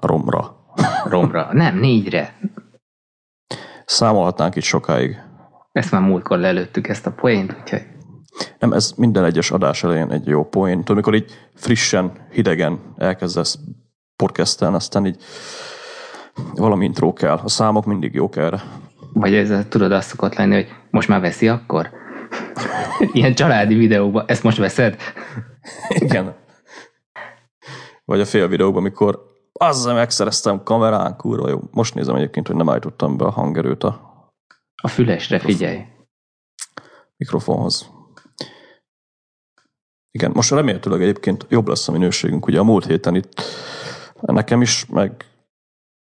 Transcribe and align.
romra. 0.00 0.56
Romra. 1.04 1.48
Nem, 1.52 1.78
négyre. 1.78 2.38
Számolhatnánk 3.84 4.56
itt 4.56 4.62
sokáig. 4.62 5.16
Ezt 5.72 5.90
már 5.90 6.00
múltkor 6.00 6.38
lelőttük 6.38 6.88
ezt 6.88 7.06
a 7.06 7.10
poént, 7.10 7.56
úgyhogy... 7.60 7.82
Nem, 8.58 8.72
ez 8.72 8.92
minden 8.96 9.24
egyes 9.24 9.50
adás 9.50 9.84
elején 9.84 10.10
egy 10.10 10.26
jó 10.26 10.44
poén. 10.44 10.76
Tudod, 10.76 10.90
amikor 10.90 11.14
így 11.14 11.48
frissen, 11.54 12.12
hidegen 12.30 12.94
elkezdesz 12.96 13.58
podcastelni, 14.16 14.74
aztán 14.74 15.06
így 15.06 15.22
valami 16.54 16.84
intro 16.84 17.12
kell. 17.12 17.40
A 17.44 17.48
számok 17.48 17.84
mindig 17.84 18.14
jók 18.14 18.36
erre. 18.36 18.62
Vagy 19.12 19.34
ez, 19.34 19.66
tudod, 19.68 19.92
azt 19.92 20.08
szokott 20.08 20.34
lenni, 20.34 20.54
hogy 20.54 20.68
most 20.90 21.08
már 21.08 21.20
veszi 21.20 21.48
akkor? 21.48 21.90
Ilyen 23.12 23.34
családi 23.34 23.74
videóban. 23.74 24.24
Ezt 24.26 24.42
most 24.42 24.58
veszed? 24.58 24.96
Igen. 25.88 26.34
Vagy 28.04 28.20
a 28.20 28.24
fél 28.24 28.48
videóban, 28.48 28.80
amikor 28.80 29.33
azzal 29.58 29.94
megszereztem 29.94 30.62
kamerán, 30.62 31.16
kurva 31.16 31.48
jó. 31.48 31.60
Most 31.70 31.94
nézem 31.94 32.14
egyébként, 32.14 32.46
hogy 32.46 32.56
nem 32.56 32.68
állítottam 32.68 33.16
be 33.16 33.24
a 33.24 33.30
hangerőt 33.30 33.82
a 33.84 34.12
A 34.82 34.88
fülesre 34.88 35.38
figyelj. 35.38 35.84
mikrofonhoz. 37.16 37.90
Igen, 40.10 40.30
most 40.34 40.50
remélhetőleg 40.50 41.02
egyébként 41.02 41.46
jobb 41.48 41.68
lesz 41.68 41.88
a 41.88 41.92
minőségünk. 41.92 42.46
Ugye 42.46 42.58
a 42.58 42.64
múlt 42.64 42.86
héten 42.86 43.14
itt 43.14 43.42
nekem 44.20 44.62
is, 44.62 44.86
meg 44.86 45.24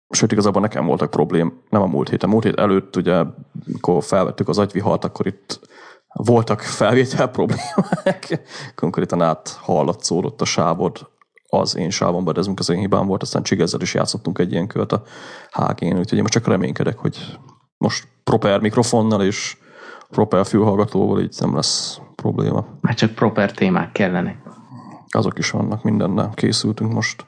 sőt 0.08 0.32
igazából 0.32 0.60
nekem 0.60 0.86
voltak 0.86 1.10
problém, 1.10 1.62
nem 1.68 1.82
a 1.82 1.86
múlt 1.86 2.08
héten, 2.08 2.28
múlt 2.28 2.44
hét 2.44 2.58
előtt 2.58 2.96
ugye, 2.96 3.24
amikor 3.66 4.04
felvettük 4.04 4.48
az 4.48 4.58
agyvihalt, 4.58 5.04
akkor 5.04 5.26
itt 5.26 5.60
voltak 6.12 6.60
felvétel 6.60 7.28
problémák, 7.36 8.40
konkrétan 8.74 9.22
áthallatszódott 9.22 10.40
a 10.40 10.44
sávod 10.44 11.10
az 11.50 11.76
én 11.76 11.90
sávomban, 11.90 12.34
de 12.34 12.40
ez 12.40 12.48
az 12.56 12.68
én 12.68 12.78
hibám 12.78 13.06
volt, 13.06 13.22
aztán 13.22 13.42
Csigezzel 13.42 13.80
is 13.80 13.94
játszottunk 13.94 14.38
egy 14.38 14.52
ilyen 14.52 14.66
kört 14.66 14.92
a 14.92 15.02
HG-n, 15.50 15.98
úgyhogy 15.98 16.16
én 16.16 16.22
most 16.22 16.32
csak 16.32 16.46
reménykedek, 16.46 16.98
hogy 16.98 17.38
most 17.76 18.08
proper 18.24 18.60
mikrofonnal 18.60 19.22
és 19.22 19.56
proper 20.10 20.46
fülhallgatóval 20.46 21.20
így 21.20 21.34
nem 21.38 21.54
lesz 21.54 22.00
probléma. 22.14 22.66
Már 22.80 22.94
csak 22.94 23.14
proper 23.14 23.52
témák 23.52 23.92
kellenek. 23.92 24.38
Azok 25.08 25.38
is 25.38 25.50
vannak, 25.50 25.82
mindennel 25.82 26.30
készültünk 26.34 26.92
most. 26.92 27.26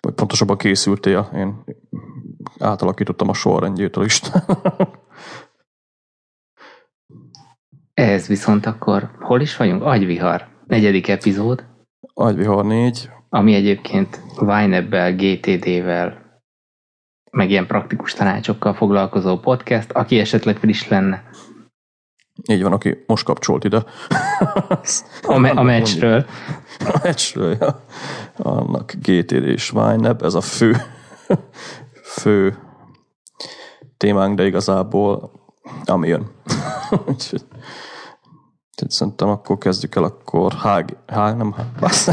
Vagy 0.00 0.14
pontosabban 0.14 0.56
készültél, 0.56 1.30
én 1.34 1.64
átalakítottam 2.58 3.28
a 3.28 3.34
sorrendjét 3.34 3.96
a 3.96 4.00
listán. 4.00 4.44
Ehhez 7.94 8.26
viszont 8.26 8.66
akkor 8.66 9.10
hol 9.20 9.40
is 9.40 9.56
vagyunk? 9.56 9.82
Agyvihar. 9.82 10.46
Negyedik 10.66 11.08
epizód, 11.08 11.64
Agyvihar 12.14 12.64
4, 12.64 13.10
ami 13.34 13.54
egyébként 13.54 14.20
Vinebbel, 14.38 15.14
GTD-vel, 15.14 16.40
meg 17.30 17.50
ilyen 17.50 17.66
praktikus 17.66 18.12
tanácsokkal 18.12 18.74
foglalkozó 18.74 19.38
podcast, 19.38 19.90
aki 19.92 20.18
esetleg 20.18 20.56
friss 20.56 20.88
lenne 20.88 21.30
így 22.46 22.62
van, 22.62 22.72
aki 22.72 23.02
most 23.06 23.24
kapcsolt 23.24 23.64
ide. 23.64 23.84
a, 25.22 25.38
me- 25.38 25.56
a 25.56 25.62
meccsről. 25.62 26.26
A 26.78 27.00
meccsről, 27.02 27.56
ja. 27.60 27.84
Annak 28.36 28.92
GTD 28.92 29.46
és 29.46 29.72
Wineb, 29.72 30.22
ez 30.22 30.34
a 30.34 30.40
fő, 30.40 30.76
fő 32.02 32.58
témánk, 33.96 34.36
de 34.36 34.46
igazából 34.46 35.30
ami 35.84 36.08
jön. 36.08 36.30
Úgyhogy 37.08 37.42
úgyhogy 38.72 38.90
szerintem 38.90 39.28
akkor 39.28 39.58
kezdjük 39.58 39.94
el, 39.94 40.04
akkor 40.04 40.52
HG, 40.52 40.96
H, 41.06 41.14
nem 41.14 41.52
H. 41.52 42.10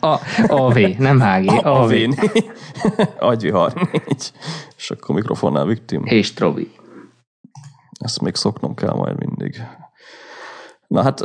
A, 0.04 0.20
AV, 0.46 0.78
nem 0.98 1.20
HG, 1.20 1.64
AV. 1.64 1.74
AV. 1.82 1.92
Agyvihar 3.18 3.88
4. 3.92 4.32
És 4.76 4.90
akkor 4.90 5.14
mikrofonnál 5.14 5.66
Victim. 5.66 6.02
És 6.04 6.32
Trobi. 6.32 6.72
Ezt 7.98 8.20
még 8.20 8.34
szoknom 8.34 8.74
kell 8.74 8.94
majd 8.94 9.18
mindig. 9.18 9.62
Na 10.86 11.02
hát, 11.02 11.20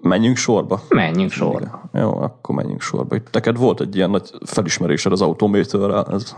menjünk 0.00 0.36
sorba. 0.36 0.80
Menjünk 0.88 1.30
sorba. 1.30 1.90
Jó, 1.92 2.16
akkor 2.16 2.54
menjünk 2.54 2.80
sorba. 2.80 3.14
Itt 3.14 3.30
neked 3.32 3.56
volt 3.56 3.80
egy 3.80 3.96
ilyen 3.96 4.10
nagy 4.10 4.30
felismerésed 4.44 5.12
az 5.12 5.22
autométerrel. 5.22 6.06
Ez... 6.12 6.36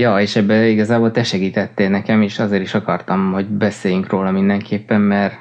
Ja, 0.00 0.20
és 0.20 0.36
ebben 0.36 0.64
igazából 0.64 1.10
te 1.10 1.22
segítettél 1.22 1.88
nekem, 1.88 2.22
és 2.22 2.38
azért 2.38 2.62
is 2.62 2.74
akartam, 2.74 3.32
hogy 3.32 3.46
beszéljünk 3.46 4.08
róla 4.08 4.30
mindenképpen, 4.30 5.00
mert, 5.00 5.34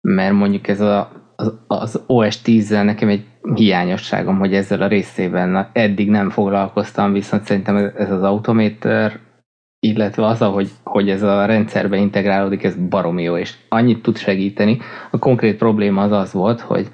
mert 0.00 0.34
mondjuk 0.34 0.68
ez 0.68 0.80
a, 0.80 1.10
az, 1.36 1.54
az 1.66 2.02
OS 2.06 2.40
10-zel 2.44 2.84
nekem 2.84 3.08
egy 3.08 3.26
hiányosságom, 3.54 4.38
hogy 4.38 4.54
ezzel 4.54 4.82
a 4.82 4.86
részében 4.86 5.70
eddig 5.72 6.10
nem 6.10 6.30
foglalkoztam, 6.30 7.12
viszont 7.12 7.44
szerintem 7.44 7.76
ez, 7.76 8.10
az 8.10 8.22
autométer, 8.22 9.20
illetve 9.78 10.26
az, 10.26 10.38
hogy, 10.38 10.70
hogy 10.84 11.10
ez 11.10 11.22
a 11.22 11.44
rendszerbe 11.44 11.96
integrálódik, 11.96 12.64
ez 12.64 12.76
baromi 12.88 13.22
jó, 13.22 13.36
és 13.36 13.54
annyit 13.68 14.02
tud 14.02 14.16
segíteni. 14.16 14.78
A 15.10 15.18
konkrét 15.18 15.56
probléma 15.56 16.02
az 16.02 16.12
az 16.12 16.32
volt, 16.32 16.60
hogy 16.60 16.90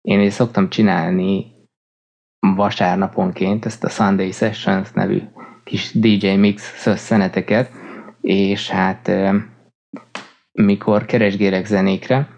én 0.00 0.20
is 0.20 0.32
szoktam 0.32 0.68
csinálni 0.68 1.52
vasárnaponként 2.54 3.64
ezt 3.64 3.84
a 3.84 3.88
Sunday 3.88 4.30
Sessions 4.30 4.92
nevű 4.92 5.22
kis 5.64 5.90
DJ 5.92 6.34
mix 6.34 6.86
szeneteket, 6.96 7.70
és 8.20 8.68
hát 8.68 9.10
mikor 10.52 11.04
keresgélek 11.04 11.66
zenékre, 11.66 12.28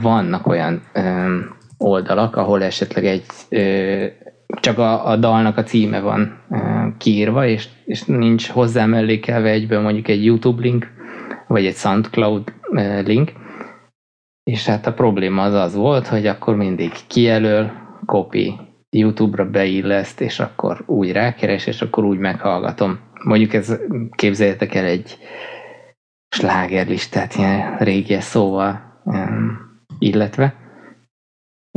vannak 0.00 0.46
olyan 0.46 0.82
oldalak, 1.78 2.36
ahol 2.36 2.62
esetleg 2.62 3.04
egy 3.04 3.24
csak 4.60 4.78
a, 4.78 5.08
a 5.08 5.16
dalnak 5.16 5.56
a 5.56 5.62
címe 5.62 6.00
van 6.00 6.38
kiírva, 6.98 7.46
és, 7.46 7.68
és 7.84 8.02
nincs 8.02 8.48
hozzá 8.48 8.86
mellékelve 8.86 9.50
egyből 9.50 9.80
mondjuk 9.80 10.08
egy 10.08 10.24
YouTube 10.24 10.62
link, 10.62 10.92
vagy 11.48 11.66
egy 11.66 11.76
SoundCloud 11.76 12.52
link, 13.04 13.32
és 14.42 14.66
hát 14.66 14.86
a 14.86 14.92
probléma 14.92 15.42
az 15.42 15.54
az 15.54 15.74
volt, 15.74 16.06
hogy 16.06 16.26
akkor 16.26 16.56
mindig 16.56 16.92
kijelöl, 17.06 17.72
copy, 18.06 18.54
YouTube-ra 18.98 19.50
beilleszt, 19.50 20.20
és 20.20 20.40
akkor 20.40 20.82
úgy 20.86 21.12
rákeres, 21.12 21.66
és 21.66 21.82
akkor 21.82 22.04
úgy 22.04 22.18
meghallgatom. 22.18 22.98
Mondjuk 23.24 23.54
ez, 23.54 23.78
képzeljétek 24.10 24.74
el 24.74 24.84
egy 24.84 25.18
slágerlistát, 26.28 27.34
ilyen 27.34 27.76
régi 27.78 28.20
szóval 28.20 29.00
um, 29.04 29.58
illetve. 29.98 30.54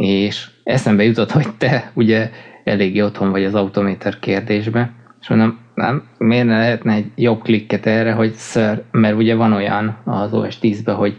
És 0.01 0.49
eszembe 0.63 1.03
jutott, 1.03 1.31
hogy 1.31 1.55
te 1.57 1.91
ugye 1.93 2.29
eléggé 2.63 3.01
otthon 3.01 3.31
vagy 3.31 3.43
az 3.43 3.55
autométer 3.55 4.19
kérdésbe, 4.19 4.93
és 5.19 5.29
mondom, 5.29 5.59
nem, 5.73 6.07
miért 6.17 6.45
ne 6.45 6.57
lehetne 6.57 6.93
egy 6.93 7.11
jobb 7.15 7.41
klikket 7.41 7.85
erre, 7.85 8.11
hogy 8.13 8.33
sir, 8.35 8.83
mert 8.91 9.15
ugye 9.15 9.35
van 9.35 9.53
olyan 9.53 10.01
az 10.05 10.33
OS 10.33 10.57
10-ben, 10.61 10.95
hogy 10.95 11.17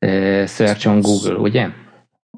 uh, 0.00 0.44
search 0.46 0.88
on 0.88 1.00
Google, 1.00 1.34
ugye? 1.34 1.68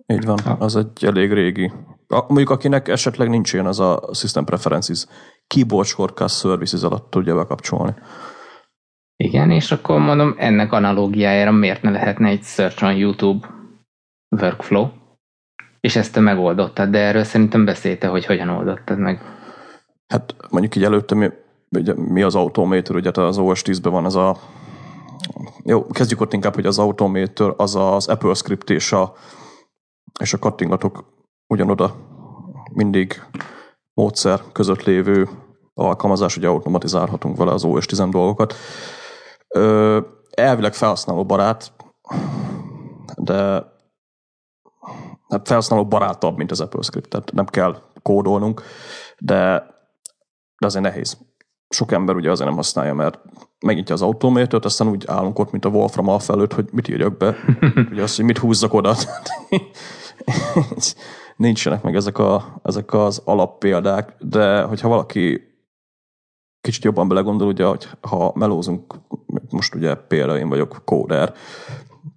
Így 0.06 0.24
van, 0.24 0.38
az 0.58 0.76
egy 0.76 1.04
elég 1.04 1.32
régi. 1.32 1.72
Mondjuk 2.08 2.50
akinek 2.50 2.88
esetleg 2.88 3.28
nincs 3.28 3.52
ilyen, 3.52 3.66
az 3.66 3.80
a 3.80 4.00
System 4.12 4.44
Preferences 4.44 5.06
Keyboard 5.46 5.86
Shortcut 5.86 6.30
Services 6.30 6.82
alatt 6.82 7.10
tudja 7.10 7.34
bekapcsolni. 7.34 7.94
Igen, 9.16 9.50
és 9.50 9.72
akkor 9.72 9.98
mondom, 9.98 10.34
ennek 10.38 10.72
analógiájára 10.72 11.52
miért 11.52 11.82
ne 11.82 11.90
lehetne 11.90 12.28
egy 12.28 12.42
search 12.42 12.84
on 12.84 12.96
YouTube 12.96 13.48
workflow, 14.40 14.88
és 15.80 15.96
ezt 15.96 16.12
te 16.12 16.20
megoldottad, 16.20 16.88
de 16.88 16.98
erről 16.98 17.24
szerintem 17.24 17.64
beszélte, 17.64 18.06
hogy 18.06 18.26
hogyan 18.26 18.48
oldottad 18.48 18.98
meg. 18.98 19.20
Hát 20.06 20.34
mondjuk 20.50 20.76
így 20.76 20.84
előtte 20.84 21.14
mi, 21.14 21.28
ugye, 21.70 21.94
mi 21.94 22.22
az 22.22 22.34
Automator, 22.34 22.96
ugye 22.96 23.10
az 23.14 23.38
OS 23.38 23.62
10-ben 23.62 23.92
van 23.92 24.04
ez 24.04 24.14
a 24.14 24.36
jó, 25.64 25.86
kezdjük 25.86 26.20
ott 26.20 26.32
inkább, 26.32 26.54
hogy 26.54 26.66
az 26.66 26.78
Automator 26.78 27.54
az 27.56 27.76
az 27.76 28.08
Apple 28.08 28.34
Script 28.34 28.70
és 28.70 28.92
a, 28.92 29.12
és 30.20 30.32
a 30.32 30.38
kattingatok 30.38 31.04
ugyanoda 31.48 31.94
mindig 32.72 33.22
módszer 33.94 34.42
között 34.52 34.82
lévő 34.82 35.28
alkalmazás, 35.74 36.36
ugye 36.36 36.48
automatizálhatunk 36.48 37.36
vele 37.36 37.52
az 37.52 37.64
OS 37.64 37.86
10 37.86 37.98
dolgokat. 37.98 38.54
Ö, 39.48 40.00
elvileg 40.30 40.74
felhasználó 40.74 41.24
barát, 41.24 41.72
de 43.16 43.64
hát 45.28 45.46
felhasználó 45.46 45.86
barátabb, 45.86 46.36
mint 46.36 46.50
az 46.50 46.60
Apple 46.60 46.82
Script, 46.82 47.08
tehát 47.08 47.32
nem 47.32 47.46
kell 47.46 47.82
kódolnunk, 48.02 48.62
de, 49.18 49.66
de 50.58 50.66
azért 50.66 50.84
nehéz. 50.84 51.18
Sok 51.68 51.92
ember 51.92 52.16
ugye 52.16 52.30
azért 52.30 52.48
nem 52.48 52.56
használja, 52.56 52.94
mert 52.94 53.20
megnyitja 53.66 53.94
az 53.94 54.02
autométert, 54.02 54.64
aztán 54.64 54.88
úgy 54.88 55.04
állunk 55.06 55.38
ott, 55.38 55.50
mint 55.50 55.64
a 55.64 55.68
Wolfram 55.68 56.08
alfa 56.08 56.32
előtt, 56.32 56.52
hogy 56.52 56.68
mit 56.72 56.88
írjak 56.88 57.16
be, 57.16 57.36
ugye 57.90 58.02
azt, 58.02 58.16
hogy 58.16 58.24
mit 58.24 58.38
húzzak 58.38 58.74
oda. 58.74 58.94
Nincsenek 61.38 61.82
meg 61.82 61.94
ezek, 61.94 62.18
a, 62.18 62.60
ezek 62.62 62.92
az 62.92 63.22
alappéldák, 63.24 64.14
de 64.18 64.62
hogyha 64.62 64.88
valaki 64.88 65.42
kicsit 66.60 66.84
jobban 66.84 67.08
belegondol, 67.08 67.48
ugye, 67.48 67.64
hogy 67.64 67.88
ha 68.00 68.32
melózunk, 68.34 68.94
most 69.50 69.74
ugye 69.74 69.94
például 69.94 70.38
én 70.38 70.48
vagyok 70.48 70.82
kóder, 70.84 71.34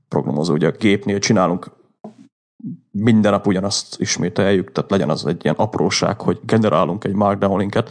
programozó, 0.08 0.54
ugye 0.54 0.68
a 0.68 0.72
gépnél 0.72 1.20
csinálunk 1.20 1.72
minden 2.92 3.32
nap 3.32 3.48
ugyanazt 3.48 4.00
ismételjük, 4.00 4.72
tehát 4.72 4.92
legyen 4.92 5.10
az 5.10 5.26
egy 5.26 5.44
ilyen 5.44 5.56
apróság, 5.56 6.22
hogy 6.22 6.40
generálunk 6.44 7.04
egy 7.04 7.14
markdown 7.14 7.60
linket, 7.60 7.90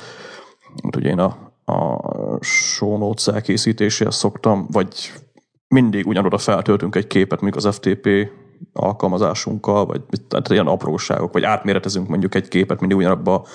mint 0.83 0.97
ugye 0.97 1.09
én 1.09 1.19
a, 1.19 1.53
a 1.65 1.99
show 2.41 2.99
notes 2.99 3.27
elkészítéséhez 3.27 4.17
szoktam, 4.17 4.67
vagy 4.71 5.13
mindig 5.69 6.07
ugyanoda 6.07 6.39
feltöltünk 6.39 6.95
egy 6.95 7.07
képet, 7.07 7.41
mondjuk 7.41 7.65
az 7.65 7.75
FTP 7.75 8.31
alkalmazásunkkal, 8.73 9.87
vagy 9.87 10.03
tehát 10.29 10.49
ilyen 10.49 10.67
apróságok, 10.67 11.33
vagy 11.33 11.45
átméretezünk 11.45 12.09
mondjuk 12.09 12.35
egy 12.35 12.49
képet 12.49 12.81
mindig 12.81 12.99
ugyanabba 12.99 13.47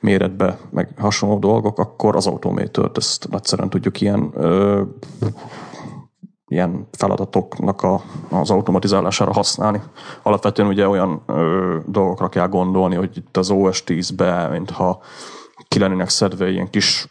méretbe, 0.00 0.58
meg 0.70 0.94
hasonló 0.98 1.38
dolgok, 1.38 1.78
akkor 1.78 2.16
az 2.16 2.26
automator 2.26 2.90
ezt 2.94 3.28
nagyszerűen 3.28 3.70
tudjuk 3.70 4.00
ilyen 4.00 4.30
ö, 4.34 4.82
ilyen 6.46 6.88
feladatoknak 6.92 7.82
a, 7.82 8.02
az 8.30 8.50
automatizálására 8.50 9.32
használni. 9.32 9.80
Alapvetően 10.22 10.68
ugye 10.68 10.88
olyan 10.88 11.22
ö, 11.26 11.78
dolgokra 11.86 12.28
kell 12.28 12.48
gondolni, 12.48 12.94
hogy 12.94 13.16
itt 13.16 13.36
az 13.36 13.50
OS 13.50 13.82
10-be, 13.86 14.48
mintha 14.48 15.02
ki 15.68 15.78
lennének 15.78 16.08
szedve 16.08 16.50
ilyen 16.50 16.70
kis, 16.70 17.08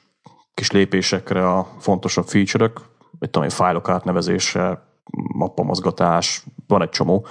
kis 0.53 0.71
lépésekre 0.71 1.49
a 1.49 1.67
fontosabb 1.79 2.25
feature-ök, 2.27 2.81
mit 3.19 3.29
tudom, 3.29 3.49
fájlok 3.49 3.89
átnevezése, 3.89 4.90
mappamozgatás, 5.11 6.45
van 6.67 6.81
egy 6.81 6.89
csomó, 6.89 7.25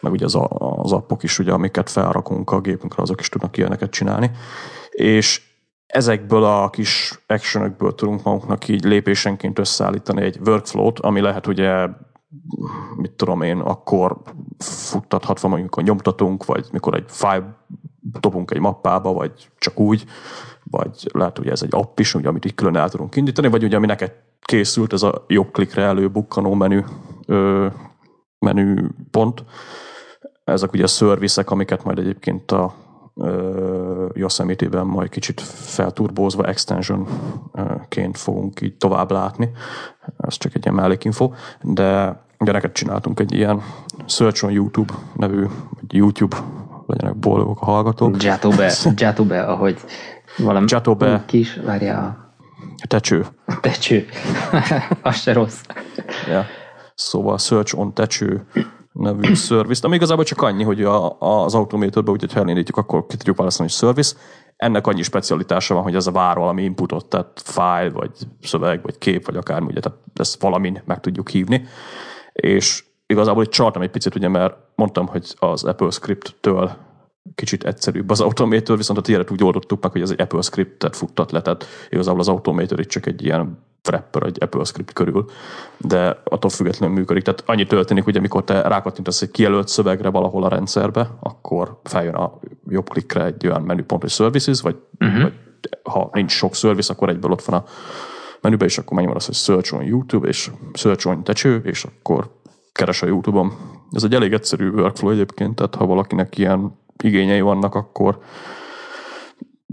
meg 0.00 0.12
ugye 0.12 0.24
az, 0.24 0.38
az 0.58 0.92
appok 0.92 1.22
is, 1.22 1.38
ugye, 1.38 1.52
amiket 1.52 1.90
felrakunk 1.90 2.50
a 2.50 2.60
gépünkre, 2.60 3.02
azok 3.02 3.20
is 3.20 3.28
tudnak 3.28 3.56
ilyeneket 3.56 3.90
csinálni. 3.90 4.30
És 4.90 5.42
ezekből 5.86 6.44
a 6.44 6.70
kis 6.70 7.22
actionökből 7.26 7.94
tudunk 7.94 8.22
magunknak 8.22 8.68
így 8.68 8.84
lépésenként 8.84 9.58
összeállítani 9.58 10.22
egy 10.22 10.38
workflow-t, 10.46 10.98
ami 10.98 11.20
lehet 11.20 11.46
ugye 11.46 11.88
mit 12.96 13.12
tudom 13.12 13.42
én, 13.42 13.58
akkor 13.58 14.16
futtathatva 14.58 15.48
mondjuk, 15.48 15.76
a 15.76 15.80
nyomtatunk, 15.80 16.44
vagy 16.44 16.66
mikor 16.72 16.94
egy 16.94 17.04
file 17.06 17.56
dobunk 18.20 18.50
egy 18.50 18.60
mappába, 18.60 19.12
vagy 19.12 19.50
csak 19.58 19.78
úgy, 19.78 20.04
vagy 20.64 21.08
lehet, 21.12 21.38
hogy 21.38 21.48
ez 21.48 21.62
egy 21.62 21.74
app 21.74 21.98
is, 21.98 22.14
ugye, 22.14 22.28
amit 22.28 22.44
így 22.44 22.54
külön 22.54 22.76
el 22.76 22.88
tudunk 22.88 23.16
indítani, 23.16 23.48
vagy 23.48 23.64
ugye 23.64 23.76
ami 23.76 23.86
neked 23.86 24.12
készült, 24.40 24.92
ez 24.92 25.02
a 25.02 25.24
jobb 25.28 25.52
klikre 25.52 25.82
előbukkanó 25.82 26.54
menü, 26.54 26.84
ö, 27.26 27.66
menü 28.38 28.88
pont. 29.10 29.44
Ezek 30.44 30.72
ugye 30.72 30.82
a 30.82 30.86
szörviszek, 30.86 31.50
amiket 31.50 31.84
majd 31.84 31.98
egyébként 31.98 32.52
a 32.52 32.74
Yosemite-ben 34.12 34.86
majd 34.86 35.08
kicsit 35.08 35.40
felturbózva 35.40 36.44
extensionként 36.44 38.18
fogunk 38.18 38.60
így 38.60 38.76
tovább 38.76 39.10
látni. 39.10 39.50
Ez 40.18 40.36
csak 40.36 40.54
egy 40.54 40.64
ilyen 40.64 40.76
mellékinfo, 40.76 41.30
de 41.60 42.20
ugye 42.38 42.52
neked 42.52 42.72
csináltunk 42.72 43.20
egy 43.20 43.32
ilyen 43.32 43.62
Search 44.06 44.44
on 44.44 44.50
YouTube 44.50 44.92
nevű, 45.16 45.42
vagy 45.70 45.94
YouTube, 45.94 46.36
legyenek 46.86 47.16
boldogok 47.16 47.60
a 47.60 47.64
hallgatók. 47.64 48.22
Jatobe, 48.22 48.72
Jatobe, 48.96 49.42
ahogy 49.42 49.80
valami 50.38 50.66
Jatobe. 50.68 51.22
kis, 51.26 51.56
várja 51.64 51.98
a... 51.98 52.20
Tecső. 52.88 53.26
Tecső. 53.60 54.06
Az 55.02 55.16
se 55.16 55.32
rossz. 55.32 55.60
Ja. 56.28 56.44
Szóval 56.94 57.38
Search 57.38 57.78
on 57.78 57.94
Tecső 57.94 58.46
nevű 58.92 59.34
service 59.48 59.86
ami 59.86 59.94
igazából 59.94 60.24
csak 60.24 60.42
annyi, 60.42 60.62
hogy 60.62 60.82
a, 60.82 61.18
az 61.18 61.54
automatorba, 61.54 62.12
úgyhogy 62.12 62.32
ha 62.32 62.40
elindítjuk, 62.40 62.76
akkor 62.76 63.06
ki 63.06 63.16
tudjuk 63.16 63.36
választani, 63.36 63.68
hogy 63.68 63.78
service. 63.78 64.16
Ennek 64.56 64.86
annyi 64.86 65.02
specialitása 65.02 65.74
van, 65.74 65.82
hogy 65.82 65.94
ez 65.94 66.06
a 66.06 66.12
vár 66.12 66.36
valami 66.36 66.62
inputot, 66.62 67.06
tehát 67.06 67.42
file, 67.44 67.90
vagy 67.90 68.10
szöveg, 68.42 68.82
vagy 68.82 68.98
kép, 68.98 69.26
vagy 69.26 69.36
akármi, 69.36 69.66
ugye, 69.66 69.80
tehát 69.80 69.98
ezt 70.14 70.42
valamin 70.42 70.82
meg 70.84 71.00
tudjuk 71.00 71.28
hívni. 71.28 71.64
És 72.32 72.84
igazából 73.06 73.42
itt 73.42 73.50
csaltam 73.50 73.82
egy 73.82 73.90
picit, 73.90 74.14
ugye, 74.14 74.28
mert 74.28 74.54
mondtam, 74.74 75.06
hogy 75.06 75.34
az 75.38 75.64
Apple 75.64 75.90
Script-től 75.90 76.72
kicsit 77.34 77.64
egyszerűbb 77.64 78.10
az 78.10 78.20
Automator, 78.20 78.76
viszont 78.76 78.98
a 78.98 79.02
tiédet 79.02 79.30
úgy 79.30 79.44
oldottuk 79.44 79.82
meg, 79.82 79.92
hogy 79.92 80.00
ez 80.00 80.10
egy 80.10 80.20
Apple 80.20 80.42
Script-et 80.42 80.96
futtat 80.96 81.32
le, 81.32 81.42
tehát 81.42 81.66
igazából 81.90 82.20
az 82.20 82.28
Automator 82.28 82.80
itt 82.80 82.88
csak 82.88 83.06
egy 83.06 83.24
ilyen 83.24 83.58
wrapper 83.88 84.22
egy 84.22 84.36
Apple 84.40 84.64
Script 84.64 84.92
körül, 84.92 85.24
de 85.76 86.20
attól 86.24 86.50
függetlenül 86.50 86.96
működik. 86.96 87.22
Tehát 87.22 87.42
annyi 87.46 87.66
történik, 87.66 88.04
hogy 88.04 88.16
amikor 88.16 88.44
te 88.44 88.62
rákattintasz 88.62 89.22
egy 89.22 89.30
kijelölt 89.30 89.68
szövegre 89.68 90.08
valahol 90.08 90.44
a 90.44 90.48
rendszerbe, 90.48 91.10
akkor 91.20 91.80
feljön 91.84 92.14
a 92.14 92.38
jobb 92.68 92.88
klikre 92.88 93.24
egy 93.24 93.46
olyan 93.46 93.62
menüpont, 93.62 94.02
hogy 94.02 94.10
services, 94.10 94.60
vagy, 94.60 94.76
uh-huh. 94.98 95.22
vagy 95.22 95.32
ha 95.82 96.10
nincs 96.12 96.32
sok 96.32 96.54
service, 96.54 96.92
akkor 96.92 97.08
egyből 97.08 97.30
ott 97.30 97.44
van 97.44 97.60
a 97.60 97.64
menübe, 98.40 98.64
és 98.64 98.78
akkor 98.78 98.92
megnyomod 98.92 99.16
azt, 99.16 99.26
hogy 99.26 99.34
search 99.34 99.74
on 99.74 99.82
YouTube, 99.82 100.28
és 100.28 100.50
search 100.72 101.06
on 101.06 101.24
tecső, 101.24 101.60
és 101.64 101.84
akkor 101.84 102.30
keres 102.72 103.02
a 103.02 103.06
YouTube-on. 103.06 103.52
Ez 103.90 104.04
egy 104.04 104.14
elég 104.14 104.32
egyszerű 104.32 104.70
workflow 104.70 105.10
egyébként, 105.12 105.54
tehát 105.54 105.74
ha 105.74 105.86
valakinek 105.86 106.38
ilyen 106.38 106.80
igényei 107.04 107.40
vannak, 107.40 107.74
akkor 107.74 108.18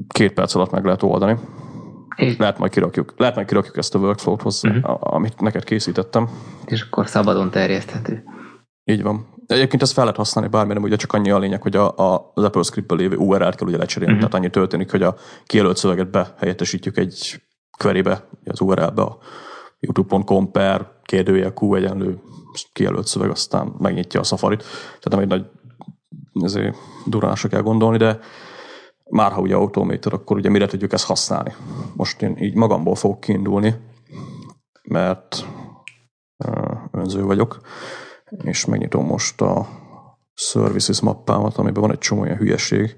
két 0.08 0.34
perc 0.34 0.56
alatt 0.56 0.72
meg 0.72 0.86
lehet 0.86 1.04
oldani. 1.04 1.38
Lehet 2.38 2.58
majd 2.58 2.72
kirakjuk, 2.72 3.14
lehet 3.18 3.36
majd 3.36 3.48
kirakjuk 3.48 3.78
ezt 3.78 3.96
a 3.96 4.00
workflow-t 4.00 4.42
hozzá, 4.42 4.70
uh-huh. 4.70 5.14
amit 5.14 5.42
neked 5.42 5.64
készítettem. 5.64 6.30
És 6.66 6.82
akkor 6.82 7.08
szabadon 7.08 7.52
terjeszthető. 7.52 8.24
Így 8.84 9.04
van. 9.04 9.28
Egyébként 9.46 9.82
ezt 9.82 9.94
fel 9.94 10.04
lehet 10.04 10.20
használni 10.20 10.50
bármire, 10.50 10.80
ugye 10.80 10.96
csak 10.96 11.14
annyi 11.14 11.32
a 11.32 11.40
lényeg, 11.40 11.62
hogy 11.62 11.76
a, 11.76 11.98
a, 11.98 12.32
az 12.34 12.44
Apple 12.44 12.64
Script-ből 12.64 12.98
lévő 12.98 13.16
URL-t 13.16 13.56
kell 13.56 13.68
ugye 13.68 13.78
lecserélni. 13.78 14.14
Uh-huh. 14.14 14.30
Tehát 14.30 14.46
annyi 14.46 14.54
történik, 14.54 14.92
hogy 14.92 15.04
a 15.04 15.16
kijelölt 15.46 15.78
szöveget 15.78 16.12
behelyettesítjük 16.12 16.98
egy 16.98 17.42
querybe, 17.78 18.28
az 18.46 18.62
URL-be 18.62 19.02
a 19.02 19.18
youtube.com 19.80 20.52
per 20.52 20.92
kérdője 21.04 21.54
Q 21.62 21.76
egyenlő 21.76 22.20
kijelölt 22.74 23.08
szöveg, 23.08 23.30
aztán 23.30 23.74
megnyitja 23.78 24.20
a 24.20 24.24
Safari-t. 24.24 24.64
Tehát 25.00 25.10
nem 25.10 25.20
egy 25.20 25.28
nagy 25.28 25.46
ezért 26.44 26.76
duránásra 27.06 27.50
kell 27.50 27.62
gondolni, 27.62 27.98
de 27.98 28.20
már 29.10 29.32
ha 29.32 29.42
ugye 29.42 29.56
automator, 29.56 30.14
akkor 30.14 30.38
ugye 30.38 30.50
mire 30.50 30.68
tudjuk 30.68 30.94
ezt 30.94 31.06
használni. 31.06 31.54
Most 31.96 32.22
én 32.22 32.38
így 32.38 32.56
magamból 32.56 32.96
fogok 32.96 33.20
kiindulni, 33.20 33.76
mert 34.84 35.46
önző 36.92 37.24
vagyok, 37.24 37.60
és 38.44 38.66
megnyitom 38.66 39.06
most 39.06 39.42
a 39.42 39.68
services 40.34 41.02
mappámat, 41.02 41.58
amiben 41.58 41.82
van 41.82 41.92
egy 41.92 41.98
csomó 41.98 42.22
olyan 42.22 42.38
hülyeség, 42.38 42.98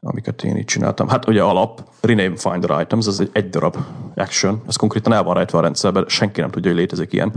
amiket 0.00 0.44
én 0.44 0.56
így 0.56 0.64
csináltam. 0.64 1.08
Hát 1.08 1.28
ugye 1.28 1.42
alap, 1.42 1.82
rename 2.00 2.36
finder 2.36 2.80
items, 2.80 3.06
ez 3.06 3.20
egy, 3.20 3.30
egy 3.32 3.48
darab 3.48 3.76
action, 4.14 4.62
ez 4.66 4.76
konkrétan 4.76 5.12
el 5.12 5.22
van 5.22 5.34
rejtve 5.34 5.58
a 5.58 5.60
rendszerben, 5.60 6.04
senki 6.08 6.40
nem 6.40 6.50
tudja, 6.50 6.70
hogy 6.70 6.80
létezik 6.80 7.12
ilyen. 7.12 7.32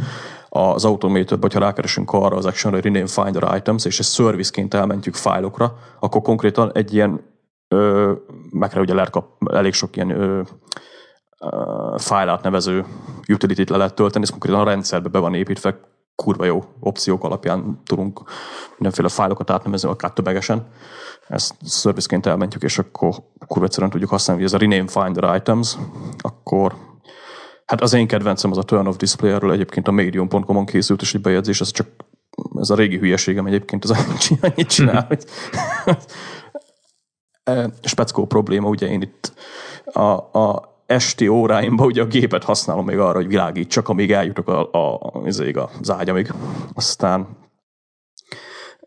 Az 0.50 0.86
automator 0.86 1.52
ha 1.54 1.60
rákeresünk 1.60 2.12
arra 2.12 2.36
az 2.36 2.46
action 2.46 2.74
hogy 2.74 2.84
rename 2.84 3.08
finder 3.08 3.56
items, 3.56 3.86
és 3.86 4.00
ezt 4.00 4.14
serviceként 4.14 4.74
elmentjük 4.74 5.16
fájlokra, 5.16 5.78
akkor 6.00 6.22
konkrétan 6.22 6.72
egy 6.74 6.94
ilyen, 6.94 7.22
ö, 7.68 8.12
meg 8.50 8.72
ugye 8.76 8.94
lehet 8.94 9.10
kap, 9.10 9.28
elég 9.52 9.74
sok 9.74 9.96
ilyen 9.96 10.10
ö, 10.10 10.42
fájlát 11.98 12.44
nevező 12.44 12.86
utility-t 13.28 13.70
le 13.70 13.78
lehet 13.78 13.94
tölteni, 13.94 14.24
ez 14.24 14.30
konkrétan 14.30 14.60
a 14.60 14.64
rendszerbe 14.64 15.10
be 15.10 15.20
van 15.20 15.34
építve, 15.34 15.80
kurva 16.16 16.46
jó 16.46 16.64
opciók 16.80 17.24
alapján 17.24 17.82
tudunk 17.86 18.22
mindenféle 18.70 19.10
fájlokat 19.10 19.50
átnevezni, 19.50 19.90
akár 19.90 20.12
többegesen 20.12 20.68
ezt 21.28 21.56
serviceként 21.66 22.26
elmentjük, 22.26 22.64
és 22.64 22.78
akkor 22.80 23.14
kurva 23.48 23.66
egyszerűen 23.66 23.92
tudjuk 23.92 24.10
használni, 24.10 24.42
hogy 24.42 24.54
ez 24.54 24.62
a 24.62 24.66
rename 24.66 24.88
finder 24.88 25.36
items, 25.36 25.78
akkor 26.18 26.76
hát 27.66 27.82
az 27.82 27.94
én 27.94 28.08
kedvencem 28.08 28.52
az 28.52 28.58
a 28.58 28.64
turn 28.64 28.88
off 28.88 28.96
display-ről 28.96 29.52
egyébként 29.52 29.88
a 29.88 29.92
medium.com-on 29.92 30.66
készült 30.66 31.02
is 31.02 31.14
egy 31.14 31.22
bejegyzés, 31.22 31.62
ez 31.62 31.72
csak 31.72 31.88
ez 32.60 32.70
a 32.70 32.76
régi 32.76 32.98
hülyeségem 32.98 33.46
egyébként, 33.46 33.84
az 33.84 33.92
annyit 34.42 34.68
csinál, 34.68 35.06
hogy 35.08 35.26
e, 37.44 37.70
speckó 37.82 38.26
probléma, 38.26 38.68
ugye 38.68 38.88
én 38.88 39.02
itt 39.02 39.34
a, 39.86 40.40
a 40.40 40.72
esti 40.86 41.28
óráimban 41.28 41.86
ugye 41.86 42.02
a 42.02 42.06
gépet 42.06 42.44
használom 42.44 42.86
még 42.86 42.98
arra, 42.98 43.16
hogy 43.16 43.28
világítsak, 43.28 43.90
amíg 43.90 44.12
eljutok 44.12 44.48
a, 44.48 44.72
a, 44.72 45.12
az 45.80 45.92
ágyamig. 45.92 46.34
Aztán 46.74 47.28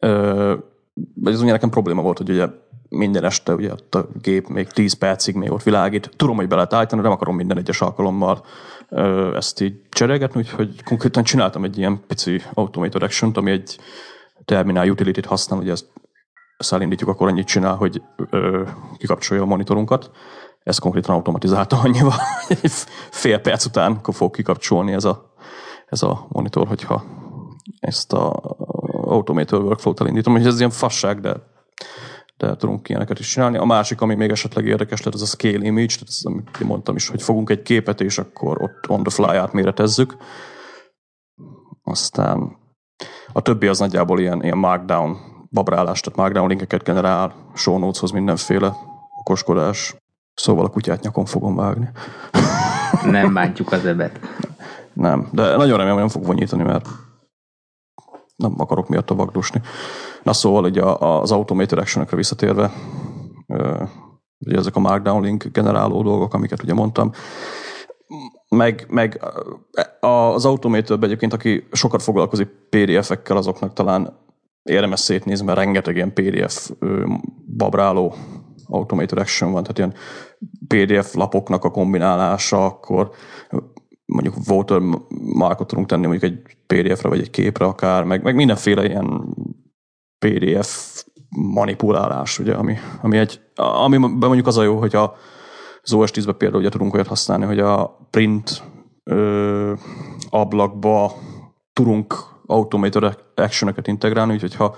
ö, 0.01 0.55
ez 1.25 1.41
ugye 1.43 1.53
nekem 1.53 1.71
probléma 1.71 2.03
volt, 2.03 2.19
hogy 2.19 2.31
ugye 2.31 2.47
minden 2.89 3.25
este 3.25 3.55
ugye 3.55 3.73
ott 3.73 3.95
a 3.95 4.09
gép 4.23 4.47
még 4.47 4.69
10 4.69 4.93
percig 4.93 5.35
még 5.35 5.53
ott 5.53 5.63
világít. 5.63 6.11
Tudom, 6.17 6.37
hogy 6.37 6.49
be 6.49 6.55
lehet 6.55 6.73
állítani, 6.73 7.03
nem 7.03 7.11
akarom 7.11 7.37
minden 7.37 7.59
egyes 7.59 7.81
alkalommal 7.81 8.45
ö, 8.89 9.37
ezt 9.37 9.61
így 9.61 9.81
cserélgetni, 9.89 10.41
úgyhogy 10.41 10.83
konkrétan 10.83 11.23
csináltam 11.23 11.65
egy 11.65 11.79
ilyen 11.79 12.01
pici 12.07 12.43
automated 12.55 13.03
action 13.03 13.33
ami 13.35 13.51
egy 13.51 13.79
terminál 14.45 14.89
utility-t 14.91 15.27
használ, 15.27 15.59
hogy 15.59 15.69
ezt, 15.69 15.87
ezt 16.57 16.73
akkor 17.07 17.29
annyit 17.29 17.47
csinál, 17.47 17.75
hogy 17.75 18.03
ö, 18.31 18.63
kikapcsolja 18.99 19.43
a 19.43 19.47
monitorunkat. 19.47 20.11
Ez 20.63 20.79
konkrétan 20.79 21.15
automatizálta 21.15 21.79
annyival, 21.79 22.17
hogy 22.47 22.71
fél 23.11 23.39
perc 23.39 23.65
után 23.65 24.01
fog 24.03 24.35
kikapcsolni 24.35 24.93
ez 24.93 25.05
a, 25.05 25.33
ez 25.87 26.03
a 26.03 26.27
monitor, 26.29 26.67
hogyha 26.67 27.05
ezt 27.81 28.13
a 28.13 28.57
automated 29.07 29.63
workflow-t 29.63 30.01
elindítom, 30.01 30.33
hogy 30.33 30.47
ez 30.47 30.59
ilyen 30.59 30.71
fasság, 30.71 31.21
de, 31.21 31.35
de 32.37 32.57
tudunk 32.57 32.89
ilyeneket 32.89 33.19
is 33.19 33.29
csinálni. 33.29 33.57
A 33.57 33.65
másik, 33.65 34.01
ami 34.01 34.15
még 34.15 34.31
esetleg 34.31 34.67
érdekes 34.67 34.99
lehet, 34.99 35.15
az 35.15 35.23
a 35.23 35.27
scale 35.27 35.65
image, 35.65 35.95
tehát 35.95 36.09
ez, 36.09 36.21
amit 36.23 36.61
mondtam 36.61 36.97
is, 36.97 37.09
hogy 37.09 37.23
fogunk 37.23 37.51
egy 37.51 37.63
képet, 37.63 38.01
és 38.01 38.19
akkor 38.19 38.63
ott 38.63 38.89
on 38.89 39.03
the 39.03 39.11
fly 39.11 39.37
átméretezzük. 39.37 40.17
Aztán 41.83 42.57
A 43.33 43.41
többi 43.41 43.67
az 43.67 43.79
nagyjából 43.79 44.21
ilyen, 44.21 44.43
ilyen 44.43 44.59
markdown 44.59 45.17
babrálás, 45.51 46.01
tehát 46.01 46.19
markdown 46.19 46.49
linkeket 46.49 46.83
generál, 46.83 47.35
show 47.55 47.79
noteshoz 47.79 48.11
mindenféle 48.11 48.77
okoskodás. 49.19 49.97
Szóval 50.35 50.65
a 50.65 50.69
kutyát 50.69 51.03
nyakon 51.03 51.25
fogom 51.25 51.57
vágni. 51.57 51.89
Nem 53.05 53.33
bántjuk 53.33 53.73
az 53.73 53.87
ebet. 53.87 54.21
Nem, 54.93 55.29
de 55.33 55.43
nagyon 55.57 55.77
remélem, 55.77 55.93
hogy 55.93 55.99
nem 55.99 56.09
fog 56.09 56.25
vonyítani, 56.25 56.63
mert 56.63 56.89
nem 58.37 58.55
akarok 58.57 58.89
miatt 58.89 59.09
vagdosni. 59.09 59.61
Na 60.23 60.33
szóval 60.33 60.65
ugye 60.65 60.83
az 60.99 61.33
Automated 61.33 61.79
action 61.79 62.07
visszatérve, 62.11 62.73
ugye 64.39 64.57
ezek 64.57 64.77
a 64.77 64.81
Markdown 64.81 65.23
link 65.23 65.45
generáló 65.45 66.03
dolgok, 66.03 66.35
amiket 66.35 66.63
ugye 66.63 66.75
mondtam, 66.75 67.11
meg, 68.49 68.87
meg 68.89 69.21
az 70.01 70.45
automated 70.45 71.05
egyébként, 71.05 71.33
aki 71.33 71.67
sokat 71.73 72.03
foglalkozik 72.03 72.49
PDF-ekkel, 72.71 73.37
azoknak 73.37 73.73
talán 73.73 74.25
érdemes 74.63 75.01
szétnézni, 75.01 75.47
mert 75.47 75.59
rengeteg 75.59 75.97
ilyen 75.97 76.13
PDF 76.13 76.71
babráló 77.57 78.15
automated 78.69 79.19
action 79.19 79.53
van, 79.53 79.63
tehát 79.63 79.79
ilyen 79.79 79.95
PDF 80.67 81.15
lapoknak 81.15 81.65
a 81.65 81.71
kombinálása, 81.71 82.65
akkor 82.65 83.11
mondjuk 84.07 84.35
watermarkot 84.49 85.67
tudunk 85.67 85.87
tenni 85.87 86.07
mondjuk 86.07 86.33
egy 86.33 86.57
PDF-re 86.67 87.09
vagy 87.09 87.21
egy 87.21 87.31
képre 87.31 87.65
akár, 87.65 88.05
meg, 88.05 88.23
meg 88.23 88.35
mindenféle 88.35 88.85
ilyen 88.85 89.35
PDF 90.19 91.05
manipulálás, 91.37 92.39
ugye, 92.39 92.55
ami, 92.55 92.77
ami 93.03 93.19
egy, 93.19 93.41
ami 93.55 93.97
mondjuk 93.97 94.47
az 94.47 94.57
a 94.57 94.63
jó, 94.63 94.79
hogy 94.79 94.97
a, 94.97 95.15
az 95.83 95.93
OS 95.93 96.11
10 96.11 96.25
például 96.37 96.61
ugye 96.61 96.71
tudunk 96.71 96.95
olyat 96.95 97.07
használni, 97.07 97.45
hogy 97.45 97.59
a 97.59 97.99
print 98.11 98.63
ö, 99.05 99.75
ablakba 100.31 101.13
tudunk 101.73 102.15
automated 102.47 103.19
action 103.35 103.75
integrálni, 103.83 104.33
úgyhogy 104.33 104.55
ha, 104.55 104.75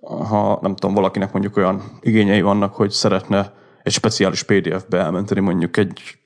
ha 0.00 0.58
nem 0.62 0.76
tudom, 0.76 0.94
valakinek 0.94 1.32
mondjuk 1.32 1.56
olyan 1.56 1.82
igényei 2.00 2.40
vannak, 2.40 2.74
hogy 2.74 2.90
szeretne 2.90 3.52
egy 3.82 3.92
speciális 3.92 4.42
PDF-be 4.42 4.98
elmenteni 4.98 5.40
mondjuk 5.40 5.76
egy 5.76 6.18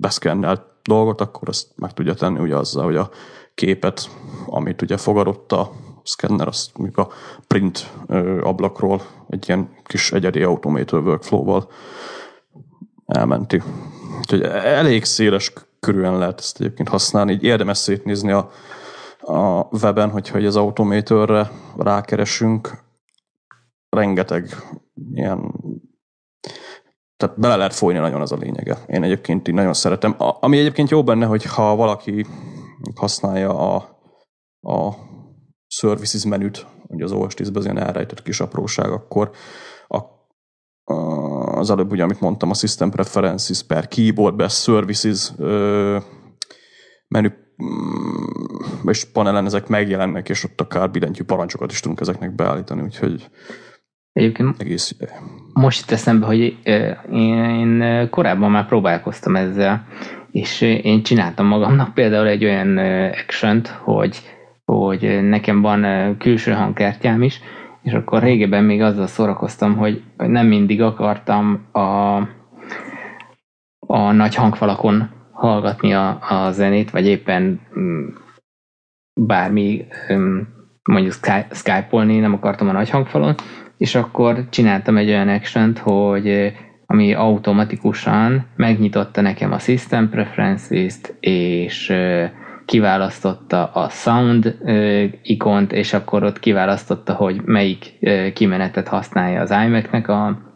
beszkennelt 0.00 0.69
dolgot, 0.82 1.20
akkor 1.20 1.48
ezt 1.48 1.68
meg 1.76 1.92
tudja 1.92 2.14
tenni 2.14 2.38
ugye 2.38 2.56
azzal, 2.56 2.84
hogy 2.84 2.96
a 2.96 3.10
képet, 3.54 4.10
amit 4.46 4.82
ugye 4.82 4.96
fogadott 4.96 5.52
a 5.52 5.72
szkenner, 6.02 6.48
azt 6.48 6.78
mondjuk 6.78 6.98
a 6.98 7.08
print 7.46 7.92
ablakról 8.42 9.02
egy 9.28 9.48
ilyen 9.48 9.70
kis 9.84 10.12
egyedi 10.12 10.42
automated 10.42 11.06
workflow-val 11.06 11.68
elmenti. 13.06 13.62
Úgyhogy 14.18 14.42
elég 14.42 15.04
széles 15.04 15.52
körülön 15.80 16.18
lehet 16.18 16.38
ezt 16.38 16.60
egyébként 16.60 16.88
használni. 16.88 17.32
Így 17.32 17.42
érdemes 17.42 17.78
szétnézni 17.78 18.30
a, 18.30 18.50
a 19.20 19.68
weben, 19.82 20.10
hogyha 20.10 20.38
az 20.38 20.56
automatorre 20.56 21.50
rákeresünk. 21.76 22.82
Rengeteg 23.88 24.56
ilyen 25.12 25.54
tehát 27.20 27.40
bele 27.40 27.56
lehet 27.56 27.74
folyni 27.74 27.98
nagyon 27.98 28.20
az 28.20 28.32
a 28.32 28.36
lényege. 28.36 28.78
Én 28.86 29.02
egyébként 29.02 29.48
így 29.48 29.54
nagyon 29.54 29.74
szeretem. 29.74 30.14
A, 30.18 30.36
ami 30.40 30.58
egyébként 30.58 30.90
jó 30.90 31.04
benne, 31.04 31.26
hogy 31.26 31.44
ha 31.44 31.76
valaki 31.76 32.26
használja 32.94 33.74
a, 33.74 33.76
a 34.60 34.94
services 35.66 36.24
menüt, 36.24 36.66
hogy 36.86 37.02
az 37.02 37.12
OS 37.12 37.34
10-ben 37.34 37.56
az 37.56 37.64
ilyen 37.64 37.78
elrejtett 37.78 38.22
kis 38.22 38.40
apróság, 38.40 38.90
akkor 38.90 39.30
a, 39.88 39.98
az 41.58 41.70
előbb 41.70 41.90
ugye, 41.90 42.02
amit 42.02 42.20
mondtam, 42.20 42.50
a 42.50 42.54
System 42.54 42.90
Preferences 42.90 43.62
per 43.62 43.88
Keyboard 43.88 44.36
Best 44.36 44.62
Services 44.62 45.32
ö, 45.38 45.98
menü 47.08 47.28
mm, 47.62 48.88
és 48.88 49.04
panelen 49.04 49.44
ezek 49.44 49.68
megjelennek, 49.68 50.28
és 50.28 50.44
ott 50.44 50.60
akár 50.60 50.90
billentyű 50.90 51.24
parancsokat 51.24 51.70
is 51.70 51.80
tudunk 51.80 52.00
ezeknek 52.00 52.34
beállítani, 52.34 52.82
úgyhogy 52.82 53.30
Egyébként 54.12 54.60
egész 54.60 54.96
most 55.52 55.82
itt 55.82 55.90
eszembe, 55.90 56.26
hogy 56.26 56.58
én 57.12 58.08
korábban 58.10 58.50
már 58.50 58.66
próbálkoztam 58.66 59.36
ezzel, 59.36 59.86
és 60.30 60.60
én 60.60 61.02
csináltam 61.02 61.46
magamnak 61.46 61.94
például 61.94 62.26
egy 62.26 62.44
olyan 62.44 62.78
action 63.26 63.62
hogy, 63.82 64.20
hogy 64.64 65.28
nekem 65.28 65.60
van 65.60 66.16
külső 66.18 66.52
hangkártyám 66.52 67.22
is, 67.22 67.40
és 67.82 67.92
akkor 67.92 68.22
régebben 68.22 68.64
még 68.64 68.80
azzal 68.80 69.06
szórakoztam, 69.06 69.76
hogy 69.76 70.02
nem 70.16 70.46
mindig 70.46 70.82
akartam 70.82 71.66
a, 71.72 72.16
a 73.86 74.12
nagy 74.12 74.34
hangfalakon 74.34 75.10
hallgatni 75.32 75.94
a, 75.94 76.18
a 76.28 76.50
zenét, 76.50 76.90
vagy 76.90 77.06
éppen 77.06 77.60
mm, 77.78 78.06
bármi 79.14 79.86
mm, 80.12 80.40
mondjuk 80.84 81.14
Skype-olni, 81.50 82.18
nem 82.18 82.32
akartam 82.32 82.68
a 82.68 82.72
nagy 82.72 82.90
hangfalon, 82.90 83.34
és 83.76 83.94
akkor 83.94 84.48
csináltam 84.50 84.96
egy 84.96 85.08
olyan 85.08 85.28
action 85.28 85.76
hogy 85.82 86.52
ami 86.86 87.14
automatikusan 87.14 88.46
megnyitotta 88.56 89.20
nekem 89.20 89.52
a 89.52 89.58
System 89.58 90.08
Preferences-t, 90.08 91.14
és 91.20 91.92
kiválasztotta 92.64 93.64
a 93.64 93.88
sound 93.88 94.58
ikont, 95.22 95.72
és 95.72 95.92
akkor 95.92 96.22
ott 96.22 96.38
kiválasztotta, 96.38 97.12
hogy 97.12 97.40
melyik 97.44 97.98
kimenetet 98.34 98.88
használja 98.88 99.40
az 99.40 99.50
iMac-nek 99.50 100.08
a 100.08 100.49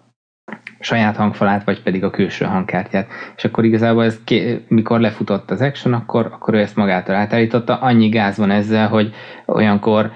saját 0.80 1.16
hangfalát, 1.16 1.64
vagy 1.64 1.82
pedig 1.82 2.04
a 2.04 2.10
külső 2.10 2.44
hangkártyát. 2.44 3.06
És 3.36 3.44
akkor 3.44 3.64
igazából 3.64 4.04
ez, 4.04 4.20
mikor 4.68 5.00
lefutott 5.00 5.50
az 5.50 5.60
action, 5.60 5.94
akkor, 5.94 6.30
akkor 6.32 6.54
ő 6.54 6.58
ezt 6.58 6.76
magától 6.76 7.14
átállította. 7.14 7.74
Annyi 7.74 8.08
gáz 8.08 8.36
van 8.36 8.50
ezzel, 8.50 8.88
hogy 8.88 9.14
olyankor 9.46 10.10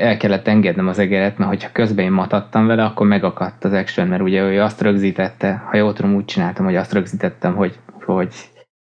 el 0.00 0.16
kellett 0.16 0.48
engednem 0.48 0.88
az 0.88 0.98
egeret, 0.98 1.38
mert 1.38 1.50
hogyha 1.50 1.72
közben 1.72 2.04
én 2.04 2.12
matattam 2.12 2.66
vele, 2.66 2.84
akkor 2.84 3.06
megakadt 3.06 3.64
az 3.64 3.72
action, 3.72 4.06
mert 4.06 4.22
ugye 4.22 4.42
ő 4.42 4.60
azt 4.60 4.80
rögzítette, 4.80 5.62
ha 5.70 5.76
jól 5.76 5.92
tudom, 5.92 6.14
úgy 6.14 6.24
csináltam, 6.24 6.64
hogy 6.64 6.76
azt 6.76 6.92
rögzítettem, 6.92 7.54
hogy, 7.54 7.78
hogy 8.04 8.34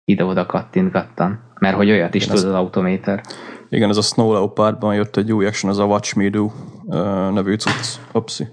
ide-oda 0.05 0.45
kattintgattam, 0.45 1.39
mert 1.59 1.75
hogy 1.75 1.89
olyat 1.89 2.15
is 2.15 2.25
tud 2.25 2.35
az 2.35 2.45
automator. 2.45 3.21
Igen, 3.69 3.89
ez 3.89 3.97
a 3.97 4.01
Snow 4.01 4.33
Leopardban 4.33 4.95
jött 4.95 5.17
egy 5.17 5.31
új 5.31 5.45
action, 5.45 5.71
ez 5.71 5.77
a 5.77 5.85
Watch 5.85 6.17
Me 6.17 6.29
Do 6.29 6.51
nevű 7.33 7.55
cucc. 7.55 7.99
Opsi. 8.11 8.47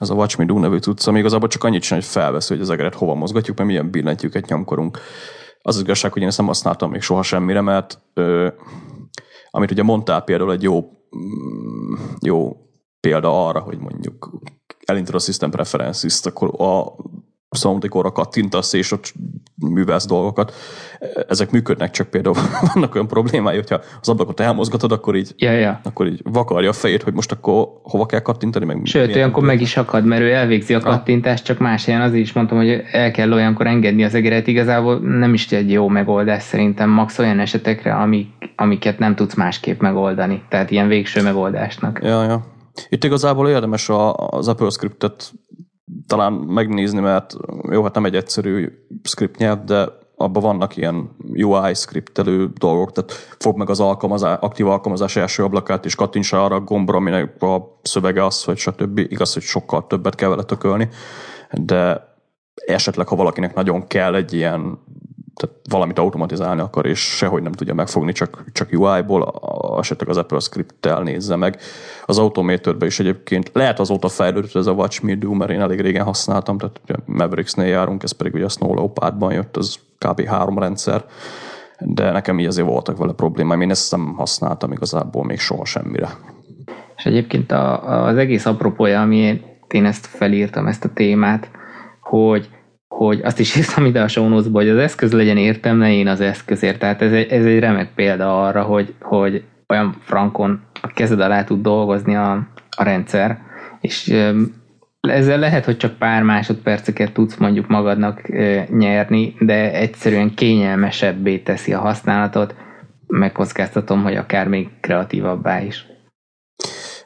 Ez 0.00 0.10
a 0.10 0.14
Watch 0.14 0.38
Me 0.38 0.44
Do 0.44 0.58
nevű 0.58 0.78
cucc, 0.78 1.06
ami 1.06 1.18
igazából 1.18 1.48
csak 1.48 1.64
annyit 1.64 1.82
csinál, 1.82 2.00
hogy 2.00 2.10
felvesz, 2.10 2.48
hogy 2.48 2.60
az 2.60 2.70
egeret 2.70 2.94
hova 2.94 3.14
mozgatjuk, 3.14 3.56
mert 3.56 3.68
milyen 3.68 3.90
billentyűket 3.90 4.48
nyomkorunk. 4.48 4.98
Az, 5.62 5.74
az 5.74 5.82
igazság, 5.82 6.12
hogy 6.12 6.22
én 6.22 6.28
ezt 6.28 6.38
nem 6.38 6.46
használtam 6.46 6.90
még 6.90 7.00
soha 7.00 7.22
semmire, 7.22 7.60
mert 7.60 8.00
ö, 8.14 8.48
amit 9.50 9.70
ugye 9.70 9.82
mondtál 9.82 10.20
például 10.22 10.52
egy 10.52 10.62
jó 10.62 11.00
Mm, 11.16 11.94
jó 12.20 12.56
példa 13.00 13.46
arra, 13.48 13.60
hogy 13.60 13.78
mondjuk 13.78 14.30
elindul 14.84 15.14
a 15.14 15.18
System 15.18 15.50
Preferences, 15.50 16.20
akkor 16.24 16.60
a 16.60 16.96
szomtikóra 17.50 18.12
kattintasz, 18.12 18.72
és 18.72 18.92
ott 18.92 19.12
művelsz 19.68 20.06
dolgokat. 20.06 20.54
Ezek 21.28 21.50
működnek, 21.50 21.90
csak 21.90 22.08
például 22.08 22.34
vannak 22.74 22.94
olyan 22.94 23.06
problémái, 23.06 23.54
hogyha 23.54 23.80
az 24.00 24.08
ablakot 24.08 24.40
elmozgatod, 24.40 24.92
akkor 24.92 25.16
így, 25.16 25.32
ja, 25.36 25.52
ja. 25.52 25.80
akkor 25.82 26.06
így 26.06 26.20
vakarja 26.24 26.68
a 26.68 26.72
fejét, 26.72 27.02
hogy 27.02 27.12
most 27.12 27.32
akkor 27.32 27.68
hova 27.82 28.06
kell 28.06 28.20
kattintani. 28.20 28.64
Meg 28.64 28.80
Sőt, 28.84 29.14
olyankor 29.14 29.42
meg 29.42 29.60
is 29.60 29.76
akad, 29.76 30.04
mert 30.04 30.22
ő 30.22 30.32
elvégzi 30.32 30.74
a 30.74 30.80
kattintást, 30.80 31.44
csak 31.44 31.58
más 31.58 31.84
helyen 31.84 32.00
azért 32.00 32.22
is 32.22 32.32
mondtam, 32.32 32.58
hogy 32.58 32.82
el 32.92 33.10
kell 33.10 33.32
olyankor 33.32 33.66
engedni 33.66 34.04
az 34.04 34.14
egeret. 34.14 34.46
Igazából 34.46 34.98
nem 34.98 35.34
is 35.34 35.52
egy 35.52 35.70
jó 35.70 35.88
megoldás 35.88 36.42
szerintem, 36.42 36.90
max 36.90 37.18
olyan 37.18 37.40
esetekre, 37.40 37.94
amik, 37.94 38.28
amiket 38.56 38.98
nem 38.98 39.14
tudsz 39.14 39.34
másképp 39.34 39.80
megoldani. 39.80 40.42
Tehát 40.48 40.70
ilyen 40.70 40.88
végső 40.88 41.22
megoldásnak. 41.22 42.00
Ja, 42.02 42.22
ja. 42.22 42.46
Itt 42.88 43.04
igazából 43.04 43.48
érdemes 43.48 43.88
az 44.16 44.48
Apple 44.48 44.70
Scriptet 44.70 45.32
talán 46.06 46.32
megnézni, 46.32 47.00
mert 47.00 47.36
jó, 47.70 47.82
hát 47.82 47.94
nem 47.94 48.04
egy 48.04 48.16
egyszerű 48.16 48.68
script 49.02 49.38
nyelv, 49.38 49.64
de 49.64 49.88
abban 50.16 50.42
vannak 50.42 50.76
ilyen 50.76 51.10
UI 51.34 51.74
scriptelő 51.74 52.50
dolgok, 52.58 52.92
tehát 52.92 53.12
fog 53.38 53.56
meg 53.56 53.70
az 53.70 53.80
alkalmazás, 53.80 54.38
aktív 54.40 54.66
alkalmazás 54.66 55.16
első 55.16 55.42
ablakát, 55.44 55.84
és 55.84 55.94
kattintsa 55.94 56.44
arra 56.44 56.54
a 56.54 56.60
gombra, 56.60 56.96
aminek 56.96 57.42
a 57.42 57.78
szövege 57.82 58.24
az, 58.24 58.44
hogy 58.44 58.56
stb. 58.56 58.98
Igaz, 58.98 59.32
hogy 59.32 59.42
sokkal 59.42 59.86
többet 59.86 60.14
kell 60.14 60.28
vele 60.28 60.42
tökölni, 60.42 60.88
de 61.50 62.08
esetleg, 62.66 63.08
ha 63.08 63.16
valakinek 63.16 63.54
nagyon 63.54 63.86
kell 63.86 64.14
egy 64.14 64.32
ilyen 64.32 64.78
tehát 65.40 65.56
valamit 65.68 65.98
automatizálni 65.98 66.60
akar, 66.60 66.86
és 66.86 66.98
sehogy 66.98 67.42
nem 67.42 67.52
tudja 67.52 67.74
megfogni, 67.74 68.12
csak, 68.12 68.44
csak 68.52 68.68
UI-ból, 68.72 69.34
esetleg 69.78 70.08
az 70.08 70.16
Apple 70.16 70.38
Script-tel 70.38 71.02
nézze 71.02 71.36
meg. 71.36 71.58
Az 72.06 72.18
automator 72.18 72.76
is 72.80 73.00
egyébként 73.00 73.50
lehet 73.52 73.80
azóta 73.80 74.08
fejlődött 74.08 74.54
ez 74.54 74.66
a 74.66 74.72
Watch 74.72 75.02
Me 75.02 75.14
Do, 75.14 75.32
mert 75.32 75.50
én 75.50 75.60
elég 75.60 75.80
régen 75.80 76.04
használtam, 76.04 76.58
tehát 76.58 76.80
Mavericks-nél 77.06 77.66
járunk, 77.66 78.02
ez 78.02 78.12
pedig 78.12 78.34
ugye 78.34 78.44
a 78.44 78.48
Snow 78.48 78.74
Leopardban 78.74 79.32
jött, 79.32 79.56
az 79.56 79.78
kb. 79.98 80.24
három 80.24 80.58
rendszer, 80.58 81.04
de 81.78 82.10
nekem 82.10 82.38
így 82.38 82.46
azért 82.46 82.68
voltak 82.68 82.96
vele 82.96 83.12
problémáim, 83.12 83.60
én 83.60 83.70
ezt 83.70 83.90
nem 83.90 84.14
használtam 84.16 84.72
igazából 84.72 85.24
még 85.24 85.38
soha 85.38 85.64
semmire. 85.64 86.08
És 86.96 87.04
egyébként 87.04 87.52
a, 87.52 88.04
az 88.04 88.16
egész 88.16 88.46
apropója, 88.46 89.00
ami 89.00 89.40
én 89.68 89.84
ezt 89.84 90.06
felírtam, 90.06 90.66
ezt 90.66 90.84
a 90.84 90.92
témát, 90.94 91.50
hogy 92.00 92.48
hogy 92.94 93.20
azt 93.22 93.40
is 93.40 93.56
írtam 93.56 93.84
ide 93.84 94.02
a 94.02 94.08
show 94.08 94.52
hogy 94.52 94.68
az 94.68 94.78
eszköz 94.78 95.12
legyen 95.12 95.36
értem, 95.36 95.76
ne 95.76 95.92
én 95.92 96.08
az 96.08 96.20
eszközért. 96.20 96.78
Tehát 96.78 97.02
ez 97.02 97.12
egy, 97.12 97.30
ez 97.30 97.44
egy 97.44 97.58
remek 97.58 97.94
példa 97.94 98.44
arra, 98.44 98.62
hogy, 98.62 98.94
hogy 99.00 99.44
olyan 99.68 99.96
frankon 100.00 100.60
a 100.82 100.86
kezed 100.86 101.20
alá 101.20 101.44
tud 101.44 101.62
dolgozni 101.62 102.16
a, 102.16 102.48
a 102.76 102.82
rendszer, 102.82 103.38
és 103.80 104.14
ezzel 105.00 105.38
lehet, 105.38 105.64
hogy 105.64 105.76
csak 105.76 105.98
pár 105.98 106.22
másodperceket 106.22 107.12
tudsz 107.12 107.36
mondjuk 107.36 107.68
magadnak 107.68 108.28
nyerni, 108.68 109.34
de 109.38 109.72
egyszerűen 109.72 110.34
kényelmesebbé 110.34 111.38
teszi 111.38 111.72
a 111.72 111.80
használatot, 111.80 112.54
megkockáztatom, 113.06 114.02
hogy 114.02 114.16
akár 114.16 114.48
még 114.48 114.68
kreatívabbá 114.80 115.62
is. 115.62 115.86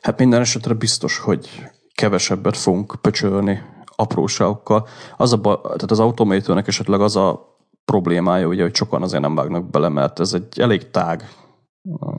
Hát 0.01 0.19
minden 0.19 0.41
esetre 0.41 0.75
biztos, 0.75 1.19
hogy 1.19 1.49
kevesebbet 1.95 2.57
fogunk 2.57 2.95
pöcsölni 3.01 3.61
apróságokkal. 3.97 4.87
Az 5.17 5.33
a, 5.33 5.39
tehát 5.41 5.91
az 5.91 6.01
automatornek 6.01 6.67
esetleg 6.67 7.01
az 7.01 7.17
a 7.17 7.57
problémája, 7.85 8.47
ugye, 8.47 8.63
hogy 8.63 8.75
sokan 8.75 9.03
azért 9.03 9.23
nem 9.23 9.35
vágnak 9.35 9.71
bele, 9.71 9.89
mert 9.89 10.21
ez 10.21 10.33
egy 10.33 10.61
elég 10.61 10.91
tág. 10.91 11.29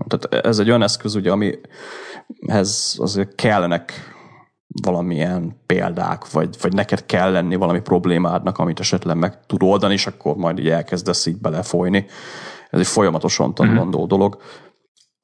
Tehát 0.08 0.46
ez 0.46 0.60
egy 0.60 0.68
olyan 0.68 0.82
eszköz, 0.82 1.16
ugye, 1.16 1.32
amihez 1.32 2.96
azért 3.00 3.36
kellenek 3.36 3.94
valamilyen 4.84 5.62
példák, 5.66 6.32
vagy, 6.32 6.58
vagy 6.62 6.74
neked 6.74 7.06
kell 7.06 7.32
lenni 7.32 7.56
valami 7.56 7.82
problémádnak, 7.82 8.58
amit 8.58 8.80
esetleg 8.80 9.18
meg 9.18 9.46
tud 9.46 9.64
oldani, 9.64 9.94
és 9.94 10.08
akkor 10.08 10.36
majd 10.36 10.60
így 10.60 10.70
elkezdesz 10.70 11.26
így 11.26 11.38
belefolyni. 11.38 12.06
Ez 12.70 12.80
egy 12.80 12.88
folyamatosan 12.88 13.54
tanulandó 13.54 13.98
mm-hmm. 13.98 14.08
dolog. 14.08 14.38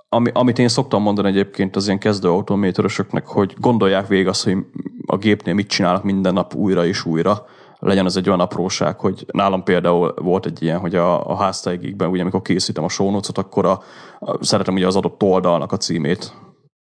Ami, 0.10 0.30
amit 0.34 0.60
én 0.60 0.68
szoktam 0.68 1.02
mondani 1.02 1.28
egyébként 1.28 1.76
az 1.76 1.86
ilyen 1.86 2.00
kezdő 2.00 2.30
autométerösöknek, 2.30 3.28
hogy 3.28 3.56
gondolják 3.60 4.08
végig 4.08 4.28
azt, 4.28 4.44
hogy 4.44 4.58
a 5.12 5.18
gépnél 5.18 5.54
mit 5.54 5.68
csinálnak 5.68 6.04
minden 6.04 6.34
nap 6.34 6.56
újra 6.56 6.86
és 6.86 7.06
újra, 7.06 7.46
legyen 7.80 8.06
az 8.06 8.18
egy 8.18 8.28
olyan 8.28 8.40
apróság, 8.40 9.00
hogy 9.00 9.26
nálam 9.32 9.64
például 9.64 10.14
volt 10.22 10.46
egy 10.46 10.64
ilyen, 10.64 10.80
hogy 10.80 10.96
a, 10.96 11.30
a 11.30 11.36
háztáigikben, 11.36 12.10
ugye 12.10 12.22
amikor 12.22 12.42
készítem 12.42 12.84
a 12.84 12.90
show 12.90 13.20
akkor 13.34 13.66
a, 13.66 13.82
a, 14.20 14.44
szeretem 14.44 14.74
ugye 14.74 14.88
az 14.88 14.96
adott 14.96 15.24
oldalnak 15.24 15.72
a 15.72 15.78
címét 15.78 16.34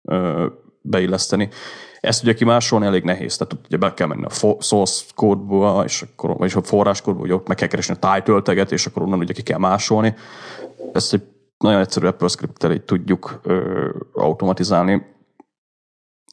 ö, 0.09 0.47
beilleszteni. 0.81 1.49
Ezt 2.01 2.23
ugye 2.23 2.35
kimásolni 2.35 2.87
elég 2.87 3.05
nehéz, 3.05 3.37
tehát 3.37 3.67
ugye 3.67 3.77
be 3.77 3.95
kell 3.95 4.07
menni 4.07 4.25
a 4.25 4.61
source 4.61 5.05
kódba, 5.15 5.85
és 5.85 6.03
akkor, 6.03 6.37
vagyis 6.37 6.55
a 6.55 6.63
forráskódba, 6.63 7.21
hogy 7.21 7.33
ott 7.33 7.49
meg 7.49 7.57
kell 7.57 7.69
keresni 7.69 7.97
a 8.01 8.15
title 8.15 8.63
és 8.63 8.87
akkor 8.87 9.03
onnan 9.03 9.19
ugye 9.19 9.33
ki 9.33 9.43
kell 9.43 9.59
másolni. 9.59 10.15
Ezt 10.93 11.15
egy 11.15 11.23
nagyon 11.59 11.81
egyszerű 11.81 12.07
Apple 12.07 12.29
script 12.29 12.65
így 12.73 12.85
tudjuk 12.85 13.41
ö, 13.43 13.89
automatizálni. 14.13 15.14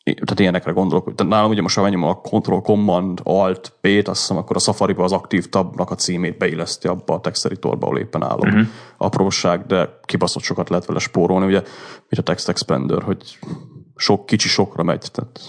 Tehát 0.04 0.40
ilyenekre 0.40 0.72
gondolok. 0.72 1.16
Tehát 1.16 1.32
nálam 1.32 1.50
ugye 1.50 1.62
most, 1.62 1.76
ha 1.76 1.82
megnyomom 1.82 2.10
a 2.10 2.22
Control 2.22 2.62
Command 2.62 3.20
Alt 3.24 3.74
P-t, 3.82 4.08
azt 4.08 4.20
hiszem, 4.20 4.38
akkor 4.38 4.56
a 4.56 4.60
Safari-ba 4.60 5.04
az 5.04 5.12
aktív 5.12 5.50
tabnak 5.50 5.92
a 5.92 5.96
címét 5.96 6.38
beilleszti 6.38 6.88
abba 6.88 7.14
a 7.14 7.20
text 7.20 7.46
editorba, 7.46 7.86
ahol 7.86 8.00
éppen 8.00 8.24
állok. 8.24 8.46
Uh-huh. 8.46 8.68
Apróság, 8.98 9.66
de 9.66 10.00
kibaszott 10.06 10.44
sokat 10.44 10.70
lehet 10.70 10.86
vele 10.86 11.00
spórolni, 11.00 11.46
ugye, 11.46 11.62
mint 12.10 12.18
a 12.18 12.22
Text 12.22 12.50
Expander, 12.50 13.02
hogy 13.04 13.38
sok 13.96 14.26
kicsi 14.26 14.48
sokra 14.48 14.84
megy, 14.84 15.06
tehát 15.12 15.40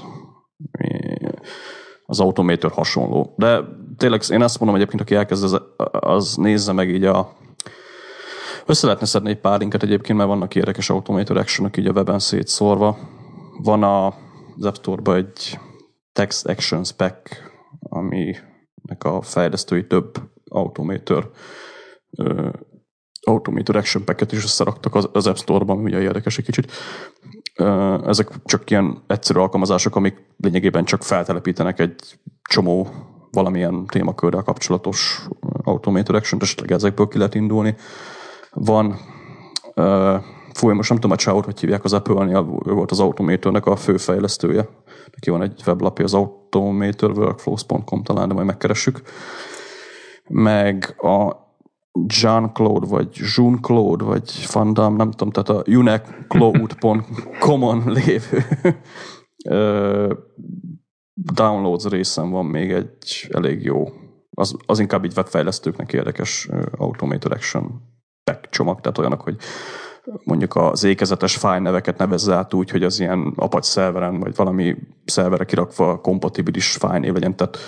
az 2.07 2.21
Automator 2.21 2.71
hasonló. 2.71 3.35
De 3.37 3.61
tényleg 3.97 4.23
én 4.31 4.43
azt 4.43 4.59
mondom 4.59 4.77
egyébként, 4.77 5.03
aki 5.03 5.15
elkezd, 5.15 5.45
az, 5.45 5.61
az 5.91 6.37
nézze 6.37 6.73
meg 6.73 6.89
így 6.89 7.05
a 7.05 7.33
össze 8.67 8.87
lehetne 8.87 9.07
szedni 9.07 9.31
egy 9.31 9.41
pár 9.41 9.59
linket 9.59 9.83
egyébként, 9.83 10.19
mert 10.19 10.31
vannak 10.31 10.55
érdekes 10.55 10.91
Automator 10.91 11.37
action 11.37 11.71
így 11.77 11.87
a 11.87 11.93
weben 11.93 12.19
szétszórva. 12.19 12.99
Van 13.63 13.83
a, 13.83 14.15
az 14.57 14.65
App 14.65 14.75
Store-ban 14.75 15.17
egy 15.17 15.59
Text 16.13 16.47
Action 16.47 16.85
Spec, 16.85 17.31
aminek 17.79 19.05
a 19.05 19.23
fejlesztői 19.23 19.87
több 19.87 20.31
Automator 20.49 21.31
Automator 23.27 23.77
Action 23.77 24.05
Packet 24.05 24.33
is 24.33 24.45
összeraktak 24.45 24.95
az, 24.95 25.09
az 25.13 25.27
App 25.27 25.37
Store-ban, 25.37 25.79
ugye 25.79 26.01
érdekes 26.01 26.39
egy 26.39 26.45
kicsit. 26.45 26.73
Ezek 28.07 28.29
csak 28.45 28.71
ilyen 28.71 29.03
egyszerű 29.07 29.39
alkalmazások, 29.39 29.97
amik 29.97 30.27
lényegében 30.37 30.85
csak 30.85 31.03
feltelepítenek 31.03 31.81
egy 31.81 32.19
csomó 32.43 32.89
valamilyen 33.31 33.87
témakörrel 33.87 34.43
kapcsolatos 34.43 35.27
Automator 35.63 36.15
Action-t, 36.15 36.43
esetleg 36.43 36.73
ezekből 36.73 37.09
ki 37.09 37.17
lehet 37.19 37.35
indulni. 37.35 37.77
Van 38.51 38.99
fúj, 40.55 40.75
most 40.75 40.89
nem 40.89 40.99
tudom 40.99 41.17
a 41.17 41.21
Chow-t, 41.21 41.45
hogy 41.45 41.61
hívják 41.61 41.85
az 41.85 41.93
apple 41.93 42.45
ő 42.67 42.73
volt 42.73 42.91
az 42.91 43.01
Automatornek 43.01 43.67
a 43.67 43.77
főfejlesztője. 43.77 44.69
Neki 45.13 45.31
van 45.31 45.43
egy 45.43 45.63
weblapja, 45.67 46.05
az 46.05 46.15
automatorworkflows.com 46.15 48.03
talán, 48.03 48.29
de 48.29 48.35
majd 48.35 48.47
megkeressük. 48.47 49.03
Meg 50.29 50.95
a 50.99 51.37
Jean-Claude, 52.21 52.87
vagy 52.87 53.09
Jean-Claude, 53.37 54.05
vagy 54.05 54.47
Van 54.53 54.73
Damme, 54.73 54.97
nem 54.97 55.11
tudom, 55.11 55.31
tehát 55.31 55.49
a 55.49 55.63
unecloud.com-on 55.71 57.83
lévő 57.97 58.45
downloads 61.15 61.85
részen 61.85 62.31
van 62.31 62.47
még 62.47 62.73
egy 62.73 63.29
elég 63.31 63.65
jó, 63.65 63.89
az, 64.31 64.57
az 64.67 64.79
inkább 64.79 65.05
így 65.05 65.17
webfejlesztőknek 65.17 65.93
érdekes 65.93 66.49
Automated 66.77 67.33
Action 67.33 67.83
pack 68.25 68.49
csomag, 68.49 68.81
tehát 68.81 68.99
olyanok, 68.99 69.21
hogy 69.21 69.37
mondjuk 70.25 70.57
az 70.57 70.85
ékezetes 70.85 71.37
fájneveket 71.37 71.99
nevezze 71.99 72.35
át 72.35 72.55
úgy, 72.55 72.71
hogy 72.71 72.83
az 72.83 73.01
ilyen 73.01 73.33
Apache 73.37 73.71
szerveren, 73.71 74.21
vagy 74.21 74.37
valami 74.37 74.77
szerverre 75.05 75.45
kirakva 75.45 76.01
kompatibilis 76.01 76.71
fájnév 76.71 77.13
legyen. 77.13 77.37
Tehát 77.37 77.59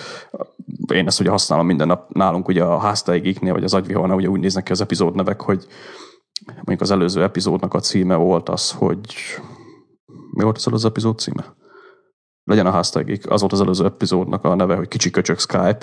én 0.92 1.06
ezt 1.06 1.20
ugye 1.20 1.30
használom 1.30 1.66
minden 1.66 1.86
nap 1.86 2.12
nálunk 2.12 2.48
ugye 2.48 2.62
a 2.62 2.78
háztáigiknél, 2.78 3.52
vagy 3.52 3.64
az 3.64 3.74
agyviholnál 3.74 4.16
ugye 4.16 4.28
úgy 4.28 4.40
néznek 4.40 4.64
ki 4.64 4.72
az 4.72 4.80
epizódnevek, 4.80 5.40
hogy 5.40 5.66
mondjuk 6.54 6.80
az 6.80 6.90
előző 6.90 7.22
epizódnak 7.22 7.74
a 7.74 7.80
címe 7.80 8.14
volt 8.14 8.48
az, 8.48 8.70
hogy 8.70 9.14
mi 10.30 10.42
volt 10.42 10.56
az 10.56 10.66
előző 10.66 10.88
epizód 10.88 11.18
címe? 11.18 11.54
Legyen 12.44 12.66
a 12.66 12.70
hashtag 12.70 13.18
az 13.28 13.40
volt 13.40 13.52
az 13.52 13.60
előző 13.60 13.84
epizódnak 13.84 14.44
a 14.44 14.54
neve, 14.54 14.74
hogy 14.74 14.88
kicsi 14.88 15.10
köcsök 15.10 15.38
Skype. 15.38 15.78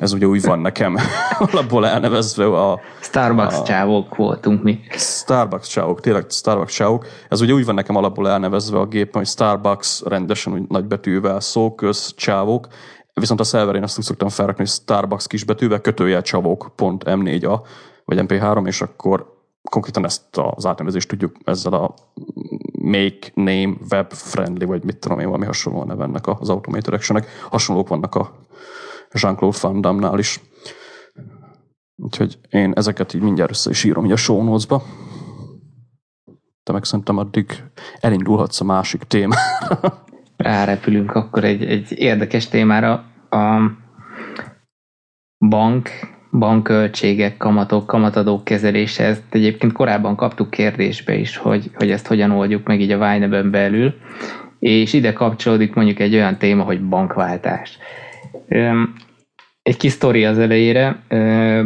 Ez 0.00 0.12
ugye 0.12 0.26
úgy 0.26 0.42
van 0.42 0.58
nekem 0.58 0.96
alapból 1.50 1.86
elnevezve 1.86 2.44
a... 2.44 2.80
Starbucks 3.00 3.58
a, 3.58 3.62
csávok 3.62 4.16
voltunk 4.16 4.62
mi. 4.62 4.80
Starbucks 4.90 5.68
csávok, 5.68 6.00
tényleg 6.00 6.24
Starbucks 6.28 6.74
csávok. 6.74 7.06
Ez 7.28 7.40
ugye 7.40 7.52
úgy 7.52 7.64
van 7.64 7.74
nekem 7.74 7.96
alapból 7.96 8.28
elnevezve 8.28 8.78
a 8.78 8.86
gép, 8.86 9.12
hogy 9.14 9.26
Starbucks 9.26 10.02
rendesen 10.04 10.52
úgy 10.52 10.68
nagybetűvel 10.68 11.40
szóköz 11.40 12.14
csávok, 12.16 12.66
viszont 13.14 13.40
a 13.40 13.44
szerverén 13.44 13.82
azt 13.82 13.98
úgy 13.98 14.04
szoktam 14.04 14.28
felrakni, 14.28 14.62
hogy 14.62 14.72
Starbucks 14.72 15.26
kisbetűvel 15.26 15.80
kötőjel 15.80 16.22
csavok.m4a, 16.22 17.60
vagy 18.04 18.18
mp3, 18.20 18.66
és 18.66 18.80
akkor 18.80 19.33
konkrétan 19.70 20.04
ezt 20.04 20.36
az 20.36 20.66
átnevezést 20.66 21.08
tudjuk 21.08 21.36
ezzel 21.44 21.72
a 21.72 21.94
make 22.72 23.30
name 23.34 23.74
web 23.90 24.12
friendly, 24.12 24.64
vagy 24.64 24.84
mit 24.84 24.96
tudom 24.96 25.18
én, 25.18 25.26
valami 25.26 25.44
hasonló 25.44 25.80
a 25.80 25.84
neve 25.84 26.04
ennek 26.04 26.26
az 26.26 26.48
Automator 26.48 26.94
action 26.94 27.22
Hasonlók 27.50 27.88
vannak 27.88 28.14
a 28.14 28.46
Jean-Claude 29.12 29.58
Van 29.60 29.80
Damme-nál 29.80 30.18
is. 30.18 30.40
Úgyhogy 31.96 32.38
én 32.48 32.72
ezeket 32.74 33.14
így 33.14 33.22
mindjárt 33.22 33.50
össze 33.50 33.70
is 33.70 33.84
írom 33.84 34.04
így 34.04 34.12
a 34.12 34.16
show 34.16 34.42
notes-ba. 34.42 34.82
Te 36.62 36.72
meg 36.72 36.84
szerintem 36.84 37.18
addig 37.18 37.62
elindulhatsz 38.00 38.60
a 38.60 38.64
másik 38.64 39.02
témára. 39.02 40.04
Rárepülünk 40.36 41.14
akkor 41.14 41.44
egy, 41.44 41.64
egy 41.64 41.92
érdekes 41.98 42.48
témára. 42.48 42.92
A 43.30 43.70
bank 45.48 45.90
bankköltségek, 46.38 47.36
kamatok, 47.36 47.86
kamatadók 47.86 48.44
kezelése, 48.44 49.04
ezt 49.04 49.22
egyébként 49.30 49.72
korábban 49.72 50.16
kaptuk 50.16 50.50
kérdésbe 50.50 51.14
is, 51.14 51.36
hogy, 51.36 51.70
hogy 51.74 51.90
ezt 51.90 52.06
hogyan 52.06 52.30
oldjuk 52.30 52.66
meg 52.66 52.80
így 52.80 52.90
a 52.90 52.98
Vájneben 52.98 53.50
belül, 53.50 53.94
és 54.58 54.92
ide 54.92 55.12
kapcsolódik 55.12 55.74
mondjuk 55.74 55.98
egy 55.98 56.14
olyan 56.14 56.36
téma, 56.36 56.62
hogy 56.62 56.88
bankváltás. 56.88 57.78
Egy 59.62 59.76
kis 59.76 59.92
sztori 59.92 60.24
az 60.24 60.38
elejére, 60.38 61.02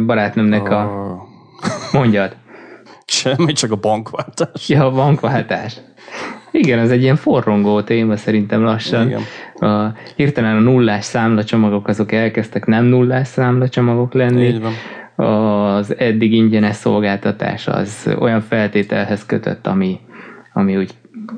barátnőmnek 0.05 0.69
a... 0.69 0.91
Mondjad. 1.91 2.35
Semmi, 3.05 3.53
csak 3.53 3.71
a 3.71 3.75
bankváltás. 3.75 4.69
Ja, 4.69 4.85
a 4.85 4.91
bankváltás. 4.91 5.77
Igen, 6.51 6.79
ez 6.79 6.91
egy 6.91 7.01
ilyen 7.01 7.15
forrongó 7.15 7.81
téma 7.81 8.17
szerintem 8.17 8.63
lassan. 8.63 9.07
Igen. 9.07 9.21
A, 9.71 9.93
hirtelen 10.15 10.55
a 10.55 10.59
nullás 10.59 11.05
számlacsomagok 11.05 11.87
azok 11.87 12.11
elkezdtek 12.11 12.65
nem 12.65 12.85
nullás 12.85 13.27
számlacsomagok 13.27 14.13
lenni. 14.13 14.45
Így 14.45 14.61
van. 14.61 14.73
Az 15.27 15.97
eddig 15.97 16.33
ingyenes 16.33 16.75
szolgáltatás 16.75 17.67
az 17.67 18.15
olyan 18.19 18.41
feltételhez 18.41 19.25
kötött, 19.25 19.67
ami, 19.67 19.99
ami 20.53 20.77
úgy 20.77 20.91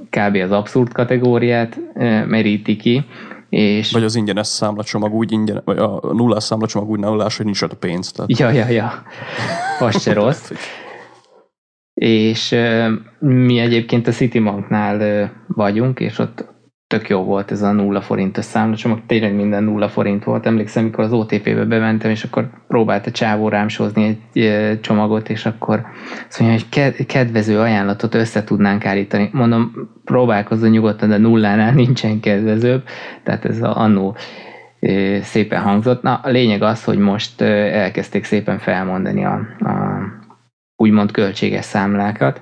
kb. 0.09 0.35
az 0.35 0.51
abszurd 0.51 0.91
kategóriát 0.91 1.79
e, 1.93 2.25
meríti 2.25 2.75
ki. 2.75 3.05
És 3.49 3.91
vagy 3.91 4.03
az 4.03 4.15
ingyenes 4.15 4.47
számlacsomag 4.47 5.13
úgy 5.13 5.31
ingyen, 5.31 5.61
vagy 5.65 5.77
a 5.77 5.99
nullás 6.13 6.43
számlacsomag 6.43 6.89
úgy 6.89 6.99
nullás, 6.99 7.37
hogy 7.37 7.45
nincs 7.45 7.61
ott 7.61 7.71
a 7.71 7.75
pénz. 7.75 8.11
Tehát. 8.11 8.39
Ja, 8.39 8.49
ja, 8.49 8.69
ja. 8.69 9.03
Az 9.79 10.01
se 10.01 10.13
rossz. 10.13 10.51
és 11.93 12.55
mi 13.19 13.59
egyébként 13.59 14.07
a 14.07 14.11
Citibanknál 14.11 15.31
vagyunk, 15.47 15.99
és 15.99 16.19
ott 16.19 16.49
tök 16.91 17.09
jó 17.09 17.23
volt 17.23 17.51
ez 17.51 17.61
a 17.61 17.71
nulla 17.71 18.01
forintos 18.01 18.45
számlacsomag, 18.45 18.99
tényleg 19.05 19.35
minden 19.35 19.63
nulla 19.63 19.89
forint 19.89 20.23
volt. 20.23 20.45
Emlékszem, 20.45 20.83
amikor 20.83 21.03
az 21.03 21.13
OTP-be 21.13 21.65
bementem, 21.65 22.11
és 22.11 22.23
akkor 22.23 22.49
próbált 22.67 23.07
a 23.07 23.11
csávó 23.11 23.49
rám 23.49 23.67
egy 23.93 24.79
csomagot, 24.81 25.29
és 25.29 25.45
akkor 25.45 25.85
azt 26.27 26.39
mondja, 26.39 26.59
hogy 26.97 27.05
kedvező 27.05 27.59
ajánlatot 27.59 28.15
össze 28.15 28.43
tudnánk 28.43 28.85
állítani. 28.85 29.29
Mondom, 29.33 29.71
próbálkozzon 30.03 30.69
nyugodtan, 30.69 31.09
de 31.09 31.17
nullánál 31.17 31.73
nincsen 31.73 32.19
kedvezőbb, 32.19 32.83
tehát 33.23 33.45
ez 33.45 33.61
a 33.61 33.77
annó 33.77 34.15
szépen 35.21 35.61
hangzott. 35.61 36.01
Na, 36.01 36.19
a 36.23 36.29
lényeg 36.29 36.61
az, 36.61 36.83
hogy 36.83 36.97
most 36.97 37.41
elkezdték 37.41 38.23
szépen 38.23 38.57
felmondani 38.57 39.25
a, 39.25 39.39
a 39.59 39.99
úgymond 40.81 41.11
költséges 41.11 41.65
számlákat, 41.65 42.41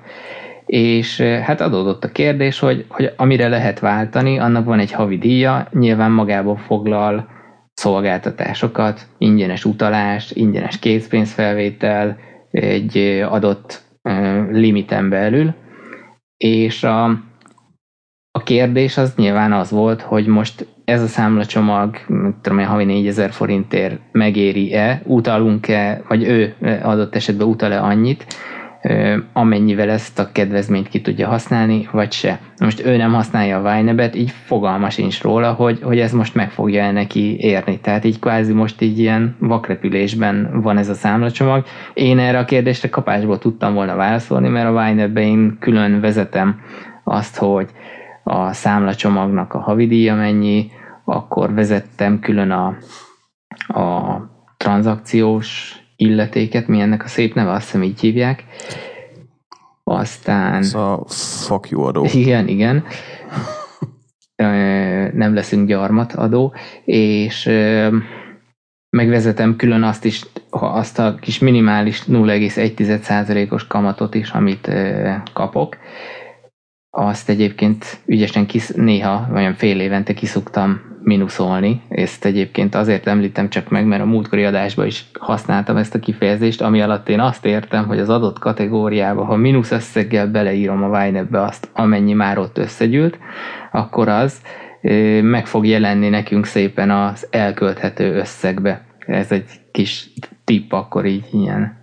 és 0.66 1.20
hát 1.20 1.60
adódott 1.60 2.04
a 2.04 2.12
kérdés, 2.12 2.58
hogy, 2.58 2.84
hogy 2.88 3.12
amire 3.16 3.48
lehet 3.48 3.78
váltani, 3.78 4.38
annak 4.38 4.64
van 4.64 4.78
egy 4.78 4.92
havi 4.92 5.18
díja, 5.18 5.68
nyilván 5.72 6.10
magából 6.10 6.56
foglal 6.56 7.28
szolgáltatásokat, 7.72 9.06
ingyenes 9.18 9.64
utalást, 9.64 10.36
ingyenes 10.36 10.78
készpénzfelvétel 10.78 12.18
egy 12.50 12.96
adott 13.28 13.82
limiten 14.50 15.08
belül, 15.08 15.54
és 16.36 16.84
a, 16.84 17.04
a 18.30 18.42
kérdés 18.44 18.96
az 18.96 19.14
nyilván 19.16 19.52
az 19.52 19.70
volt, 19.70 20.02
hogy 20.02 20.26
most 20.26 20.66
ez 20.90 21.02
a 21.02 21.06
számlacsomag, 21.06 21.96
tudom 22.42 22.58
én, 22.58 22.66
havi 22.66 22.84
4000 22.84 23.30
forintért 23.30 24.00
megéri-e, 24.12 25.02
utalunk-e, 25.04 26.02
vagy 26.08 26.22
ő 26.22 26.54
adott 26.82 27.14
esetben 27.14 27.46
utal-e 27.46 27.80
annyit, 27.80 28.26
amennyivel 29.32 29.90
ezt 29.90 30.18
a 30.18 30.32
kedvezményt 30.32 30.88
ki 30.88 31.00
tudja 31.00 31.28
használni, 31.28 31.88
vagy 31.92 32.12
se. 32.12 32.40
Most 32.58 32.86
ő 32.86 32.96
nem 32.96 33.12
használja 33.12 33.58
a 33.58 33.74
Vinebet, 33.74 34.16
így 34.16 34.30
fogalma 34.30 34.90
sincs 34.90 35.22
róla, 35.22 35.52
hogy, 35.52 35.78
hogy 35.82 35.98
ez 35.98 36.12
most 36.12 36.34
meg 36.34 36.50
fogja 36.50 36.82
-e 36.82 36.90
neki 36.90 37.40
érni. 37.40 37.80
Tehát 37.80 38.04
így 38.04 38.18
kvázi 38.18 38.52
most 38.52 38.80
így 38.80 38.98
ilyen 38.98 39.36
vakrepülésben 39.38 40.60
van 40.62 40.76
ez 40.76 40.88
a 40.88 40.94
számlacsomag. 40.94 41.64
Én 41.94 42.18
erre 42.18 42.38
a 42.38 42.44
kérdésre 42.44 42.88
kapásból 42.88 43.38
tudtam 43.38 43.74
volna 43.74 43.96
válaszolni, 43.96 44.48
mert 44.48 44.68
a 44.68 44.84
Vinebben 44.84 45.22
én 45.22 45.56
külön 45.60 46.00
vezetem 46.00 46.60
azt, 47.04 47.36
hogy 47.36 47.68
a 48.22 48.52
számlacsomagnak 48.52 49.54
a 49.54 49.58
havidíja 49.58 50.14
mennyi, 50.14 50.70
akkor 51.10 51.54
vezettem 51.54 52.20
külön 52.20 52.50
a, 52.50 52.76
a 53.66 54.20
tranzakciós 54.56 55.74
illetéket, 55.96 56.66
mi 56.66 56.80
ennek 56.80 57.04
a 57.04 57.08
szép 57.08 57.34
neve, 57.34 57.50
azt 57.50 57.64
hiszem 57.64 57.82
így 57.82 58.00
hívják. 58.00 58.44
Aztán... 59.84 60.54
Ez 60.54 60.74
a 60.74 61.04
fuck 61.46 61.68
you 61.68 61.82
adó. 61.82 62.04
Igen, 62.12 62.48
igen. 62.48 62.84
Nem 65.12 65.34
leszünk 65.34 65.68
gyarmat 65.68 66.12
adó, 66.12 66.54
és 66.84 67.50
megvezetem 68.90 69.56
külön 69.56 69.82
azt 69.82 70.04
is, 70.04 70.24
azt 70.50 70.98
a 70.98 71.14
kis 71.14 71.38
minimális 71.38 72.02
0,1%-os 72.04 73.66
kamatot 73.66 74.14
is, 74.14 74.30
amit 74.30 74.70
kapok. 75.32 75.76
Azt 76.90 77.28
egyébként 77.28 78.00
ügyesen 78.06 78.46
kis, 78.46 78.68
néha, 78.68 79.28
olyan 79.34 79.54
fél 79.54 79.80
évente 79.80 80.12
kiszuktam 80.12 80.89
minuszolni. 81.02 81.82
Ezt 81.88 82.24
egyébként 82.24 82.74
azért 82.74 83.06
említem 83.06 83.48
csak 83.48 83.68
meg, 83.68 83.86
mert 83.86 84.02
a 84.02 84.06
múltkori 84.06 84.44
adásban 84.44 84.86
is 84.86 85.10
használtam 85.18 85.76
ezt 85.76 85.94
a 85.94 85.98
kifejezést, 85.98 86.62
ami 86.62 86.82
alatt 86.82 87.08
én 87.08 87.20
azt 87.20 87.44
értem, 87.44 87.86
hogy 87.86 87.98
az 87.98 88.08
adott 88.08 88.38
kategóriába, 88.38 89.24
ha 89.24 89.36
mínusz 89.36 89.70
összeggel 89.70 90.26
beleírom 90.26 90.82
a 90.82 90.98
Winebbe 90.98 91.42
azt, 91.42 91.68
amennyi 91.72 92.12
már 92.12 92.38
ott 92.38 92.58
összegyűlt, 92.58 93.18
akkor 93.72 94.08
az 94.08 94.40
meg 95.22 95.46
fog 95.46 95.66
jelenni 95.66 96.08
nekünk 96.08 96.44
szépen 96.44 96.90
az 96.90 97.26
elkölthető 97.30 98.14
összegbe. 98.14 98.86
Ez 98.98 99.32
egy 99.32 99.50
kis 99.72 100.10
tipp 100.44 100.72
akkor 100.72 101.04
így 101.04 101.28
ilyen. 101.32 101.78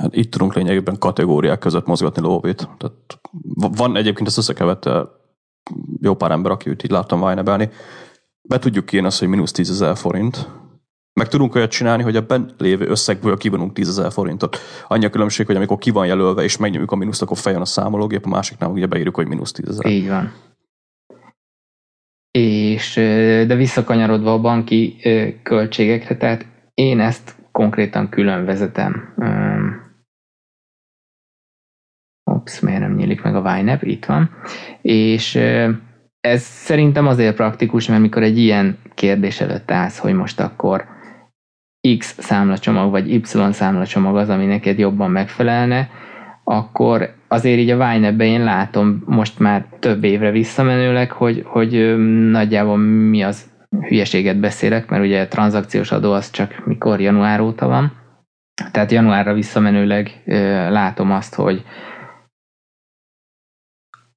Hát 0.00 0.14
itt 0.16 0.30
tudunk 0.30 0.54
lényegében 0.54 0.98
kategóriák 0.98 1.58
között 1.58 1.86
mozgatni 1.86 2.22
lóvét. 2.22 2.68
Tehát 2.78 2.96
van 3.76 3.96
egyébként 3.96 4.28
ezt 4.28 4.38
összekevette 4.38 5.04
jó 6.00 6.14
pár 6.14 6.30
ember, 6.30 6.50
aki 6.50 6.70
így 6.70 6.90
láttam 6.90 7.22
Winebelni, 7.22 7.68
be 8.48 8.58
tudjuk 8.58 8.86
kérni 8.86 9.06
azt, 9.06 9.18
hogy 9.18 9.28
mínusz 9.28 9.52
10 9.52 9.70
ezer 9.70 9.96
forint, 9.96 10.48
meg 11.12 11.28
tudunk 11.28 11.54
olyat 11.54 11.70
csinálni, 11.70 12.02
hogy 12.02 12.16
a 12.16 12.26
bent 12.26 12.54
lévő 12.58 12.86
összegből 12.86 13.36
kivonunk 13.36 13.72
10 13.72 13.88
ezer 13.88 14.12
forintot. 14.12 14.56
Annyi 14.88 15.04
a 15.04 15.10
különbség, 15.10 15.46
hogy 15.46 15.56
amikor 15.56 15.78
ki 15.78 15.90
van 15.90 16.06
jelölve, 16.06 16.42
és 16.42 16.56
megnyomjuk 16.56 16.92
a 16.92 16.96
mínuszt, 16.96 17.22
akkor 17.22 17.36
feljön 17.36 17.60
a 17.60 17.64
számológép, 17.64 18.24
a 18.24 18.28
másiknál 18.28 18.70
ugye 18.70 18.86
beírjuk, 18.86 19.14
hogy 19.14 19.28
mínusz 19.28 19.52
10 19.52 19.68
ezer. 19.68 19.86
Így 19.86 20.08
van. 20.08 20.32
És, 22.30 22.94
de 23.46 23.54
visszakanyarodva 23.54 24.32
a 24.32 24.40
banki 24.40 24.96
költségekre, 25.42 26.16
tehát 26.16 26.46
én 26.74 27.00
ezt 27.00 27.36
konkrétan 27.52 28.08
külön 28.08 28.44
vezetem. 28.44 29.14
Ops, 32.30 32.60
miért 32.60 32.80
nem 32.80 32.94
nyílik 32.94 33.22
meg 33.22 33.36
a 33.36 33.56
YNAB? 33.58 33.82
Itt 33.82 34.04
van. 34.04 34.30
És 34.82 35.38
ez 36.24 36.42
szerintem 36.42 37.06
azért 37.06 37.34
praktikus, 37.34 37.88
mert 37.88 38.00
mikor 38.00 38.22
egy 38.22 38.38
ilyen 38.38 38.78
kérdés 38.94 39.40
előtt 39.40 39.70
állsz, 39.70 39.98
hogy 39.98 40.14
most 40.14 40.40
akkor 40.40 40.84
X 41.98 42.16
számlacsomag 42.18 42.90
vagy 42.90 43.12
Y 43.12 43.20
számlacsomag 43.52 44.16
az, 44.16 44.28
ami 44.28 44.46
neked 44.46 44.78
jobban 44.78 45.10
megfelelne, 45.10 45.90
akkor 46.44 47.14
azért 47.28 47.58
így 47.58 47.70
a 47.70 47.76
Vine 47.76 48.24
én 48.24 48.44
látom 48.44 49.02
most 49.06 49.38
már 49.38 49.66
több 49.78 50.04
évre 50.04 50.30
visszamenőleg, 50.30 51.10
hogy, 51.10 51.42
hogy 51.46 51.96
nagyjából 52.30 52.76
mi 52.76 53.22
az 53.22 53.50
hülyeséget 53.88 54.40
beszélek, 54.40 54.88
mert 54.88 55.04
ugye 55.04 55.20
a 55.20 55.28
tranzakciós 55.28 55.92
adó 55.92 56.12
az 56.12 56.30
csak 56.30 56.62
mikor 56.66 57.00
január 57.00 57.40
óta 57.40 57.66
van. 57.66 57.92
Tehát 58.70 58.92
januárra 58.92 59.34
visszamenőleg 59.34 60.22
látom 60.70 61.10
azt, 61.10 61.34
hogy 61.34 61.64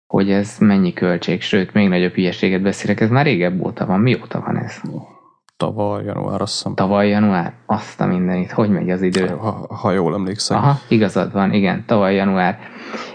hogy 0.08 0.32
ez 0.32 0.58
mennyi 0.60 0.94
költség, 0.94 1.42
sőt, 1.42 1.74
még 1.74 1.88
nagyobb 1.88 2.14
hülyeséget 2.14 2.62
beszélek, 2.62 3.00
ez 3.00 3.10
már 3.10 3.26
régebb 3.26 3.66
óta 3.66 3.86
van. 3.86 4.00
Mióta 4.00 4.44
van 4.46 4.58
ez? 4.58 4.82
Tavaly 5.58 6.04
január, 6.04 6.42
azt 6.42 6.54
hiszem. 6.54 6.76
Tavaly 6.76 7.08
január? 7.08 7.54
Azt 7.66 8.02
a 8.02 8.06
mindenit. 8.06 8.52
Hogy 8.52 8.70
megy 8.70 8.90
az 8.90 9.02
idő? 9.02 9.28
Ha, 9.28 9.68
ha 9.82 9.92
jól 9.92 10.14
emlékszem. 10.14 10.58
Aha, 10.58 10.80
igazad 10.88 11.32
van, 11.32 11.54
igen, 11.54 11.84
tavaly 11.86 12.16
január. 12.16 12.60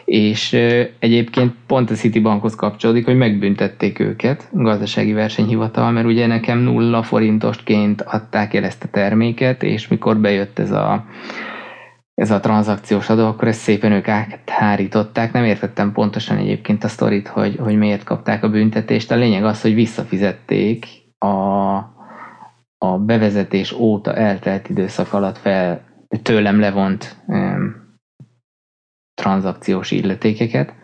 És 0.05 0.53
ö, 0.53 0.83
egyébként 0.99 1.55
pont 1.67 1.91
a 1.91 1.95
Citibankhoz 1.95 2.55
kapcsolódik, 2.55 3.05
hogy 3.05 3.17
megbüntették 3.17 3.99
őket, 3.99 4.49
a 4.53 4.63
gazdasági 4.63 5.13
versenyhivatal, 5.13 5.91
mert 5.91 6.07
ugye 6.07 6.27
nekem 6.27 6.59
nulla 6.59 7.03
forintostként 7.03 8.01
adták 8.01 8.55
el 8.55 8.65
ezt 8.65 8.85
a 8.85 8.89
terméket, 8.89 9.63
és 9.63 9.89
mikor 9.89 10.17
bejött 10.17 10.59
ez 10.59 10.71
a 10.71 11.05
ez 12.15 12.31
a 12.31 12.41
tranzakciós 12.41 13.09
adó, 13.09 13.27
akkor 13.27 13.49
ezt 13.49 13.61
szépen 13.61 13.93
ők 13.93 14.09
áthárították. 14.09 15.33
Nem 15.33 15.45
értettem 15.45 15.93
pontosan 15.93 16.37
egyébként 16.37 16.85
a 16.85 16.89
sztorit, 16.89 17.29
hogy, 17.29 17.57
hogy 17.57 17.77
miért 17.77 18.05
kapták 18.05 18.43
a 18.43 18.51
büntetést. 18.51 19.11
A 19.11 19.17
lényeg 19.17 19.45
az, 19.45 19.61
hogy 19.61 19.75
visszafizették 19.75 20.87
a, 21.19 21.77
a 22.79 22.99
bevezetés 22.99 23.73
óta 23.73 24.15
eltelt 24.15 24.69
időszak 24.69 25.13
alatt 25.13 25.39
fel 25.39 25.85
tőlem 26.23 26.61
levont 26.61 27.17
um, 27.27 27.75
tranzakciós 29.15 29.91
illetékeket, 29.91 30.75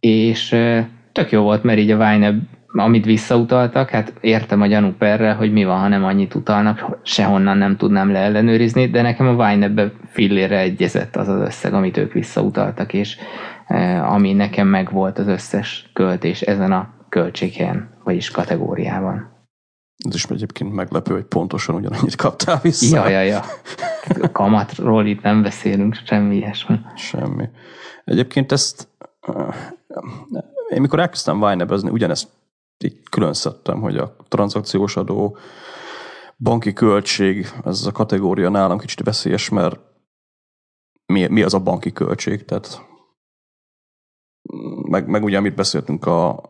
és 0.00 0.52
uh, 0.52 0.86
tök 1.12 1.30
jó 1.30 1.42
volt, 1.42 1.62
mert 1.62 1.78
így 1.78 1.90
a 1.90 1.96
Vine 1.96 2.34
amit 2.82 3.04
visszautaltak, 3.04 3.88
hát 3.88 4.12
értem 4.20 4.60
a 4.60 4.66
gyanúperre, 4.66 5.32
hogy 5.32 5.52
mi 5.52 5.64
van, 5.64 5.78
ha 5.78 5.88
nem 5.88 6.04
annyit 6.04 6.34
utalnak, 6.34 6.98
sehonnan 7.02 7.56
nem 7.56 7.76
tudnám 7.76 8.12
leellenőrizni, 8.12 8.90
de 8.90 9.02
nekem 9.02 9.26
a 9.26 9.46
Vine-ebbe 9.46 9.92
fillére 10.06 10.58
egyezett 10.58 11.16
az 11.16 11.28
az 11.28 11.40
összeg, 11.40 11.74
amit 11.74 11.96
ők 11.96 12.12
visszautaltak, 12.12 12.92
és 12.92 13.16
e, 13.66 14.04
ami 14.04 14.32
nekem 14.32 14.66
meg 14.66 14.92
volt 14.92 15.18
az 15.18 15.26
összes 15.26 15.90
költés 15.92 16.40
ezen 16.40 16.72
a 16.72 16.94
költséghelyen, 17.08 17.90
vagyis 18.04 18.30
kategóriában. 18.30 19.32
Ez 20.08 20.14
is 20.14 20.24
egyébként 20.24 20.72
meglepő, 20.72 21.14
hogy 21.14 21.24
pontosan 21.24 21.74
ugyanannyit 21.74 22.16
kaptál 22.16 22.58
vissza. 22.62 22.96
Ja, 22.96 23.08
ja, 23.08 23.20
ja. 23.20 23.40
Kamatról 24.32 25.06
itt 25.06 25.22
nem 25.22 25.42
beszélünk, 25.42 25.94
semmi 26.04 26.36
ilyesmi. 26.36 26.78
Semmi. 26.96 27.48
Egyébként 28.04 28.52
ezt 28.52 28.88
én 30.68 30.80
mikor 30.80 30.98
elkezdtem 31.00 31.40
Vine-ebezni, 31.40 31.90
ugyanezt 31.90 32.28
így 32.78 33.02
külön 33.10 33.32
szedtem, 33.32 33.80
hogy 33.80 33.96
a 33.96 34.16
tranzakciós 34.28 34.96
adó, 34.96 35.36
banki 36.38 36.72
költség, 36.72 37.48
ez 37.64 37.86
a 37.86 37.92
kategória 37.92 38.48
nálam 38.48 38.78
kicsit 38.78 39.04
veszélyes, 39.04 39.48
mert 39.48 39.80
mi, 41.06 41.26
mi 41.26 41.42
az 41.42 41.54
a 41.54 41.60
banki 41.60 41.92
költség, 41.92 42.44
tehát 42.44 42.80
meg, 44.88 45.08
meg 45.08 45.24
ugye, 45.24 45.36
amit 45.36 45.54
beszéltünk 45.54 46.06
a, 46.06 46.42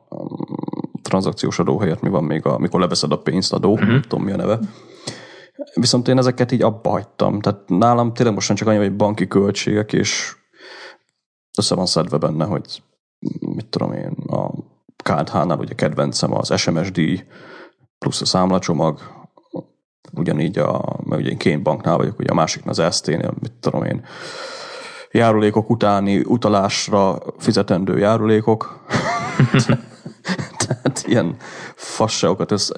tranzakciós 1.04 1.58
adó 1.58 1.78
helyett, 1.78 2.00
mi 2.00 2.08
van 2.08 2.24
még, 2.24 2.46
a, 2.46 2.54
amikor 2.54 2.80
leveszed 2.80 3.12
a 3.12 3.18
pénzt, 3.18 3.52
adó, 3.52 3.72
uh-huh. 3.72 3.88
nem 3.88 4.02
tudom 4.02 4.24
mi 4.24 4.32
a 4.32 4.36
neve. 4.36 4.58
Viszont 5.74 6.08
én 6.08 6.18
ezeket 6.18 6.52
így 6.52 6.62
abba 6.62 6.90
hagytam. 6.90 7.40
Tehát 7.40 7.68
nálam 7.68 8.12
tényleg 8.12 8.34
most 8.34 8.54
csak 8.54 8.68
annyi, 8.68 8.78
hogy 8.78 8.96
banki 8.96 9.26
költségek, 9.26 9.92
és 9.92 10.36
össze 11.58 11.74
van 11.74 11.86
szedve 11.86 12.18
benne, 12.18 12.44
hogy 12.44 12.82
mit 13.40 13.66
tudom 13.66 13.92
én, 13.92 14.13
a 15.04 15.14
KTH-nál 15.14 15.58
ugye 15.58 15.74
kedvencem 15.74 16.34
az 16.34 16.60
SMS 16.60 16.90
díj 16.90 17.24
plusz 17.98 18.20
a 18.20 18.24
számlacsomag, 18.24 19.00
ugyanígy 20.12 20.58
a, 20.58 20.98
mert 21.04 21.20
ugye 21.20 21.30
én 21.30 21.38
két 21.38 21.62
banknál 21.62 21.96
vagyok, 21.96 22.18
ugye 22.18 22.30
a 22.30 22.34
másiknál 22.34 22.74
az 22.78 22.96
ST-nél, 22.96 23.34
mit 23.40 23.52
tudom 23.60 23.84
én, 23.84 24.04
járulékok 25.10 25.70
utáni 25.70 26.18
utalásra 26.18 27.18
fizetendő 27.38 27.98
járulékok. 27.98 28.84
Tehát 30.66 31.04
ilyen 31.06 31.36
fasságokat. 31.74 32.52
Ez, 32.52 32.72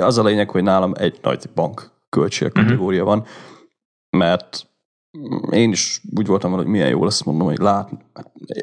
az 0.00 0.18
a 0.18 0.22
lényeg, 0.22 0.50
hogy 0.50 0.62
nálam 0.62 0.92
egy 0.96 1.18
nagy 1.22 1.50
bank 1.54 1.90
költség 2.08 2.52
kategória 2.52 3.04
van, 3.04 3.24
mert 4.10 4.69
én 5.50 5.70
is 5.70 6.02
úgy 6.16 6.26
voltam 6.26 6.52
hogy 6.52 6.66
milyen 6.66 6.88
jó 6.88 7.04
lesz, 7.04 7.22
mondom, 7.22 7.46
hogy 7.46 7.58
látni, 7.58 7.98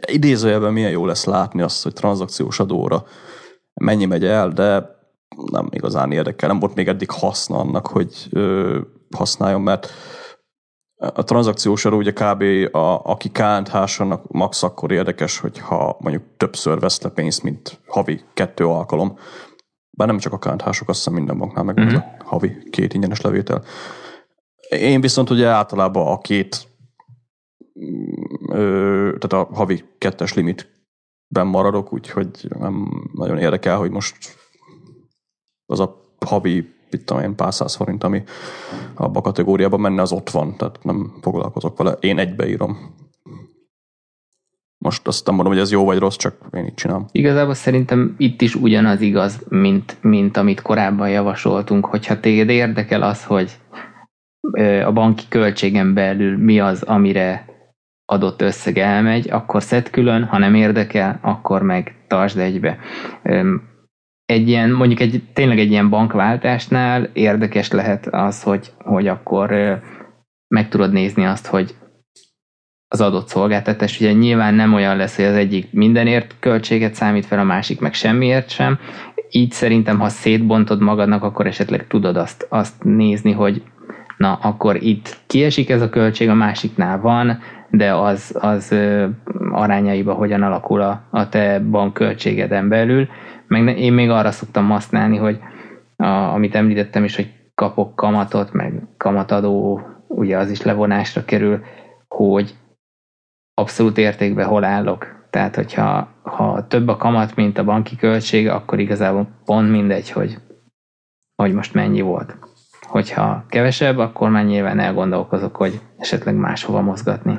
idézőjelben 0.05 0.73
milyen 0.73 0.91
jó 0.91 1.05
lesz 1.05 1.25
látni 1.25 1.61
azt, 1.61 1.83
hogy 1.83 1.93
tranzakciós 1.93 2.59
adóra 2.59 3.03
mennyi 3.73 4.05
megy 4.05 4.25
el, 4.25 4.49
de 4.49 4.95
nem 5.51 5.67
igazán 5.69 6.11
érdekel. 6.11 6.49
Nem 6.49 6.59
volt 6.59 6.75
még 6.75 6.87
eddig 6.87 7.09
haszna 7.11 7.57
annak, 7.57 7.87
hogy 7.87 8.27
ö, 8.29 8.79
használjon, 9.15 9.61
mert 9.61 9.91
a 10.97 11.23
tranzakciós 11.23 11.85
adó 11.85 11.97
ugye 11.97 12.11
kb. 12.11 12.41
A, 12.75 13.03
aki 13.03 13.31
annak 13.97 14.31
max 14.31 14.63
akkor 14.63 14.91
érdekes, 14.91 15.39
hogyha 15.39 15.97
mondjuk 15.99 16.23
többször 16.37 16.79
vesz 16.79 17.01
le 17.01 17.09
pénzt, 17.09 17.43
mint 17.43 17.79
havi 17.87 18.21
kettő 18.33 18.67
alkalom. 18.67 19.17
Bár 19.97 20.07
nem 20.07 20.17
csak 20.17 20.33
a 20.33 20.37
knh 20.37 20.67
azt 20.67 20.83
hiszem 20.85 21.13
minden 21.13 21.37
banknál 21.37 21.63
meg 21.63 21.77
uh-huh. 21.77 22.03
a 22.19 22.23
havi 22.23 22.57
két 22.69 22.93
ingyenes 22.93 23.21
levétel. 23.21 23.63
Én 24.69 25.01
viszont 25.01 25.29
ugye 25.29 25.47
általában 25.47 26.07
a 26.07 26.17
két, 26.17 26.67
ö, 28.47 29.15
tehát 29.19 29.47
a 29.47 29.55
havi 29.55 29.83
kettes 29.97 30.33
limitben 30.33 31.47
maradok, 31.47 31.93
úgyhogy 31.93 32.47
nem 32.59 33.07
nagyon 33.13 33.37
érdekel, 33.37 33.77
hogy 33.77 33.91
most 33.91 34.17
az 35.65 35.79
a 35.79 36.01
havi 36.25 36.75
mit 36.91 37.05
tudom 37.05 37.23
én, 37.23 37.35
pár 37.35 37.53
száz 37.53 37.75
forint, 37.75 38.03
ami 38.03 38.23
abba 38.93 39.19
a 39.19 39.21
kategóriában 39.21 39.79
menne, 39.79 40.01
az 40.01 40.11
ott 40.11 40.29
van, 40.29 40.55
tehát 40.57 40.83
nem 40.83 41.13
foglalkozok 41.21 41.77
vele. 41.77 41.91
Én 41.91 42.17
egybeírom. 42.17 42.95
Most 44.77 45.07
azt 45.07 45.25
nem 45.25 45.35
mondom, 45.35 45.53
hogy 45.53 45.61
ez 45.61 45.71
jó 45.71 45.85
vagy 45.85 45.97
rossz, 45.97 46.15
csak 46.15 46.35
én 46.53 46.65
így 46.65 46.73
csinálom. 46.73 47.05
Igazából 47.11 47.53
szerintem 47.53 48.15
itt 48.17 48.41
is 48.41 48.55
ugyanaz 48.55 49.01
igaz, 49.01 49.45
mint, 49.49 49.97
mint 50.01 50.37
amit 50.37 50.61
korábban 50.61 51.09
javasoltunk, 51.09 51.85
hogyha 51.85 52.19
téged 52.19 52.49
érdekel 52.49 53.01
az, 53.01 53.23
hogy 53.23 53.59
a 54.85 54.91
banki 54.91 55.23
költségen 55.29 55.93
belül 55.93 56.37
mi 56.37 56.59
az, 56.59 56.83
amire 56.83 57.45
adott 58.05 58.41
összeg 58.41 58.77
elmegy, 58.77 59.29
akkor 59.29 59.63
szed 59.63 59.89
külön, 59.89 60.23
ha 60.23 60.37
nem 60.37 60.53
érdekel, 60.55 61.19
akkor 61.21 61.61
meg 61.61 61.95
tartsd 62.07 62.37
egybe 62.37 62.77
egy 64.27 64.47
ilyen, 64.47 64.71
mondjuk 64.71 64.99
egy, 64.99 65.23
tényleg 65.33 65.59
egy 65.59 65.71
ilyen 65.71 65.89
bankváltásnál 65.89 67.09
érdekes 67.13 67.71
lehet 67.71 68.07
az, 68.07 68.43
hogy, 68.43 68.71
hogy 68.77 69.07
akkor 69.07 69.79
meg 70.47 70.69
tudod 70.69 70.91
nézni 70.91 71.25
azt, 71.25 71.47
hogy 71.47 71.75
az 72.87 73.01
adott 73.01 73.27
szolgáltatás, 73.27 73.99
ugye 73.99 74.11
nyilván 74.11 74.53
nem 74.53 74.73
olyan 74.73 74.97
lesz, 74.97 75.15
hogy 75.15 75.25
az 75.25 75.35
egyik 75.35 75.71
mindenért 75.71 76.35
költséget 76.39 76.93
számít 76.93 77.25
fel, 77.25 77.39
a 77.39 77.43
másik 77.43 77.79
meg 77.79 77.93
semmiért 77.93 78.49
sem. 78.49 78.79
Így 79.29 79.51
szerintem, 79.51 79.99
ha 79.99 80.09
szétbontod 80.09 80.81
magadnak, 80.81 81.23
akkor 81.23 81.47
esetleg 81.47 81.87
tudod 81.87 82.17
azt, 82.17 82.45
azt 82.49 82.83
nézni, 82.83 83.31
hogy 83.31 83.63
na, 84.17 84.33
akkor 84.33 84.83
itt 84.83 85.17
kiesik 85.27 85.69
ez 85.69 85.81
a 85.81 85.89
költség, 85.89 86.29
a 86.29 86.33
másiknál 86.33 86.99
van, 86.99 87.39
de 87.69 87.93
az, 87.93 88.35
az 88.39 88.75
arányaiba 89.51 90.13
hogyan 90.13 90.43
alakul 90.43 90.81
a, 90.81 91.01
a 91.09 91.29
te 91.29 91.59
bankköltségeden 91.59 92.69
belül, 92.69 93.07
meg 93.47 93.79
én 93.79 93.93
még 93.93 94.09
arra 94.09 94.31
szoktam 94.31 94.69
használni, 94.69 95.17
hogy 95.17 95.39
a, 95.95 96.05
amit 96.07 96.55
említettem 96.55 97.03
is, 97.03 97.15
hogy 97.15 97.33
kapok 97.55 97.95
kamatot, 97.95 98.53
meg 98.53 98.81
kamatadó, 98.97 99.81
ugye 100.07 100.37
az 100.37 100.49
is 100.51 100.61
levonásra 100.61 101.25
kerül, 101.25 101.63
hogy 102.07 102.55
abszolút 103.53 103.97
értékben 103.97 104.47
hol 104.47 104.63
állok. 104.63 105.15
Tehát, 105.29 105.55
hogyha 105.55 106.07
ha 106.21 106.67
több 106.67 106.87
a 106.87 106.97
kamat, 106.97 107.35
mint 107.35 107.57
a 107.57 107.63
banki 107.63 107.95
költség, 107.95 108.47
akkor 108.47 108.79
igazából 108.79 109.27
pont 109.45 109.69
mindegy, 109.69 110.11
hogy, 110.11 110.37
hogy 111.35 111.53
most 111.53 111.73
mennyi 111.73 112.01
volt. 112.01 112.46
Hogyha 112.87 113.45
kevesebb, 113.49 113.97
akkor 113.97 114.29
már 114.29 114.45
nyilván 114.45 114.79
elgondolkozok, 114.79 115.55
hogy 115.55 115.81
esetleg 115.97 116.35
máshova 116.35 116.81
mozgatni. 116.81 117.37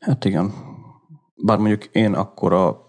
Hát 0.00 0.24
igen. 0.24 0.52
Bár 1.44 1.58
mondjuk 1.58 1.84
én 1.84 2.14
akkor 2.14 2.52
a 2.52 2.88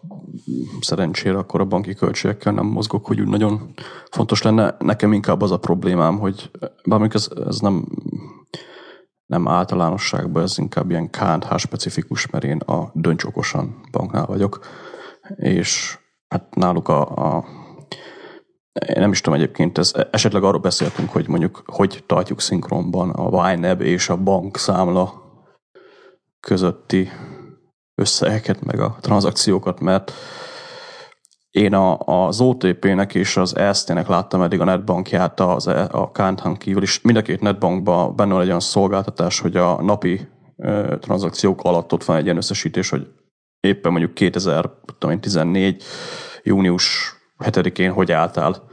szerencsére 0.79 1.37
akkor 1.37 1.61
a 1.61 1.65
banki 1.65 1.93
költségekkel 1.93 2.53
nem 2.53 2.65
mozgok, 2.65 3.05
hogy 3.05 3.21
úgy 3.21 3.27
nagyon 3.27 3.73
fontos 4.11 4.41
lenne. 4.41 4.75
Nekem 4.79 5.13
inkább 5.13 5.41
az 5.41 5.51
a 5.51 5.59
problémám, 5.59 6.17
hogy 6.17 6.51
bármilyen 6.85 7.13
ez, 7.13 7.27
ez 7.47 7.59
nem, 7.59 7.85
nem 9.25 9.47
általánosságban, 9.47 10.43
ez 10.43 10.57
inkább 10.57 10.89
ilyen 10.89 11.09
KNH 11.09 11.57
specifikus, 11.57 12.29
mert 12.29 12.43
én 12.43 12.57
a 12.57 12.89
döntsokosan 12.93 13.81
banknál 13.91 14.25
vagyok, 14.25 14.59
és 15.35 15.97
hát 16.27 16.55
náluk 16.55 16.87
a, 16.87 17.35
a 17.35 17.45
én 18.87 19.01
nem 19.01 19.11
is 19.11 19.21
tudom 19.21 19.39
egyébként, 19.39 19.77
ez, 19.77 19.93
esetleg 20.11 20.43
arról 20.43 20.61
beszéltünk, 20.61 21.09
hogy 21.09 21.27
mondjuk 21.27 21.63
hogy 21.65 22.03
tartjuk 22.05 22.41
szinkronban 22.41 23.09
a 23.09 23.51
YNAB 23.51 23.81
és 23.81 24.09
a 24.09 24.17
bankszámla 24.17 25.27
közötti 26.39 27.09
összegeket, 27.95 28.61
meg 28.65 28.79
a 28.79 28.97
tranzakciókat, 29.01 29.79
mert 29.79 30.11
én 31.51 31.73
a, 31.73 31.97
az 31.97 32.41
OTP-nek 32.41 33.15
és 33.15 33.37
az 33.37 33.55
EST-nek 33.55 34.07
láttam 34.07 34.41
eddig 34.41 34.59
a 34.59 34.63
netbankját 34.63 35.39
az, 35.39 35.67
e, 35.67 35.87
a 35.91 36.11
Kántán 36.11 36.57
kívül 36.57 36.81
is. 36.81 37.01
Mind 37.01 37.17
a 37.17 37.21
két 37.21 37.41
netbankban 37.41 38.15
benne 38.15 38.33
van 38.33 38.41
egy 38.41 38.47
olyan 38.47 38.59
szolgáltatás, 38.59 39.39
hogy 39.39 39.55
a 39.55 39.81
napi 39.81 40.27
e, 40.57 40.97
tranzakciók 40.97 41.61
alatt 41.63 41.93
ott 41.93 42.03
van 42.03 42.17
egy 42.17 42.23
ilyen 42.23 42.37
összesítés, 42.37 42.89
hogy 42.89 43.07
éppen 43.59 43.91
mondjuk 43.91 44.13
2014. 44.13 45.83
június 46.43 47.17
7-én 47.45 47.91
hogy 47.91 48.11
álltál 48.11 48.67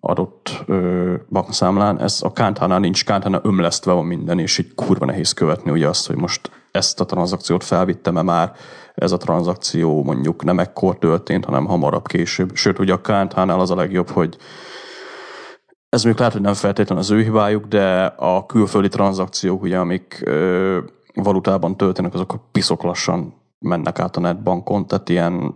adott 0.00 0.64
ö, 0.66 1.14
bankszámlán. 1.30 2.00
Ez 2.00 2.18
a 2.22 2.32
Kántánál 2.32 2.78
nincs, 2.78 3.04
Kántánál 3.04 3.40
ömlesztve 3.44 3.92
van 3.92 4.04
minden, 4.04 4.38
és 4.38 4.58
így 4.58 4.74
kurva 4.74 5.04
nehéz 5.04 5.32
követni 5.32 5.70
ugye 5.70 5.88
azt, 5.88 6.06
hogy 6.06 6.16
most 6.16 6.50
ezt 6.70 7.00
a 7.00 7.04
tranzakciót 7.04 7.64
felvittem-e 7.64 8.22
már, 8.22 8.52
ez 8.94 9.12
a 9.12 9.16
tranzakció 9.16 10.02
mondjuk 10.02 10.44
nem 10.44 10.58
ekkor 10.58 10.98
történt, 10.98 11.44
hanem 11.44 11.66
hamarabb 11.66 12.06
később. 12.06 12.54
Sőt, 12.54 12.78
ugye 12.78 12.92
a 12.92 13.00
KNH-nál 13.00 13.60
az 13.60 13.70
a 13.70 13.74
legjobb, 13.74 14.08
hogy 14.08 14.36
ez 15.88 16.02
még 16.02 16.18
lehet, 16.18 16.32
hogy 16.32 16.42
nem 16.42 16.54
feltétlenül 16.54 17.02
az 17.02 17.10
ő 17.10 17.22
hibájuk, 17.22 17.64
de 17.64 18.04
a 18.04 18.46
külföldi 18.46 18.88
tranzakciók, 18.88 19.62
ugye, 19.62 19.78
amik 19.78 20.20
ö, 20.24 20.78
valutában 21.14 21.76
történnek, 21.76 22.14
azok 22.14 22.34
piszok 22.52 22.82
lassan 22.82 23.34
mennek 23.58 23.98
át 23.98 24.16
a 24.16 24.20
netbankon, 24.20 24.86
tehát 24.86 25.08
ilyen 25.08 25.54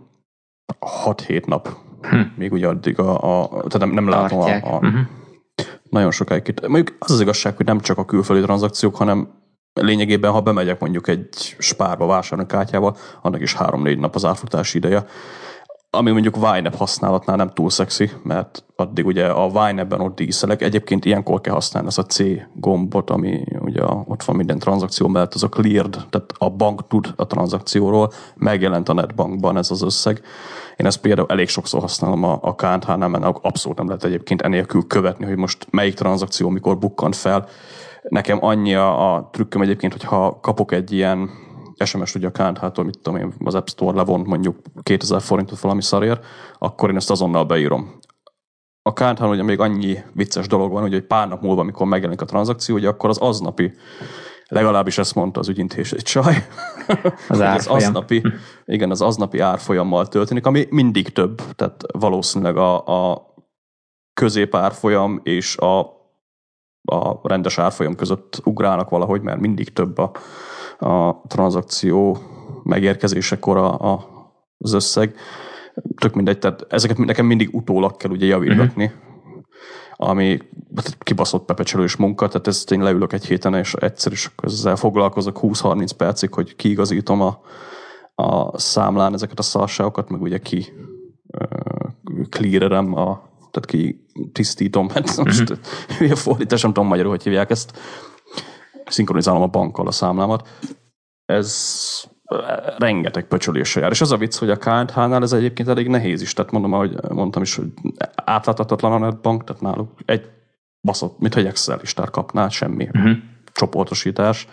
6-7 1.05 1.45
nap, 1.45 1.69
hm. 2.01 2.19
még 2.35 2.51
ugye 2.51 2.67
addig 2.67 2.99
a, 2.99 3.41
a 3.41 3.47
tehát 3.49 3.79
nem, 3.79 3.91
nem 3.91 4.09
látom 4.09 4.39
a, 4.39 4.53
a 4.53 4.75
uh-huh. 4.75 4.99
nagyon 5.89 6.11
sokáig 6.11 6.47
itt. 6.47 6.67
Mondjuk 6.67 6.97
az 6.99 7.11
az 7.11 7.21
igazság, 7.21 7.55
hogy 7.55 7.65
nem 7.65 7.79
csak 7.79 7.97
a 7.97 8.05
külföldi 8.05 8.43
tranzakciók, 8.43 8.95
hanem 8.95 9.27
lényegében, 9.73 10.31
ha 10.31 10.41
bemegyek 10.41 10.79
mondjuk 10.79 11.07
egy 11.07 11.55
spárba 11.59 12.05
vásárolni 12.05 12.51
kártyával, 12.51 12.97
annak 13.21 13.41
is 13.41 13.53
három-négy 13.53 13.99
nap 13.99 14.15
az 14.15 14.25
átfutási 14.25 14.77
ideje. 14.77 15.05
Ami 15.93 16.11
mondjuk 16.11 16.35
YNAB 16.35 16.75
használatnál 16.75 17.35
nem 17.35 17.49
túl 17.49 17.69
szexi, 17.69 18.09
mert 18.23 18.63
addig 18.75 19.05
ugye 19.05 19.25
a 19.25 19.69
YNAB-ben 19.69 19.99
ott 19.99 20.15
díszelek. 20.15 20.61
Egyébként 20.61 21.05
ilyenkor 21.05 21.41
kell 21.41 21.53
használni 21.53 21.87
az 21.87 21.97
a 21.97 22.05
C 22.05 22.23
gombot, 22.53 23.09
ami 23.09 23.43
ugye 23.59 23.83
ott 24.05 24.23
van 24.23 24.35
minden 24.35 24.59
tranzakció 24.59 25.07
mellett, 25.07 25.33
az 25.33 25.43
a 25.43 25.49
cleared, 25.49 26.05
tehát 26.09 26.33
a 26.37 26.49
bank 26.49 26.87
tud 26.87 27.13
a 27.15 27.27
tranzakcióról, 27.27 28.11
megjelent 28.35 28.89
a 28.89 28.93
netbankban 28.93 29.57
ez 29.57 29.71
az 29.71 29.81
összeg. 29.81 30.21
Én 30.77 30.85
ezt 30.85 31.01
például 31.01 31.27
elég 31.29 31.47
sokszor 31.47 31.81
használom 31.81 32.23
a, 32.23 32.39
a 32.41 32.55
KNH-nál, 32.55 33.07
mert 33.07 33.37
abszolút 33.41 33.77
nem 33.77 33.87
lehet 33.87 34.03
egyébként 34.03 34.41
enélkül 34.41 34.87
követni, 34.87 35.25
hogy 35.25 35.37
most 35.37 35.67
melyik 35.69 35.93
tranzakció 35.93 36.49
mikor 36.49 36.77
bukkant 36.77 37.15
fel 37.15 37.47
Nekem 38.09 38.37
annyi 38.45 38.75
a, 38.75 39.13
a 39.13 39.29
trükköm 39.31 39.61
egyébként, 39.61 39.91
hogyha 39.91 40.39
kapok 40.41 40.71
egy 40.71 40.91
ilyen 40.91 41.29
SMS 41.85 42.15
ugye 42.15 42.27
a 42.27 42.31
KNH-tól, 42.31 42.85
mit 42.85 42.99
tudom 43.01 43.19
én, 43.19 43.33
az 43.43 43.55
App 43.55 43.67
Store 43.67 43.95
levont 43.95 44.27
mondjuk 44.27 44.57
2000 44.83 45.21
forintot 45.21 45.59
valami 45.59 45.81
szarér, 45.81 46.19
akkor 46.57 46.89
én 46.89 46.95
ezt 46.95 47.09
azonnal 47.09 47.45
beírom. 47.45 47.99
A 48.81 48.93
KNH-n 48.93 49.23
ugye 49.23 49.43
még 49.43 49.59
annyi 49.59 49.97
vicces 50.13 50.47
dolog 50.47 50.71
van, 50.71 50.81
hogy 50.81 50.93
egy 50.93 51.05
pár 51.05 51.27
nap 51.27 51.41
múlva, 51.41 51.61
amikor 51.61 51.87
megjelenik 51.87 52.21
a 52.21 52.25
tranzakció, 52.25 52.75
ugye 52.75 52.87
akkor 52.87 53.09
az 53.09 53.17
aznapi 53.17 53.73
legalábbis 54.47 54.97
ezt 54.97 55.15
mondta 55.15 55.39
az 55.39 55.49
ügyintés 55.49 55.91
egy 55.91 56.01
csaj. 56.01 56.47
Az, 57.27 57.39
az 57.39 57.67
aznapi, 57.67 58.23
igen, 58.65 58.91
az 58.91 59.01
aznapi 59.01 59.39
árfolyammal 59.39 60.07
történik, 60.07 60.45
ami 60.45 60.67
mindig 60.69 61.09
több, 61.09 61.41
tehát 61.55 61.83
valószínűleg 61.91 62.57
a, 62.57 62.85
a 63.11 63.33
középárfolyam 64.13 65.19
és 65.23 65.57
a 65.57 65.99
a 66.85 67.27
rendes 67.27 67.57
árfolyam 67.57 67.95
között 67.95 68.41
ugrálnak 68.43 68.89
valahogy, 68.89 69.21
mert 69.21 69.39
mindig 69.39 69.73
több 69.73 69.97
a, 69.97 70.11
a 70.81 71.21
tranzakció 71.27 72.17
megérkezésekor 72.63 73.57
a, 73.57 73.91
a, 73.91 74.07
az 74.57 74.73
összeg. 74.73 75.15
tök 75.99 76.13
mindegy, 76.13 76.39
tehát 76.39 76.65
ezeket 76.69 76.97
nekem 76.97 77.25
mindig 77.25 77.49
utólag 77.55 77.97
kell 77.97 78.11
ugye 78.11 78.25
javítgatni, 78.25 78.83
uh-huh. 78.85 80.09
ami 80.09 80.39
hát 80.75 80.97
kibaszott 80.97 81.45
pepecselős 81.45 81.95
munka, 81.95 82.27
tehát 82.27 82.47
ezt 82.47 82.71
én 82.71 82.81
leülök 82.81 83.13
egy 83.13 83.25
héten, 83.25 83.53
és 83.53 83.73
egyszer 83.73 84.11
is 84.11 84.31
ezzel 84.43 84.75
foglalkozok 84.75 85.39
20-30 85.41 85.89
percig, 85.97 86.33
hogy 86.33 86.55
kiigazítom 86.55 87.21
a, 87.21 87.39
a 88.15 88.59
számlán 88.59 89.13
ezeket 89.13 89.39
a 89.39 89.41
szarságokat, 89.43 90.09
meg 90.09 90.21
ugye 90.21 90.37
ki 90.37 90.65
uh, 91.27 92.27
clearerem 92.29 92.95
a 92.95 93.29
tehát 93.51 93.69
ki 93.69 94.05
tisztítom, 94.31 94.89
hát 94.89 95.17
most 95.17 95.49
uh-huh. 95.49 95.57
hülye 95.97 96.15
fordítás, 96.15 96.61
nem 96.61 96.73
tudom 96.73 96.89
magyarul, 96.89 97.11
hogy 97.11 97.23
hívják 97.23 97.49
ezt, 97.49 97.79
szinkronizálom 98.91 99.41
a 99.41 99.47
bankkal 99.47 99.87
a 99.87 99.91
számlámat. 99.91 100.47
Ez 101.25 102.09
rengeteg 102.77 103.27
pöcsölésre 103.27 103.81
jár. 103.81 103.91
És 103.91 104.01
az 104.01 104.11
a 104.11 104.17
vicc, 104.17 104.37
hogy 104.37 104.49
a 104.49 104.57
KNH-nál 104.57 105.21
ez 105.21 105.33
egyébként 105.33 105.67
elég 105.67 105.87
nehéz 105.87 106.21
is. 106.21 106.33
Tehát 106.33 106.51
mondom, 106.51 106.73
ahogy 106.73 106.95
mondtam 107.09 107.41
is, 107.41 107.55
hogy 107.55 107.73
átláthatatlan 108.15 108.91
a 108.91 108.97
netbank, 108.97 109.43
tehát 109.43 109.61
náluk 109.61 109.89
egy 110.05 110.29
baszott, 110.81 111.19
mint 111.19 111.33
hogy 111.33 111.45
Excel 111.45 111.77
listát 111.77 112.09
kapnál, 112.09 112.49
semmi 112.49 112.87
uh-huh. 112.93 113.17
csoportosítás. 113.53 114.47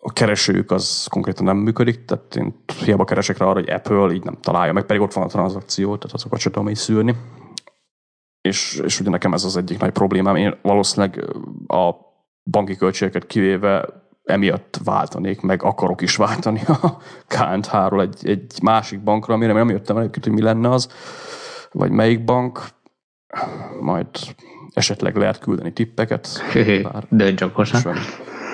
A 0.00 0.12
keresőjük 0.12 0.70
az 0.70 1.06
konkrétan 1.10 1.44
nem 1.44 1.56
működik, 1.56 2.04
tehát 2.04 2.36
én 2.36 2.64
hiába 2.84 3.04
keresek 3.04 3.38
rá 3.38 3.46
arra, 3.46 3.60
hogy 3.60 3.70
Apple 3.70 4.12
így 4.12 4.24
nem 4.24 4.38
találja 4.40 4.72
meg, 4.72 4.84
pedig 4.84 5.02
ott 5.02 5.12
van 5.12 5.24
a 5.24 5.28
tranzakció, 5.28 5.96
tehát 5.96 6.14
azokat 6.14 6.38
sem 6.38 6.52
tudom 6.52 6.68
így 6.68 6.76
szűrni. 6.76 7.16
És, 8.40 8.80
és 8.84 9.00
ugye 9.00 9.10
nekem 9.10 9.32
ez 9.32 9.44
az 9.44 9.56
egyik 9.56 9.78
nagy 9.78 9.90
problémám. 9.90 10.36
Én 10.36 10.58
valószínűleg 10.62 11.24
a 11.66 12.07
banki 12.50 12.76
költségeket 12.76 13.26
kivéve 13.26 13.84
emiatt 14.24 14.80
váltanék, 14.84 15.40
meg 15.40 15.62
akarok 15.62 16.00
is 16.00 16.16
váltani 16.16 16.60
a 16.66 16.96
KNH-ról 17.26 18.00
egy, 18.00 18.28
egy 18.28 18.52
másik 18.62 19.00
bankra, 19.00 19.34
amire 19.34 19.52
nem 19.52 19.68
jöttem 19.68 19.96
el 19.96 20.10
hogy 20.22 20.32
mi 20.32 20.42
lenne 20.42 20.68
az, 20.68 20.88
vagy 21.72 21.90
melyik 21.90 22.24
bank, 22.24 22.60
majd 23.80 24.06
esetleg 24.74 25.16
lehet 25.16 25.38
küldeni 25.38 25.72
tippeket. 25.72 26.28
Dönts 27.08 27.40
okosan. 27.40 27.96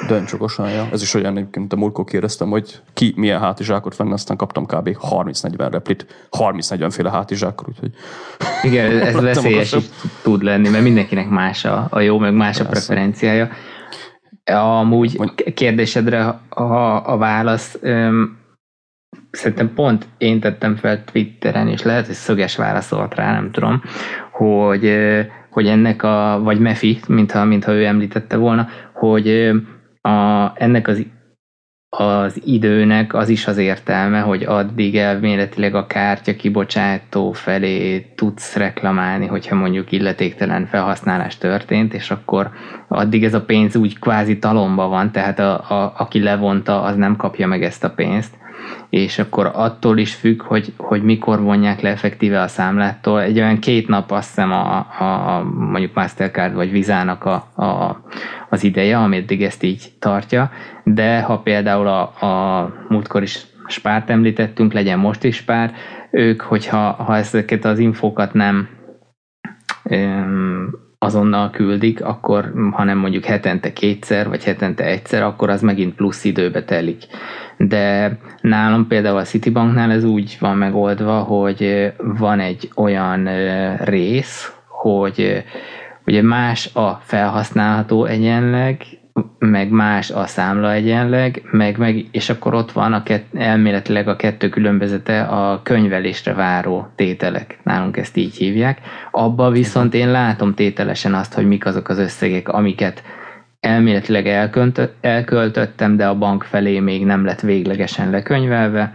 Dönts 0.07 0.33
okosan, 0.33 0.71
ja. 0.71 0.89
Ez 0.93 1.03
is 1.03 1.15
olyan, 1.15 1.37
egyébként 1.37 1.73
a 1.73 1.77
múltkor 1.77 2.05
kérdeztem, 2.05 2.51
hogy 2.51 2.81
ki 2.93 3.13
milyen 3.17 3.41
hátizsákot 3.41 3.97
venne, 3.97 4.13
aztán 4.13 4.37
kaptam 4.37 4.67
kb. 4.67 4.97
30-40 5.01 5.69
replit, 5.71 6.29
30-40 6.39 6.89
féle 6.91 7.11
hátizsákot, 7.11 7.69
úgyhogy... 7.69 7.93
Igen, 8.63 9.01
ez 9.01 9.21
veszélyes 9.33 9.73
is 9.73 9.85
tud 10.23 10.43
lenni, 10.43 10.69
mert 10.69 10.83
mindenkinek 10.83 11.29
más 11.29 11.65
a, 11.65 11.87
a 11.91 12.01
jó, 12.01 12.19
meg 12.19 12.35
más 12.35 12.61
a 12.61 12.67
preferenciája. 12.67 13.49
Amúgy 14.53 15.35
kérdésedre 15.55 16.41
a, 16.49 17.13
a 17.13 17.17
válasz, 17.17 17.79
öm, 17.81 18.39
szerintem 19.31 19.75
pont 19.75 20.07
én 20.19 20.41
tettem 20.41 20.77
fel 20.77 21.05
Twitteren, 21.05 21.69
és 21.69 21.83
lehet, 21.83 22.07
hogy 22.07 22.15
szöges 22.15 22.57
válaszolt 22.57 23.15
rá, 23.15 23.33
nem 23.33 23.51
tudom, 23.51 23.83
hogy, 24.31 24.97
hogy 25.51 25.67
ennek 25.67 26.03
a, 26.03 26.41
vagy 26.43 26.59
Mefi, 26.59 27.01
mintha, 27.09 27.45
mintha 27.45 27.73
ő 27.73 27.85
említette 27.85 28.37
volna, 28.37 28.69
hogy 28.93 29.51
a, 30.01 30.53
ennek 30.55 30.89
az 30.89 31.07
az 31.97 32.41
időnek 32.45 33.15
az 33.15 33.29
is 33.29 33.47
az 33.47 33.57
értelme, 33.57 34.21
hogy 34.21 34.43
addig 34.43 34.97
elméletileg 34.97 35.75
a 35.75 35.87
kártya 35.87 36.37
kibocsátó 36.37 37.33
felé 37.33 38.01
tudsz 38.15 38.57
reklamálni, 38.57 39.27
hogyha 39.27 39.55
mondjuk 39.55 39.93
illetéktelen 39.93 40.67
felhasználás 40.67 41.39
történt, 41.39 41.95
és 41.95 42.11
akkor 42.11 42.51
addig 42.89 43.25
ez 43.25 43.35
a 43.35 43.45
pénz 43.45 43.77
úgy 43.77 43.99
kvázi 43.99 44.39
talomba 44.39 44.89
van, 44.89 45.13
tehát 45.13 45.39
a, 45.39 45.53
a, 45.53 45.95
aki 45.97 46.23
levonta, 46.23 46.83
az 46.83 46.97
nem 46.97 47.17
kapja 47.17 47.47
meg 47.47 47.63
ezt 47.63 47.85
a 47.85 47.91
pénzt 47.91 48.35
és 48.91 49.19
akkor 49.19 49.51
attól 49.55 49.99
is 49.99 50.15
függ, 50.15 50.43
hogy, 50.43 50.73
hogy 50.77 51.03
mikor 51.03 51.41
vonják 51.41 51.81
le 51.81 51.91
effektíve 51.91 52.41
a 52.41 52.49
számlától. 52.49 53.23
Egy 53.23 53.39
olyan 53.39 53.59
két 53.59 53.89
nap 53.89 54.11
azt 54.11 54.29
hiszem 54.29 54.53
a, 54.53 54.87
a, 54.99 55.05
a 55.05 55.43
mondjuk 55.45 55.95
Mastercard 55.95 56.55
vagy 56.55 56.71
Vizának 56.71 57.25
a, 57.25 57.35
a, 57.63 58.01
az 58.51 58.65
ideje, 58.65 58.99
ameddig 58.99 59.43
ezt 59.43 59.63
így 59.63 59.93
tartja, 59.99 60.51
de 60.85 61.21
ha 61.21 61.39
például 61.39 61.87
a, 61.87 62.01
a 62.03 62.73
múltkor 62.89 63.23
is 63.23 63.47
spárt 63.67 64.11
említettünk, 64.11 64.73
legyen 64.73 64.99
most 64.99 65.25
is 65.25 65.37
spár, 65.37 65.73
ők, 66.11 66.41
hogyha 66.41 66.93
ha 66.93 67.17
ezeket 67.17 67.65
az 67.65 67.79
infókat 67.79 68.33
nem 68.33 68.69
öm, 69.83 70.83
azonnal 70.99 71.51
küldik, 71.51 72.05
akkor 72.05 72.53
hanem 72.71 72.99
mondjuk 72.99 73.25
hetente 73.25 73.73
kétszer, 73.73 74.29
vagy 74.29 74.45
hetente 74.45 74.85
egyszer, 74.85 75.23
akkor 75.23 75.51
az 75.51 75.63
megint 75.63 75.95
plusz 75.95 76.25
időbe 76.25 76.65
telik. 76.65 77.03
De 77.57 78.17
nálam 78.41 78.87
például 78.87 79.17
a 79.17 79.23
Citibanknál 79.23 79.91
ez 79.91 80.05
úgy 80.05 80.37
van 80.41 80.57
megoldva, 80.57 81.19
hogy 81.19 81.93
van 81.99 82.41
egy 82.41 82.71
olyan 82.75 83.29
rész, 83.77 84.53
hogy 84.69 85.45
ugye 86.07 86.23
más 86.23 86.75
a 86.75 87.01
felhasználható 87.03 88.05
egyenleg, 88.05 88.77
meg 89.39 89.71
más 89.71 90.11
a 90.11 90.27
számla 90.27 90.73
egyenleg, 90.73 91.43
meg, 91.51 91.79
meg, 91.79 92.05
és 92.11 92.31
akkor 92.31 92.55
ott 92.55 92.73
van 92.73 92.93
a 92.93 93.03
kett, 93.03 93.35
elméletileg 93.35 94.09
a 94.09 94.17
kettő 94.17 94.49
különbözete 94.49 95.23
a 95.23 95.61
könyvelésre 95.63 96.33
váró 96.33 96.89
tételek. 96.95 97.59
Nálunk 97.63 97.97
ezt 97.97 98.17
így 98.17 98.37
hívják. 98.37 98.81
Abba 99.11 99.51
viszont 99.51 99.95
én 99.95 100.11
látom 100.11 100.55
tételesen 100.55 101.15
azt, 101.15 101.35
hogy 101.35 101.47
mik 101.47 101.67
azok 101.67 101.89
az 101.89 101.99
összegek, 101.99 102.49
amiket 102.49 103.03
elméletileg 103.65 104.27
elköltöttem, 105.01 105.97
de 105.97 106.07
a 106.07 106.19
bank 106.19 106.43
felé 106.43 106.81
még 106.81 107.05
nem 107.05 107.25
lett 107.25 107.41
véglegesen 107.41 108.11
lekönyvelve. 108.11 108.95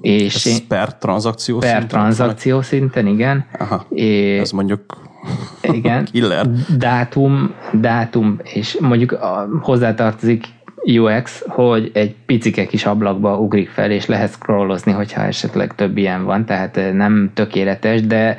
És 0.00 0.34
ez 0.34 0.46
én, 0.46 0.66
per 0.68 0.96
tranzakció 0.98 1.58
per 1.58 1.68
szinten? 1.68 1.88
tranzakció 1.88 2.62
szinten, 2.62 3.06
igen. 3.06 3.44
Aha, 3.58 3.86
é, 3.90 4.38
ez 4.38 4.50
mondjuk 4.50 4.80
igen, 5.78 6.04
killer. 6.04 6.46
Dátum, 6.76 7.54
dátum, 7.72 8.36
és 8.42 8.78
mondjuk 8.80 9.12
a, 9.12 9.48
hozzátartozik 9.62 10.44
UX, 10.84 11.44
hogy 11.48 11.90
egy 11.94 12.14
picike 12.26 12.66
kis 12.66 12.84
ablakba 12.86 13.38
ugrik 13.38 13.68
fel, 13.68 13.90
és 13.90 14.06
lehet 14.06 14.30
scrollozni, 14.30 14.92
hogyha 14.92 15.22
esetleg 15.22 15.74
több 15.74 15.96
ilyen 15.96 16.24
van, 16.24 16.44
tehát 16.44 16.80
nem 16.92 17.30
tökéletes, 17.34 18.06
de 18.06 18.36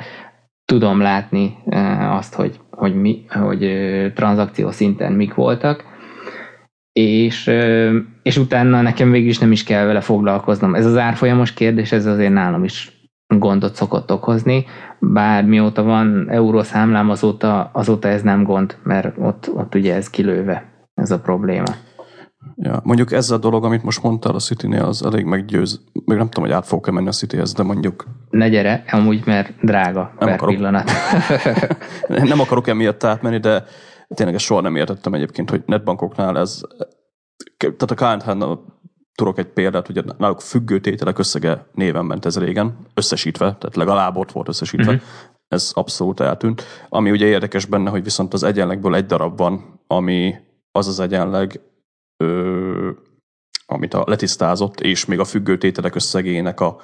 tudom 0.70 1.00
látni 1.00 1.56
azt, 2.10 2.34
hogy, 2.34 2.60
hogy, 2.70 2.94
mi, 2.94 3.24
hogy 3.28 3.72
tranzakció 4.14 4.70
szinten 4.70 5.12
mik 5.12 5.34
voltak, 5.34 5.84
és, 6.92 7.50
és 8.22 8.36
utána 8.36 8.80
nekem 8.80 9.10
végül 9.10 9.28
is 9.28 9.38
nem 9.38 9.52
is 9.52 9.64
kell 9.64 9.86
vele 9.86 10.00
foglalkoznom. 10.00 10.74
Ez 10.74 10.86
az 10.86 10.96
árfolyamos 10.96 11.52
kérdés, 11.52 11.92
ez 11.92 12.06
azért 12.06 12.32
nálam 12.32 12.64
is 12.64 12.92
gondot 13.26 13.74
szokott 13.74 14.12
okozni, 14.12 14.64
bár 14.98 15.44
mióta 15.44 15.82
van 15.82 16.30
eurószámlám, 16.30 17.10
azóta, 17.10 17.70
azóta 17.72 18.08
ez 18.08 18.22
nem 18.22 18.42
gond, 18.42 18.76
mert 18.82 19.16
ott, 19.18 19.50
ott 19.54 19.74
ugye 19.74 19.94
ez 19.94 20.10
kilőve, 20.10 20.88
ez 20.94 21.10
a 21.10 21.20
probléma. 21.20 21.74
Ja, 22.56 22.80
mondjuk 22.84 23.12
ez 23.12 23.30
a 23.30 23.38
dolog, 23.38 23.64
amit 23.64 23.82
most 23.82 24.02
mondtál 24.02 24.34
a 24.34 24.38
city 24.38 24.76
az 24.76 25.04
elég 25.04 25.24
meggyőz. 25.24 25.80
Még 25.92 26.18
nem 26.18 26.28
tudom, 26.28 26.44
hogy 26.44 26.54
át 26.54 26.66
fogok-e 26.66 26.90
menni 26.90 27.08
a 27.08 27.12
Cityhez, 27.12 27.52
de 27.52 27.62
mondjuk... 27.62 28.04
Ne 28.30 28.48
gyere, 28.48 28.84
amúgy, 28.90 29.26
mert 29.26 29.54
drága 29.62 30.00
nem 30.00 30.28
per 30.28 30.34
akarok. 30.34 30.54
pillanat. 30.54 30.90
nem 32.08 32.40
akarok 32.40 32.68
emiatt 32.68 33.04
átmenni, 33.04 33.38
de 33.38 33.64
tényleg 34.14 34.34
ezt 34.34 34.44
soha 34.44 34.60
nem 34.60 34.76
értettem 34.76 35.14
egyébként, 35.14 35.50
hogy 35.50 35.62
netbankoknál 35.66 36.38
ez... 36.38 36.60
Tehát 37.56 37.90
a 37.90 38.18
KNH 38.18 38.58
tudok 39.14 39.38
egy 39.38 39.46
példát, 39.46 39.88
ugye 39.88 40.02
náluk 40.18 40.40
függő 40.40 40.80
tételek 40.80 41.18
összege 41.18 41.66
néven 41.74 42.04
ment 42.04 42.24
ez 42.24 42.38
régen, 42.38 42.76
összesítve, 42.94 43.44
tehát 43.44 43.76
legalább 43.76 44.16
ott 44.16 44.32
volt 44.32 44.48
összesítve. 44.48 44.92
Uh-huh. 44.92 45.08
Ez 45.48 45.70
abszolút 45.74 46.20
eltűnt. 46.20 46.62
Ami 46.88 47.10
ugye 47.10 47.26
érdekes 47.26 47.66
benne, 47.66 47.90
hogy 47.90 48.04
viszont 48.04 48.32
az 48.32 48.42
egyenlegből 48.42 48.94
egy 48.94 49.06
darab 49.06 49.38
van, 49.38 49.80
ami 49.86 50.34
az 50.72 50.88
az 50.88 51.00
egyenleg, 51.00 51.60
ö, 52.20 52.90
amit 53.66 53.94
a 53.94 54.04
letisztázott, 54.06 54.80
és 54.80 55.04
még 55.04 55.18
a 55.18 55.24
függő 55.24 55.58
tételek 55.58 55.94
összegének 55.94 56.60
a 56.60 56.76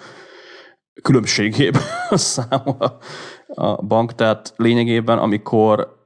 különbségében 1.02 1.82
számol 2.10 3.00
a 3.46 3.82
bank. 3.82 4.14
Tehát 4.14 4.52
lényegében, 4.56 5.18
amikor 5.18 5.96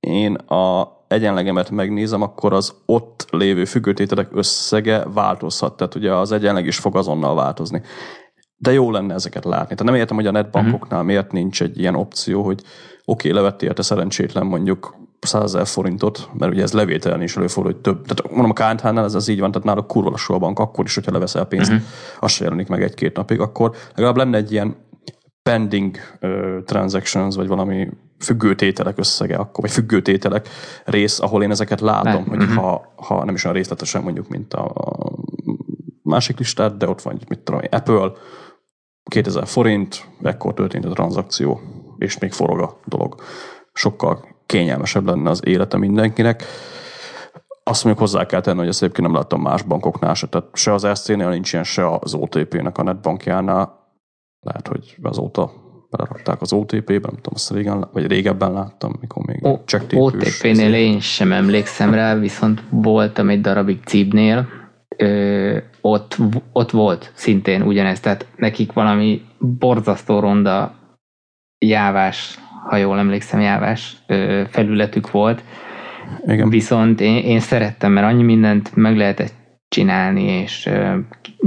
én 0.00 0.34
a 0.34 0.94
egyenlegemet 1.08 1.70
megnézem, 1.70 2.22
akkor 2.22 2.52
az 2.52 2.74
ott 2.86 3.26
lévő 3.30 3.64
függőtételek 3.64 4.28
összege 4.32 5.04
változhat. 5.04 5.76
Tehát 5.76 5.94
ugye 5.94 6.14
az 6.14 6.32
egyenleg 6.32 6.66
is 6.66 6.78
fog 6.78 6.96
azonnal 6.96 7.34
változni. 7.34 7.82
De 8.56 8.72
jó 8.72 8.90
lenne 8.90 9.14
ezeket 9.14 9.44
látni. 9.44 9.74
Tehát 9.74 9.84
nem 9.84 9.94
értem, 9.94 10.16
hogy 10.16 10.26
a 10.26 10.30
netbankoknál 10.30 10.90
uh-huh. 10.90 11.06
miért 11.06 11.32
nincs 11.32 11.62
egy 11.62 11.78
ilyen 11.78 11.94
opció, 11.94 12.42
hogy 12.42 12.60
oké, 13.04 13.28
okay, 13.28 13.32
levettél 13.32 13.72
te 13.72 13.82
szerencsétlen 13.82 14.46
mondjuk 14.46 15.05
100 15.20 15.44
ezer 15.44 15.66
forintot, 15.66 16.30
mert 16.38 16.52
ugye 16.52 16.62
ez 16.62 16.72
levételen 16.72 17.22
is 17.22 17.36
előfordul, 17.36 17.72
hogy 17.72 17.80
több. 17.80 18.06
Tehát 18.06 18.32
mondom, 18.32 18.52
a 18.56 18.74
KNH-nál 18.74 19.04
ez 19.04 19.14
az 19.14 19.28
így 19.28 19.40
van, 19.40 19.50
tehát 19.50 19.66
náluk 19.66 19.86
kurva 19.86 20.10
lassú 20.10 20.34
a 20.34 20.38
bank, 20.38 20.58
akkor 20.58 20.84
is, 20.84 20.94
hogyha 20.94 21.12
leveszel 21.12 21.44
pénzt, 21.44 21.72
uh-huh. 21.72 21.86
az 22.20 22.30
se 22.30 22.44
jelenik 22.44 22.68
meg 22.68 22.82
egy-két 22.82 23.16
napig, 23.16 23.40
akkor 23.40 23.74
legalább 23.94 24.16
lenne 24.16 24.36
egy 24.36 24.52
ilyen 24.52 24.76
pending 25.42 25.96
uh, 26.20 26.62
transactions, 26.64 27.36
vagy 27.36 27.46
valami 27.46 27.88
függőtételek 28.18 28.98
összege, 28.98 29.36
akkor, 29.36 29.64
vagy 29.64 29.70
függőtételek 29.70 30.48
rész, 30.84 31.20
ahol 31.20 31.42
én 31.42 31.50
ezeket 31.50 31.80
látom, 31.80 32.24
ne. 32.24 32.28
hogy 32.28 32.42
uh-huh. 32.42 32.56
ha, 32.56 32.92
ha 32.96 33.24
nem 33.24 33.34
is 33.34 33.44
olyan 33.44 33.56
részletesen 33.56 34.02
mondjuk, 34.02 34.28
mint 34.28 34.54
a, 34.54 34.64
a 34.74 35.12
másik 36.02 36.38
listát, 36.38 36.76
de 36.76 36.88
ott 36.88 37.02
van, 37.02 37.18
mit 37.28 37.38
tudom, 37.38 37.60
Apple, 37.70 38.12
2000 39.10 39.46
forint, 39.46 40.04
ekkor 40.22 40.54
történt 40.54 40.84
a 40.84 40.90
tranzakció, 40.90 41.60
és 41.98 42.18
még 42.18 42.32
forog 42.32 42.60
a 42.60 42.80
dolog. 42.84 43.14
Sokkal 43.72 44.35
kényelmesebb 44.46 45.06
lenne 45.06 45.30
az 45.30 45.40
élete 45.44 45.76
mindenkinek. 45.76 46.44
Azt 47.62 47.84
mondjuk 47.84 48.06
hozzá 48.06 48.26
kell 48.26 48.40
tenni, 48.40 48.58
hogy 48.58 48.68
ezt 48.68 48.82
egyébként 48.82 49.06
nem 49.06 49.16
láttam 49.16 49.40
más 49.40 49.62
bankoknál 49.62 50.14
se, 50.14 50.26
tehát 50.26 50.48
se 50.52 50.72
az 50.72 50.88
SC-nél 50.94 51.28
nincs 51.28 51.52
ilyen, 51.52 51.64
se 51.64 51.88
az 51.88 52.14
OTP-nek 52.14 52.78
a 52.78 52.82
netbankjánál. 52.82 53.84
Lehet, 54.40 54.68
hogy 54.68 54.96
azóta 55.02 55.52
belerakták 55.90 56.40
az 56.40 56.52
OTP-be, 56.52 56.92
nem 56.92 57.14
tudom, 57.14 57.32
azt 57.34 57.50
régen, 57.50 57.88
vagy 57.92 58.06
régebben 58.06 58.52
láttam, 58.52 58.96
mikor 59.00 59.24
még 59.26 59.44
o- 59.44 59.72
OTP-nél 59.92 60.74
én 60.74 61.00
sem 61.00 61.32
emlékszem 61.32 61.94
rá, 61.94 62.14
viszont 62.14 62.62
voltam 62.70 63.28
egy 63.28 63.40
darabig 63.40 63.78
Cibnél, 63.84 64.48
ö, 64.96 65.58
ott, 65.80 66.16
ott 66.52 66.70
volt 66.70 67.12
szintén 67.14 67.62
ugyanez, 67.62 68.00
tehát 68.00 68.26
nekik 68.36 68.72
valami 68.72 69.24
borzasztó 69.38 70.18
ronda 70.18 70.74
jávás, 71.58 72.38
ha 72.68 72.76
jól 72.76 72.98
emlékszem, 72.98 73.40
jávás 73.40 73.96
felületük 74.48 75.10
volt, 75.10 75.42
Igen. 76.26 76.48
viszont 76.48 77.00
én, 77.00 77.16
én 77.16 77.40
szerettem, 77.40 77.92
mert 77.92 78.06
annyi 78.06 78.22
mindent 78.22 78.76
meg 78.76 78.96
lehetett 78.96 79.34
csinálni, 79.68 80.22
és 80.22 80.70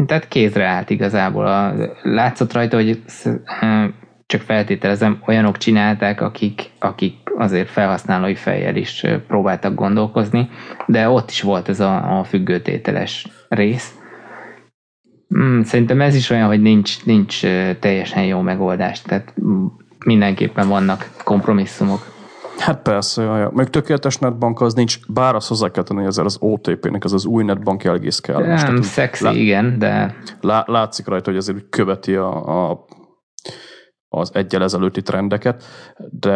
tehát 0.05 0.27
kézre 0.27 0.65
állt 0.65 0.89
igazából. 0.89 1.47
A, 1.47 1.73
látszott 2.01 2.53
rajta, 2.53 2.75
hogy 2.75 3.01
csak 4.25 4.41
feltételezem, 4.41 5.21
olyanok 5.27 5.57
csinálták, 5.57 6.21
akik, 6.21 6.69
akik 6.79 7.13
azért 7.37 7.69
felhasználói 7.69 8.35
fejjel 8.35 8.75
is 8.75 9.05
próbáltak 9.27 9.75
gondolkozni, 9.75 10.49
de 10.85 11.09
ott 11.09 11.29
is 11.29 11.41
volt 11.41 11.69
ez 11.69 11.79
a, 11.79 12.19
a 12.19 12.23
függőtételes 12.23 13.27
rész. 13.47 13.93
Hmm, 15.27 15.63
szerintem 15.63 16.01
ez 16.01 16.15
is 16.15 16.29
olyan, 16.29 16.47
hogy 16.47 16.61
nincs, 16.61 17.05
nincs 17.05 17.41
teljesen 17.79 18.23
jó 18.23 18.41
megoldás, 18.41 19.01
tehát 19.01 19.33
mindenképpen 20.09 20.67
vannak 20.67 21.09
kompromisszumok. 21.23 22.17
Hát 22.57 22.81
persze, 22.81 23.23
jaj. 23.23 23.47
Még 23.51 23.67
tökéletes 23.67 24.17
netbank 24.17 24.61
az 24.61 24.73
nincs, 24.73 24.99
bár 25.07 25.35
az 25.35 25.47
hozzá 25.47 25.71
kell 25.71 25.83
tenni, 25.83 26.03
hogy 26.03 26.19
az 26.19 26.37
OTP-nek, 26.39 27.03
az 27.03 27.13
az 27.13 27.25
új 27.25 27.43
netbank 27.43 27.83
egész 27.83 28.19
kell. 28.19 28.45
Nem, 28.45 28.81
szexi, 28.81 29.23
lá- 29.23 29.35
igen, 29.35 29.79
de... 29.79 30.15
Lá- 30.41 30.67
látszik 30.67 31.07
rajta, 31.07 31.29
hogy 31.29 31.39
azért 31.39 31.57
úgy 31.57 31.69
követi 31.69 32.15
a, 32.15 32.69
a 32.69 32.85
az 34.07 34.31
egyel 34.33 34.63
ezelőtti 34.63 35.01
trendeket, 35.01 35.63
de 36.11 36.29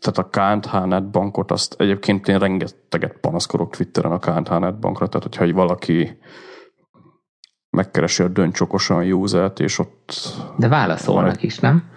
tehát 0.00 0.18
a 0.18 0.28
KNH 0.30 0.86
netbankot 0.86 1.50
azt 1.50 1.74
egyébként 1.78 2.28
én 2.28 2.38
rengeteget 2.38 3.16
panaszkorok 3.20 3.76
Twitteren 3.76 4.12
a 4.12 4.18
KNH 4.18 4.58
netbankra, 4.58 5.06
tehát 5.06 5.26
hogyha 5.26 5.52
valaki 5.52 6.18
megkeresi 7.70 8.22
a 8.22 8.28
döntcsokosan 8.28 9.12
usert, 9.12 9.60
és 9.60 9.78
ott... 9.78 10.12
De 10.56 10.68
válaszolnak 10.68 11.42
is, 11.42 11.58
nem? 11.58 11.92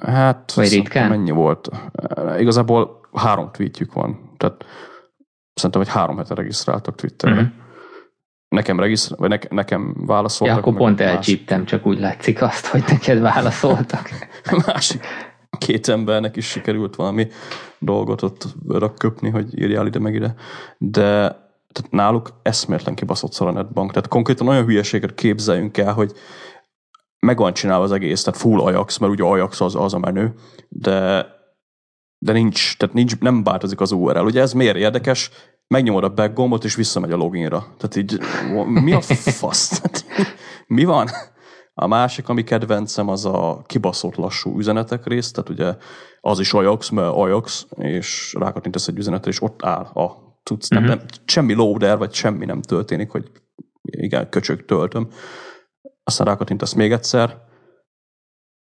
Hát, 0.00 0.52
Vagy 0.54 0.70
ritkán? 0.70 1.08
mennyi 1.08 1.30
volt? 1.30 1.68
Igazából 2.38 3.00
három 3.12 3.50
tweetjük 3.50 3.92
van, 3.92 4.34
tehát 4.36 4.64
szerintem, 5.54 5.80
hogy 5.82 5.90
három 5.90 6.16
hete 6.16 6.34
regisztráltak 6.34 6.94
Twitterre. 6.94 7.34
Uh-huh. 7.34 7.50
Nekem 8.48 8.80
regisztr, 8.80 9.14
vagy 9.16 9.28
ne, 9.28 9.38
nekem 9.48 9.94
válaszoltak. 10.06 10.56
Ja, 10.56 10.62
akkor 10.62 10.76
pont 10.76 11.00
elcsíptem, 11.00 11.64
csak 11.64 11.86
úgy 11.86 11.98
látszik 11.98 12.42
azt, 12.42 12.66
hogy 12.66 12.84
neked 12.88 13.20
válaszoltak. 13.20 14.08
másik 14.66 15.04
két 15.58 15.88
embernek 15.88 16.36
is 16.36 16.46
sikerült 16.46 16.96
valami 16.96 17.28
dolgot 17.78 18.22
ott 18.22 18.46
rakköpni, 18.68 19.30
hogy 19.30 19.58
írjál 19.60 19.86
ide 19.86 19.98
meg 19.98 20.14
ide. 20.14 20.34
De 20.78 21.40
tehát 21.72 21.90
náluk 21.90 22.30
eszméletlen 22.42 22.94
kibaszott 22.94 23.32
szar 23.32 23.48
a 23.48 23.52
netbank. 23.52 23.92
Tehát 23.92 24.08
konkrétan 24.08 24.48
olyan 24.48 24.64
hülyeséget 24.64 25.14
képzeljünk 25.14 25.78
el, 25.78 25.92
hogy 25.92 26.12
meg 27.26 27.36
van 27.38 27.52
csinálva 27.52 27.84
az 27.84 27.92
egész, 27.92 28.22
tehát 28.22 28.40
full 28.40 28.60
Ajax, 28.60 28.98
mert 28.98 29.12
ugye 29.12 29.24
Ajax 29.24 29.60
az, 29.60 29.74
az 29.74 29.94
a 29.94 29.98
menő, 29.98 30.34
de 30.68 31.26
de 32.18 32.32
nincs, 32.32 32.76
tehát 32.76 32.94
nincs, 32.94 33.18
nem 33.18 33.42
változik 33.42 33.80
az 33.80 33.92
URL. 33.92 34.24
Ugye 34.24 34.40
ez 34.40 34.52
miért 34.52 34.76
érdekes? 34.76 35.30
megnyomod 35.72 36.04
a 36.04 36.14
back 36.14 36.34
gombot, 36.34 36.64
és 36.64 36.74
visszamegy 36.74 37.12
a 37.12 37.16
loginra. 37.16 37.66
Tehát 37.76 37.96
így, 37.96 38.18
mi 38.66 38.92
a 38.92 39.00
fasz? 39.00 39.82
mi 40.66 40.84
van? 40.84 41.08
A 41.74 41.86
másik, 41.86 42.28
ami 42.28 42.44
kedvencem, 42.44 43.08
az 43.08 43.24
a 43.24 43.62
kibaszott 43.66 44.14
lassú 44.14 44.58
üzenetek 44.58 45.06
rész, 45.06 45.30
tehát 45.30 45.48
ugye 45.48 45.76
az 46.20 46.40
is 46.40 46.52
Ajax, 46.52 46.88
mert 46.88 47.14
Ajax, 47.14 47.66
és 47.76 48.34
rákattintesz 48.38 48.88
egy 48.88 48.98
üzenetre, 48.98 49.30
és 49.30 49.42
ott 49.42 49.64
áll 49.64 49.84
a 49.84 50.36
tudsz, 50.42 50.70
uh-huh. 50.70 50.88
nem, 50.88 50.96
mhm. 50.96 51.06
nem, 51.06 51.22
semmi 51.24 51.54
loader, 51.54 51.98
vagy 51.98 52.12
semmi 52.12 52.44
nem 52.44 52.62
történik, 52.62 53.10
hogy 53.10 53.30
igen, 53.82 54.28
köcsög 54.28 54.64
töltöm. 54.64 55.08
Aztán 56.04 56.26
rákattintesz 56.26 56.72
még 56.72 56.92
egyszer, 56.92 57.42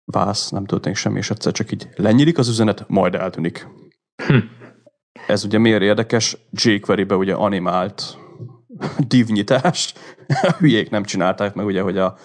vász, 0.05 0.49
nem 0.49 0.65
történik 0.65 0.97
semmi, 0.97 1.17
és 1.17 1.29
egyszer 1.29 1.51
csak 1.51 1.71
így 1.71 1.89
lenyílik 1.95 2.37
az 2.37 2.47
üzenet, 2.47 2.87
majd 2.87 3.15
eltűnik. 3.15 3.67
Hm. 4.27 4.37
Ez 5.27 5.43
ugye 5.43 5.57
miért 5.57 5.81
érdekes? 5.81 6.37
jQuery-be 6.51 7.15
ugye 7.15 7.33
animált 7.33 8.17
divnyitást. 9.07 9.99
Hülyék 10.59 10.89
nem 10.89 11.03
csinálták 11.03 11.53
meg 11.53 11.65
ugye, 11.65 11.81
hogy 11.81 11.97
a 11.97 12.17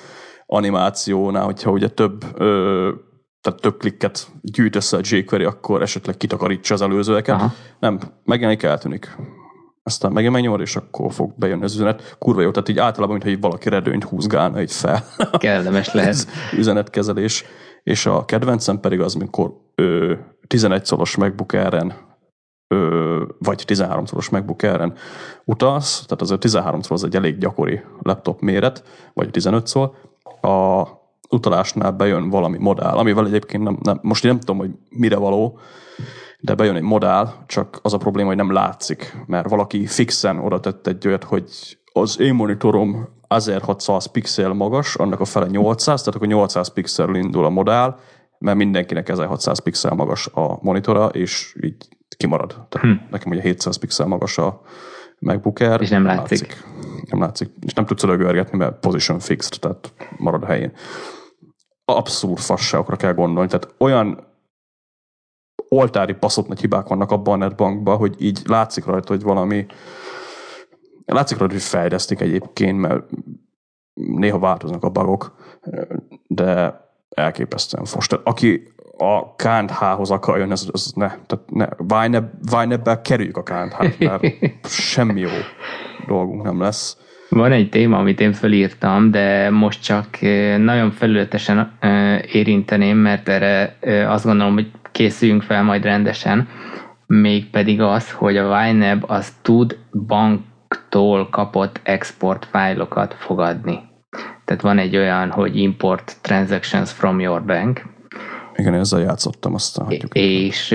animációnál, 0.47 1.45
hogyha 1.45 1.71
ugye 1.71 1.89
több 1.89 2.41
ö, 2.41 2.93
tehát 3.41 3.61
több 3.61 3.79
klikket 3.79 4.27
gyűjt 4.43 4.77
össze 4.77 4.97
a 4.97 5.01
jQuery, 5.03 5.45
akkor 5.45 5.83
esetleg 5.83 6.17
kitakarítsa 6.17 6.75
az 6.75 6.83
előzőeket. 6.83 7.35
Aha. 7.35 7.53
Nem, 7.79 8.01
megjelenik, 8.25 8.63
eltűnik. 8.63 9.17
Aztán 9.83 10.13
megint 10.13 10.33
megnyomod, 10.33 10.61
és 10.61 10.77
akkor 10.77 11.13
fog 11.13 11.33
bejönni 11.37 11.65
az 11.65 11.75
üzenet. 11.75 12.17
Kurva 12.19 12.41
jó, 12.41 12.51
tehát 12.51 12.69
így 12.69 12.79
általában, 12.79 13.17
mintha 13.17 13.31
így 13.31 13.41
valaki 13.41 13.69
redőnyt 13.69 14.05
húzgálna 14.05 14.59
egy 14.59 14.73
fel. 14.73 15.05
Kellemes 15.39 15.93
lehet. 15.93 16.27
üzenetkezelés. 16.57 17.45
És 17.83 18.07
a 18.07 18.25
kedvencem 18.25 18.81
pedig 18.81 19.01
az, 19.01 19.15
amikor 19.15 19.53
ö, 19.75 20.15
11 20.47 20.85
szoros 20.85 21.17
MacBook 21.17 21.53
Air-en 21.53 21.95
ö, 22.69 23.23
vagy 23.39 23.63
13 23.67 24.05
szoros 24.05 24.29
MacBook 24.29 24.63
Air-en 24.63 24.95
utalsz, 25.45 26.05
tehát 26.07 26.23
az 26.23 26.37
13 26.39 26.81
szor 26.81 26.93
az 26.93 27.05
egy 27.05 27.17
elég 27.17 27.39
gyakori 27.39 27.81
laptop 28.03 28.41
méret, 28.41 28.85
vagy 29.15 29.31
15 29.31 29.67
szor, 29.67 29.91
a 30.41 30.85
utalásnál 31.29 31.93
bejön 31.93 32.31
valami 32.31 32.59
modál, 32.59 32.99
amivel 32.99 33.27
egyébként 33.27 33.63
nem, 33.63 33.79
nem, 33.83 33.99
most 34.03 34.25
én 34.25 34.31
nem 34.31 34.41
tudom, 34.41 34.59
hogy 34.59 34.71
mire 34.91 35.17
való, 35.17 35.59
de 36.41 36.55
bejön 36.55 36.77
egy 36.77 36.83
modál, 36.83 37.45
csak 37.47 37.79
az 37.83 37.93
a 37.93 37.99
probléma, 37.99 38.29
hogy 38.29 38.37
nem 38.37 38.53
látszik, 38.53 39.17
mert 39.27 39.49
valaki 39.49 39.87
fixen 39.87 40.39
oda 40.39 40.61
tett 40.61 40.87
egy 40.87 41.07
olyat, 41.07 41.25
hogy 41.25 41.79
az 41.93 42.21
én 42.21 42.35
monitorom 42.35 43.09
1600 43.29 44.07
pixel 44.07 44.53
magas, 44.53 44.95
annak 44.95 45.21
a 45.21 45.25
fele 45.25 45.47
800, 45.47 46.01
tehát 46.01 46.15
akkor 46.15 46.29
800 46.29 46.73
pixel 46.73 47.15
indul 47.15 47.45
a 47.45 47.49
modál, 47.49 47.99
mert 48.39 48.57
mindenkinek 48.57 49.09
1600 49.09 49.59
pixel 49.63 49.95
magas 49.95 50.27
a 50.27 50.59
monitora, 50.63 51.07
és 51.07 51.57
így 51.63 51.89
kimarad. 52.17 52.67
Tehát 52.69 52.99
hm. 52.99 53.05
Nekem 53.11 53.33
ugye 53.33 53.41
700 53.41 53.77
pixel 53.77 54.07
magas 54.07 54.39
a 54.39 54.61
MacBook 55.19 55.61
Air. 55.61 55.81
És 55.81 55.89
nem 55.89 56.05
látszik. 56.05 56.41
látszik. 56.41 56.65
Nem 57.11 57.21
látszik. 57.21 57.51
És 57.67 57.73
nem 57.73 57.87
tudsz 57.87 58.03
lögörgetni, 58.03 58.59
mert 58.59 58.81
position 58.81 59.19
fixed, 59.19 59.61
tehát 59.61 59.93
marad 60.17 60.43
a 60.43 60.47
helyén. 60.47 60.73
Abszurd 61.85 62.39
fasságokra 62.39 62.97
kell 62.97 63.15
gondolni. 63.15 63.49
Tehát 63.49 63.75
olyan 63.79 64.30
oltári 65.73 66.17
baszott 66.21 66.49
nagy 66.49 66.61
hibák 66.61 66.87
vannak 66.87 67.11
a 67.11 67.37
netbankban, 67.37 67.97
hogy 67.97 68.15
így 68.19 68.41
látszik 68.45 68.85
rajta, 68.85 69.13
hogy 69.13 69.23
valami 69.23 69.67
látszik 71.05 71.39
rajta, 71.39 71.55
hogy 71.55 71.63
fejlesztik 71.63 72.21
egyébként, 72.21 72.79
mert 72.79 73.03
néha 73.95 74.39
változnak 74.39 74.85
a 74.85 74.91
bugok, 74.91 75.35
de 76.27 76.81
elképesztően 77.09 77.85
fos. 77.85 78.07
Tehát 78.07 78.27
aki 78.27 78.73
a 78.97 79.35
KNH-hoz 79.35 80.11
akar 80.11 80.39
jönni, 80.39 80.53
az, 80.53 80.69
az 80.73 80.93
ne, 80.95 81.07
tehát 81.07 81.51
ne, 81.51 81.67
Vine-ebbel 82.39 83.01
kerüljük 83.01 83.37
a 83.37 83.43
KNH-t, 83.43 83.99
mert 83.99 84.25
semmi 84.69 85.21
jó 85.21 85.29
dolgunk 86.07 86.43
nem 86.43 86.61
lesz. 86.61 86.97
Van 87.29 87.53
egy 87.53 87.69
téma, 87.69 87.99
amit 87.99 88.21
én 88.21 88.33
felírtam, 88.33 89.11
de 89.11 89.51
most 89.51 89.83
csak 89.83 90.23
eh, 90.23 90.59
nagyon 90.59 90.91
felületesen 90.91 91.73
eh, 91.81 92.35
érinteném, 92.35 92.97
mert 92.97 93.29
erre 93.29 93.77
eh, 93.81 94.13
azt 94.13 94.25
gondolom, 94.25 94.55
hogy 94.55 94.71
készüljünk 94.93 95.43
fel 95.43 95.63
majd 95.63 95.85
rendesen, 95.85 96.49
mégpedig 97.07 97.81
az, 97.81 98.11
hogy 98.13 98.37
a 98.37 98.67
YNAB 98.67 99.05
az 99.07 99.33
tud 99.43 99.79
banktól 100.07 101.29
kapott 101.29 101.81
export 101.83 102.45
fájlokat 102.51 103.15
fogadni. 103.19 103.81
Tehát 104.45 104.63
van 104.63 104.79
egy 104.79 104.97
olyan, 104.97 105.31
hogy 105.31 105.57
import 105.57 106.17
transactions 106.21 106.93
from 106.93 107.21
your 107.21 107.45
bank, 107.45 107.83
igen, 108.61 108.75
ezzel 108.75 109.01
játszottam, 109.01 109.55
aztán 109.55 109.87
hagyjuk. 109.87 110.15
És, 110.15 110.75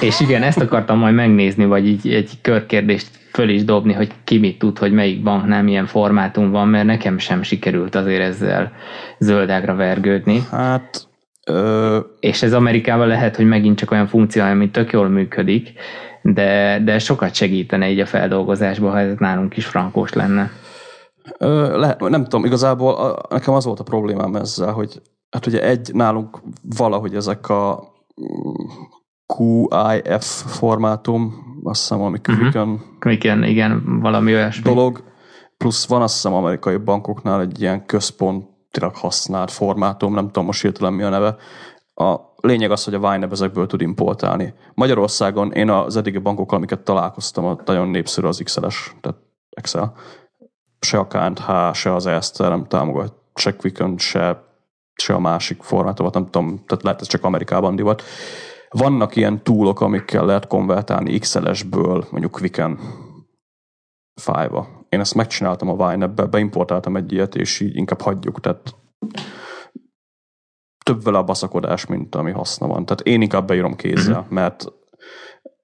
és 0.00 0.20
igen, 0.20 0.42
ezt 0.42 0.60
akartam 0.60 0.98
majd 0.98 1.14
megnézni, 1.14 1.64
vagy 1.64 1.86
így 1.86 2.08
egy 2.08 2.30
körkérdést 2.40 3.08
föl 3.32 3.48
is 3.48 3.64
dobni, 3.64 3.92
hogy 3.92 4.12
ki 4.24 4.38
mit 4.38 4.58
tud, 4.58 4.78
hogy 4.78 4.92
melyik 4.92 5.22
banknál 5.22 5.62
milyen 5.62 5.86
formátum 5.86 6.50
van, 6.50 6.68
mert 6.68 6.86
nekem 6.86 7.18
sem 7.18 7.42
sikerült 7.42 7.94
azért 7.94 8.22
ezzel 8.22 8.72
zöldágra 9.18 9.74
vergődni. 9.74 10.42
Hát... 10.50 11.12
Ö... 11.46 11.98
És 12.20 12.42
ez 12.42 12.52
Amerikában 12.52 13.06
lehet, 13.06 13.36
hogy 13.36 13.46
megint 13.46 13.78
csak 13.78 13.90
olyan 13.90 14.06
funkció, 14.06 14.42
ami 14.42 14.70
tök 14.70 14.92
jól 14.92 15.08
működik, 15.08 15.72
de, 16.22 16.80
de 16.84 16.98
sokat 16.98 17.34
segítene 17.34 17.90
így 17.90 18.00
a 18.00 18.06
feldolgozásban, 18.06 18.90
ha 18.90 18.98
ez 18.98 19.18
nálunk 19.18 19.56
is 19.56 19.66
frankós 19.66 20.12
lenne. 20.12 20.50
Ö, 21.38 21.78
lehet, 21.78 22.00
nem 22.00 22.22
tudom, 22.22 22.44
igazából 22.44 22.94
a, 22.94 23.26
nekem 23.30 23.54
az 23.54 23.64
volt 23.64 23.80
a 23.80 23.84
problémám 23.84 24.34
ezzel, 24.34 24.72
hogy 24.72 25.00
hát 25.30 25.46
ugye 25.46 25.62
egy 25.62 25.90
nálunk 25.92 26.40
valahogy 26.76 27.14
ezek 27.14 27.48
a 27.48 27.92
QIF 29.26 30.24
formátum, 30.46 31.34
azt 31.62 31.80
hiszem, 31.80 32.02
ami 32.02 32.20
Quicken 32.20 32.68
uh-huh. 32.68 33.12
igen, 33.12 33.44
igen, 33.44 34.00
valami 34.00 34.34
olyasmi. 34.34 34.62
dolog, 34.62 35.04
plusz 35.56 35.86
van 35.86 36.02
azt 36.02 36.14
hiszem 36.14 36.34
amerikai 36.34 36.76
bankoknál 36.76 37.40
egy 37.40 37.60
ilyen 37.60 37.86
központilag 38.74 38.94
használt 38.94 39.50
formátum, 39.50 40.14
nem 40.14 40.26
tudom 40.26 40.44
most 40.44 40.62
hirtelen 40.62 40.92
mi 40.92 41.02
a 41.02 41.08
neve. 41.08 41.36
A 41.94 42.16
lényeg 42.36 42.70
az, 42.70 42.84
hogy 42.84 42.94
a 42.94 43.14
YNAB 43.14 43.32
ezekből 43.32 43.66
tud 43.66 43.80
importálni. 43.80 44.54
Magyarországon 44.74 45.52
én 45.52 45.70
az 45.70 45.96
eddigi 45.96 46.18
bankokkal, 46.18 46.56
amiket 46.56 46.80
találkoztam, 46.80 47.60
nagyon 47.64 47.88
népszerű 47.88 48.26
az 48.26 48.40
XL-es, 48.44 48.94
tehát 49.00 49.18
Excel. 49.50 49.94
Se 50.80 50.98
a 50.98 51.06
KNH, 51.06 51.72
se 51.72 51.94
az 51.94 52.06
EST 52.06 52.38
nem 52.38 52.64
támogat, 52.64 53.14
se 53.34 53.56
Quicken, 53.56 53.98
se, 53.98 54.44
se 54.94 55.14
a 55.14 55.18
másik 55.18 55.62
formátumot, 55.62 56.14
nem 56.14 56.24
tudom, 56.24 56.64
tehát 56.66 56.84
lehet 56.84 57.00
ez 57.00 57.06
csak 57.06 57.24
Amerikában 57.24 57.76
divat. 57.76 58.02
Vannak 58.68 59.16
ilyen 59.16 59.42
túlok, 59.42 59.80
amikkel 59.80 60.24
lehet 60.24 60.46
konvertálni 60.46 61.18
XLS-ből 61.18 62.06
mondjuk 62.10 62.32
Quicken 62.32 62.78
fájva. 64.20 64.83
Én 64.94 65.00
ezt 65.00 65.14
megcsináltam 65.14 65.68
a 65.68 65.88
Vine-be, 65.88 66.24
beimportáltam 66.24 66.96
egy 66.96 67.12
ilyet, 67.12 67.34
és 67.34 67.60
így 67.60 67.76
inkább 67.76 68.00
hagyjuk, 68.00 68.40
tehát 68.40 68.74
több 70.84 71.02
vele 71.02 71.18
a 71.18 71.24
baszakodás, 71.24 71.86
mint 71.86 72.14
ami 72.14 72.30
haszna 72.30 72.66
van. 72.66 72.84
Tehát 72.84 73.00
én 73.00 73.22
inkább 73.22 73.46
beírom 73.46 73.76
kézzel, 73.76 74.18
uh-huh. 74.18 74.32
mert 74.32 74.72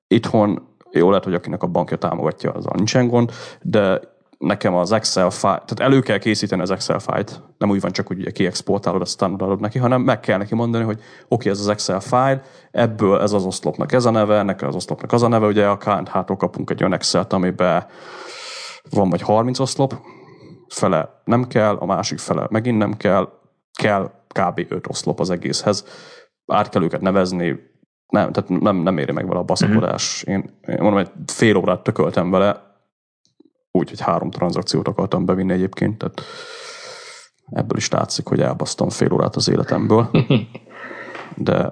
itthon 0.07 0.77
jó 0.91 1.09
lehet, 1.09 1.25
hogy 1.25 1.35
akinek 1.35 1.63
a 1.63 1.67
bankja 1.67 1.97
támogatja, 1.97 2.53
az 2.53 2.65
nincsen 2.65 3.09
gond, 3.09 3.31
de 3.63 4.01
nekem 4.39 4.75
az 4.75 4.93
Excel 4.93 5.31
file, 5.31 5.63
tehát 5.67 5.81
elő 5.81 6.01
kell 6.01 6.19
készíteni 6.19 6.63
az 6.63 6.71
Excel 6.71 6.99
fájt, 6.99 7.43
nem 7.59 7.71
úgy 7.71 7.81
van 7.81 7.93
csak, 7.93 8.07
hogy 8.07 8.19
ugye 8.19 8.31
kiexportálod, 8.31 9.01
aztán 9.01 9.33
odaadod 9.33 9.61
neki, 9.61 9.79
hanem 9.79 10.03
meg 10.03 10.21
kell 10.21 10.39
neki 10.39 10.55
mondani, 10.55 10.85
hogy 10.85 10.97
oké, 10.97 11.05
okay, 11.29 11.51
ez 11.51 11.61
az 11.61 11.69
Excel 11.69 12.01
file, 12.01 12.43
ebből 12.71 13.21
ez 13.21 13.33
az 13.33 13.45
oszlopnak 13.45 13.93
ez 13.93 14.05
a 14.05 14.11
neve, 14.11 14.39
ennek 14.39 14.63
az 14.63 14.75
oszlopnak 14.75 15.13
az 15.13 15.23
a 15.23 15.29
neve, 15.29 15.47
ugye 15.47 15.67
a 15.67 15.77
KNH-tól 15.77 16.37
kapunk 16.37 16.71
egy 16.71 16.81
olyan 16.81 16.93
Excel-t, 16.93 17.33
amiben 17.33 17.87
van 18.91 19.11
vagy 19.11 19.21
30 19.21 19.59
oszlop, 19.59 19.95
fele 20.69 21.23
nem 21.25 21.47
kell, 21.47 21.77
a 21.77 21.87
másik 21.87 22.19
fele 22.19 22.47
megint 22.51 22.79
nem 22.79 22.97
kell, 22.97 23.29
kell 23.73 24.11
kb. 24.29 24.67
5 24.69 24.87
oszlop 24.89 25.21
az 25.21 25.31
egészhez. 25.31 25.85
Át 26.47 26.69
kell 26.69 26.83
őket 26.83 27.01
nevezni, 27.01 27.59
nem, 28.07 28.33
tehát 28.33 28.49
nem, 28.49 28.77
nem 28.77 28.99
éri 28.99 29.13
meg 29.13 29.27
vele 29.29 29.39
a 29.39 29.45
baszakodás. 29.45 30.25
Mm-hmm. 30.31 30.41
Én, 30.41 30.59
én 30.69 30.83
mondom, 30.83 30.95
hogy 30.95 31.11
fél 31.27 31.57
órát 31.57 31.83
tököltem 31.83 32.31
vele, 32.31 32.69
úgy, 33.71 33.89
hogy 33.89 34.01
három 34.01 34.31
tranzakciót 34.31 34.89
akartam 34.89 35.25
bevinni 35.25 35.53
egyébként, 35.53 35.99
tehát 35.99 36.23
ebből 37.51 37.79
is 37.79 37.89
látszik, 37.89 38.29
hogy 38.29 38.41
elbasztam 38.41 38.89
fél 38.89 39.13
órát 39.13 39.37
az 39.37 39.49
életemből. 39.49 40.11
De 41.37 41.71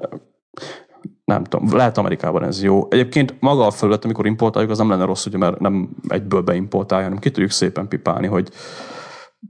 nem 1.29 1.45
tudom, 1.45 1.77
lehet 1.77 1.99
Amerikában 1.99 2.45
ez 2.45 2.63
jó. 2.63 2.87
Egyébként 2.91 3.35
maga 3.41 3.67
a 3.67 3.71
felület, 3.71 4.05
amikor 4.05 4.27
importáljuk, 4.27 4.71
az 4.71 4.79
nem 4.79 4.89
lenne 4.89 5.05
rossz, 5.05 5.27
ugye, 5.27 5.39
mert 5.39 5.59
nem 5.59 5.89
egyből 6.09 6.43
beimportálja, 6.43 7.05
hanem 7.05 7.19
ki 7.19 7.31
tudjuk 7.31 7.51
szépen 7.51 7.89
pipálni, 7.89 8.27
hogy 8.27 8.49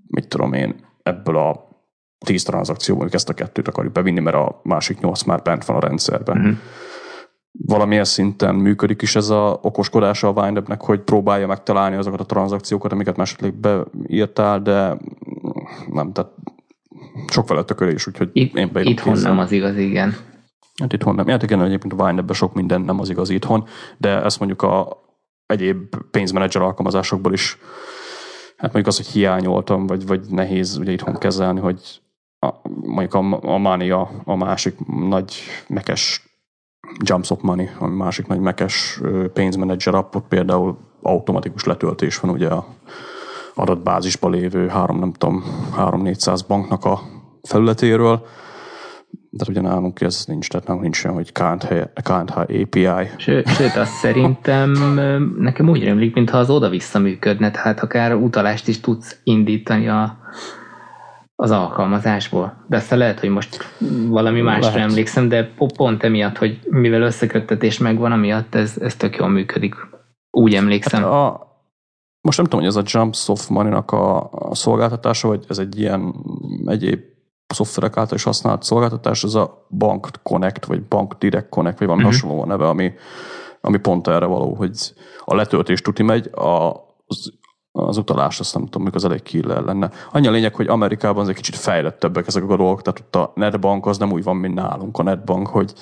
mit 0.06 0.28
tudom 0.28 0.52
én, 0.52 0.74
ebből 1.02 1.36
a 1.36 1.68
tíz 2.26 2.42
tranzakcióból 2.42 3.08
ezt 3.10 3.28
a 3.28 3.34
kettőt 3.34 3.68
akarjuk 3.68 3.92
bevinni, 3.92 4.20
mert 4.20 4.36
a 4.36 4.60
másik 4.62 5.00
nyolc 5.00 5.22
már 5.22 5.42
bent 5.42 5.64
van 5.64 5.76
a 5.76 5.80
rendszerben. 5.80 6.38
Uh-huh. 6.38 6.56
Valamilyen 7.66 8.04
szinten 8.04 8.54
működik 8.54 9.02
is 9.02 9.16
ez 9.16 9.28
a 9.28 9.58
okoskodása 9.62 10.28
a 10.28 10.42
Windup-nek, 10.42 10.80
hogy 10.80 11.00
próbálja 11.00 11.46
megtalálni 11.46 11.96
azokat 11.96 12.20
a 12.20 12.24
tranzakciókat, 12.24 12.92
amiket 12.92 13.16
második 13.16 13.54
beírtál, 13.54 14.60
de 14.60 14.96
nem, 15.92 16.12
tehát 16.12 16.30
sok 17.28 17.46
felett 17.46 17.66
tökölés, 17.66 18.06
úgyhogy 18.06 18.30
Itt, 18.32 18.56
én 18.56 18.70
beírom 18.72 18.92
Itthon 18.92 19.18
nem 19.18 19.38
az 19.38 19.52
igaz, 19.52 19.76
igen. 19.76 20.16
Hát 20.80 20.92
itthon 20.92 21.14
nem. 21.14 21.26
Hát 21.26 21.42
igen, 21.42 21.62
egyébként 21.62 21.92
a 21.92 22.04
Windup 22.04 22.34
sok 22.34 22.54
minden 22.54 22.80
nem 22.80 23.00
az 23.00 23.08
igaz 23.08 23.30
itthon, 23.30 23.68
de 23.96 24.22
ezt 24.22 24.38
mondjuk 24.38 24.62
a 24.62 25.02
egyéb 25.46 25.96
pénzmenedzser 26.10 26.62
alkalmazásokból 26.62 27.32
is 27.32 27.58
hát 28.56 28.72
mondjuk 28.72 28.86
az, 28.86 28.96
hogy 28.96 29.06
hiányoltam, 29.06 29.86
vagy, 29.86 30.06
vagy 30.06 30.20
nehéz 30.30 30.76
ugye 30.76 30.92
itthon 30.92 31.14
kezelni, 31.14 31.60
hogy 31.60 32.00
a, 32.38 32.54
mondjuk 32.80 33.14
a, 33.14 33.52
a 33.54 33.58
Mania, 33.58 34.10
a 34.24 34.36
másik 34.36 34.86
nagy 34.86 35.34
mekes 35.68 36.28
Jumpstop 37.04 37.42
Money, 37.42 37.68
a 37.78 37.86
másik 37.86 38.26
nagy 38.26 38.40
mekes 38.40 39.00
pénzmenedzser 39.32 39.94
appot 39.94 40.24
például 40.28 40.78
automatikus 41.02 41.64
letöltés 41.64 42.18
van 42.18 42.30
ugye 42.30 42.48
a 42.48 42.66
adatbázisban 43.54 44.30
lévő 44.30 44.68
három, 44.68 44.98
nem 44.98 45.12
tudom, 45.12 45.44
3-400 45.76 46.40
banknak 46.48 46.84
a 46.84 47.00
felületéről, 47.42 48.26
de 49.30 49.44
ugye 49.48 49.60
nálunk 49.60 50.00
ez 50.00 50.24
nincs, 50.26 50.48
tehát 50.48 50.66
nálunk 50.66 50.84
nincs 50.84 51.04
olyan, 51.04 51.16
hogy 51.16 51.32
KNH, 51.32 51.82
KNH 52.02 52.38
API. 52.38 53.10
Sőt, 53.16 53.48
sőt, 53.48 53.76
azt 53.76 53.92
szerintem 53.92 54.70
nekem 55.38 55.68
úgy 55.68 55.82
rémlik, 55.82 56.14
mintha 56.14 56.38
az 56.38 56.50
oda-vissza 56.50 56.98
működne, 56.98 57.50
tehát 57.50 57.80
akár 57.80 58.14
utalást 58.14 58.68
is 58.68 58.80
tudsz 58.80 59.20
indítani 59.24 59.88
a, 59.88 60.18
az 61.34 61.50
alkalmazásból. 61.50 62.64
De 62.68 62.76
aztán 62.76 62.98
lehet, 62.98 63.20
hogy 63.20 63.28
most 63.28 63.56
valami 64.08 64.40
másra 64.40 64.72
lehet. 64.72 64.88
emlékszem, 64.88 65.28
de 65.28 65.52
pont 65.76 66.02
emiatt, 66.02 66.38
hogy 66.38 66.58
mivel 66.70 67.02
összeköttetés 67.02 67.78
megvan, 67.78 68.12
amiatt 68.12 68.54
ez, 68.54 68.76
ez 68.80 68.96
tök 68.96 69.16
jól 69.16 69.28
működik. 69.28 69.74
Úgy 70.30 70.54
emlékszem. 70.54 71.02
Hát 71.02 71.10
a, 71.10 71.46
most 72.20 72.36
nem 72.36 72.46
tudom, 72.46 72.60
hogy 72.60 72.68
ez 72.68 72.76
a 72.76 72.98
Jump 72.98 73.14
Soft 73.14 73.48
Money-nak 73.48 73.90
a, 73.90 74.30
a 74.30 74.54
szolgáltatása, 74.54 75.28
vagy 75.28 75.44
ez 75.48 75.58
egy 75.58 75.78
ilyen 75.78 76.14
egyéb 76.66 77.00
szoftverek 77.54 77.96
által 77.96 78.16
is 78.16 78.22
használt 78.22 78.62
szolgáltatás, 78.62 79.24
az 79.24 79.34
a 79.34 79.66
Bank 79.68 80.08
Connect, 80.22 80.64
vagy 80.64 80.82
Bank 80.82 81.14
Direct 81.14 81.48
Connect, 81.48 81.78
vagy 81.78 81.86
valami 81.86 82.04
uh-huh. 82.04 82.20
hasonló 82.20 82.44
neve, 82.44 82.68
ami, 82.68 82.92
ami 83.60 83.78
pont 83.78 84.08
erre 84.08 84.26
való, 84.26 84.54
hogy 84.54 84.92
a 85.24 85.34
letöltés 85.34 85.80
tuti 85.80 86.02
megy, 86.02 86.30
a, 86.34 86.72
az 87.06 87.32
az 87.86 87.96
utalás, 87.96 88.40
azt 88.40 88.54
nem 88.54 88.64
tudom, 88.64 88.82
mikor 88.82 88.96
az 88.96 89.04
elég 89.04 89.22
killer 89.22 89.62
lenne. 89.62 89.90
Annyi 90.12 90.26
a 90.26 90.30
lényeg, 90.30 90.54
hogy 90.54 90.66
Amerikában 90.66 91.22
az 91.22 91.28
egy 91.28 91.34
kicsit 91.34 91.56
fejlettebbek 91.56 92.26
ezek 92.26 92.42
a 92.42 92.56
dolgok, 92.56 92.82
tehát 92.82 93.00
ott 93.00 93.16
a 93.16 93.32
netbank 93.34 93.86
az 93.86 93.98
nem 93.98 94.12
úgy 94.12 94.22
van, 94.22 94.36
mint 94.36 94.54
nálunk 94.54 94.98
a 94.98 95.02
netbank, 95.02 95.46
hogy 95.46 95.72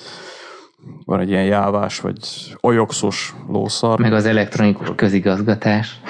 van 1.05 1.19
egy 1.19 1.29
ilyen 1.29 1.43
jávás, 1.43 1.99
vagy 1.99 2.17
olyoxos 2.61 3.35
lószar. 3.47 3.99
Meg 3.99 4.13
az 4.13 4.25
elektronikus 4.25 4.91
közigazgatás. 4.95 6.01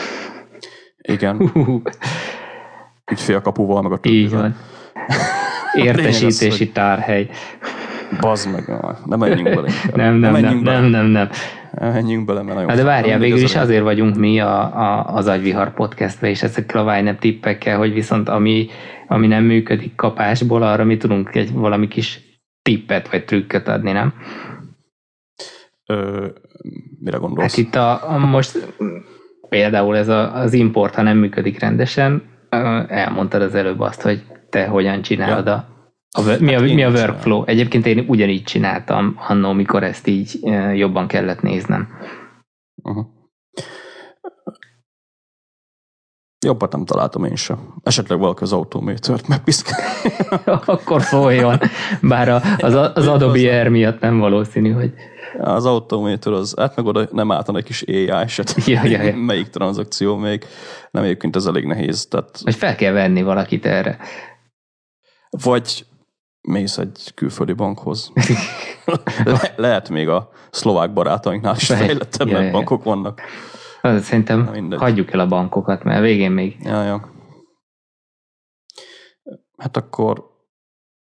Igen. 0.98 1.52
Ügyfélkapuval, 3.12 3.82
meg 3.82 3.92
a 3.92 3.98
többi. 3.98 4.22
Így 4.22 4.32
van. 4.32 4.56
Értesítési 5.78 6.70
tárhely. 6.70 7.30
Bazd 8.20 8.52
meg, 8.52 8.68
nem 9.06 9.20
menjünk 9.20 9.44
bele. 9.44 9.72
Nem, 9.94 10.16
nem, 10.16 10.32
nem, 10.32 10.42
nem, 10.42 10.58
nem, 10.58 10.84
nem, 10.84 11.06
nem. 11.06 11.30
Menjünk 11.80 12.26
bele, 12.26 12.42
mert 12.42 12.54
nagyon 12.54 12.70
hát 12.70 12.78
De 12.78 12.84
várjál, 12.84 13.20
végül 13.20 13.38
is 13.38 13.56
azért 13.56 13.84
vagyunk 13.84 14.16
mi 14.16 14.40
a, 14.40 14.78
a, 14.78 15.16
az 15.16 15.28
Agyvihar 15.28 15.74
podcastbe, 15.74 16.30
és 16.30 16.44
ezekkel 16.44 16.82
a 16.82 16.84
Vájnep 16.84 17.20
tippekkel, 17.20 17.78
hogy 17.78 17.94
viszont 17.94 18.30
ami, 18.30 18.68
ami 19.08 19.28
nem 19.28 19.44
működik 19.44 19.96
kapásból, 19.96 20.64
arra 20.64 20.84
mi 20.84 20.98
tudunk 20.98 21.36
egy 21.36 21.54
valami 21.54 21.88
kis 21.88 22.20
tippet 22.62 23.10
vagy 23.10 23.26
trükköt 23.26 23.68
adni, 23.68 23.92
nem? 23.92 24.14
Ö, 25.86 26.26
mire 27.00 27.18
gondolsz? 27.18 27.50
Hát 27.56 27.66
itt 27.66 27.76
a, 27.76 28.12
a 28.12 28.18
most 28.18 28.74
például 29.50 29.98
ez 29.98 30.08
a, 30.08 30.36
az 30.36 30.54
import, 30.54 30.96
ha 30.96 31.02
nem 31.02 31.18
működik 31.18 31.60
rendesen, 31.60 32.24
elmondtad 32.88 33.42
az 33.42 33.56
előbb 33.56 33.80
azt, 33.80 34.02
hogy 34.02 34.24
te 34.50 34.68
hogyan 34.68 35.02
csinálod 35.02 35.46
ja. 35.46 35.54
a 35.54 35.76
a, 36.12 36.22
mi, 36.40 36.56
a, 36.56 36.60
hát 36.60 36.74
mi 36.74 36.84
a 36.84 36.90
workflow? 36.90 37.44
Egyébként 37.46 37.86
én 37.86 38.06
ugyanígy 38.08 38.44
csináltam 38.44 39.16
annó, 39.28 39.54
mikor 39.54 39.84
ezt 39.84 40.08
így 40.08 40.40
jobban 40.74 41.08
kellett 41.08 41.42
néznem. 41.42 41.88
Uh-huh. 42.84 43.06
Jobbat 46.46 46.72
nem 46.72 46.86
találtam 46.86 47.24
én 47.24 47.36
sem. 47.36 47.74
Esetleg 47.84 48.20
valaki 48.20 48.44
az 48.44 48.54
autométert 48.54 49.28
megpiszkál. 49.28 49.80
Akkor 50.66 51.02
szóljon. 51.02 51.60
Bár 52.02 52.30
az, 52.58 52.74
az 52.94 53.08
Adobe 53.08 53.40
Air 53.40 53.68
miatt 53.68 54.00
nem 54.00 54.20
valószínű, 54.20 54.72
hogy... 54.72 54.94
Az 55.40 55.66
autométer 55.66 56.34
az, 56.34 56.54
hát 56.58 56.76
meg 56.76 56.86
oda 56.86 57.08
nem 57.12 57.32
álltan 57.32 57.58
egy 57.58 57.64
kis 57.64 57.82
AI 57.82 58.10
eset. 58.10 58.56
Ja, 58.66 58.86
ja, 58.86 59.02
ja. 59.02 59.16
Melyik 59.16 59.48
tranzakció 59.48 60.16
még. 60.16 60.46
Nem 60.92 61.04
egyébként 61.04 61.36
ez 61.36 61.46
elég 61.46 61.66
nehéz. 61.66 62.06
Tehát... 62.06 62.40
Vagy 62.44 62.56
fel 62.56 62.76
kell 62.76 62.92
venni 62.92 63.22
valakit 63.22 63.66
erre. 63.66 63.98
Vagy 65.44 65.86
mész 66.42 66.78
egy 66.78 67.12
külföldi 67.16 67.54
bankhoz. 67.54 68.12
Le, 69.24 69.54
lehet 69.56 69.90
még 69.90 70.08
a 70.08 70.30
szlovák 70.52 70.94
barátainknál 70.94 71.56
is 71.56 71.68
fejlettebb 71.68 72.28
ja, 72.28 72.42
ja, 72.42 72.52
bankok 72.52 72.84
vannak. 72.84 73.22
Az, 73.82 74.04
szerintem 74.04 74.70
hagyjuk 74.78 75.12
el 75.12 75.20
a 75.20 75.28
bankokat, 75.28 75.84
mert 75.84 76.02
végén 76.02 76.32
még. 76.32 76.56
Ja, 76.64 76.84
ja. 76.84 77.12
Hát 79.58 79.78
akkor 79.78 80.36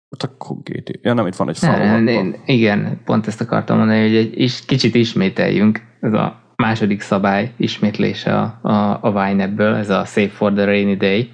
Hát 0.09 0.31
akkor 0.31 0.57
GT. 0.63 0.99
Ja, 1.01 1.13
nem, 1.13 1.27
itt 1.27 1.35
van 1.35 1.49
egy 1.49 1.57
fal. 1.57 2.33
Igen, 2.45 3.01
pont 3.05 3.27
ezt 3.27 3.41
akartam 3.41 3.77
mondani, 3.77 4.01
hogy 4.01 4.15
egy 4.15 4.39
is, 4.41 4.65
kicsit 4.65 4.95
ismételjünk. 4.95 5.81
Ez 5.99 6.13
a 6.13 6.41
második 6.55 7.01
szabály 7.01 7.53
ismétlése 7.57 8.35
a, 8.39 8.59
a, 8.61 8.99
a 9.01 9.11
Vine-ebből, 9.11 9.75
ez 9.75 9.89
a 9.89 10.05
Save 10.05 10.29
for 10.29 10.53
the 10.53 10.65
Rainy 10.65 10.97
Day. 10.97 11.31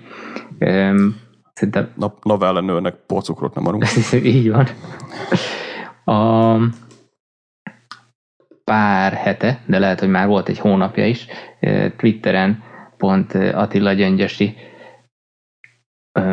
Um, 0.59 1.15
Szerintem... 1.53 1.93
Na, 1.95 2.13
navellenőrnek 2.21 2.95
porcukrot 2.95 3.55
nem 3.55 3.67
adunk. 3.67 3.85
Így 4.23 4.51
van. 4.51 4.67
A 6.05 6.57
pár 8.63 9.13
hete, 9.13 9.59
de 9.65 9.79
lehet, 9.79 9.99
hogy 9.99 10.09
már 10.09 10.27
volt 10.27 10.49
egy 10.49 10.59
hónapja 10.59 11.07
is, 11.07 11.27
Twitteren 11.97 12.63
pont 12.97 13.33
Attila 13.33 13.93
Gyöngyösi 13.93 14.55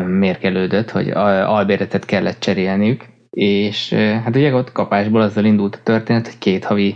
mérkelődött, 0.05 0.91
hogy 0.91 1.09
albéretet 1.09 2.05
kellett 2.05 2.39
cserélniük, 2.39 3.05
és 3.29 3.93
hát 3.93 4.35
ugye 4.35 4.55
ott 4.55 4.71
kapásból 4.71 5.21
azzal 5.21 5.45
indult 5.45 5.75
a 5.75 5.83
történet, 5.83 6.25
hogy 6.25 6.37
két 6.37 6.65
havi 6.65 6.95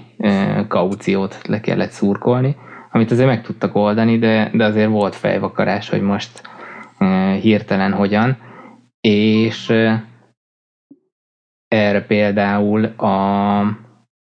kauciót 0.67 1.39
le 1.47 1.59
kellett 1.59 1.89
szurkolni, 1.89 2.55
amit 2.91 3.11
azért 3.11 3.27
meg 3.27 3.41
tudtak 3.41 3.75
oldani, 3.75 4.17
de, 4.17 4.51
de 4.53 4.65
azért 4.65 4.89
volt 4.89 5.15
fejvakarás, 5.15 5.89
hogy 5.89 6.01
most 6.01 6.41
hirtelen 7.41 7.91
hogyan, 7.91 8.37
és 9.01 9.69
erre 11.67 12.05
például 12.07 12.85
a, 12.85 13.59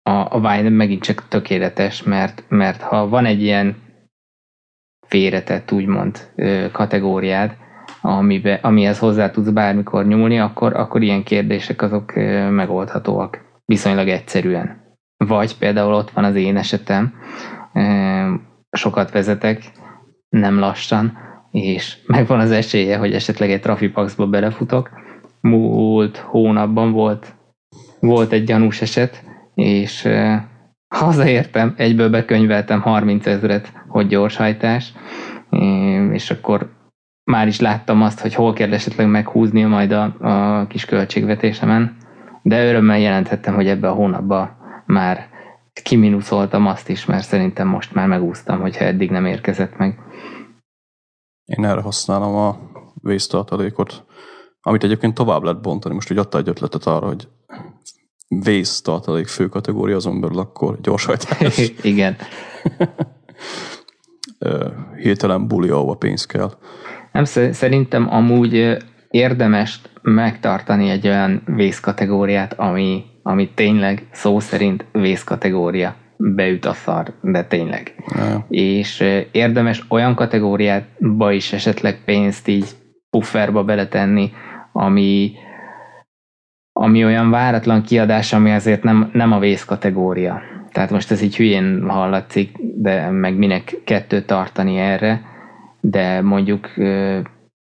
a, 0.03 0.11
a 0.31 0.41
Vine 0.41 0.69
megint 0.69 1.03
csak 1.03 1.29
tökéletes, 1.29 2.03
mert, 2.03 2.45
mert 2.49 2.81
ha 2.83 3.09
van 3.09 3.25
egy 3.25 3.43
ilyen 3.43 3.77
félretett 5.07 5.73
úgymond 5.73 6.33
kategóriád, 6.73 7.57
amibe, 8.01 8.59
amihez 8.63 8.99
hozzá 8.99 9.31
tudsz 9.31 9.49
bármikor 9.49 10.07
nyúlni, 10.07 10.39
akkor, 10.39 10.77
akkor 10.77 11.03
ilyen 11.03 11.23
kérdések 11.23 11.83
azok 11.83 12.15
megoldhatóak 12.51 13.45
viszonylag 13.65 14.09
egyszerűen. 14.09 14.97
Vagy 15.17 15.59
például 15.59 15.95
ott 15.95 16.11
van 16.11 16.25
az 16.25 16.35
én 16.35 16.57
esetem, 16.57 17.15
sokat 18.71 19.11
vezetek, 19.11 19.73
nem 20.29 20.59
lassan, 20.59 21.19
és 21.53 21.97
megvan 22.07 22.41
az 22.41 22.51
esélye, 22.51 22.97
hogy 22.97 23.15
esetleg 23.15 23.51
egy 23.51 23.61
trafipaxba 23.61 24.27
belefutok. 24.27 24.91
Múlt 25.41 26.17
hónapban 26.17 26.93
volt, 26.93 27.35
volt 28.01 28.33
egy 28.33 28.45
gyanús 28.45 28.81
eset, 28.81 29.25
és 29.55 30.09
hazaértem, 30.89 31.75
egyből 31.77 32.11
bekönyveltem 32.11 32.81
30 32.81 33.27
ezeret, 33.27 33.73
hogy 33.89 34.07
gyorshajtás, 34.07 34.93
és 36.13 36.31
akkor 36.31 36.71
már 37.25 37.47
is 37.47 37.61
láttam 37.61 38.03
azt, 38.03 38.21
hogy 38.21 38.35
hol 38.35 38.53
kell 38.53 38.73
esetleg 38.73 39.09
meghúzni 39.09 39.63
majd 39.63 39.93
a, 39.93 40.03
a 40.21 40.67
kis 40.67 40.85
költségvetésemen, 40.85 41.97
de 42.43 42.67
örömmel 42.67 42.99
jelenthettem, 42.99 43.55
hogy 43.55 43.69
ebbe 43.69 43.89
a 43.89 43.95
hónapban 43.95 44.57
már 44.87 45.27
kiminuszoltam 45.83 46.67
azt 46.67 46.89
is, 46.89 47.05
mert 47.05 47.25
szerintem 47.25 47.69
most 47.69 47.95
már 47.95 48.07
megúsztam, 48.07 48.61
hogyha 48.61 48.85
eddig 48.85 49.11
nem 49.11 49.27
érkezett 49.27 49.77
meg. 49.77 49.99
Én 51.57 51.65
erre 51.65 51.81
használom 51.81 52.35
a 52.35 52.59
vésztartalékot, 53.03 54.05
amit 54.63 54.85
egyébként 54.85 55.15
tovább 55.15 55.43
lehet 55.43 55.61
bontani. 55.61 55.95
Most 55.95 56.11
úgy 56.11 56.19
adta 56.19 56.39
egy 56.39 56.49
ötletet 56.49 56.87
arra, 56.87 57.07
hogy 57.07 57.29
vésztartalék 58.29 59.27
fő 59.27 59.49
kategória, 59.49 59.97
azon 59.97 60.21
belül 60.21 60.39
akkor 60.39 60.81
gyorshajtás. 60.81 61.73
Igen. 61.83 62.17
Hirtelen 64.97 65.49
buli, 65.49 65.69
ahova 65.69 65.95
pénz 65.95 66.27
kell. 66.27 66.51
Nem, 67.13 67.25
szerintem 67.53 68.13
amúgy 68.13 68.77
érdemes 69.09 69.81
megtartani 70.03 70.91
egy 70.91 71.07
olyan 71.07 71.43
vészkategóriát, 71.47 72.53
ami, 72.53 73.05
ami 73.23 73.51
tényleg 73.55 74.09
szó 74.13 74.41
szerint 74.41 74.85
vészkategória. 74.93 75.95
Beüt 76.25 76.65
a 76.65 76.73
szar, 76.73 77.13
de 77.21 77.45
tényleg. 77.45 77.95
Ja. 78.15 78.47
És 78.49 79.05
érdemes 79.31 79.85
olyan 79.89 80.15
kategóriába 80.15 81.33
is 81.33 81.53
esetleg 81.53 82.05
pénzt 82.05 82.49
így 82.49 82.67
pufferba 83.11 83.65
beletenni, 83.65 84.33
ami, 84.73 85.33
ami 86.73 87.05
olyan 87.05 87.31
váratlan 87.31 87.83
kiadás, 87.83 88.33
ami 88.33 88.51
azért 88.51 88.83
nem, 88.83 89.11
nem 89.13 89.33
a 89.33 89.39
vészkategória. 89.39 90.43
Tehát 90.73 90.91
most 90.91 91.11
ez 91.11 91.23
így 91.23 91.37
hülyén 91.37 91.89
hallatszik, 91.89 92.57
de 92.59 93.11
meg 93.11 93.37
minek 93.37 93.77
kettőt 93.85 94.27
tartani 94.27 94.77
erre, 94.79 95.23
de 95.81 96.21
mondjuk 96.21 96.71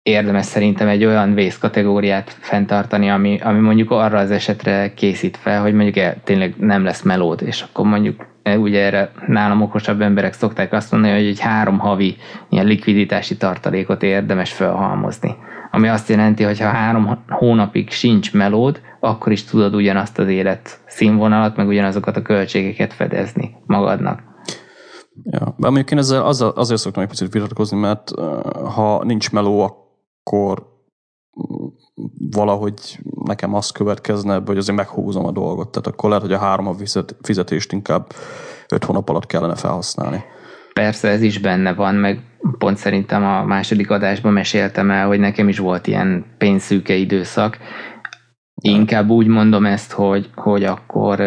érdemes 0.02 0.44
szerintem 0.44 0.88
egy 0.88 1.04
olyan 1.04 1.34
vészkategóriát 1.34 2.30
fenntartani, 2.30 3.10
ami, 3.10 3.38
ami 3.42 3.58
mondjuk 3.58 3.90
arra 3.90 4.18
az 4.18 4.30
esetre 4.30 4.94
készít 4.94 5.36
fel, 5.36 5.62
hogy 5.62 5.72
mondjuk 5.72 5.96
el, 5.96 6.16
tényleg 6.24 6.54
nem 6.56 6.84
lesz 6.84 7.02
melód, 7.02 7.42
és 7.42 7.62
akkor 7.62 7.86
mondjuk 7.86 8.27
ugye 8.56 8.84
erre 8.84 9.10
nálam 9.26 9.62
okosabb 9.62 10.00
emberek 10.00 10.32
szokták 10.32 10.72
azt 10.72 10.92
mondani, 10.92 11.12
hogy 11.12 11.26
egy 11.26 11.40
három 11.40 11.78
havi 11.78 12.16
ilyen 12.48 12.66
likviditási 12.66 13.36
tartalékot 13.36 14.02
érdemes 14.02 14.52
felhalmozni. 14.52 15.36
Ami 15.70 15.88
azt 15.88 16.08
jelenti, 16.08 16.42
hogy 16.42 16.60
ha 16.60 16.68
három 16.68 17.24
hónapig 17.28 17.90
sincs 17.90 18.32
melód, 18.32 18.80
akkor 19.00 19.32
is 19.32 19.44
tudod 19.44 19.74
ugyanazt 19.74 20.18
az 20.18 20.28
élet 20.28 20.80
színvonalat, 20.86 21.56
meg 21.56 21.66
ugyanazokat 21.66 22.16
a 22.16 22.22
költségeket 22.22 22.92
fedezni 22.92 23.56
magadnak. 23.66 24.22
Ja, 25.24 25.54
de 25.56 25.66
mondjuk 25.66 25.90
én 25.90 25.98
ezzel 25.98 26.24
azzal, 26.24 26.50
azért 26.50 26.80
szoktam 26.80 27.02
egy 27.02 27.08
picit 27.08 27.32
vitatkozni, 27.32 27.78
mert 27.78 28.10
ha 28.74 29.04
nincs 29.04 29.32
meló, 29.32 29.60
akkor 29.60 30.66
valahogy 32.30 32.98
nekem 33.24 33.54
az 33.54 33.70
következne 33.70 34.42
hogy 34.46 34.56
azért 34.56 34.76
meghúzom 34.76 35.26
a 35.26 35.30
dolgot. 35.30 35.70
Tehát 35.70 35.86
akkor 35.86 36.08
lehet, 36.08 36.24
hogy 36.24 36.32
a 36.32 36.38
három 36.38 36.66
a 36.66 36.74
fizetést 37.22 37.72
inkább 37.72 38.12
öt 38.68 38.84
hónap 38.84 39.08
alatt 39.08 39.26
kellene 39.26 39.54
felhasználni. 39.54 40.24
Persze 40.72 41.08
ez 41.08 41.22
is 41.22 41.38
benne 41.38 41.74
van, 41.74 41.94
meg 41.94 42.20
pont 42.58 42.76
szerintem 42.76 43.24
a 43.24 43.44
második 43.44 43.90
adásban 43.90 44.32
meséltem 44.32 44.90
el, 44.90 45.06
hogy 45.06 45.18
nekem 45.18 45.48
is 45.48 45.58
volt 45.58 45.86
ilyen 45.86 46.24
pénzszűke 46.38 46.94
időszak. 46.94 47.58
Inkább 48.54 49.08
úgy 49.08 49.26
mondom 49.26 49.66
ezt, 49.66 49.92
hogy, 49.92 50.30
hogy 50.34 50.64
akkor 50.64 51.20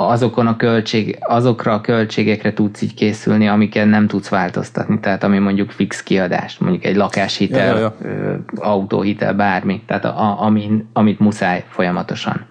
azokon 0.00 0.46
a 0.46 0.56
költség, 0.56 1.18
azokra 1.20 1.72
a 1.72 1.80
költségekre 1.80 2.52
tudsz 2.52 2.82
így 2.82 2.94
készülni, 2.94 3.48
amiket 3.48 3.86
nem 3.86 4.06
tudsz 4.06 4.28
változtatni, 4.28 5.00
tehát 5.00 5.22
ami 5.22 5.38
mondjuk 5.38 5.70
fix 5.70 6.02
kiadás, 6.02 6.58
mondjuk 6.58 6.84
egy 6.84 6.96
lakáshitel, 6.96 7.78
ja, 7.78 7.94
ja, 8.02 8.10
ja. 8.20 8.40
autóhitel, 8.54 9.34
bármi, 9.34 9.82
tehát 9.86 10.04
a, 10.04 10.42
amin, 10.42 10.88
amit 10.92 11.18
muszáj 11.18 11.64
folyamatosan. 11.68 12.46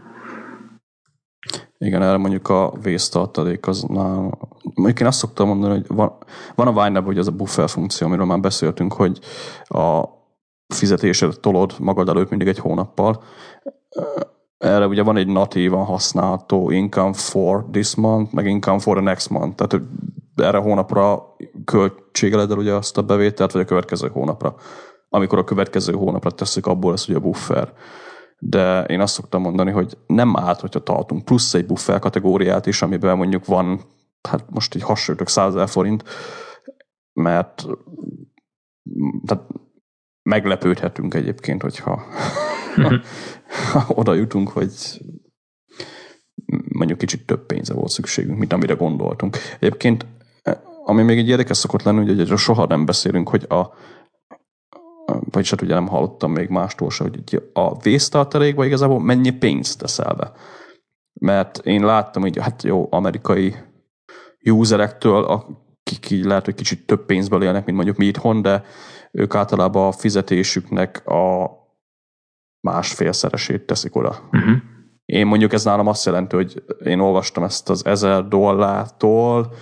Igen, 1.78 2.02
erre 2.02 2.18
mondjuk 2.18 2.50
a 2.50 2.74
vésztartalék 2.82 3.68
az 3.68 3.82
na, 3.82 4.30
mondjuk 4.74 5.00
én 5.00 5.08
azt 5.08 5.18
szoktam 5.18 5.48
mondani, 5.48 5.74
hogy 5.74 5.86
van, 5.88 6.18
van 6.56 6.68
a 6.68 6.84
vine 6.84 7.00
hogy 7.00 7.18
ez 7.18 7.28
a 7.28 7.32
buffer 7.32 7.70
funkció, 7.70 8.08
amiről 8.08 8.26
már 8.26 8.40
beszéltünk, 8.40 8.94
hogy 8.94 9.20
a 9.64 10.04
fizetésed 10.74 11.40
tolod 11.40 11.74
magad 11.80 12.10
előtt 12.10 12.30
mindig 12.30 12.48
egy 12.48 12.60
hónappal 12.60 13.24
erre 14.58 14.88
ugye 14.88 15.04
van 15.04 15.18
egy 15.18 15.28
natívan 15.28 15.86
használható 15.86 16.70
income 16.72 17.14
for 17.14 17.66
this 17.72 17.96
month, 17.96 18.34
meg 18.34 18.46
income 18.46 18.80
for 18.80 18.96
the 18.96 19.04
next 19.06 19.30
month. 19.30 19.56
Tehát 19.56 19.88
erre 20.36 20.58
hónapra 20.58 21.36
költségeled 21.66 22.52
el 22.52 22.58
ugye 22.58 22.74
azt 22.74 22.98
a 22.98 23.02
bevételt, 23.02 23.52
vagy 23.52 23.62
a 23.62 23.66
következő 23.66 24.08
hónapra. 24.08 24.56
Amikor 25.10 25.38
a 25.38 25.44
következő 25.44 25.94
hónapra 25.94 26.32
teszik, 26.32 26.66
abból 26.66 26.92
lesz 26.92 27.08
ugye 27.08 27.18
a 27.18 27.22
buffer. 27.22 27.74
De 28.40 28.84
én 28.84 29.00
azt 29.00 29.14
szoktam 29.14 29.42
mondani, 29.42 29.72
hogy 29.72 29.98
nem 30.08 30.38
állt, 30.38 30.60
hogyha 30.60 30.84
tartunk 30.84 31.26
plusz 31.26 31.54
egy 31.54 31.66
buffer 31.66 32.00
kategóriát 32.00 32.66
is, 32.66 32.82
amiben 32.82 33.18
mondjuk 33.18 33.46
van, 33.46 33.82
hát 34.30 34.46
most 34.50 34.76
így 34.76 34.84
hasonlítok 34.84 35.30
100 35.30 35.72
forint, 35.72 36.04
mert 37.14 37.66
tehát 39.26 39.44
meglepődhetünk 40.28 41.14
egyébként, 41.14 41.62
hogyha 41.62 42.04
oda 43.88 44.14
jutunk, 44.14 44.50
hogy 44.50 44.72
mondjuk 46.68 46.98
kicsit 46.98 47.26
több 47.26 47.46
pénze 47.46 47.74
volt 47.74 47.90
szükségünk, 47.90 48.38
mint 48.38 48.54
amire 48.54 48.74
gondoltunk. 48.74 49.38
Egyébként, 49.60 50.06
ami 50.86 51.04
még 51.04 51.18
egy 51.18 51.30
érdekes 51.30 51.58
szokott 51.58 51.84
lenni, 51.84 52.06
hogy 52.06 52.20
erről 52.20 52.38
soha 52.38 52.66
nem 52.66 52.86
beszélünk, 52.86 53.30
hogy 53.30 53.46
a 53.50 53.74
vagyis 55.32 55.50
hát 55.50 55.62
ugye 55.62 55.74
nem 55.74 55.88
hallottam 55.88 56.32
még 56.32 56.50
mástól 56.50 56.90
se, 56.90 57.04
hogy 57.04 57.42
a 57.54 57.80
vésztartalékba 57.80 58.66
igazából 58.66 59.00
mennyi 59.00 59.32
pénzt 59.32 59.80
teszel 59.80 60.14
be. 60.14 60.32
Mert 61.14 61.58
én 61.58 61.86
láttam, 61.86 62.22
hogy 62.22 62.38
hát 62.38 62.64
jó, 62.64 62.88
amerikai 62.92 63.56
userektől, 64.44 65.24
akik 65.24 66.10
így 66.10 66.26
lehet, 66.26 66.46
hogy 66.46 66.56
kicsit 66.56 66.86
több 66.86 67.06
pénzből 67.06 67.44
élnek, 67.44 67.66
mint 67.66 67.78
mondjuk 67.78 67.98
mi 67.98 68.06
itthon, 68.06 68.42
de 68.42 68.64
ők 69.12 69.36
általában 69.36 69.88
a 69.88 69.92
fizetésüknek 69.92 71.08
a 71.08 71.50
másfélszeresét 72.60 73.66
teszik 73.66 73.96
oda. 73.96 74.30
Uh-huh. 74.32 74.56
Én 75.06 75.28
mondjuk 75.28 75.54
ez 75.54 75.64
nálam 75.64 75.88
azt 75.88 76.06
jelenti, 76.06 76.36
hogy 76.36 76.64
én 76.84 77.00
olvastam 77.00 77.44
ezt 77.44 77.70
az 77.70 77.86
ezer 77.86 78.28
dollártól, 78.28 79.54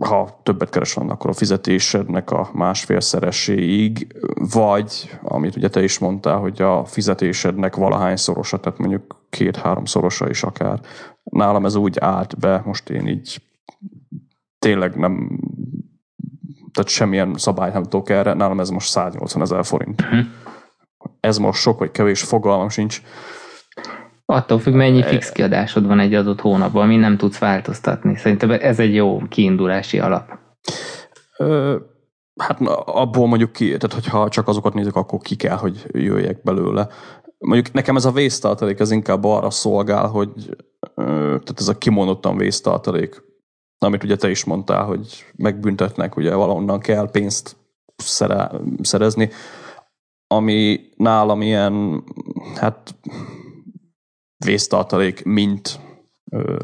ha 0.00 0.40
többet 0.42 0.70
keresel, 0.70 1.08
akkor 1.08 1.30
a 1.30 1.32
fizetésednek 1.32 2.30
a 2.30 2.50
másfélszereséig, 2.52 4.16
vagy, 4.52 5.18
amit 5.22 5.56
ugye 5.56 5.68
te 5.68 5.82
is 5.82 5.98
mondtál, 5.98 6.38
hogy 6.38 6.62
a 6.62 6.84
fizetésednek 6.84 7.76
valahányszorosa, 7.76 8.60
tehát 8.60 8.78
mondjuk 8.78 9.24
két-háromszorosa 9.30 10.28
is 10.28 10.42
akár. 10.42 10.80
Nálam 11.22 11.64
ez 11.64 11.74
úgy 11.74 11.98
állt 11.98 12.38
be, 12.38 12.62
most 12.64 12.90
én 12.90 13.06
így 13.06 13.42
tényleg 14.58 14.96
nem 14.96 15.40
tehát 16.78 16.92
semmilyen 16.92 17.34
szabály 17.36 17.70
nem 17.72 17.82
tudok 17.82 18.10
erre, 18.10 18.32
nálam 18.32 18.60
ez 18.60 18.68
most 18.68 18.88
180 18.88 19.42
ezer 19.42 19.64
forint. 19.64 20.00
Uh-huh. 20.00 20.20
Ez 21.20 21.38
most 21.38 21.60
sok 21.60 21.78
vagy 21.78 21.90
kevés, 21.90 22.22
fogalmam 22.22 22.68
sincs. 22.68 23.02
Attól 24.24 24.58
függ, 24.58 24.74
mennyi 24.74 25.02
fix 25.02 25.32
kiadásod 25.32 25.86
van 25.86 26.00
egy 26.00 26.14
adott 26.14 26.40
hónapban, 26.40 26.82
ami 26.82 26.96
nem 26.96 27.16
tudsz 27.16 27.38
változtatni. 27.38 28.16
Szerintem 28.16 28.50
ez 28.50 28.78
egy 28.78 28.94
jó 28.94 29.22
kiindulási 29.28 29.98
alap. 29.98 30.38
Ö, 31.38 31.76
hát 32.40 32.60
abból 32.84 33.26
mondjuk 33.26 33.52
ki, 33.52 33.64
tehát 33.64 33.92
hogyha 33.92 34.28
csak 34.28 34.48
azokat 34.48 34.74
nézek, 34.74 34.94
akkor 34.94 35.18
ki 35.18 35.36
kell, 35.36 35.56
hogy 35.56 35.86
jöjjek 35.92 36.42
belőle. 36.42 36.88
Mondjuk 37.38 37.74
nekem 37.74 37.96
ez 37.96 38.04
a 38.04 38.12
vésztartalék, 38.12 38.80
ez 38.80 38.90
inkább 38.90 39.24
arra 39.24 39.50
szolgál, 39.50 40.06
hogy 40.06 40.56
tehát 40.94 41.54
ez 41.56 41.68
a 41.68 41.78
kimondottan 41.78 42.36
vésztartalék, 42.36 43.27
amit 43.78 44.04
ugye 44.04 44.16
te 44.16 44.30
is 44.30 44.44
mondtál, 44.44 44.84
hogy 44.84 45.24
megbüntetnek, 45.36 46.16
ugye 46.16 46.34
valahonnan 46.34 46.80
kell 46.80 47.10
pénzt 47.10 47.56
szere, 47.96 48.50
szerezni, 48.82 49.30
ami 50.26 50.80
nálam 50.96 51.42
ilyen, 51.42 52.04
hát 52.54 52.94
vésztartalék, 54.44 55.24
mint 55.24 55.80
ö, 56.30 56.56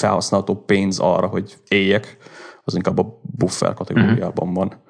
felhasználható 0.00 0.64
pénz 0.64 0.98
arra, 0.98 1.26
hogy 1.26 1.56
éljek, 1.68 2.16
az 2.64 2.74
inkább 2.74 2.98
a 2.98 3.20
buffer 3.36 3.74
kategóriában 3.74 4.48
mm. 4.48 4.52
van. 4.52 4.80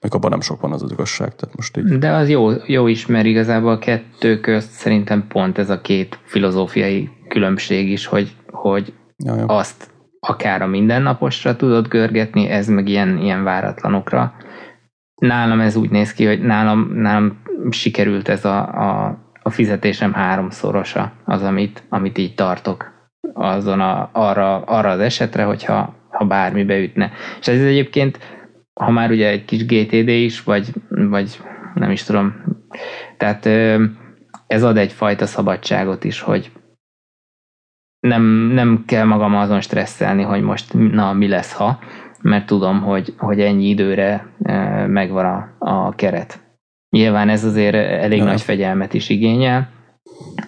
Meg 0.00 0.14
abban 0.14 0.30
nem 0.30 0.40
sok 0.40 0.60
van 0.60 0.72
az 0.72 0.82
az 0.82 0.92
igazság. 0.92 1.34
Tehát 1.34 1.56
most 1.56 1.76
így... 1.76 1.98
De 1.98 2.10
az 2.10 2.28
jó, 2.28 2.50
jó 2.66 2.86
is, 2.86 3.06
mert 3.06 3.26
igazából 3.26 3.72
a 3.72 3.78
kettő 3.78 4.40
közt 4.40 4.70
szerintem 4.70 5.26
pont 5.28 5.58
ez 5.58 5.70
a 5.70 5.80
két 5.80 6.18
filozófiai 6.24 7.10
különbség 7.28 7.90
is, 7.90 8.06
hogy, 8.06 8.36
hogy 8.50 8.94
ja, 9.24 9.36
ja. 9.36 9.44
azt 9.46 9.90
akár 10.20 10.62
a 10.62 10.66
mindennaposra 10.66 11.56
tudod 11.56 11.88
görgetni, 11.88 12.46
ez 12.46 12.68
meg 12.68 12.88
ilyen, 12.88 13.18
ilyen 13.18 13.44
váratlanokra. 13.44 14.34
Nálam 15.14 15.60
ez 15.60 15.76
úgy 15.76 15.90
néz 15.90 16.12
ki, 16.12 16.26
hogy 16.26 16.42
nálam, 16.42 16.92
nálam 16.94 17.42
sikerült 17.70 18.28
ez 18.28 18.44
a, 18.44 18.58
a, 18.58 19.18
a 19.42 19.50
fizetésem 19.50 20.12
háromszorosa 20.12 21.12
az, 21.24 21.42
amit, 21.42 21.82
amit 21.88 22.18
így 22.18 22.34
tartok 22.34 22.90
azon 23.34 23.80
a, 23.80 24.10
arra, 24.12 24.62
arra 24.62 24.90
az 24.90 25.00
esetre, 25.00 25.44
hogyha 25.44 25.94
ha 26.10 26.24
bármi 26.24 26.64
beütne. 26.64 27.10
És 27.40 27.48
ez 27.48 27.60
egyébként, 27.60 28.18
ha 28.80 28.90
már 28.90 29.10
ugye 29.10 29.28
egy 29.28 29.44
kis 29.44 29.66
GTD 29.66 30.08
is, 30.08 30.42
vagy, 30.42 30.72
vagy 30.88 31.40
nem 31.74 31.90
is 31.90 32.02
tudom, 32.02 32.34
tehát 33.16 33.46
ez 34.46 34.62
ad 34.62 34.76
egyfajta 34.76 35.26
szabadságot 35.26 36.04
is, 36.04 36.20
hogy 36.20 36.50
nem, 38.06 38.22
nem 38.54 38.82
kell 38.86 39.04
magam 39.04 39.34
azon 39.36 39.60
stresszelni, 39.60 40.22
hogy 40.22 40.42
most 40.42 40.74
na, 40.74 41.12
mi 41.12 41.28
lesz, 41.28 41.52
ha, 41.52 41.78
mert 42.22 42.46
tudom, 42.46 42.82
hogy, 42.82 43.14
hogy 43.18 43.40
ennyi 43.40 43.68
időre 43.68 44.26
megvan 44.86 45.24
a, 45.24 45.54
a 45.58 45.94
keret. 45.94 46.40
Nyilván 46.90 47.28
ez 47.28 47.44
azért 47.44 47.74
elég 47.74 48.18
ja. 48.18 48.24
nagy 48.24 48.40
fegyelmet 48.40 48.94
is 48.94 49.08
igényel, 49.08 49.68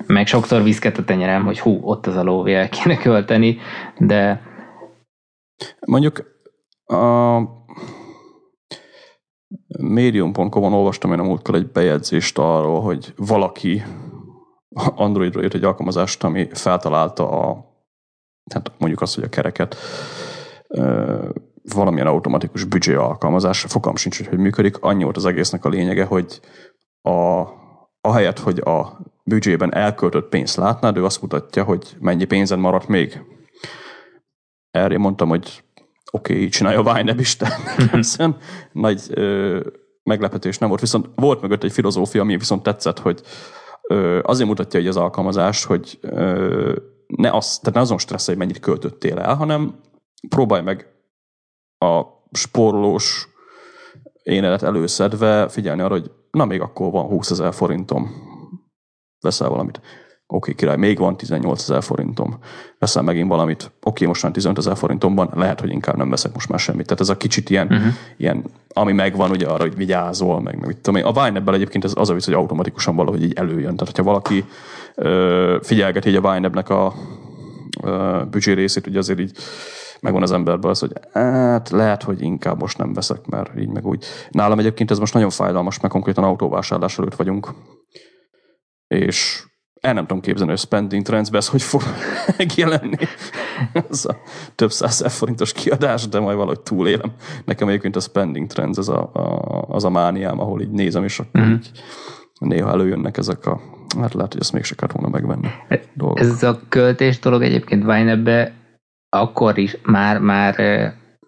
meg 0.07 0.26
sokszor 0.26 0.62
viszket 0.62 0.98
a 0.98 1.05
tenyerem, 1.05 1.44
hogy 1.44 1.61
hú, 1.61 1.78
ott 1.82 2.07
az 2.07 2.16
a 2.16 2.22
lóvé, 2.22 2.55
el 2.55 2.68
kéne 2.68 2.96
költeni, 2.96 3.59
de 3.98 4.40
Mondjuk 5.86 6.32
a 6.84 7.38
medium.com-on 9.78 10.72
olvastam 10.72 11.12
én 11.12 11.18
a 11.18 11.22
múltkor 11.22 11.55
egy 11.55 11.70
bejegyzést 11.70 12.38
arról, 12.38 12.80
hogy 12.80 13.12
valaki 13.16 13.82
Androidról 14.75 15.43
írt 15.43 15.55
egy 15.55 15.64
alkalmazást, 15.64 16.25
ami 16.25 16.49
feltalálta 16.53 17.31
a, 17.31 17.72
hát 18.53 18.72
mondjuk 18.79 19.01
azt, 19.01 19.14
hogy 19.14 19.25
a 19.25 19.29
kereket, 19.29 19.77
valamilyen 21.75 22.07
automatikus 22.07 22.64
büdzsé 22.64 22.95
alkalmazás, 22.95 23.61
fokam 23.61 23.97
sincs, 23.97 24.16
hogy 24.16 24.27
hogy 24.27 24.39
működik. 24.39 24.79
Annyi 24.81 25.03
volt 25.03 25.16
az 25.16 25.25
egésznek 25.25 25.64
a 25.64 25.68
lényege, 25.68 26.05
hogy 26.05 26.41
a, 27.03 27.45
ahelyett, 28.01 28.39
hogy 28.39 28.59
a 28.59 28.99
büdzsében 29.25 29.75
elköltött 29.75 30.29
pénzt 30.29 30.57
látnád, 30.57 30.97
ő 30.97 31.05
azt 31.05 31.22
mutatja, 31.22 31.64
hogy 31.64 31.97
mennyi 32.01 32.25
pénzed 32.25 32.59
maradt 32.59 32.89
még. 32.89 33.22
Erre 34.70 34.99
mondtam, 34.99 35.29
hogy 35.29 35.64
oké, 36.11 36.35
okay, 36.35 36.49
csinálja 36.49 36.81
a 36.81 36.93
Wine 36.93 37.14
is, 37.18 37.37
természetesen 37.37 38.37
nagy 38.72 39.03
ö, 39.11 39.61
meglepetés 40.03 40.59
nem 40.59 40.68
volt, 40.68 40.81
viszont 40.81 41.09
volt 41.14 41.41
mögött 41.41 41.64
egy 41.64 41.72
filozófia, 41.72 42.20
ami 42.20 42.37
viszont 42.37 42.62
tetszett, 42.62 42.99
hogy 42.99 43.22
azért 44.22 44.49
mutatja 44.49 44.80
hogy 44.80 44.89
az 44.89 44.97
alkalmazás, 44.97 45.64
hogy 45.64 45.99
ne, 47.07 47.30
az, 47.30 47.59
tehát 47.59 47.74
ne 47.74 47.80
azon 47.80 47.99
stressz, 47.99 48.26
hogy 48.26 48.37
mennyit 48.37 48.61
költöttél 48.61 49.18
el, 49.18 49.35
hanem 49.35 49.80
próbálj 50.28 50.62
meg 50.62 50.89
a 51.78 52.03
spórolós 52.32 53.28
énelet 54.22 54.62
előszedve 54.62 55.49
figyelni 55.49 55.82
arra, 55.82 55.95
hogy 55.95 56.11
na 56.30 56.45
még 56.45 56.61
akkor 56.61 56.91
van 56.91 57.07
20 57.07 57.30
ezer 57.30 57.55
forintom, 57.55 58.11
veszel 59.20 59.49
valamit 59.49 59.80
oké, 60.35 60.55
király, 60.55 60.76
még 60.76 60.99
van 60.99 61.16
18 61.16 61.61
ezer 61.62 61.82
forintom, 61.82 62.39
veszel 62.78 63.03
megint 63.03 63.28
valamit, 63.28 63.70
oké, 63.82 64.07
most 64.07 64.22
van 64.22 64.32
15 64.32 64.59
ezer 64.59 64.76
forintomban, 64.76 65.30
lehet, 65.35 65.61
hogy 65.61 65.70
inkább 65.70 65.97
nem 65.97 66.11
veszek 66.11 66.32
most 66.32 66.49
már 66.49 66.59
semmit. 66.59 66.87
Tehát 66.87 67.01
ez 67.01 67.09
a 67.09 67.16
kicsit 67.16 67.51
ilyen, 67.51 67.66
uh-huh. 67.66 67.93
ilyen 68.16 68.45
ami 68.68 68.93
megvan 68.93 69.30
ugye 69.30 69.47
arra, 69.47 69.62
hogy 69.62 69.76
vigyázol, 69.76 70.41
meg, 70.41 70.59
meg 70.59 70.66
mit 70.66 70.76
tudom 70.76 71.01
én. 71.01 71.07
A 71.07 71.20
Winebb-el 71.20 71.55
egyébként 71.55 71.85
ez 71.85 71.93
az 71.95 72.11
a 72.11 72.14
vicc, 72.14 72.24
hogy 72.24 72.35
automatikusan 72.35 72.97
valahogy 72.97 73.22
így 73.22 73.32
előjön. 73.32 73.76
Tehát, 73.76 73.95
hogyha 73.95 74.03
valaki 74.03 74.45
ö, 74.95 75.59
figyelgeti 75.62 76.09
így 76.09 76.16
a 76.16 76.30
Winebb-nek 76.30 76.68
a 76.68 76.95
ö, 77.82 78.22
büdzsé 78.30 78.53
részét, 78.53 78.87
ugye 78.87 78.99
azért 78.99 79.20
így 79.20 79.37
megvan 80.01 80.22
az 80.22 80.32
emberben 80.32 80.70
az, 80.70 80.78
hogy 80.78 80.93
hát 81.12 81.70
lehet, 81.70 82.03
hogy 82.03 82.22
inkább 82.22 82.61
most 82.61 82.78
nem 82.78 82.93
veszek, 82.93 83.26
mert 83.26 83.59
így 83.59 83.68
meg 83.68 83.87
úgy. 83.87 84.05
Nálam 84.30 84.59
egyébként 84.59 84.91
ez 84.91 84.99
most 84.99 85.14
nagyon 85.14 85.30
fájdalmas, 85.30 85.80
mert 85.80 85.93
konkrétan 85.93 86.24
autóvásárlás 86.24 86.99
előtt 86.99 87.14
vagyunk. 87.14 87.49
És 88.87 89.45
el 89.85 89.93
nem 89.93 90.07
tudom 90.07 90.22
képzelni, 90.22 90.51
hogy 90.51 90.61
spending 90.61 91.03
trendsbe 91.03 91.37
ez 91.37 91.49
hogy 91.49 91.62
fog 91.62 91.82
megjelenni. 92.39 92.97
ez 93.89 94.05
a 94.05 94.16
több 94.55 94.70
száz 94.70 95.05
forintos 95.18 95.53
kiadás, 95.53 96.09
de 96.09 96.20
majd 96.20 96.37
valahogy 96.37 96.61
túlélem. 96.61 97.12
Nekem 97.45 97.68
egyébként 97.68 97.97
a 97.97 98.01
spending 98.01 98.47
trends 98.47 98.78
az 98.78 98.89
a, 98.89 99.11
a, 99.12 99.64
az 99.68 99.85
a 99.85 99.91
mániám, 99.91 100.41
ahol 100.41 100.61
így 100.61 100.70
nézem, 100.70 101.05
és 101.05 101.18
akkor 101.18 101.41
mm. 101.41 101.53
így 101.53 101.70
néha 102.39 102.70
előjönnek 102.70 103.16
ezek 103.16 103.47
a, 103.47 103.61
hát 104.01 104.14
lehet, 104.14 104.32
hogy 104.32 104.41
ezt 104.41 104.53
még 104.53 104.64
se 104.64 104.74
kellett 104.74 104.95
volna 104.97 105.09
megvenni. 105.09 105.49
Dolgok. 105.95 106.20
Ez 106.20 106.43
a 106.43 106.61
költés 106.68 107.18
dolog 107.18 107.43
egyébként 107.43 107.85
Vine 107.85 108.53
akkor 109.09 109.59
is 109.59 109.76
már, 109.82 110.18
már 110.18 110.55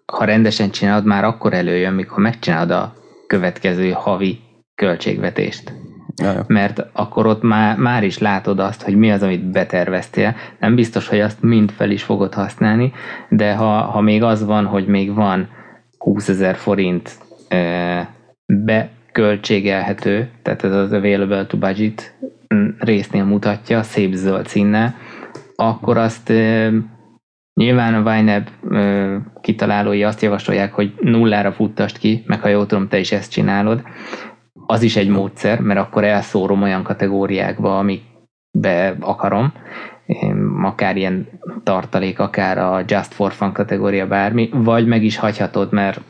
ha 0.07 0.25
rendesen 0.25 0.71
csinálod, 0.71 1.05
már 1.05 1.25
akkor 1.25 1.53
előjön, 1.55 1.93
mikor 1.93 2.19
megcsinálod 2.19 2.71
a 2.71 2.95
következő 3.27 3.91
havi 3.91 4.41
költségvetést. 4.75 5.73
Jaja. 6.23 6.45
Mert 6.47 6.87
akkor 6.93 7.27
ott 7.27 7.43
már, 7.43 7.77
már 7.77 8.05
is 8.05 8.19
látod 8.19 8.59
azt, 8.59 8.83
hogy 8.83 8.97
mi 8.97 9.11
az, 9.11 9.23
amit 9.23 9.45
beterveztél. 9.45 10.35
Nem 10.61 10.75
biztos, 10.75 11.09
hogy 11.09 11.21
azt 11.21 11.43
mind 11.43 11.71
fel 11.71 11.91
is 11.91 12.03
fogod 12.03 12.35
használni, 12.35 12.93
de 13.29 13.55
ha, 13.55 13.81
ha 13.81 14.01
még 14.01 14.23
az 14.23 14.45
van, 14.45 14.65
hogy 14.65 14.87
még 14.87 15.15
van 15.15 15.49
20 15.99 16.29
ezer 16.29 16.57
forint 16.57 17.19
e, 17.49 18.09
beköltségelhető, 18.47 20.31
tehát 20.43 20.65
ez 20.65 20.73
az 20.73 20.93
available 20.93 21.47
to 21.47 21.57
budget 21.57 22.15
résznél 22.79 23.25
mutatja, 23.25 23.83
szép 23.83 24.13
zöld 24.13 24.47
színnel, 24.47 24.95
akkor 25.57 25.97
azt 25.97 26.31
e, 26.31 26.73
Nyilván 27.61 27.95
a 27.95 28.11
e, 28.11 28.43
kitalálói 29.41 30.03
azt 30.03 30.23
javasolják, 30.23 30.73
hogy 30.73 30.95
nullára 31.01 31.53
futtast 31.53 31.99
ki, 31.99 32.25
meg 32.27 32.41
ha 32.41 32.49
jól 32.49 32.67
tudom, 32.67 32.89
te 32.89 32.99
is 32.99 33.13
ezt 33.13 33.31
csinálod, 33.31 33.83
az 34.67 34.83
is 34.83 34.97
egy 34.97 35.09
módszer, 35.09 35.61
mert 35.61 35.81
akkor 35.81 36.05
elszórom 36.05 36.63
olyan 36.63 36.83
kategóriákba, 36.83 37.79
amikbe 37.79 38.97
akarom, 39.01 39.53
akár 40.63 40.97
ilyen 40.97 41.29
tartalék, 41.63 42.19
akár 42.19 42.59
a 42.59 42.83
Just 42.87 43.15
for 43.15 43.33
Fun 43.33 43.53
kategória 43.53 44.07
bármi, 44.07 44.49
vagy 44.53 44.87
meg 44.87 45.05
is 45.05 45.17
hagyhatod, 45.17 45.73
mert 45.73 46.01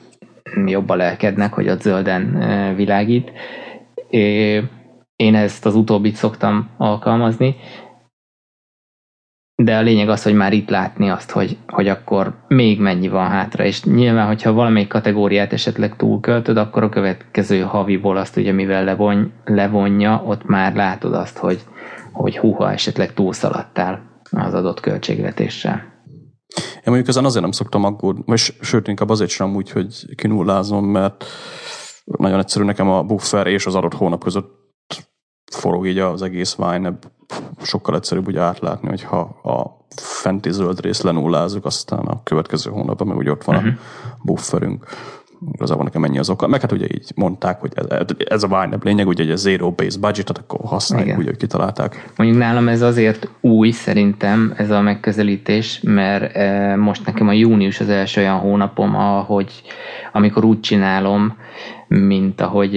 jobb 0.66 0.88
a 0.88 0.94
lelkednek, 0.94 1.52
hogy 1.52 1.68
ott 1.68 1.80
zölden 1.80 2.42
e, 2.42 2.74
világít. 2.74 3.32
Én 5.16 5.34
ezt 5.34 5.66
az 5.66 5.74
utóbbit 5.74 6.14
szoktam 6.14 6.70
alkalmazni, 6.76 7.56
de 9.62 9.76
a 9.76 9.82
lényeg 9.82 10.08
az, 10.08 10.22
hogy 10.22 10.34
már 10.34 10.52
itt 10.52 10.68
látni 10.68 11.10
azt, 11.10 11.30
hogy, 11.30 11.58
hogy 11.66 11.88
akkor 11.88 12.34
még 12.48 12.80
mennyi 12.80 13.08
van 13.08 13.28
hátra, 13.28 13.64
és 13.64 13.82
nyilván, 13.82 14.26
hogyha 14.26 14.52
valamelyik 14.52 14.88
kategóriát 14.88 15.52
esetleg 15.52 15.96
túlköltöd, 15.96 16.56
akkor 16.56 16.82
a 16.82 16.88
következő 16.88 17.60
haviból 17.60 18.16
azt 18.16 18.36
ugye 18.36 18.52
mivel 18.52 18.84
levon, 18.84 19.32
levonja, 19.44 20.22
ott 20.26 20.44
már 20.44 20.74
látod 20.74 21.14
azt, 21.14 21.38
hogy, 21.38 21.60
hogy 22.12 22.38
húha 22.38 22.72
esetleg 22.72 23.14
túlszaladtál 23.14 24.20
az 24.30 24.54
adott 24.54 24.80
költségvetéssel. 24.80 25.94
Én 26.56 26.82
mondjuk 26.84 27.08
ezen 27.08 27.24
azért 27.24 27.42
nem 27.42 27.52
szoktam 27.52 27.84
aggódni, 27.84 28.22
vagy 28.26 28.38
sőt, 28.60 28.88
inkább 28.88 29.10
azért 29.10 29.30
sem 29.30 29.54
úgy, 29.54 29.70
hogy 29.70 30.14
kinullázom, 30.14 30.84
mert 30.84 31.24
nagyon 32.04 32.38
egyszerű 32.38 32.64
nekem 32.64 32.88
a 32.88 33.02
buffer 33.02 33.46
és 33.46 33.66
az 33.66 33.74
adott 33.74 33.94
hónap 33.94 34.22
között 34.22 34.64
forog 35.52 35.86
így 35.86 35.98
az 35.98 36.22
egész 36.22 36.54
Vine, 36.54 36.98
sokkal 37.62 37.94
egyszerűbb 37.94 38.26
úgy 38.26 38.36
átlátni, 38.36 38.88
hogyha 38.88 39.18
a 39.42 39.84
fenti 39.96 40.52
zöld 40.52 40.80
részt 40.80 41.02
lenullázzuk, 41.02 41.64
aztán 41.64 41.98
a 42.06 42.22
következő 42.22 42.70
hónapban 42.70 43.06
meg 43.06 43.16
úgy 43.16 43.28
ott 43.28 43.44
van 43.44 43.56
uh-huh. 43.56 43.70
a 43.70 43.74
mhm. 43.74 44.26
bufferünk. 44.26 44.84
Igazából 45.52 45.84
nekem 45.84 46.04
ennyi 46.04 46.18
az 46.18 46.30
oka. 46.30 46.46
Meg 46.46 46.60
hát 46.60 46.72
ugye 46.72 46.86
így 46.94 47.12
mondták, 47.14 47.60
hogy 47.60 47.72
ez, 47.74 48.06
ez 48.28 48.42
a 48.42 48.64
YNAB 48.64 48.84
lényeg, 48.84 49.06
ugye 49.06 49.30
egy 49.30 49.36
zero 49.36 49.70
base 49.70 49.98
budget, 49.98 50.38
akkor 50.38 50.60
használjuk, 50.64 51.08
Igen. 51.08 51.20
úgy, 51.20 51.26
hogy 51.26 51.36
kitalálták. 51.36 52.12
Mondjuk 52.16 52.38
nálam 52.38 52.68
ez 52.68 52.82
azért 52.82 53.28
új 53.40 53.70
szerintem, 53.70 54.54
ez 54.56 54.70
a 54.70 54.80
megközelítés, 54.80 55.80
mert 55.82 56.36
e, 56.36 56.76
most 56.76 57.06
nekem 57.06 57.28
a 57.28 57.32
június 57.32 57.80
az 57.80 57.88
első 57.88 58.20
olyan 58.20 58.38
hónapom, 58.38 58.94
ahogy, 58.94 59.62
amikor 60.12 60.44
úgy 60.44 60.60
csinálom, 60.60 61.36
mint 61.88 62.40
ahogy, 62.40 62.76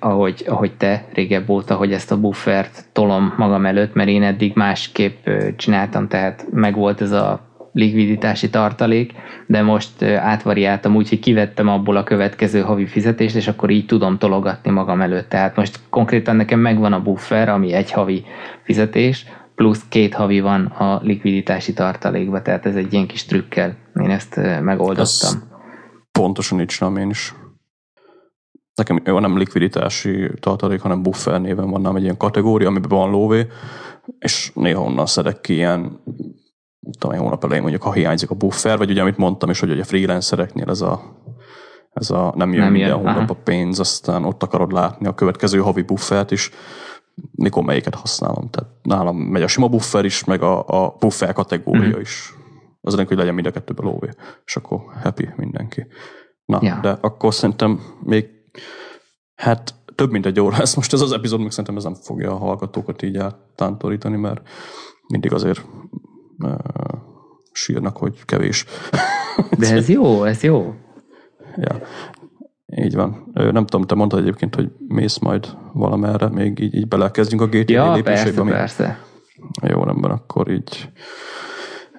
ahogy, 0.00 0.44
ahogy 0.48 0.72
te 0.76 1.08
régebb 1.12 1.48
óta, 1.48 1.74
hogy 1.74 1.92
ezt 1.92 2.12
a 2.12 2.20
buffert 2.20 2.84
tolom 2.92 3.34
magam 3.36 3.66
előtt, 3.66 3.94
mert 3.94 4.08
én 4.08 4.22
eddig 4.22 4.52
másképp 4.54 5.28
csináltam, 5.56 6.08
tehát 6.08 6.46
megvolt 6.50 7.00
ez 7.00 7.12
a 7.12 7.40
likviditási 7.72 8.50
tartalék, 8.50 9.12
de 9.46 9.62
most 9.62 10.02
átvariáltam 10.02 10.96
úgy, 10.96 11.08
hogy 11.08 11.18
kivettem 11.18 11.68
abból 11.68 11.96
a 11.96 12.04
következő 12.04 12.60
havi 12.60 12.86
fizetést, 12.86 13.36
és 13.36 13.48
akkor 13.48 13.70
így 13.70 13.86
tudom 13.86 14.18
tologatni 14.18 14.70
magam 14.70 15.00
előtt. 15.00 15.28
Tehát 15.28 15.56
most 15.56 15.80
konkrétan 15.90 16.36
nekem 16.36 16.60
megvan 16.60 16.92
a 16.92 17.02
buffer, 17.02 17.48
ami 17.48 17.72
egy 17.72 17.90
havi 17.92 18.24
fizetés, 18.62 19.26
plusz 19.54 19.84
két 19.88 20.14
havi 20.14 20.40
van 20.40 20.64
a 20.64 21.00
likviditási 21.02 21.72
tartalékba, 21.72 22.42
tehát 22.42 22.66
ez 22.66 22.76
egy 22.76 22.92
ilyen 22.92 23.06
kis 23.06 23.24
trükkel. 23.24 23.76
Én 24.02 24.10
ezt 24.10 24.40
megoldottam. 24.60 25.02
Ez 25.02 25.38
pontosan 26.12 26.60
így 26.60 26.66
csinálom 26.66 26.98
én 26.98 27.10
is. 27.10 27.34
Nekem 28.76 29.02
jó, 29.04 29.18
nem 29.18 29.38
likviditási 29.38 30.30
tartalék, 30.40 30.80
hanem 30.80 31.02
buffer 31.02 31.40
néven 31.40 31.70
van 31.70 31.80
nem 31.80 31.96
egy 31.96 32.02
ilyen 32.02 32.16
kategória, 32.16 32.68
amiben 32.68 32.88
van 32.88 33.10
lóvé, 33.10 33.46
és 34.18 34.50
néha 34.54 34.82
onnan 34.82 35.06
szedek 35.06 35.40
ki 35.40 35.54
ilyen 35.54 36.00
tudom, 36.98 37.18
hónap 37.18 37.44
elején 37.44 37.62
mondjuk, 37.62 37.82
ha 37.82 37.92
hiányzik 37.92 38.30
a 38.30 38.34
buffer, 38.34 38.78
vagy 38.78 38.90
ugye 38.90 39.00
amit 39.00 39.16
mondtam 39.16 39.50
is, 39.50 39.60
hogy 39.60 39.80
a 39.80 39.84
freelancereknél 39.84 40.70
ez 40.70 40.80
a, 40.80 41.02
ez 41.92 42.10
a 42.10 42.32
nem 42.36 42.52
jön 42.52 42.62
nem 42.62 42.72
minden 42.72 42.88
jön, 42.88 42.98
hónap 42.98 43.30
a 43.30 43.34
pénz, 43.34 43.80
aztán 43.80 44.24
ott 44.24 44.42
akarod 44.42 44.72
látni 44.72 45.06
a 45.06 45.14
következő 45.14 45.58
havi 45.58 45.82
buffert 45.82 46.30
is, 46.30 46.50
mikor 47.34 47.62
melyiket 47.62 47.94
használom. 47.94 48.50
Tehát 48.50 48.70
nálam 48.82 49.16
megy 49.16 49.42
a 49.42 49.46
sima 49.46 49.68
buffer 49.68 50.04
is, 50.04 50.24
meg 50.24 50.42
a, 50.42 50.64
a 50.66 50.96
buffer 50.98 51.32
kategória 51.32 51.88
mm-hmm. 51.88 52.00
is. 52.00 52.34
Az 52.80 52.94
ennek, 52.94 53.08
hogy 53.08 53.16
legyen 53.16 53.34
mind 53.34 53.46
a 53.46 53.50
kettőben 53.50 53.86
lóvé, 53.86 54.08
és 54.44 54.56
akkor 54.56 54.80
happy 55.02 55.28
mindenki. 55.36 55.86
Na, 56.44 56.58
ja. 56.62 56.78
de 56.82 56.98
akkor 57.00 57.34
szerintem 57.34 57.80
még 58.04 58.35
hát 59.36 59.74
több 59.94 60.10
mint 60.10 60.26
egy 60.26 60.40
óra 60.40 60.56
lesz 60.58 60.74
most 60.74 60.92
ez 60.92 61.00
az 61.00 61.12
epizód, 61.12 61.40
még 61.40 61.50
szerintem 61.50 61.76
ez 61.76 61.82
nem 61.82 61.94
fogja 61.94 62.32
a 62.32 62.36
hallgatókat 62.36 63.02
így 63.02 63.16
áttántorítani, 63.16 64.16
mert 64.16 64.48
mindig 65.08 65.32
azért 65.32 65.64
sírnak, 67.52 67.96
hogy 67.96 68.24
kevés. 68.24 68.64
De 69.58 69.72
ez 69.74 69.88
jó, 69.88 70.24
ez 70.24 70.42
jó. 70.42 70.74
Ja, 71.56 71.80
így 72.66 72.94
van. 72.94 73.30
Nem 73.32 73.66
tudom, 73.66 73.82
te 73.82 73.94
mondtad 73.94 74.20
egyébként, 74.20 74.54
hogy 74.54 74.70
mész 74.88 75.18
majd 75.18 75.56
valamerre, 75.72 76.28
még 76.28 76.58
így, 76.58 76.74
így 76.74 76.88
belekezdjünk 76.88 77.42
a 77.42 77.46
GTA 77.46 77.72
ja, 77.72 77.94
lépésekbe. 77.94 78.42
persze, 78.42 78.54
persze. 78.54 78.98
Jó, 79.72 79.84
rendben, 79.84 80.10
akkor 80.10 80.50
így 80.50 80.90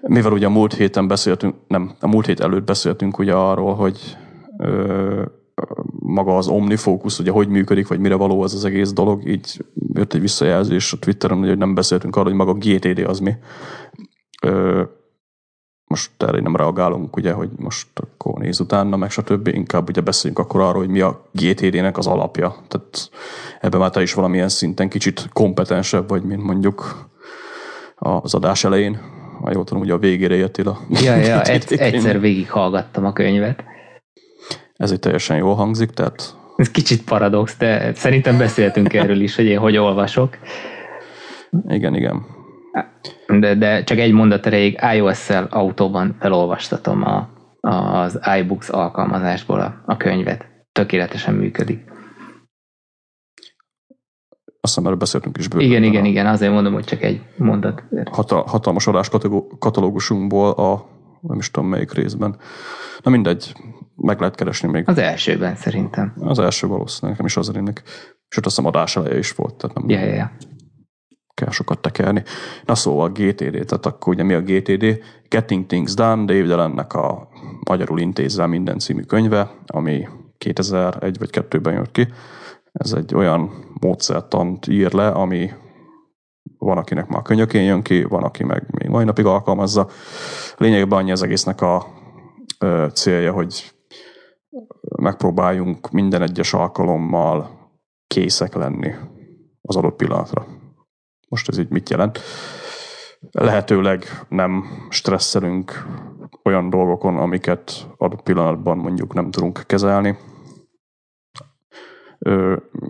mivel 0.01 0.31
ugye 0.31 0.45
a 0.45 0.49
múlt 0.49 0.73
héten 0.73 1.07
beszéltünk, 1.07 1.55
nem, 1.67 1.91
a 1.99 2.07
múlt 2.07 2.25
hét 2.25 2.39
előtt 2.39 2.65
beszéltünk 2.65 3.17
ugye 3.19 3.33
arról, 3.33 3.75
hogy 3.75 4.17
ö, 4.57 5.23
maga 6.07 6.37
az 6.37 6.47
OmniFocus, 6.47 7.19
ugye 7.19 7.31
hogy 7.31 7.47
működik, 7.47 7.87
vagy 7.87 7.99
mire 7.99 8.15
való 8.15 8.41
az 8.41 8.53
az 8.53 8.65
egész 8.65 8.91
dolog, 8.93 9.27
így 9.27 9.65
jött 9.93 10.13
egy 10.13 10.21
visszajelzés 10.21 10.93
a 10.93 10.99
Twitteren, 10.99 11.37
hogy 11.37 11.57
nem 11.57 11.73
beszéltünk 11.73 12.15
arról, 12.15 12.27
hogy 12.27 12.37
maga 12.37 12.51
a 12.51 12.57
GTD 12.57 12.99
az 12.99 13.19
mi. 13.19 13.33
Ö, 14.41 14.83
most 15.87 16.11
erre 16.17 16.39
nem 16.39 16.55
reagálunk, 16.55 17.15
ugye, 17.15 17.31
hogy 17.31 17.49
most 17.55 17.87
akkor 17.93 18.39
néz 18.39 18.59
utána, 18.59 18.95
meg 18.95 19.09
stb. 19.09 19.47
Inkább 19.47 19.89
ugye 19.89 20.01
beszéljünk 20.01 20.41
akkor 20.41 20.61
arról, 20.61 20.81
hogy 20.81 20.89
mi 20.89 20.99
a 20.99 21.29
GTD-nek 21.31 21.97
az 21.97 22.07
alapja. 22.07 22.55
Tehát 22.67 23.09
ebben 23.61 23.79
már 23.79 23.89
te 23.89 24.01
is 24.01 24.13
valamilyen 24.13 24.49
szinten 24.49 24.89
kicsit 24.89 25.29
kompetensebb 25.33 26.09
vagy, 26.09 26.23
mint 26.23 26.43
mondjuk 26.43 27.09
az 27.95 28.33
adás 28.33 28.63
elején. 28.63 28.99
Ha 29.41 29.51
jól 29.53 29.63
tudom, 29.63 29.81
ugye 29.81 29.93
a 29.93 29.97
végére 29.97 30.35
jöttél 30.35 30.67
a 30.67 30.79
Ja, 30.89 31.15
ja, 31.15 31.41
egy, 31.53 31.73
egyszer 31.73 32.19
végighallgattam 32.19 33.05
a 33.05 33.13
könyvet. 33.13 33.63
Ez 34.77 34.91
egy 34.91 34.99
teljesen 34.99 35.37
jól 35.37 35.55
hangzik, 35.55 35.89
tehát... 35.89 36.35
Ez 36.55 36.71
kicsit 36.71 37.03
paradox, 37.03 37.57
de 37.57 37.93
szerintem 37.93 38.37
beszéltünk 38.37 38.93
erről 38.93 39.21
is, 39.21 39.35
hogy 39.35 39.45
én 39.45 39.59
hogy 39.59 39.77
olvasok. 39.77 40.37
Igen, 41.67 41.95
igen. 41.95 42.25
De, 43.27 43.55
de 43.55 43.83
csak 43.83 43.97
egy 43.97 44.11
mondat 44.11 44.45
erejéig 44.45 44.79
iOS-szel 44.95 45.47
autóban 45.51 46.15
felolvastatom 46.19 47.03
a, 47.03 47.29
az 47.69 48.19
iBooks 48.39 48.69
alkalmazásból 48.69 49.59
a, 49.59 49.83
a 49.85 49.97
könyvet. 49.97 50.45
Tökéletesen 50.71 51.33
működik. 51.33 51.85
Azt 54.45 54.75
hiszem, 54.75 54.85
erről 54.85 54.97
beszéltünk 54.97 55.37
is 55.37 55.47
bőven. 55.47 55.65
Igen, 55.65 55.83
igen, 55.83 56.05
igen, 56.05 56.25
azért 56.25 56.51
mondom, 56.51 56.73
hogy 56.73 56.85
csak 56.85 57.01
egy 57.01 57.21
mondat. 57.37 57.83
Hatal, 58.11 58.43
hatalmas 58.47 58.87
adás 58.87 59.09
katalógusunkból 59.59 60.51
a 60.51 60.85
nem 61.21 61.37
is 61.37 61.51
tudom 61.51 61.69
melyik 61.69 61.93
részben. 61.93 62.37
Na 63.03 63.11
mindegy, 63.11 63.53
meg 64.01 64.19
lehet 64.19 64.35
keresni 64.35 64.69
még. 64.69 64.89
Az 64.89 64.97
elsőben 64.97 65.55
szerintem. 65.55 66.13
Az 66.19 66.39
első 66.39 66.67
valószínűleg, 66.67 67.11
nekem 67.11 67.25
is 67.25 67.37
az. 67.37 67.51
És 68.29 68.37
ott 68.37 68.45
azt 68.45 68.55
hiszem 68.55 68.65
adás 68.65 68.95
eleje 68.95 69.17
is 69.17 69.31
volt, 69.31 69.55
tehát 69.55 69.75
nem, 69.75 69.89
yeah, 69.89 70.13
yeah 70.13 70.29
kell 71.41 71.51
sokat 71.51 71.79
tekerni. 71.79 72.23
Na 72.65 72.75
szóval 72.75 73.09
GTD, 73.09 73.51
tehát 73.51 73.85
akkor 73.85 74.13
ugye 74.13 74.23
mi 74.23 74.33
a 74.33 74.41
GTD? 74.41 75.03
Getting 75.27 75.65
Things 75.65 75.93
Done, 75.93 76.25
Dave 76.25 76.47
Delennek 76.47 76.93
a 76.93 77.27
Magyarul 77.69 77.99
intézzel 77.99 78.47
minden 78.47 78.79
című 78.79 79.01
könyve, 79.01 79.51
ami 79.65 80.07
2001 80.37 81.17
vagy 81.17 81.29
2-ben 81.31 81.73
jött 81.73 81.91
ki. 81.91 82.07
Ez 82.71 82.91
egy 82.91 83.15
olyan 83.15 83.51
módszertant 83.79 84.67
ír 84.67 84.93
le, 84.93 85.07
ami 85.07 85.51
van, 86.57 86.77
akinek 86.77 87.07
már 87.07 87.21
könyökén 87.21 87.63
jön 87.63 87.81
ki, 87.81 88.03
van, 88.03 88.23
aki 88.23 88.43
meg 88.43 88.65
még 88.71 88.89
mai 88.89 89.05
napig 89.05 89.25
alkalmazza. 89.25 89.87
Lényegében 90.57 90.97
annyi 90.97 91.11
az 91.11 91.23
egésznek 91.23 91.61
a 91.61 91.85
célja, 92.93 93.31
hogy 93.31 93.71
megpróbáljunk 94.99 95.91
minden 95.91 96.21
egyes 96.21 96.53
alkalommal 96.53 97.49
készek 98.07 98.55
lenni 98.55 98.93
az 99.61 99.75
adott 99.75 99.95
pillanatra. 99.95 100.45
Most 101.29 101.49
ez 101.49 101.57
így 101.57 101.69
mit 101.69 101.89
jelent? 101.89 102.19
Lehetőleg 103.31 104.05
nem 104.29 104.65
stresszelünk 104.89 105.85
olyan 106.43 106.69
dolgokon, 106.69 107.17
amiket 107.17 107.87
adott 107.97 108.21
pillanatban 108.21 108.77
mondjuk 108.77 109.13
nem 109.13 109.31
tudunk 109.31 109.63
kezelni. 109.65 110.17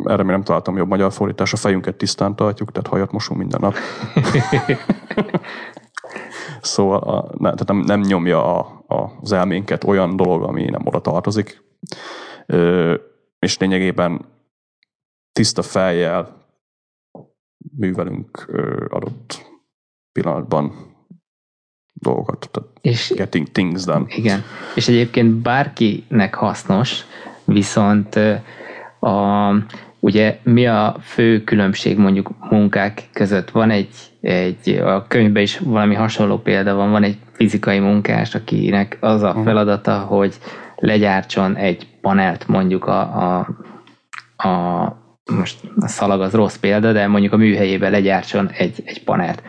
Erre 0.04 0.24
még 0.24 0.26
nem 0.26 0.44
találtam 0.44 0.78
jobb 0.78 0.88
magyar 0.88 1.12
fordítás, 1.12 1.54
a 1.54 1.58
fejünket 1.58 1.96
tisztán 1.96 2.36
tartjuk, 2.36 2.72
tehát 2.72 2.90
hajat 2.90 3.12
mosunk 3.12 3.40
minden 3.40 3.60
nap. 3.60 3.76
szóval 6.62 7.00
a, 7.00 7.32
ne, 7.38 7.54
tehát 7.54 7.68
nem, 7.68 7.78
nem 7.78 8.00
nyomja 8.00 8.58
a, 8.58 8.84
a, 8.88 9.12
az 9.22 9.32
elménket 9.32 9.84
olyan 9.84 10.16
dolog, 10.16 10.44
ami 10.44 10.64
nem 10.64 10.82
oda 10.86 11.02
tartozik. 11.02 11.64
Ö, 12.46 12.94
és 13.40 13.58
lényegében 13.58 14.26
tiszta 15.32 15.62
fejjel 15.62 16.46
művelünk 17.78 18.46
adott 18.90 19.46
pillanatban 20.12 20.96
dolgokat. 21.94 22.50
Tehát 22.52 22.70
és, 22.82 23.14
getting 23.16 23.48
things 23.48 23.84
done. 23.84 24.06
Igen. 24.08 24.44
És 24.76 24.88
egyébként 24.88 25.34
bárkinek 25.34 26.36
hasznos, 26.36 27.06
viszont 27.44 28.16
a, 29.00 29.50
ugye 30.00 30.40
mi 30.44 30.68
a 30.68 30.98
fő 31.02 31.44
különbség 31.44 31.98
mondjuk 31.98 32.50
munkák 32.50 33.10
között? 33.14 33.50
Van 33.50 33.70
egy, 33.70 33.96
egy 34.28 34.70
a 34.70 35.08
könyvben 35.08 35.44
is 35.44 35.60
valami 35.60 35.96
hasonló 35.96 36.38
példa 36.38 36.76
van, 36.76 36.92
van 36.92 37.04
egy 37.04 37.18
fizikai 37.32 37.80
munkás, 37.80 38.36
akinek 38.36 38.98
az 39.00 39.22
a 39.22 39.36
feladata, 39.44 40.00
hogy 40.00 40.36
legyártson 40.76 41.56
egy 41.56 41.88
panelt 42.02 42.48
mondjuk 42.48 42.86
a, 42.86 43.00
a, 43.02 43.48
a 44.48 45.06
most 45.32 45.60
a 45.80 45.88
szalag 45.88 46.22
az 46.22 46.34
rossz 46.34 46.56
példa, 46.56 46.92
de 46.92 47.08
mondjuk 47.08 47.34
a 47.34 47.38
műhelyébe 47.38 47.90
legyártson 47.90 48.50
egy, 48.58 48.82
egy 48.86 49.04
panelt. 49.04 49.44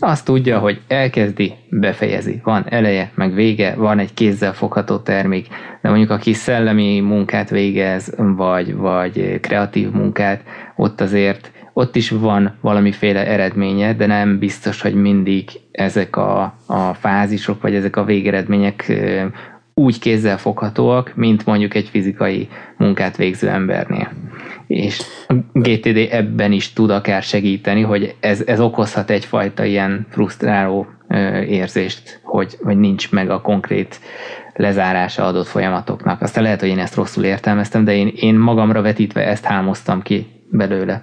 Azt 0.00 0.24
tudja, 0.24 0.58
hogy 0.58 0.80
elkezdi, 0.88 1.54
befejezi. 1.70 2.40
Van 2.44 2.64
eleje, 2.68 3.10
meg 3.14 3.34
vége, 3.34 3.74
van 3.74 3.98
egy 3.98 4.14
kézzel 4.14 4.52
fogható 4.52 4.98
termék, 4.98 5.46
de 5.82 5.88
mondjuk 5.88 6.10
aki 6.10 6.32
szellemi 6.32 7.00
munkát 7.00 7.50
végez, 7.50 8.14
vagy, 8.16 8.74
vagy 8.74 9.40
kreatív 9.40 9.90
munkát, 9.90 10.42
ott 10.76 11.00
azért 11.00 11.50
ott 11.72 11.96
is 11.96 12.10
van 12.10 12.56
valamiféle 12.60 13.26
eredménye, 13.26 13.94
de 13.94 14.06
nem 14.06 14.38
biztos, 14.38 14.80
hogy 14.80 14.94
mindig 14.94 15.50
ezek 15.72 16.16
a, 16.16 16.54
a 16.66 16.94
fázisok, 16.94 17.62
vagy 17.62 17.74
ezek 17.74 17.96
a 17.96 18.04
végeredmények 18.04 18.92
úgy 19.74 19.98
kézzel 19.98 20.38
foghatóak, 20.38 21.12
mint 21.14 21.46
mondjuk 21.46 21.74
egy 21.74 21.88
fizikai 21.88 22.48
munkát 22.76 23.16
végző 23.16 23.48
embernél 23.48 24.08
és 24.70 25.02
a 25.26 25.34
GTD 25.52 26.08
ebben 26.10 26.52
is 26.52 26.72
tud 26.72 26.90
akár 26.90 27.22
segíteni, 27.22 27.82
hogy 27.82 28.14
ez, 28.20 28.42
ez 28.46 28.60
okozhat 28.60 29.10
egyfajta 29.10 29.64
ilyen 29.64 30.06
frusztráló 30.10 30.86
érzést, 31.48 32.20
hogy, 32.22 32.58
hogy 32.62 32.78
nincs 32.78 33.10
meg 33.10 33.30
a 33.30 33.40
konkrét 33.40 34.00
lezárása 34.54 35.26
adott 35.26 35.46
folyamatoknak. 35.46 36.22
Aztán 36.22 36.42
lehet, 36.42 36.60
hogy 36.60 36.68
én 36.68 36.78
ezt 36.78 36.94
rosszul 36.94 37.24
értelmeztem, 37.24 37.84
de 37.84 37.94
én, 37.94 38.12
én 38.14 38.34
magamra 38.34 38.82
vetítve 38.82 39.26
ezt 39.26 39.44
hámoztam 39.44 40.02
ki 40.02 40.26
belőle. 40.50 41.02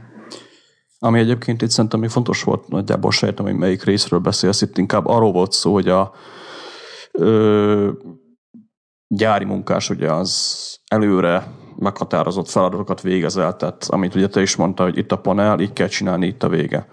Ami 0.99 1.19
egyébként 1.19 1.61
itt 1.61 1.69
szerintem 1.69 1.99
még 1.99 2.09
fontos 2.09 2.43
volt, 2.43 2.67
nagyjából 2.67 3.11
sejtem, 3.11 3.45
hogy 3.45 3.55
melyik 3.55 3.83
részről 3.83 4.19
beszélsz, 4.19 4.61
itt 4.61 4.77
inkább 4.77 5.05
arról 5.05 5.31
volt 5.31 5.51
szó, 5.51 5.73
hogy 5.73 5.87
a 5.87 6.11
ö, 7.11 7.89
gyári 9.07 9.45
munkás 9.45 9.89
ugye 9.89 10.11
az 10.11 10.79
előre 10.87 11.47
meghatározott 11.79 12.49
feladatokat 12.49 13.01
végezel, 13.01 13.55
tehát 13.55 13.85
amit 13.87 14.15
ugye 14.15 14.27
te 14.27 14.41
is 14.41 14.55
mondta, 14.55 14.83
hogy 14.83 14.97
itt 14.97 15.11
a 15.11 15.17
panel, 15.17 15.59
így 15.59 15.73
kell 15.73 15.87
csinálni, 15.87 16.27
itt 16.27 16.43
a 16.43 16.49
vége. 16.49 16.87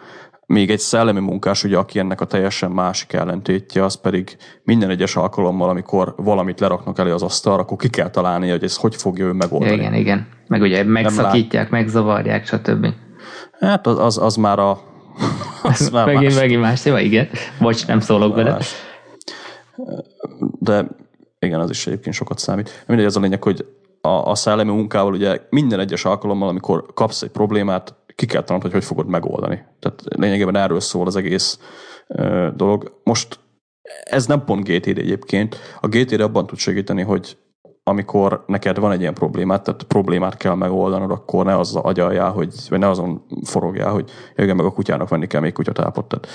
Még 0.47 0.71
egy 0.71 0.79
szellemi 0.79 1.21
munkás, 1.21 1.65
ugye, 1.65 1.77
aki 1.77 1.99
ennek 1.99 2.21
a 2.21 2.25
teljesen 2.25 2.71
másik 2.71 3.13
ellentétje, 3.13 3.85
az 3.85 4.01
pedig 4.01 4.37
minden 4.63 4.91
egyes 4.91 5.17
alkalommal, 5.17 5.69
amikor 5.69 6.15
valamit 6.17 6.61
leraknak 6.61 6.99
elő 6.99 7.13
az 7.13 7.23
asztalra, 7.23 7.63
akkor 7.63 7.77
ki 7.77 7.89
kell 7.89 8.11
találni, 8.11 8.51
hogy 8.51 8.65
ez 8.65 8.77
hogy 8.77 8.97
fogja 8.97 9.25
ő 9.25 9.33
megoldani. 9.33 9.73
Igen, 9.73 9.95
igen. 9.95 10.27
Meg 10.47 10.61
ugye 10.61 10.85
megszakítják, 10.85 11.71
megzavarják, 11.71 12.47
stb. 12.47 12.87
Hát 13.65 13.87
az, 13.87 13.99
az, 13.99 14.19
az 14.19 14.37
már 14.37 14.59
a... 14.59 14.81
Az 15.63 15.91
már 15.91 16.07
megint, 16.07 16.25
más. 16.25 16.41
megint 16.41 16.61
más 16.61 16.81
téma, 16.81 17.01
igen. 17.01 17.29
Bocs, 17.61 17.87
nem 17.87 18.01
szólok 18.01 18.35
bele. 18.35 18.59
De 20.59 20.87
igen, 21.39 21.61
az 21.61 21.71
is 21.71 21.87
egyébként 21.87 22.15
sokat 22.15 22.39
számít. 22.39 22.85
Mindegy, 22.87 23.07
az 23.07 23.17
a 23.17 23.21
lényeg, 23.21 23.43
hogy 23.43 23.67
a, 24.01 24.09
a 24.09 24.35
szellemi 24.35 24.71
munkával 24.71 25.13
ugye 25.13 25.41
minden 25.51 25.81
egyes 25.81 26.05
alkalommal, 26.05 26.49
amikor 26.49 26.87
kapsz 26.95 27.23
egy 27.23 27.31
problémát, 27.31 27.95
ki 28.15 28.27
kell 28.27 28.43
tanulni, 28.43 28.63
hogy 28.65 28.73
hogy 28.73 28.85
fogod 28.85 29.07
megoldani. 29.07 29.65
Tehát 29.81 30.03
lényegében 30.05 30.57
erről 30.57 30.81
szól 30.81 31.07
az 31.07 31.17
egész 31.17 31.59
ö, 32.07 32.49
dolog. 32.57 33.01
Most 33.05 33.39
ez 34.05 34.27
nem 34.27 34.45
pont 34.45 34.69
GTD 34.69 34.99
egyébként. 34.99 35.57
A 35.81 35.89
GTD 35.89 36.21
abban 36.21 36.47
tud 36.47 36.59
segíteni, 36.59 37.03
hogy 37.03 37.37
amikor 37.87 38.45
neked 38.47 38.79
van 38.79 38.93
egy 38.93 39.01
ilyen 39.01 39.15
problémát, 39.15 39.63
tehát 39.63 39.83
problémát 39.83 40.37
kell 40.37 40.55
megoldanod, 40.55 41.11
akkor 41.11 41.45
ne 41.45 41.59
az 41.59 41.77
agyaljál, 41.77 42.31
hogy, 42.31 42.55
vagy 42.69 42.79
ne 42.79 42.89
azon 42.89 43.25
forogjál, 43.43 43.91
hogy 43.91 44.11
igen, 44.37 44.57
meg 44.57 44.67
a 44.67 44.73
kutyának 44.73 45.09
venni 45.09 45.27
kell 45.27 45.41
még 45.41 45.53
kutyatápot. 45.53 46.07
Tehát 46.07 46.27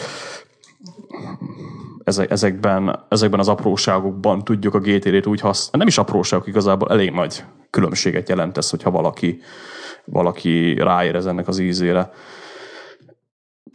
ezekben, 2.30 3.06
ezekben 3.10 3.40
az 3.40 3.48
apróságokban 3.48 4.44
tudjuk 4.44 4.74
a 4.74 4.80
GTD-t 4.80 5.26
úgy 5.26 5.40
használni. 5.40 5.78
Nem 5.78 5.88
is 5.88 5.98
apróságok 5.98 6.48
igazából, 6.48 6.90
elég 6.90 7.12
nagy 7.12 7.44
különbséget 7.70 8.30
jelent 8.30 8.58
ez, 8.58 8.70
hogyha 8.70 8.92
valaki, 8.92 9.40
valaki 10.06 10.74
ráérez 10.74 11.26
ennek 11.26 11.48
az 11.48 11.60
ízére. 11.60 12.12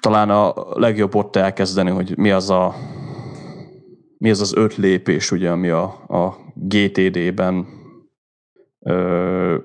Talán 0.00 0.30
a 0.30 0.54
legjobb 0.72 1.14
ott 1.14 1.36
elkezdeni, 1.36 1.90
hogy 1.90 2.16
mi 2.16 2.30
az 2.30 2.50
a 2.50 2.74
mi 4.24 4.30
az 4.30 4.40
az 4.40 4.54
öt 4.56 4.76
lépés, 4.76 5.30
ugye, 5.30 5.50
ami 5.50 5.68
a, 5.68 5.82
a 6.08 6.36
GTD-ben 6.54 7.66
ö, 8.80 9.56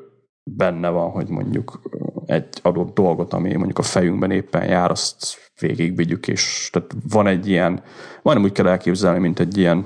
benne 0.44 0.90
van, 0.90 1.10
hogy 1.10 1.30
mondjuk 1.30 1.82
egy 2.26 2.48
adott 2.62 2.94
dolgot, 2.94 3.34
ami 3.34 3.54
mondjuk 3.54 3.78
a 3.78 3.82
fejünkben 3.82 4.32
éppen 4.32 4.66
jár, 4.66 4.92
azt 4.92 5.52
végigvigyük, 5.60 6.28
és 6.28 6.70
tehát 6.72 6.92
van 7.10 7.28
egy 7.28 7.48
ilyen, 7.48 7.84
majdnem 8.22 8.48
úgy 8.48 8.54
kell 8.54 8.68
elképzelni, 8.68 9.20
mint 9.20 9.40
egy 9.40 9.58
ilyen, 9.58 9.86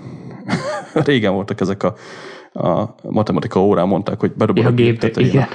régen 1.06 1.34
voltak 1.34 1.62
ezek 1.62 1.84
a, 1.84 1.96
a 2.54 2.96
matematika 3.10 3.64
órán 3.64 3.88
mondták, 3.88 4.20
hogy 4.20 4.32
bedobod 4.32 4.64
ja, 4.64 4.70
a 4.70 4.74
gép 4.74 5.00
tetején. 5.00 5.48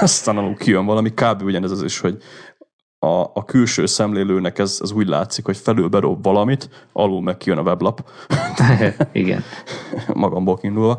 Aztán 0.00 0.36
alul 0.36 0.56
kijön 0.56 0.84
valami, 0.84 1.10
kb. 1.10 1.42
ugyanez 1.42 1.70
az 1.70 1.82
is, 1.82 1.98
hogy 1.98 2.22
a, 3.02 3.20
a 3.34 3.44
külső 3.44 3.86
szemlélőnek 3.86 4.58
ez, 4.58 4.78
ez 4.82 4.92
úgy 4.92 5.08
látszik, 5.08 5.44
hogy 5.44 5.56
felül 5.56 5.88
bedob 5.88 6.22
valamit, 6.22 6.68
alul 6.92 7.22
meg 7.22 7.36
kijön 7.36 7.58
a 7.58 7.62
weblap. 7.62 8.10
Igen. 9.12 9.42
Magamból 10.14 10.56
kiindulva. 10.56 10.98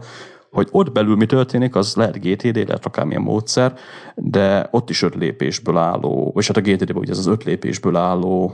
Hogy 0.51 0.67
ott 0.71 0.91
belül 0.91 1.15
mi 1.15 1.25
történik, 1.25 1.75
az 1.75 1.95
lehet 1.95 2.19
GTD, 2.19 2.55
lehet 2.55 2.85
akármilyen 2.85 3.21
módszer, 3.21 3.73
de 4.15 4.67
ott 4.71 4.89
is 4.89 5.01
öt 5.01 5.15
lépésből 5.15 5.77
álló, 5.77 6.33
és 6.37 6.47
hát 6.47 6.57
a 6.57 6.61
GTD-ben 6.61 6.97
ugye 6.97 7.11
ez 7.11 7.17
az 7.17 7.27
öt 7.27 7.43
lépésből 7.43 7.95
álló 7.95 8.53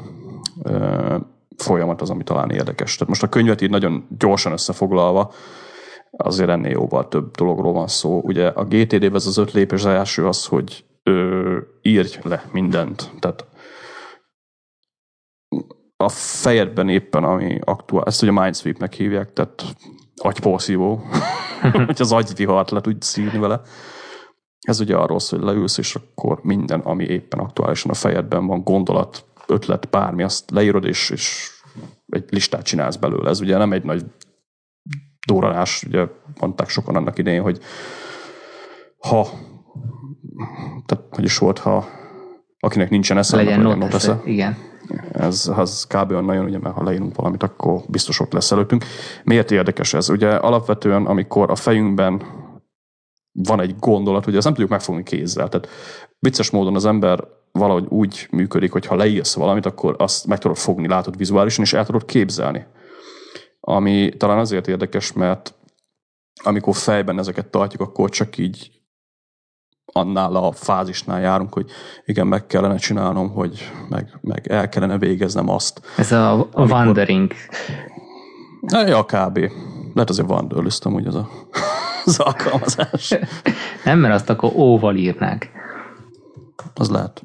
ö, 0.64 1.16
folyamat 1.58 2.02
az, 2.02 2.10
ami 2.10 2.24
talán 2.24 2.50
érdekes. 2.50 2.94
Tehát 2.94 3.08
most 3.08 3.24
a 3.24 3.30
könyvet 3.30 3.62
így 3.62 3.70
nagyon 3.70 4.06
gyorsan 4.18 4.52
összefoglalva, 4.52 5.32
azért 6.12 6.50
ennél 6.50 6.72
jóval 6.72 7.08
több 7.08 7.36
dologról 7.36 7.74
van 7.74 7.88
szó. 7.88 8.22
Ugye 8.24 8.48
a 8.48 8.64
GTD-ben 8.64 9.16
ez 9.16 9.28
az 9.28 9.38
öt 9.38 9.52
lépés 9.52 9.80
az 9.80 9.86
első 9.86 10.28
az, 10.28 10.46
hogy 10.46 10.86
ö, 11.08 11.58
írj 11.82 12.18
le 12.24 12.50
mindent. 12.52 13.12
Tehát 13.20 13.46
a 15.98 16.10
fejedben 16.10 16.90
éppen, 16.90 17.24
ami 17.24 17.60
aktuál, 17.64 18.04
ezt 18.06 18.22
ugye 18.22 18.32
Mindsweep-nek 18.32 18.94
hívják, 18.94 19.34
tehát 19.34 19.64
agyporszívó, 20.16 21.02
hogy 21.86 22.02
az 22.02 22.12
agyvihart 22.12 22.72
le 22.72 22.82
tudj 22.82 23.06
szívni 23.06 23.40
vele. 23.40 23.62
Ez 24.60 24.80
ugye 24.80 24.96
arról 24.96 25.20
szól, 25.20 25.40
hogy 25.40 25.48
leülsz, 25.48 25.78
és 25.78 25.96
akkor 25.96 26.40
minden, 26.44 26.80
ami 26.80 27.04
éppen 27.04 27.40
aktuálisan 27.40 27.92
a 27.92 27.94
fejedben 27.94 28.46
van, 28.46 28.64
gondolat, 28.64 29.26
ötlet, 29.48 29.90
bármi, 29.90 30.24
azt 30.24 30.52
leírod, 30.52 30.86
és, 30.86 31.10
és 31.10 31.50
egy 32.08 32.26
listát 32.30 32.64
csinálsz 32.64 32.96
belőle. 32.96 33.30
Ez 33.30 33.40
ugye 33.40 33.58
nem 33.58 33.74
egy 33.74 33.84
nagy 33.84 34.06
durranás, 35.28 35.84
ugye 35.84 36.08
mondták 36.40 36.70
sokan 36.70 36.96
annak 36.96 37.18
idején, 37.18 37.42
hogy 37.42 37.60
ha 38.98 39.28
tehát 40.86 41.06
hogy 41.10 41.24
is 41.24 41.38
volt, 41.38 41.60
ha 41.60 41.86
akinek 42.60 42.90
nincsen 42.90 43.18
esze, 43.18 43.36
legyen 43.36 43.60
not 43.60 43.94
esze. 43.94 44.22
Igen. 44.26 44.58
Ez, 45.12 45.52
az 45.56 45.88
kb. 45.90 46.12
nagyon, 46.12 46.46
ugye, 46.46 46.60
mert 46.60 46.76
ha 46.76 46.84
leírunk 46.84 47.16
valamit, 47.16 47.44
akkor 47.44 47.82
biztos 47.88 48.20
ott 48.20 48.34
lesz 48.34 48.52
előttünk. 48.52 48.86
Miért 49.24 49.52
érdekes 49.52 49.94
ez? 49.94 50.10
Ugye 50.10 50.30
alapvetően, 50.30 51.06
amikor 51.06 51.52
a 51.52 51.56
fejünkben 51.56 52.22
van 53.32 53.62
egy 53.62 53.76
gondolat, 53.80 54.28
ugye 54.28 54.36
ezt 54.36 54.46
nem 54.46 54.54
tudjuk 54.54 54.72
megfogni 54.72 55.04
kézzel. 55.04 55.50
Tehát 55.50 55.68
vicces 56.20 56.50
módon 56.50 56.76
az 56.76 56.86
ember 56.86 57.24
valahogy 57.52 57.86
úgy 57.90 58.28
működik, 58.32 58.72
hogy 58.72 58.86
ha 58.86 58.96
leírsz 58.96 59.36
valamit, 59.36 59.66
akkor 59.66 59.96
azt 59.98 60.28
meg 60.28 60.38
tudod 60.38 60.58
fogni, 60.58 60.88
látod 60.88 61.18
vizuálisan, 61.18 61.64
és 61.64 61.74
el 61.74 61.86
tudod 61.86 62.06
képzelni. 62.06 62.66
Ami 63.60 64.10
talán 64.18 64.38
azért 64.38 64.68
érdekes, 64.68 65.14
mert 65.14 65.54
amikor 66.44 66.76
fejben 66.76 67.20
ezeket 67.20 67.48
tartjuk, 67.48 67.82
akkor 67.82 68.10
csak 68.10 68.38
így 68.38 68.77
annál 69.94 70.36
a 70.36 70.52
fázisnál 70.52 71.22
járunk, 71.22 71.54
hogy 71.54 71.70
igen, 72.06 72.28
meg 72.28 72.46
kellene 72.46 72.78
csinálnom, 72.78 73.30
hogy 73.30 73.72
meg, 73.90 74.18
meg 74.22 74.48
el 74.48 74.70
kellene 74.70 74.98
végeznem 74.98 75.50
azt. 75.50 75.82
Ez 75.98 76.12
a, 76.12 76.32
a 76.32 76.48
amikor... 76.52 76.72
wandering. 76.72 77.32
Ja, 78.68 79.04
kb. 79.06 79.38
Lehet 79.94 80.10
azért 80.10 80.30
wanderlöztem, 80.30 80.94
hogy 80.94 81.08
az 81.08 81.16
a, 81.16 81.30
az 82.06 82.20
alkalmazás. 82.20 83.18
Nem, 83.84 84.00
mert 84.00 84.14
azt 84.14 84.30
akkor 84.30 84.52
óval 84.56 84.96
írnák. 84.96 85.52
Az 86.74 86.90
lehet. 86.90 87.24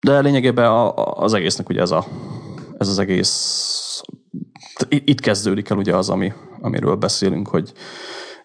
De 0.00 0.20
lényegében 0.20 0.92
az 0.94 1.34
egésznek 1.34 1.68
ugye 1.68 1.80
ez, 1.80 1.90
a, 1.90 2.04
ez 2.78 2.88
az 2.88 2.98
egész 2.98 4.02
itt 4.88 5.20
kezdődik 5.20 5.68
el 5.68 5.76
ugye 5.76 5.96
az, 5.96 6.10
ami, 6.10 6.32
amiről 6.60 6.94
beszélünk, 6.94 7.48
hogy 7.48 7.72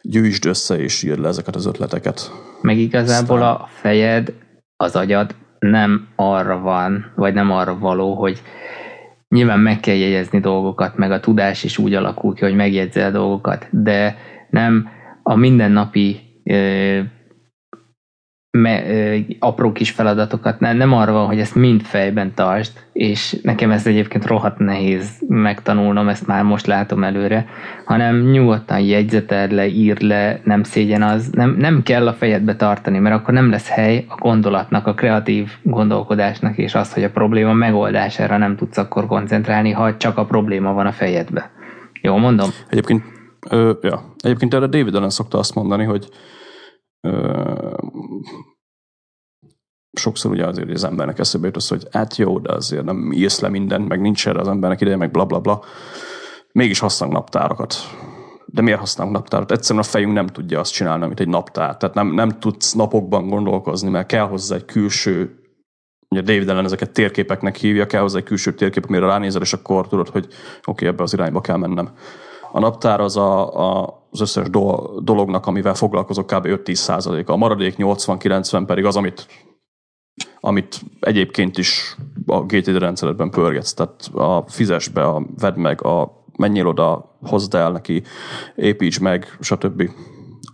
gyűjtsd 0.02 0.46
össze 0.46 0.76
és 0.80 1.04
írd 1.04 1.20
le 1.20 1.28
ezeket 1.28 1.56
az 1.56 1.66
ötleteket. 1.66 2.32
Meg 2.62 2.78
igazából 2.78 3.42
Aztán... 3.42 3.56
a 3.56 3.68
fejed, 3.68 4.34
az 4.78 4.96
agyad 4.96 5.36
nem 5.60 6.08
arra 6.16 6.60
van, 6.60 7.12
vagy 7.16 7.34
nem 7.34 7.52
arra 7.52 7.78
való, 7.78 8.16
hogy 8.16 8.42
nyilván 9.30 9.60
meg 9.60 9.80
kell 9.80 9.96
jegyezni 9.96 10.40
dolgokat, 10.40 10.98
meg 10.98 11.12
a 11.12 11.20
tudás 11.20 11.64
is 11.64 11.78
úgy 11.78 11.94
alakul 11.94 12.34
ki, 12.34 12.44
hogy 12.44 12.56
megjegyzel 12.56 13.12
dolgokat, 13.12 13.68
de 13.70 14.18
nem 14.50 14.90
a 15.24 15.36
mindennapi 15.36 16.20
me, 18.52 18.90
ö, 18.90 19.18
apró 19.40 19.72
kis 19.72 19.92
feladatokat, 19.92 20.60
nem, 20.60 20.78
nem 20.78 20.94
arra 20.94 21.12
van, 21.12 21.26
hogy 21.26 21.40
ezt 21.40 21.56
mind 21.56 21.82
fejben 21.82 22.34
tartsd, 22.34 22.72
és 22.94 23.38
nekem 23.44 23.72
ez 23.72 23.88
egyébként 23.88 24.26
rohadt 24.26 24.58
nehéz 24.58 25.22
megtanulnom, 25.28 26.08
ezt 26.08 26.28
már 26.28 26.44
most 26.44 26.66
látom 26.66 27.04
előre, 27.04 27.46
hanem 27.86 28.30
nyugodtan 28.30 28.80
jegyzeted 28.80 29.52
le, 29.52 29.68
ír 29.68 30.02
le, 30.02 30.42
nem 30.44 30.64
szégyen 30.64 31.04
az, 31.04 31.30
nem, 31.32 31.56
nem 31.58 31.84
kell 31.84 32.08
a 32.08 32.14
fejedbe 32.14 32.56
tartani, 32.56 33.00
mert 33.00 33.16
akkor 33.16 33.34
nem 33.34 33.50
lesz 33.50 33.70
hely 33.70 34.06
a 34.10 34.16
gondolatnak, 34.16 34.88
a 34.88 34.94
kreatív 34.94 35.50
gondolkodásnak, 35.64 36.58
és 36.58 36.76
az, 36.76 36.94
hogy 36.94 37.04
a 37.04 37.12
probléma 37.12 37.54
megoldására 37.54 38.38
nem 38.38 38.56
tudsz 38.56 38.78
akkor 38.78 39.06
koncentrálni, 39.06 39.72
ha 39.72 39.98
csak 39.98 40.18
a 40.18 40.26
probléma 40.26 40.74
van 40.74 40.86
a 40.86 40.92
fejedbe. 40.92 41.52
Jó 42.02 42.18
mondom? 42.18 42.50
Egyébként, 42.70 43.04
ö, 43.50 43.72
ja. 43.82 44.16
Egyébként 44.18 44.54
erre 44.54 44.68
David 44.68 44.96
Allen 44.96 45.10
szokta 45.10 45.38
azt 45.38 45.56
mondani, 45.56 45.84
hogy 45.84 46.08
sokszor 49.92 50.32
ugye 50.32 50.48
azért 50.48 50.70
az 50.70 50.84
embernek 50.84 51.20
eszébe 51.20 51.46
jut 51.46 51.56
az, 51.56 51.68
hogy 51.68 51.88
hát 51.92 52.16
jó, 52.16 52.40
de 52.40 52.54
azért 52.54 52.84
nem 52.84 53.12
írsz 53.12 53.40
le 53.40 53.50
mindent, 53.50 53.88
meg 53.88 54.02
nincs 54.02 54.28
erre 54.28 54.40
az 54.40 54.48
embernek 54.48 54.82
ideje, 54.82 54.96
meg 54.96 55.12
bla 55.12 55.26
bla 55.26 55.40
bla. 55.40 55.64
Mégis 56.52 56.80
használunk 56.80 57.18
naptárakat. 57.18 57.76
De 58.46 58.62
miért 58.62 58.80
használunk 58.80 59.16
naptárat? 59.16 59.52
Egyszerűen 59.52 59.84
a 59.84 59.88
fejünk 59.88 60.14
nem 60.14 60.28
tudja 60.28 60.60
azt 60.60 60.74
csinálni, 60.74 61.04
amit 61.04 61.20
egy 61.20 61.28
naptár. 61.28 61.78
Tehát 61.78 61.96
nem, 61.96 62.08
nem 62.08 62.30
tudsz 62.30 62.74
napokban 62.74 63.28
gondolkozni, 63.28 63.90
mert 63.90 64.08
kell 64.08 64.28
hozzá 64.28 64.56
egy 64.56 64.66
külső 64.66 65.42
ugye 66.12 66.22
David 66.22 66.50
ellen 66.50 66.66
ezeket 66.66 66.92
térképeknek 66.92 67.56
hívja, 67.56 67.86
kell 67.86 68.02
hozzá 68.02 68.18
egy 68.18 68.24
külső 68.24 68.54
térkép, 68.54 68.86
amire 68.88 69.06
ránézel, 69.06 69.42
és 69.42 69.54
akkor 69.54 69.88
tudod, 69.88 70.10
hogy 70.10 70.26
oké, 70.26 70.36
okay, 70.66 70.88
ebbe 70.88 71.04
az 71.04 71.14
irányba 71.14 71.42
kell 71.42 71.58
mennem. 71.58 71.90
A 72.52 72.60
naptár 72.60 73.00
az 73.00 73.18
a, 73.18 73.60
a, 73.60 74.00
az 74.12 74.22
összes 74.22 74.50
do, 74.50 74.90
dolognak, 75.00 75.46
amivel 75.46 75.74
foglalkozok, 75.74 76.28
kb. 76.28 76.48
5-10 76.48 76.74
százaléka. 76.74 77.34
A 77.34 77.38
maradék 77.38 77.76
80-90 77.78 78.64
pedig 78.66 78.86
az, 78.86 78.96
amit, 78.96 79.28
amit 80.40 80.82
egyébként 81.00 81.58
is 81.58 81.96
a 82.26 82.42
GTD 82.42 82.78
rendszeredben 82.78 83.30
pörgetsz. 83.30 83.74
Tehát 83.74 84.10
a 84.14 84.44
fizes 84.48 84.88
be, 84.88 85.04
a 85.04 85.26
vedd 85.40 85.58
meg, 85.58 85.86
a 85.86 86.26
menjél 86.38 86.68
oda, 86.68 87.18
hozd 87.22 87.54
el 87.54 87.72
neki, 87.72 88.04
építs 88.56 89.00
meg, 89.00 89.38
stb. 89.40 89.90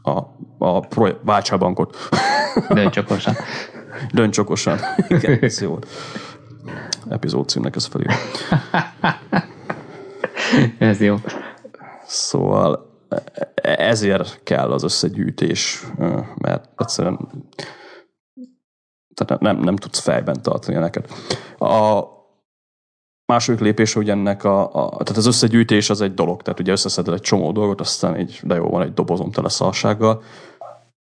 A, 0.01 0.19
a 0.57 0.79
projekt, 0.79 1.57
bankot. 1.57 1.97
Dönts 2.69 2.97
okosan. 2.97 3.35
Dönts 4.13 4.37
okosan. 4.37 4.77
Igen, 5.07 5.37
ez 5.41 5.61
jó. 5.61 5.79
Epizód 7.09 7.49
címnek 7.49 7.75
ez 7.75 7.85
felül. 7.85 8.07
ez 10.89 11.01
jó. 11.01 11.15
Szóval 12.07 12.95
ezért 13.61 14.43
kell 14.43 14.71
az 14.71 14.83
összegyűjtés, 14.83 15.85
mert 16.37 16.69
egyszerűen 16.77 17.45
tehát 19.13 19.41
nem, 19.41 19.57
nem 19.57 19.75
tudsz 19.75 19.99
fejben 19.99 20.41
tartani 20.41 20.77
neked. 20.77 21.05
A 21.57 22.03
második 23.25 23.59
lépés, 23.59 23.93
hogy 23.93 24.09
ennek 24.09 24.43
a, 24.43 24.61
a, 24.61 24.89
tehát 24.89 25.17
az 25.17 25.25
összegyűjtés 25.25 25.89
az 25.89 26.01
egy 26.01 26.13
dolog, 26.13 26.41
tehát 26.41 26.59
ugye 26.59 26.71
összeszeded 26.71 27.13
egy 27.13 27.21
csomó 27.21 27.51
dolgot, 27.51 27.79
aztán 27.79 28.19
így, 28.19 28.39
de 28.43 28.55
jó, 28.55 28.69
van 28.69 28.81
egy 28.81 28.93
dobozom 28.93 29.31
tele 29.31 29.49
szalsággal. 29.49 30.23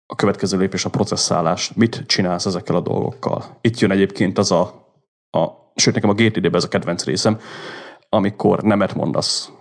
A 0.05 0.15
következő 0.15 0.57
lépés 0.57 0.85
a 0.85 0.89
processzálás. 0.89 1.73
Mit 1.73 2.03
csinálsz 2.05 2.45
ezekkel 2.45 2.75
a 2.75 2.81
dolgokkal? 2.81 3.43
Itt 3.61 3.79
jön 3.79 3.91
egyébként 3.91 4.37
az 4.37 4.51
a, 4.51 4.61
a 5.29 5.47
sőt 5.75 5.93
nekem 5.93 6.09
a 6.09 6.13
GTD-ben 6.13 6.55
ez 6.55 6.63
a 6.63 6.67
kedvenc 6.67 7.03
részem, 7.03 7.39
amikor 8.09 8.61
nemet 8.61 8.95
mondasz 8.95 9.51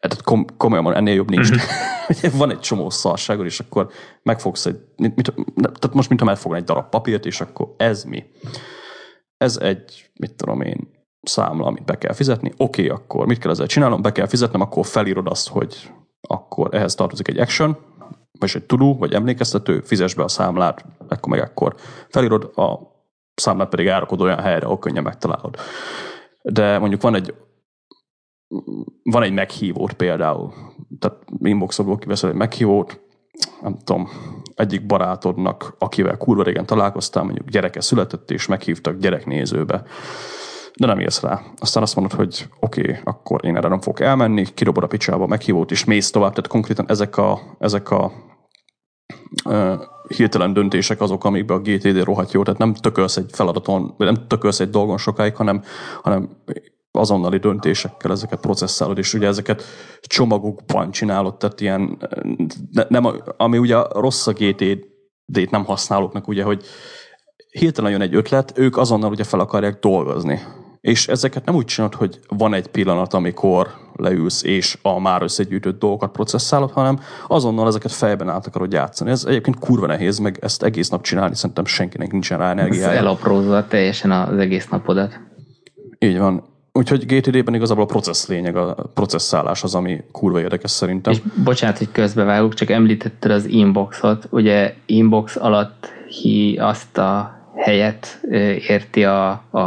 tehát 0.00 0.22
kom, 0.22 0.44
komolyan 0.56 0.94
ennél 0.94 1.14
jobb 1.14 1.30
nincs. 1.30 1.50
Uh-huh. 2.10 2.36
van 2.36 2.50
egy 2.50 2.60
csomó 2.60 2.90
szarságod, 2.90 3.46
és 3.46 3.60
akkor 3.60 3.90
megfogsz 4.22 4.66
egy, 4.66 4.80
mit, 4.96 5.16
mit, 5.16 5.32
tehát 5.54 5.94
most 5.94 6.08
mintha 6.08 6.26
megfogna 6.26 6.56
egy 6.56 6.64
darab 6.64 6.88
papírt, 6.88 7.26
és 7.26 7.40
akkor 7.40 7.74
ez 7.76 8.04
mi? 8.04 8.24
Ez 9.36 9.56
egy, 9.56 10.10
mit 10.14 10.34
tudom 10.34 10.60
én, 10.60 10.88
számla, 11.22 11.66
amit 11.66 11.84
be 11.84 11.98
kell 11.98 12.12
fizetni. 12.12 12.52
Oké, 12.56 12.84
okay, 12.84 12.96
akkor 12.96 13.26
mit 13.26 13.38
kell 13.38 13.50
ezzel 13.50 13.66
csinálnom? 13.66 14.02
Be 14.02 14.12
kell 14.12 14.26
fizetnem, 14.26 14.60
akkor 14.60 14.86
felírod 14.86 15.26
azt, 15.26 15.48
hogy 15.48 15.92
akkor 16.20 16.74
ehhez 16.74 16.94
tartozik 16.94 17.28
egy 17.28 17.38
action, 17.38 17.76
vagy 18.38 18.50
egy 18.54 18.64
tudó, 18.64 18.96
vagy 18.96 19.12
emlékeztető, 19.12 19.80
fizes 19.80 20.14
be 20.14 20.22
a 20.22 20.28
számlát, 20.28 20.84
akkor 21.08 21.28
meg 21.28 21.40
akkor 21.40 21.74
felírod, 22.08 22.52
a 22.56 22.78
számlát 23.34 23.68
pedig 23.68 23.86
elrakod 23.86 24.20
olyan 24.20 24.40
helyre, 24.40 24.64
ahol 24.64 24.78
könnyen 24.78 25.02
megtalálod. 25.02 25.56
De 26.42 26.78
mondjuk 26.78 27.02
van 27.02 27.14
egy 27.14 27.34
van 29.02 29.22
egy 29.22 29.32
meghívót 29.32 29.92
például, 29.92 30.52
tehát 30.98 31.24
inboxokból 31.42 31.98
kiveszel 31.98 32.30
egy 32.30 32.36
meghívót, 32.36 33.00
nem 33.62 33.76
tudom, 33.84 34.08
egyik 34.54 34.86
barátodnak, 34.86 35.74
akivel 35.78 36.16
kurva 36.16 36.42
régen 36.42 36.66
találkoztál, 36.66 37.22
mondjuk 37.22 37.48
gyereke 37.48 37.80
született, 37.80 38.30
és 38.30 38.46
meghívtak 38.46 38.96
gyereknézőbe, 38.96 39.82
de 40.74 40.86
nem 40.86 40.98
érsz 40.98 41.20
rá. 41.20 41.42
Aztán 41.58 41.82
azt 41.82 41.96
mondod, 41.96 42.18
hogy 42.18 42.48
oké, 42.60 42.80
okay, 42.80 42.96
akkor 43.04 43.44
én 43.44 43.56
erre 43.56 43.68
nem 43.68 43.80
fogok 43.80 44.00
elmenni, 44.00 44.46
kirobod 44.54 44.82
a 44.82 44.86
picsába 44.86 45.24
a 45.24 45.26
meghívót, 45.26 45.70
és 45.70 45.84
mész 45.84 46.10
tovább. 46.10 46.30
Tehát 46.30 46.50
konkrétan 46.50 46.84
ezek 46.88 47.16
a, 47.16 47.40
ezek 47.58 47.90
a 47.90 48.12
uh, 49.44 49.80
hirtelen 50.16 50.52
döntések 50.52 51.00
azok, 51.00 51.24
amikben 51.24 51.56
a 51.56 51.60
GTD 51.60 52.02
rohadt 52.02 52.32
jó, 52.32 52.42
tehát 52.42 52.58
nem 52.58 52.74
tökölsz 52.74 53.16
egy 53.16 53.30
feladaton, 53.32 53.94
vagy 53.96 54.06
nem 54.06 54.26
tökölsz 54.26 54.60
egy 54.60 54.70
dolgon 54.70 54.98
sokáig, 54.98 55.36
hanem, 55.36 55.62
hanem 56.02 56.28
azonnali 56.92 57.38
döntésekkel 57.38 58.10
ezeket 58.10 58.40
processzálod, 58.40 58.98
és 58.98 59.14
ugye 59.14 59.26
ezeket 59.26 59.62
csomagokban 60.00 60.90
csinálod, 60.90 61.36
tehát 61.36 61.60
ilyen, 61.60 61.98
nem, 62.88 63.22
ami 63.36 63.58
ugye 63.58 63.76
rossz 63.92 64.26
a 64.26 64.32
GTD-t 64.32 65.50
nem 65.50 65.64
használóknak, 65.64 66.28
ugye, 66.28 66.42
hogy 66.42 66.64
hirtelen 67.50 67.90
jön 67.90 68.00
egy 68.00 68.14
ötlet, 68.14 68.58
ők 68.58 68.76
azonnal 68.76 69.10
ugye 69.10 69.24
fel 69.24 69.40
akarják 69.40 69.78
dolgozni. 69.78 70.40
És 70.80 71.08
ezeket 71.08 71.44
nem 71.44 71.54
úgy 71.54 71.64
csinálod, 71.64 71.94
hogy 71.94 72.18
van 72.28 72.54
egy 72.54 72.66
pillanat, 72.66 73.14
amikor 73.14 73.68
leülsz 73.92 74.42
és 74.42 74.78
a 74.82 75.00
már 75.00 75.22
összegyűjtött 75.22 75.78
dolgokat 75.78 76.10
processzálod, 76.10 76.70
hanem 76.70 77.00
azonnal 77.28 77.66
ezeket 77.66 77.92
fejben 77.92 78.28
át 78.28 78.46
akarod 78.46 78.72
játszani. 78.72 79.10
Ez 79.10 79.24
egyébként 79.24 79.58
kurva 79.58 79.86
nehéz, 79.86 80.18
meg 80.18 80.38
ezt 80.40 80.62
egész 80.62 80.88
nap 80.88 81.02
csinálni, 81.02 81.34
szerintem 81.34 81.64
senkinek 81.64 82.10
nincsen 82.10 82.38
rá 82.38 82.50
energiája. 82.50 82.90
Ez 82.90 82.96
elaprózva 82.96 83.66
teljesen 83.66 84.10
az 84.10 84.38
egész 84.38 84.68
napodat. 84.68 85.20
Így 85.98 86.18
van. 86.18 86.49
Úgyhogy 86.72 87.06
GTD-ben 87.06 87.54
igazából 87.54 87.82
a 87.82 87.86
processz 87.86 88.28
lényeg, 88.28 88.56
a 88.56 88.74
processzálás 88.94 89.62
az, 89.62 89.74
ami 89.74 90.00
kurva 90.12 90.40
érdekes 90.40 90.70
szerintem. 90.70 91.12
És 91.12 91.20
bocsánat, 91.44 91.78
hogy 91.78 91.92
közbevágok, 91.92 92.54
csak 92.54 92.70
említetted 92.70 93.30
az 93.30 93.46
inboxot. 93.46 94.26
Ugye 94.30 94.74
inbox 94.86 95.36
alatt 95.36 95.92
hi 96.08 96.56
azt 96.56 96.98
a 96.98 97.38
helyet 97.56 98.20
érti 98.68 99.04
a, 99.04 99.30
a, 99.50 99.60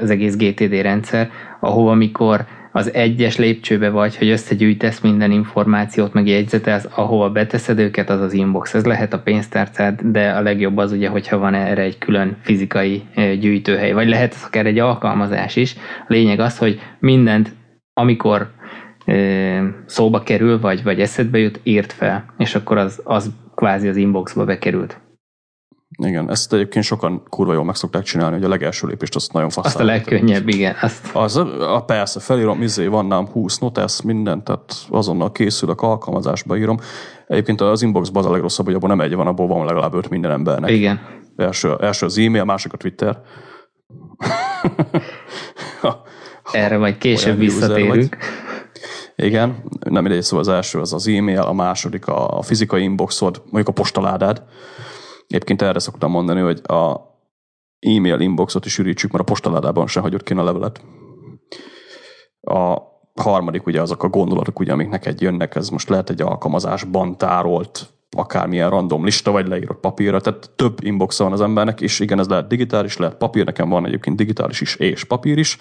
az 0.00 0.10
egész 0.10 0.36
GTD 0.36 0.72
rendszer, 0.72 1.30
ahova 1.60 1.94
mikor 1.94 2.46
az 2.72 2.94
egyes 2.94 3.36
lépcsőbe 3.36 3.90
vagy, 3.90 4.16
hogy 4.16 4.28
összegyűjtesz 4.28 5.00
minden 5.00 5.30
információt, 5.30 6.12
meg 6.12 6.26
jegyzetelsz, 6.26 6.88
ahova 6.94 7.30
beteszed 7.30 7.78
őket, 7.78 8.10
az 8.10 8.20
az 8.20 8.32
inbox. 8.32 8.74
Ez 8.74 8.84
lehet 8.84 9.12
a 9.12 9.18
pénztárcád, 9.18 10.00
de 10.00 10.30
a 10.30 10.40
legjobb 10.40 10.76
az 10.76 10.92
ugye, 10.92 11.08
hogyha 11.08 11.38
van 11.38 11.54
erre 11.54 11.82
egy 11.82 11.98
külön 11.98 12.36
fizikai 12.42 13.02
gyűjtőhely, 13.40 13.92
vagy 13.92 14.08
lehet 14.08 14.34
ez 14.34 14.44
akár 14.46 14.66
egy 14.66 14.78
alkalmazás 14.78 15.56
is. 15.56 15.74
A 16.08 16.12
lényeg 16.12 16.40
az, 16.40 16.58
hogy 16.58 16.80
mindent, 16.98 17.52
amikor 17.92 18.50
szóba 19.86 20.22
kerül, 20.22 20.60
vagy, 20.60 20.82
vagy 20.82 21.00
eszedbe 21.00 21.38
jut, 21.38 21.60
írt 21.62 21.92
fel, 21.92 22.34
és 22.38 22.54
akkor 22.54 22.78
az, 22.78 23.00
az 23.04 23.30
kvázi 23.54 23.88
az 23.88 23.96
inboxba 23.96 24.44
bekerült. 24.44 25.00
Igen, 25.96 26.30
ezt 26.30 26.52
egyébként 26.52 26.84
sokan 26.84 27.22
kurva 27.28 27.52
jól 27.52 27.64
meg 27.64 27.74
szokták 27.74 28.02
csinálni, 28.02 28.34
hogy 28.34 28.44
a 28.44 28.48
legelső 28.48 28.86
lépést 28.86 29.14
azt 29.14 29.32
nagyon 29.32 29.50
faszál. 29.50 29.72
Azt 29.72 29.80
a 29.80 29.84
legkönnyebb, 29.84 30.48
igen. 30.48 30.76
Azt... 30.80 31.10
Az, 31.12 31.36
a, 31.36 31.82
persze, 31.86 32.20
felírom, 32.20 32.62
izé, 32.62 32.86
van 32.86 33.06
nem 33.06 33.26
20 33.26 33.58
notesz, 33.58 34.00
mindent, 34.00 34.44
tehát 34.44 34.74
azonnal 34.88 35.32
készülök, 35.32 35.80
alkalmazásba 35.80 36.56
írom. 36.56 36.78
Egyébként 37.26 37.60
az 37.60 37.82
inboxban 37.82 38.22
az 38.22 38.28
a 38.28 38.32
legrosszabb, 38.32 38.66
hogy 38.66 38.74
abban 38.74 38.88
nem 38.88 39.00
egy 39.00 39.14
van, 39.14 39.26
abból 39.26 39.46
van 39.46 39.66
legalább 39.66 39.94
öt 39.94 40.08
minden 40.08 40.30
embernek. 40.30 40.70
Igen. 40.70 41.00
Első, 41.36 41.76
első 41.80 42.06
az 42.06 42.18
e-mail, 42.18 42.44
másik 42.44 42.72
a 42.72 42.76
Twitter. 42.76 43.20
Erre 46.52 46.78
majd 46.78 46.98
később 46.98 47.38
visszatérünk. 47.38 48.16
Igen, 49.16 49.62
nem 49.88 50.06
idej, 50.06 50.20
szóval 50.20 50.44
az 50.44 50.48
első 50.48 50.80
az 50.80 50.92
az 50.92 51.08
e-mail, 51.08 51.40
a 51.40 51.52
második 51.52 52.06
a 52.06 52.42
fizikai 52.42 52.82
inboxod, 52.82 53.42
mondjuk 53.44 53.68
a 53.68 53.72
postaládád, 53.72 54.42
Egyébként 55.28 55.62
erre 55.62 55.78
szoktam 55.78 56.10
mondani, 56.10 56.40
hogy 56.40 56.60
a 56.64 56.94
e-mail 57.80 58.20
inboxot 58.20 58.66
is 58.66 58.78
ürítsük, 58.78 59.10
mert 59.10 59.22
a 59.22 59.32
postaládában 59.32 59.86
sem 59.86 60.02
hagyott 60.02 60.22
ki 60.22 60.32
a 60.32 60.42
levelet. 60.42 60.80
A 62.40 62.78
harmadik 63.14 63.66
ugye 63.66 63.80
azok 63.80 64.02
a 64.02 64.08
gondolatok, 64.08 64.58
ugye, 64.58 64.72
amik 64.72 64.88
neked 64.88 65.20
jönnek, 65.20 65.54
ez 65.54 65.68
most 65.68 65.88
lehet 65.88 66.10
egy 66.10 66.22
alkalmazásban 66.22 67.16
tárolt 67.16 67.92
akármilyen 68.16 68.70
random 68.70 69.04
lista, 69.04 69.30
vagy 69.30 69.48
leírott 69.48 69.80
papírra, 69.80 70.20
tehát 70.20 70.50
több 70.56 70.78
inbox 70.82 71.18
van 71.18 71.32
az 71.32 71.40
embernek, 71.40 71.80
és 71.80 72.00
igen, 72.00 72.18
ez 72.18 72.28
lehet 72.28 72.48
digitális, 72.48 72.96
lehet 72.96 73.16
papír, 73.16 73.44
nekem 73.44 73.68
van 73.68 73.86
egyébként 73.86 74.16
digitális 74.16 74.60
is, 74.60 74.76
és 74.76 75.04
papír 75.04 75.38
is, 75.38 75.56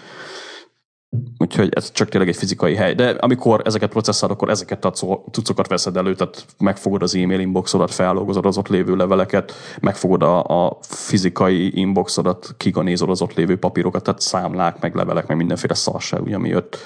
Úgyhogy 1.37 1.69
ez 1.73 1.91
csak 1.91 2.09
tényleg 2.09 2.29
egy 2.29 2.35
fizikai 2.35 2.75
hely. 2.75 2.93
De 2.93 3.09
amikor 3.09 3.61
ezeket 3.65 3.89
processzálod, 3.89 4.35
akkor 4.35 4.49
ezeket 4.49 4.85
a 4.85 4.91
cuccokat 5.31 5.67
veszed 5.67 5.97
elő, 5.97 6.15
tehát 6.15 6.45
megfogod 6.57 7.01
az 7.01 7.15
e-mail 7.15 7.39
inboxodat, 7.39 7.93
feldolgozod 7.93 8.45
az 8.45 8.57
ott 8.57 8.67
lévő 8.67 8.95
leveleket, 8.95 9.53
megfogod 9.81 10.23
a, 10.23 10.43
a 10.43 10.77
fizikai 10.81 11.79
inboxodat, 11.79 12.53
kiganézod 12.57 13.09
az 13.09 13.21
ott 13.21 13.33
lévő 13.33 13.57
papírokat, 13.57 14.03
tehát 14.03 14.21
számlák, 14.21 14.79
meg 14.79 14.95
levelek, 14.95 15.27
meg 15.27 15.37
mindenféle 15.37 15.73
szarság, 15.73 16.21
ugye, 16.21 16.35
ami 16.35 16.49
jött. 16.49 16.77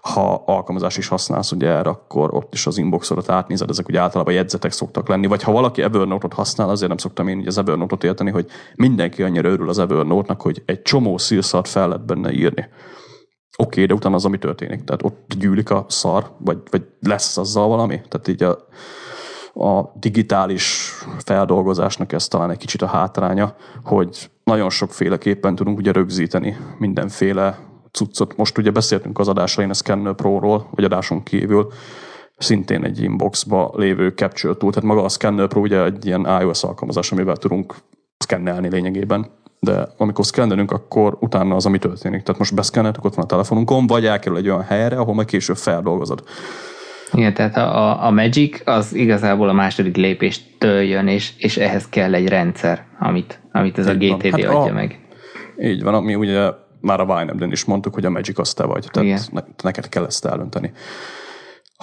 Ha 0.00 0.42
alkalmazás 0.46 0.96
is 0.96 1.08
használsz 1.08 1.52
ugye 1.52 1.68
erre, 1.68 1.90
akkor 1.90 2.34
ott 2.34 2.54
is 2.54 2.66
az 2.66 2.78
inboxodat 2.78 3.30
átnézed, 3.30 3.70
ezek 3.70 3.88
ugye 3.88 4.00
általában 4.00 4.34
jegyzetek 4.34 4.72
szoktak 4.72 5.08
lenni, 5.08 5.26
vagy 5.26 5.42
ha 5.42 5.52
valaki 5.52 5.82
Evernote-ot 5.82 6.32
használ, 6.32 6.68
azért 6.68 6.88
nem 6.88 6.96
szoktam 6.96 7.28
én 7.28 7.42
az 7.46 7.58
Evernote-ot 7.58 8.04
érteni, 8.04 8.30
hogy 8.30 8.46
mindenki 8.74 9.22
annyira 9.22 9.48
örül 9.48 9.68
az 9.68 9.78
Evernote-nak, 9.78 10.40
hogy 10.40 10.62
egy 10.66 10.82
csomó 10.82 11.18
szírszart 11.18 11.68
fel 11.68 11.88
lehet 11.88 12.06
benne 12.06 12.32
írni 12.32 12.68
Oké, 13.62 13.82
okay, 13.82 13.86
de 13.86 13.94
utána 13.94 14.14
az, 14.14 14.24
ami 14.24 14.38
történik. 14.38 14.84
Tehát 14.84 15.02
ott 15.04 15.34
gyűlik 15.38 15.70
a 15.70 15.84
szar, 15.88 16.30
vagy, 16.38 16.58
vagy 16.70 16.86
lesz 17.00 17.36
azzal 17.36 17.68
valami. 17.68 18.00
Tehát 18.08 18.28
így 18.28 18.42
a, 18.42 18.58
a 19.66 19.92
digitális 19.94 20.92
feldolgozásnak 21.24 22.12
ez 22.12 22.28
talán 22.28 22.50
egy 22.50 22.58
kicsit 22.58 22.82
a 22.82 22.86
hátránya, 22.86 23.54
hogy 23.84 24.30
nagyon 24.44 24.70
sokféleképpen 24.70 25.54
tudunk 25.54 25.78
ugye 25.78 25.92
rögzíteni 25.92 26.56
mindenféle 26.78 27.58
cuccot. 27.92 28.36
Most 28.36 28.58
ugye 28.58 28.70
beszéltünk 28.70 29.18
az 29.18 29.28
adásain 29.28 29.70
a 29.70 29.74
Scanner 29.74 30.14
Pro-ról, 30.14 30.68
vagy 30.70 30.84
adáson 30.84 31.22
kívül, 31.22 31.72
szintén 32.36 32.84
egy 32.84 33.02
inboxba 33.02 33.72
lévő 33.74 34.08
capture 34.08 34.54
tool, 34.54 34.72
tehát 34.72 34.88
maga 34.88 35.04
a 35.04 35.08
Scanner 35.08 35.48
Pro 35.48 35.60
ugye 35.60 35.84
egy 35.84 36.06
ilyen 36.06 36.40
iOS 36.40 36.64
alkalmazás, 36.64 37.12
amivel 37.12 37.36
tudunk 37.36 37.74
szkennelni 38.18 38.68
lényegében 38.68 39.30
de 39.60 39.88
amikor 39.96 40.26
szkennelünk, 40.26 40.72
akkor 40.72 41.16
utána 41.20 41.54
az, 41.54 41.66
ami 41.66 41.78
történik. 41.78 42.22
Tehát 42.22 42.38
most 42.38 42.54
beszkenneltük, 42.54 43.04
ott 43.04 43.14
van 43.14 43.24
a 43.24 43.28
telefonunkon, 43.28 43.86
vagy 43.86 44.06
elkerül 44.06 44.38
egy 44.38 44.48
olyan 44.48 44.62
helyre, 44.62 44.96
ahol 44.96 45.14
majd 45.14 45.26
később 45.26 45.56
feldolgozod. 45.56 46.22
Igen, 47.12 47.34
tehát 47.34 47.56
a, 47.56 48.06
a 48.06 48.10
Magic 48.10 48.60
az 48.64 48.94
igazából 48.94 49.48
a 49.48 49.52
második 49.52 49.96
lépéstől 49.96 50.80
jön, 50.80 51.06
és, 51.06 51.32
és 51.38 51.56
ehhez 51.56 51.88
kell 51.88 52.14
egy 52.14 52.28
rendszer, 52.28 52.84
amit, 52.98 53.40
amit 53.52 53.78
ez 53.78 53.88
így 53.88 54.10
a 54.10 54.16
GTD 54.16 54.24
hát 54.24 54.32
adja 54.34 54.60
a, 54.62 54.72
meg. 54.72 54.98
Így 55.60 55.82
van, 55.82 55.94
ami 55.94 56.14
ugye 56.14 56.50
már 56.80 57.00
a 57.00 57.04
Winebden 57.04 57.52
is 57.52 57.64
mondtuk, 57.64 57.94
hogy 57.94 58.04
a 58.04 58.10
Magic 58.10 58.38
az 58.38 58.54
te 58.54 58.64
vagy, 58.64 58.86
tehát 58.90 59.08
Igen. 59.08 59.20
Ne, 59.32 59.40
neked 59.62 59.88
kell 59.88 60.04
ezt 60.04 60.24
eldönteni. 60.24 60.72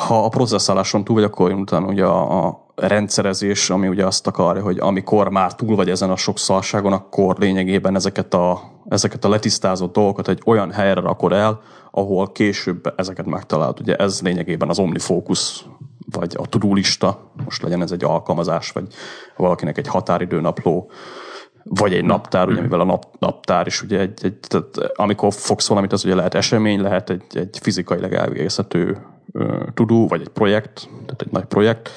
Ha 0.01 0.23
a 0.23 0.29
processzáláson 0.29 1.03
túl 1.03 1.15
vagy, 1.15 1.23
akkor 1.23 1.49
jön 1.49 1.59
utána 1.59 1.87
ugye 1.87 2.05
a, 2.05 2.45
a 2.45 2.65
rendszerezés, 2.75 3.69
ami 3.69 3.87
ugye 3.87 4.05
azt 4.05 4.27
akarja, 4.27 4.63
hogy 4.63 4.79
amikor 4.79 5.29
már 5.29 5.55
túl 5.55 5.75
vagy 5.75 5.89
ezen 5.89 6.09
a 6.09 6.15
sok 6.15 6.39
szalságon, 6.39 6.93
akkor 6.93 7.35
lényegében 7.39 7.95
ezeket 7.95 8.33
a, 8.33 8.61
ezeket 8.89 9.25
a 9.25 9.29
letisztázott 9.29 9.93
dolgokat 9.93 10.27
egy 10.27 10.41
olyan 10.45 10.71
helyre 10.71 11.01
rakod 11.01 11.31
el, 11.31 11.61
ahol 11.91 12.31
később 12.31 12.93
ezeket 12.95 13.25
megtalálod. 13.25 13.79
Ugye 13.79 13.95
ez 13.95 14.21
lényegében 14.21 14.69
az 14.69 14.79
OmniFocus, 14.79 15.65
vagy 16.11 16.35
a 16.37 16.47
tudulista, 16.47 17.31
most 17.45 17.61
legyen 17.61 17.81
ez 17.81 17.91
egy 17.91 18.03
alkalmazás, 18.03 18.71
vagy 18.71 18.87
valakinek 19.37 19.77
egy 19.77 19.87
határidőnapló, 19.87 20.91
vagy 21.63 21.93
egy 21.93 22.05
naptár, 22.05 22.47
ugye, 22.47 22.61
mivel 22.61 22.79
a 22.79 22.85
nap, 22.85 23.05
naptár 23.19 23.67
is 23.67 23.81
ugye 23.81 23.99
egy, 23.99 24.19
egy 24.21 24.39
tehát 24.39 24.91
amikor 24.95 25.33
fogsz 25.33 25.67
valamit, 25.67 25.93
az 25.93 26.05
ugye 26.05 26.15
lehet 26.15 26.33
esemény, 26.33 26.81
lehet 26.81 27.09
egy, 27.09 27.23
egy 27.33 27.57
fizikailag 27.61 28.13
elvégezhető 28.13 28.97
tudó, 29.73 30.07
vagy 30.07 30.21
egy 30.21 30.29
projekt, 30.29 30.89
tehát 30.89 31.21
egy 31.21 31.31
nagy 31.31 31.45
projekt. 31.45 31.89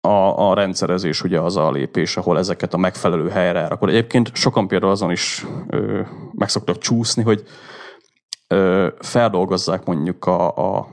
A, 0.00 0.48
a 0.48 0.54
rendszerezés 0.54 1.22
ugye 1.22 1.40
az 1.40 1.56
a 1.56 1.70
lépés, 1.70 2.16
ahol 2.16 2.38
ezeket 2.38 2.74
a 2.74 2.78
megfelelő 2.78 3.28
helyre 3.28 3.64
Akkor 3.64 3.88
Egyébként 3.88 4.34
sokan 4.34 4.68
például 4.68 4.92
azon 4.92 5.10
is 5.10 5.46
ö, 5.68 6.00
meg 6.32 6.48
szoktak 6.48 6.78
csúszni, 6.78 7.22
hogy 7.22 7.44
feldolgozzák 8.98 9.84
mondjuk 9.84 10.24
a, 10.24 10.56
a 10.78 10.88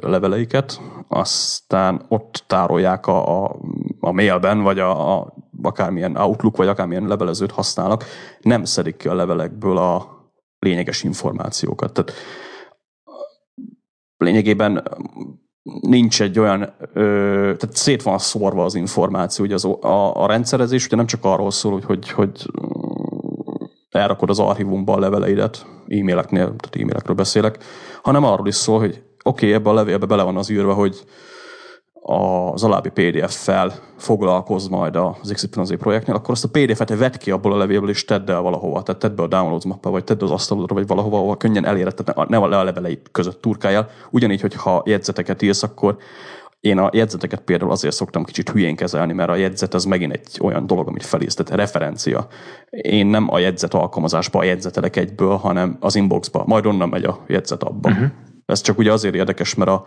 leveleiket, 0.00 0.80
aztán 1.08 2.04
ott 2.08 2.44
tárolják 2.46 3.06
a, 3.06 3.44
a, 3.44 3.56
a 4.00 4.12
mailben, 4.12 4.62
vagy 4.62 4.78
a, 4.78 5.16
a 5.16 5.34
akármilyen 5.62 6.16
Outlook, 6.16 6.56
vagy 6.56 6.68
akármilyen 6.68 7.06
levelezőt 7.06 7.50
használnak, 7.50 8.04
nem 8.40 8.64
szedik 8.64 8.96
ki 8.96 9.08
a 9.08 9.14
levelekből 9.14 9.76
a 9.76 10.06
lényeges 10.58 11.02
információkat. 11.02 11.92
Tehát 11.92 12.12
lényegében 14.24 14.82
nincs 15.80 16.22
egy 16.22 16.38
olyan, 16.38 16.74
ö, 16.92 17.02
tehát 17.56 17.76
szét 17.76 18.02
van 18.02 18.18
szórva 18.18 18.64
az 18.64 18.74
információ, 18.74 19.44
hogy 19.44 19.54
az, 19.54 19.64
a, 19.64 20.22
a 20.22 20.26
rendszerezés 20.26 20.86
ugye 20.86 20.96
nem 20.96 21.06
csak 21.06 21.24
arról 21.24 21.50
szól, 21.50 21.72
hogy, 21.72 21.84
hogy, 21.84 22.10
hogy 22.10 22.46
elrakod 23.90 24.30
az 24.30 24.38
archívumba 24.38 24.92
a 24.92 24.98
leveleidet, 24.98 25.66
e-maileknél, 25.88 26.44
tehát 26.44 26.76
e-mailekről 26.76 27.16
beszélek, 27.16 27.58
hanem 28.02 28.24
arról 28.24 28.46
is 28.46 28.54
szól, 28.54 28.78
hogy 28.78 29.02
oké, 29.22 29.46
okay, 29.46 29.52
ebbe 29.52 29.70
a 29.70 29.74
levélbe 29.74 30.06
bele 30.06 30.22
van 30.22 30.36
az 30.36 30.50
írva, 30.50 30.74
hogy 30.74 31.04
az 32.10 32.64
alábbi 32.64 32.88
PDF-fel 32.88 33.72
foglalkoz 33.96 34.68
majd 34.68 34.96
az 34.96 35.32
XYZ 35.32 35.72
projektnél, 35.78 36.16
akkor 36.16 36.30
azt 36.30 36.44
a 36.44 36.48
PDF-et 36.48 36.96
vedd 36.96 37.18
ki 37.18 37.30
abból 37.30 37.52
a 37.52 37.56
levélből, 37.56 37.88
és 37.88 38.04
tedd 38.04 38.30
el 38.30 38.40
valahova. 38.40 38.82
Tehát 38.82 39.00
tedd 39.00 39.14
be 39.14 39.22
a 39.22 39.26
downloads 39.26 39.64
mappá, 39.64 39.90
vagy 39.90 40.04
tedd 40.04 40.22
az 40.22 40.30
asztalodra, 40.30 40.74
vagy 40.74 40.86
valahova, 40.86 41.18
ahol 41.18 41.36
könnyen 41.36 41.64
elérhet, 41.64 42.04
tehát 42.04 42.28
ne 42.28 42.36
a 42.36 42.62
leveleit 42.64 43.08
között 43.12 43.40
turkáljál. 43.40 43.88
Ugyanígy, 44.10 44.40
hogyha 44.40 44.82
jegyzeteket 44.86 45.42
írsz, 45.42 45.62
akkor 45.62 45.96
én 46.60 46.78
a 46.78 46.90
jegyzeteket 46.92 47.40
például 47.40 47.70
azért 47.70 47.94
szoktam 47.94 48.24
kicsit 48.24 48.50
hülyén 48.50 48.76
kezelni, 48.76 49.12
mert 49.12 49.30
a 49.30 49.36
jegyzet 49.36 49.74
az 49.74 49.84
megint 49.84 50.12
egy 50.12 50.38
olyan 50.40 50.66
dolog, 50.66 50.88
amit 50.88 51.04
felírsz, 51.04 51.34
tehát 51.34 51.60
referencia. 51.60 52.26
Én 52.70 53.06
nem 53.06 53.32
a 53.32 53.38
jegyzet 53.38 53.74
alkalmazásba 53.74 54.38
a 54.38 54.44
jegyzetelek 54.44 54.96
egyből, 54.96 55.36
hanem 55.36 55.76
az 55.80 55.94
inboxba, 55.94 56.42
majd 56.46 56.66
onnan 56.66 56.88
megy 56.88 57.04
a 57.04 57.18
jegyzet 57.26 57.62
abba. 57.62 57.88
Uh-huh. 57.88 58.08
Ez 58.46 58.60
csak 58.60 58.78
ugye 58.78 58.92
azért 58.92 59.14
érdekes, 59.14 59.54
mert 59.54 59.70
a 59.70 59.86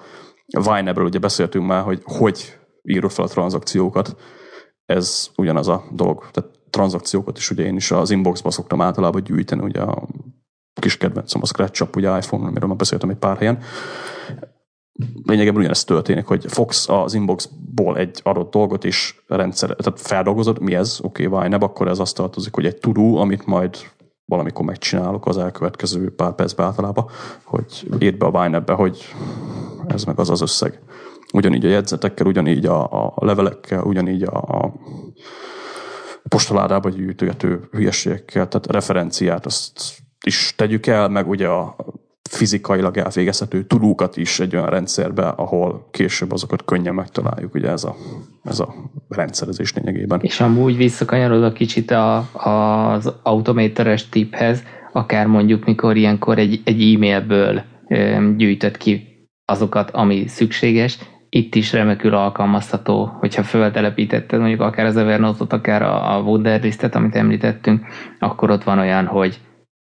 Vine-ből 0.60 1.06
ugye 1.06 1.20
beszéltünk 1.20 1.68
már, 1.68 1.84
hogy 1.84 2.02
hogy 2.04 2.60
írod 2.84 3.12
fel 3.12 3.26
a 3.26 3.28
tranzakciókat. 3.28 4.16
Ez 4.86 5.30
ugyanaz 5.36 5.68
a 5.68 5.84
dolog. 5.92 6.30
Tehát 6.32 6.50
tranzakciókat 6.70 7.38
is 7.38 7.52
ugye 7.52 7.64
én 7.64 7.76
is 7.76 7.92
az 7.92 8.12
inboxba 8.12 8.52
szoktam 8.52 8.82
általában 8.82 9.24
gyűjteni, 9.24 9.62
ugye 9.62 9.82
a 9.82 10.08
kis 10.74 10.98
kedvencem 10.98 11.42
a 11.44 11.46
ScratchUp, 11.46 11.96
ugye 11.96 12.18
iPhone, 12.18 12.48
amiről 12.48 12.68
már 12.68 12.78
beszéltem 12.78 13.10
egy 13.10 13.18
pár 13.18 13.38
helyen. 13.38 13.60
Lényegében 15.24 15.60
ugyanezt 15.60 15.88
történik, 15.88 16.26
hogy 16.26 16.46
fogsz 16.48 16.90
az 16.90 17.14
inboxból 17.14 17.98
egy 17.98 18.20
adott 18.24 18.52
dolgot 18.52 18.86
és 18.86 19.16
rendszer, 19.28 19.76
tehát 19.76 20.02
feldolgozod, 20.02 20.62
mi 20.62 20.76
ez, 20.76 21.00
oké, 21.02 21.26
okay, 21.26 21.42
Vine, 21.42 21.56
akkor 21.56 21.88
ez 21.88 22.00
azt 22.00 22.16
tartozik, 22.16 22.54
hogy 22.54 22.66
egy 22.66 22.78
tudó, 22.78 23.18
amit 23.18 23.46
majd 23.46 23.78
valamikor 24.26 24.66
megcsinálok 24.66 25.26
az 25.26 25.38
elkövetkező 25.38 26.16
pár 26.16 26.36
percben 26.36 26.66
általában, 26.66 27.06
hogy 27.44 27.88
írd 28.00 28.18
be 28.18 28.26
a 28.26 28.42
Vine-be, 28.42 28.74
hogy 28.74 29.16
ez 29.94 30.04
meg 30.04 30.20
az 30.20 30.30
az 30.30 30.42
összeg. 30.42 30.80
Ugyanígy 31.34 31.66
a 31.66 31.70
jegyzetekkel, 31.70 32.28
ugyanígy 32.28 32.66
a, 32.66 32.84
a 33.16 33.26
levelekkel, 33.26 33.84
ugyanígy 33.84 34.24
a, 34.24 34.38
a 34.38 34.74
postaládába 36.30 36.90
gyűjtögető 36.90 37.68
hülyeségekkel, 37.72 38.48
tehát 38.48 38.72
referenciát 38.72 39.46
azt 39.46 39.94
is 40.26 40.54
tegyük 40.56 40.88
el, 40.88 41.10
meg 41.10 41.30
ugye 41.30 41.48
a 41.48 41.76
fizikailag 42.30 42.98
elvégezhető 42.98 43.64
tudókat 43.64 44.18
is 44.18 44.40
egy 44.40 44.56
olyan 44.56 44.70
rendszerbe, 44.70 45.28
ahol 45.28 45.88
később 45.92 46.32
azokat 46.32 46.66
könnyen 46.66 46.94
megtaláljuk, 46.94 47.54
ugye 47.54 47.70
ez 47.70 47.84
a, 47.84 47.96
ez 48.44 48.60
a 48.60 48.74
rendszerezés 49.10 49.74
lényegében. 49.74 50.20
És 50.22 50.40
amúgy 50.40 50.78
visszakanyarodok 50.78 51.54
kicsit 51.54 51.92
a, 51.92 52.18
az 52.34 53.14
automateres 53.24 54.10
tiphez, 54.10 54.64
akár 54.92 55.28
mondjuk 55.28 55.66
mikor 55.66 55.98
ilyenkor 55.98 56.38
egy, 56.38 56.62
egy 56.64 56.94
e-mailből 56.94 57.64
gyűjtött 58.38 58.78
ki 58.78 59.11
azokat, 59.52 59.92
ami 59.92 60.28
szükséges, 60.28 60.98
itt 61.30 61.56
is 61.56 61.74
remekül 61.74 62.14
alkalmazható, 62.14 63.06
hogyha 63.20 63.44
föltelepítetted 63.44 64.40
mondjuk 64.40 64.62
akár 64.62 64.86
az 64.86 64.98
Evernote-ot, 64.98 65.54
akár 65.54 65.82
a, 65.82 66.16
a 66.16 66.22
Wunderlistet, 66.22 66.96
amit 66.96 67.16
említettünk, 67.16 67.86
akkor 68.20 68.52
ott 68.52 68.64
van 68.64 68.80
olyan, 68.80 69.06
hogy 69.06 69.40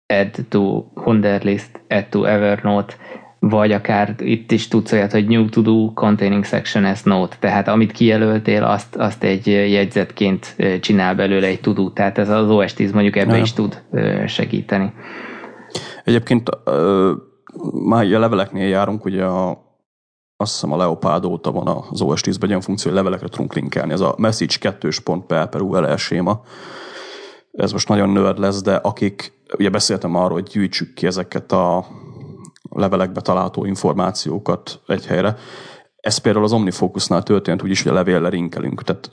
add 0.07 0.35
to 0.49 0.83
Wunderlist, 1.05 1.81
add 1.89 2.03
to 2.09 2.23
Evernote, 2.23 2.93
vagy 3.39 3.71
akár 3.71 4.15
itt 4.17 4.51
is 4.51 4.67
tudsz 4.67 4.91
olyat, 4.91 5.11
hogy 5.11 5.27
new 5.27 5.49
to 5.49 5.61
do 5.61 5.93
containing 5.93 6.45
section 6.45 6.85
as 6.85 7.03
note, 7.03 7.35
tehát 7.39 7.67
amit 7.67 7.91
kijelöltél, 7.91 8.63
azt, 8.63 8.95
azt 8.95 9.23
egy 9.23 9.47
jegyzetként 9.47 10.55
csinál 10.79 11.15
belőle 11.15 11.47
egy 11.47 11.59
tudó, 11.59 11.89
tehát 11.89 12.17
ez 12.17 12.29
az 12.29 12.49
OS 12.49 12.73
10 12.73 12.91
mondjuk 12.91 13.15
ebbe 13.15 13.37
is 13.37 13.53
tud 13.53 13.81
segíteni. 14.27 14.93
Egyébként 16.03 16.49
már 17.73 18.13
a 18.13 18.19
leveleknél 18.19 18.67
járunk, 18.67 19.05
ugye 19.05 19.25
a, 19.25 19.49
azt 20.37 20.51
hiszem 20.51 20.71
a 20.71 20.77
Leopard 20.77 21.25
óta 21.25 21.51
van 21.51 21.67
az 21.89 22.01
OS 22.01 22.21
10-ben 22.25 22.51
egy 22.51 22.63
funkció, 22.63 22.91
hogy 22.91 22.99
levelekre 22.99 23.27
tudunk 23.27 23.53
linkelni. 23.53 23.91
Ez 23.91 23.99
a 23.99 24.15
message 24.17 24.55
2.p 24.59 25.49
per 25.49 25.61
URL 25.61 25.95
séma. 25.95 26.41
Ez 27.51 27.71
most 27.71 27.87
nagyon 27.87 28.09
nerd 28.09 28.39
lesz, 28.39 28.61
de 28.61 28.75
akik, 28.75 29.33
ugye 29.57 29.69
beszéltem 29.69 30.15
arról, 30.15 30.31
hogy 30.31 30.49
gyűjtsük 30.51 30.93
ki 30.93 31.05
ezeket 31.05 31.51
a 31.51 31.85
levelekbe 32.69 33.21
található 33.21 33.65
információkat 33.65 34.81
egy 34.87 35.05
helyre. 35.05 35.35
Ez 35.95 36.17
például 36.17 36.45
az 36.45 36.53
OmniFocusnál 36.53 37.23
történt 37.23 37.63
úgyis, 37.63 37.83
hogy 37.83 37.91
a 37.91 37.95
levélre 37.95 38.27
linkelünk. 38.27 38.83
Tehát 38.83 39.09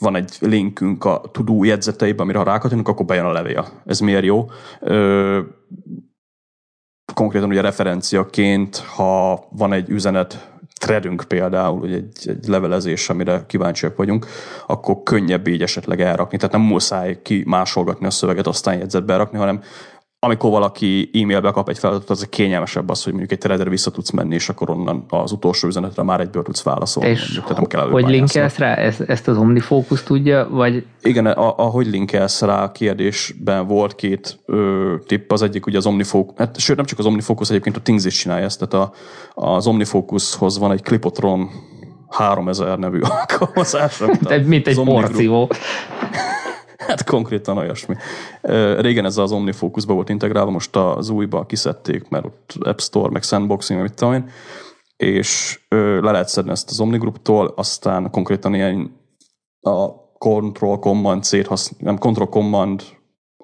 van 0.00 0.16
egy 0.16 0.36
linkünk 0.40 1.04
a 1.04 1.20
tudó 1.32 1.64
jegyzeteiben, 1.64 2.20
amire 2.20 2.38
ha 2.38 2.44
rákattunk, 2.44 2.88
akkor 2.88 3.06
bejön 3.06 3.24
a 3.24 3.32
levél. 3.32 3.82
Ez 3.84 4.00
miért 4.00 4.24
jó? 4.24 4.50
Ö, 4.80 5.40
konkrétan 7.14 7.48
ugye 7.48 7.60
referenciaként, 7.60 8.76
ha 8.76 9.44
van 9.50 9.72
egy 9.72 9.88
üzenet 9.88 10.50
threadünk 10.80 11.24
például, 11.28 11.78
hogy 11.78 11.92
egy, 11.92 12.28
egy 12.28 12.46
levelezés, 12.46 13.10
amire 13.10 13.44
kíváncsiak 13.46 13.96
vagyunk, 13.96 14.26
akkor 14.66 15.02
könnyebb 15.02 15.46
így 15.46 15.62
esetleg 15.62 16.00
elrakni. 16.00 16.36
Tehát 16.36 16.52
nem 16.52 16.64
muszáj 16.64 17.22
ki 17.22 17.42
másolgatni 17.46 18.06
a 18.06 18.10
szöveget, 18.10 18.46
aztán 18.46 18.78
jegyzetbe 18.78 19.16
rakni, 19.16 19.38
hanem 19.38 19.62
amikor 20.22 20.50
valaki 20.50 21.10
e-mailbe 21.12 21.50
kap 21.50 21.68
egy 21.68 21.78
feladatot, 21.78 22.10
az 22.10 22.26
kényelmesebb 22.30 22.88
az, 22.88 23.02
hogy 23.02 23.12
mondjuk 23.12 23.32
egy 23.32 23.38
threadre 23.38 23.70
vissza 23.70 23.90
tudsz 23.90 24.10
menni, 24.10 24.34
és 24.34 24.48
akkor 24.48 24.70
onnan 24.70 25.04
az 25.08 25.32
utolsó 25.32 25.68
üzenetre 25.68 26.02
már 26.02 26.20
egyből 26.20 26.42
tudsz 26.42 26.62
válaszolni. 26.62 27.10
És 27.10 27.20
mondjuk, 27.20 27.56
nem 27.56 27.64
kell 27.64 27.90
hogy 27.90 28.08
linkelsz 28.08 28.58
rá? 28.58 28.74
Ezt, 28.74 29.00
ezt 29.00 29.28
az 29.28 29.36
OmniFocus 29.36 30.02
tudja? 30.02 30.48
Vagy... 30.50 30.84
Igen, 31.02 31.26
ahogy 31.26 31.86
linkelsz 31.86 32.40
rá 32.40 32.62
a 32.62 32.72
kérdésben 32.72 33.66
volt 33.66 33.94
két 33.94 34.38
ö, 34.46 34.94
tipp, 35.06 35.32
az 35.32 35.42
egyik 35.42 35.66
ugye 35.66 35.76
az 35.76 35.86
OmniFocus, 35.86 36.34
hát, 36.36 36.58
sőt 36.58 36.76
nem 36.76 36.84
csak 36.84 36.98
az 36.98 37.06
OmniFocus, 37.06 37.50
egyébként 37.50 37.76
a 37.76 37.80
Things 37.80 38.04
is 38.04 38.18
csinálja 38.18 38.44
ezt, 38.44 38.66
tehát 38.66 38.88
a, 39.34 39.52
az 39.54 39.66
OmniFocushoz 39.66 40.58
van 40.58 40.72
egy 40.72 40.82
Clipotron 40.82 41.50
3000 42.08 42.78
nevű 42.78 43.00
alkalmazás. 43.18 44.02
Mint 44.44 44.66
egy 44.66 44.80
porció. 44.84 45.48
Hát 46.86 47.04
konkrétan 47.04 47.56
olyasmi. 47.56 47.96
Régen 48.78 49.04
ez 49.04 49.16
az 49.16 49.32
OmniFocusba 49.32 49.94
volt 49.94 50.08
integrálva, 50.08 50.50
most 50.50 50.76
az 50.76 51.08
újba 51.08 51.46
kiszedték, 51.46 52.08
mert 52.08 52.24
ott 52.24 52.54
App 52.60 52.78
Store, 52.78 53.10
meg 53.10 53.22
Sandboxing, 53.22 53.80
mit 53.80 53.94
tudom 53.94 54.14
én, 54.14 54.30
és 54.96 55.60
le 55.68 56.10
lehet 56.10 56.28
szedni 56.28 56.50
ezt 56.50 56.70
az 56.70 56.80
OmniGroup-tól, 56.80 57.52
aztán 57.56 58.10
konkrétan 58.10 58.54
ilyen 58.54 58.96
a 59.60 59.88
Control 60.18 60.78
Command 60.78 61.22
C-t 61.22 61.46
használom, 61.46 61.84
nem 61.86 61.98
Control 61.98 62.28
Command 62.28 62.82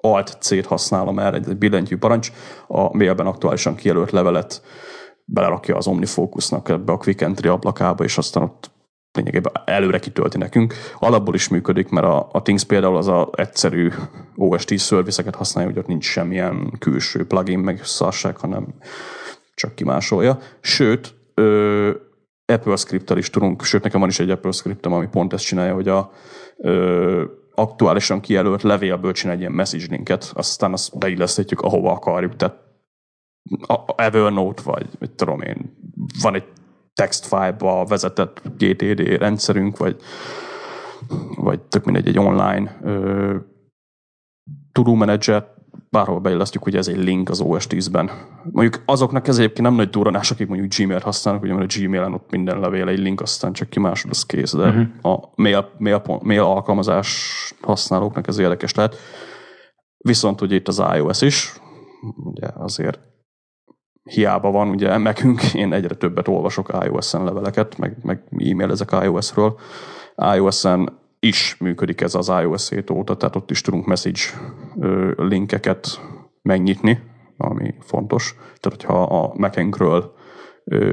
Alt 0.01 0.37
C-t 0.39 0.65
használom 0.65 1.19
erre, 1.19 1.37
egy 1.37 1.57
billentyű 1.57 1.97
parancs, 1.97 2.31
a 2.67 2.95
mailben 2.95 3.27
aktuálisan 3.27 3.75
kijelölt 3.75 4.11
levelet 4.11 4.61
belerakja 5.25 5.75
az 5.75 5.87
OmniFocusnak 5.87 6.69
ebbe 6.69 6.91
a 6.91 6.97
Quick 6.97 7.21
Entry 7.21 7.47
ablakába, 7.47 8.03
és 8.03 8.17
aztán 8.17 8.43
ott 8.43 8.71
lényegében 9.17 9.53
előre 9.65 9.99
kitölti 9.99 10.37
nekünk. 10.37 10.73
Alapból 10.99 11.33
is 11.33 11.47
működik, 11.47 11.89
mert 11.89 12.05
a, 12.05 12.29
a 12.31 12.41
Things 12.41 12.63
például 12.63 12.97
az 12.97 13.07
a 13.07 13.29
egyszerű 13.35 13.91
OS 14.35 14.65
10 14.65 14.81
szervizeket 14.81 15.35
használja, 15.35 15.69
hogy 15.69 15.79
ott 15.79 15.87
nincs 15.87 16.05
semmilyen 16.05 16.71
külső 16.79 17.25
plugin 17.25 17.59
meg 17.59 17.85
szarság, 17.85 18.37
hanem 18.37 18.67
csak 19.53 19.75
kimásolja. 19.75 20.39
Sőt, 20.61 21.15
ö, 21.33 21.91
Apple 22.45 22.75
script 22.75 23.15
is 23.15 23.29
tudunk, 23.29 23.63
sőt 23.63 23.83
nekem 23.83 23.99
van 23.99 24.09
is 24.09 24.19
egy 24.19 24.29
Apple 24.29 24.51
scriptem, 24.51 24.93
ami 24.93 25.07
pont 25.07 25.33
ezt 25.33 25.45
csinálja, 25.45 25.73
hogy 25.73 25.87
a 25.87 26.11
ö, 26.57 27.23
aktuálisan 27.55 28.19
kijelölt 28.19 28.61
levélből 28.61 29.11
csinál 29.11 29.35
egy 29.35 29.39
ilyen 29.39 29.51
message 29.51 29.85
linket, 29.89 30.31
aztán 30.33 30.73
azt 30.73 30.97
beilleszthetjük 30.97 31.61
ahova 31.61 31.91
akarjuk, 31.91 32.35
tehát 32.35 32.65
Evernote, 33.95 34.61
vagy 34.65 34.87
mit 34.99 35.11
tudom 35.11 35.41
én, 35.41 35.77
van 36.21 36.35
egy 36.35 36.43
textfile-ba 36.97 37.85
vezetett 37.85 38.41
GTD 38.57 38.99
rendszerünk, 38.99 39.77
vagy, 39.77 39.95
vagy 41.35 41.59
tök 41.59 41.85
mindegy, 41.85 42.07
egy 42.07 42.19
online 42.19 42.79
ö, 42.83 43.35
to-do 44.71 44.93
manager, 44.93 45.47
bárhol 45.89 46.19
beillesztjük, 46.19 46.63
hogy 46.63 46.75
ez 46.75 46.87
egy 46.87 47.03
link 47.03 47.29
az 47.29 47.39
OS 47.41 47.67
10-ben. 47.69 48.09
Mondjuk 48.51 48.83
azoknak 48.85 49.27
ez 49.27 49.37
egyébként 49.37 49.67
nem 49.67 49.75
nagy 49.75 49.89
duranás, 49.89 50.31
akik 50.31 50.47
mondjuk 50.47 50.73
Gmail-t 50.75 51.03
használnak, 51.03 51.43
ugye 51.43 51.53
mert 51.53 51.75
a 51.75 51.79
Gmail-en 51.79 52.13
ott 52.13 52.31
minden 52.31 52.59
levél 52.59 52.87
egy 52.87 52.99
link, 52.99 53.21
aztán 53.21 53.53
csak 53.53 53.69
kimásod, 53.69 54.11
az 54.11 54.25
kész, 54.25 54.53
de 54.53 54.67
uh-huh. 54.67 55.13
a 55.13 55.31
mail, 55.35 55.69
mail, 55.77 56.01
mail 56.21 56.41
alkalmazás 56.41 57.53
használóknak 57.61 58.27
ez 58.27 58.37
érdekes 58.37 58.73
lehet. 58.73 58.95
Viszont 59.97 60.41
ugye 60.41 60.55
itt 60.55 60.67
az 60.67 60.83
iOS 60.95 61.21
is, 61.21 61.59
ugye 62.23 62.47
azért 62.55 62.99
hiába 64.07 64.51
van, 64.51 64.69
ugye 64.69 64.97
nekünk, 64.97 65.53
én 65.53 65.73
egyre 65.73 65.95
többet 65.95 66.27
olvasok 66.27 66.77
iOS-en 66.85 67.23
leveleket, 67.23 67.77
meg, 67.77 67.97
meg 68.01 68.21
e-mailezek 68.51 68.91
iOS-ről. 69.03 69.59
iOS-en 70.35 70.99
is 71.19 71.57
működik 71.59 72.01
ez 72.01 72.15
az 72.15 72.31
iOS 72.41 72.69
7 72.69 72.89
óta, 72.89 73.17
tehát 73.17 73.35
ott 73.35 73.51
is 73.51 73.61
tudunk 73.61 73.85
message 73.85 74.19
linkeket 75.15 75.87
megnyitni, 76.41 76.99
ami 77.37 77.73
fontos. 77.79 78.35
Tehát, 78.59 78.81
hogyha 78.81 79.01
a 79.01 79.33
Mac-enkről 79.35 80.15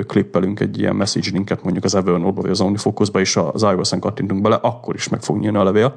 klippelünk 0.06 0.60
egy 0.60 0.78
ilyen 0.78 0.96
message 0.96 1.30
linket 1.32 1.62
mondjuk 1.62 1.84
az 1.84 1.94
Evernote-ba 1.94 2.40
vagy 2.40 2.50
az 2.50 2.60
OmniFocus-ba, 2.60 3.20
és 3.20 3.36
az 3.36 3.62
iOS-en 3.62 4.00
kattintunk 4.00 4.42
bele, 4.42 4.54
akkor 4.54 4.94
is 4.94 5.08
meg 5.08 5.22
fog 5.22 5.38
nyílni 5.38 5.56
a 5.56 5.64
levél. 5.64 5.96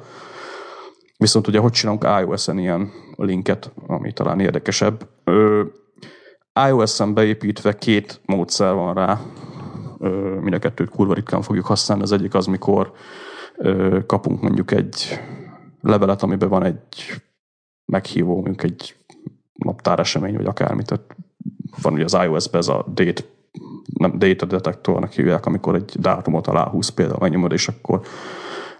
Viszont 1.16 1.46
ugye 1.46 1.58
hogy 1.58 1.72
csinálunk 1.72 2.06
iOS-en 2.20 2.58
ilyen 2.58 2.90
linket, 3.16 3.72
ami 3.86 4.12
talán 4.12 4.40
érdekesebb. 4.40 5.08
iOS-en 6.66 7.14
beépítve 7.14 7.78
két 7.78 8.20
módszer 8.24 8.74
van 8.74 8.94
rá, 8.94 9.20
mind 10.40 10.54
a 10.54 10.58
kettőt 10.58 10.88
kurva 10.88 11.14
ritkán 11.14 11.42
fogjuk 11.42 11.66
használni. 11.66 12.02
Az 12.02 12.12
egyik 12.12 12.34
az, 12.34 12.46
mikor 12.46 12.92
kapunk 14.06 14.40
mondjuk 14.40 14.70
egy 14.70 15.20
levelet, 15.80 16.22
amiben 16.22 16.48
van 16.48 16.64
egy 16.64 17.22
meghívó, 17.84 18.34
mondjuk 18.34 18.62
egy 18.62 18.96
naptáresemény, 19.52 20.36
vagy 20.36 20.46
akármi. 20.46 20.82
Tehát 20.82 21.16
van 21.82 21.92
ugye 21.92 22.04
az 22.04 22.18
iOS-ben 22.24 22.60
ez 22.60 22.68
a 22.68 22.86
date, 22.94 23.22
nem 23.98 24.18
data 24.18 24.46
detektornak 24.46 25.12
hívják, 25.12 25.46
amikor 25.46 25.74
egy 25.74 25.96
dátumot 25.98 26.46
aláhúz 26.46 26.88
például 26.88 27.18
megnyomod, 27.20 27.52
és 27.52 27.68
akkor 27.68 28.00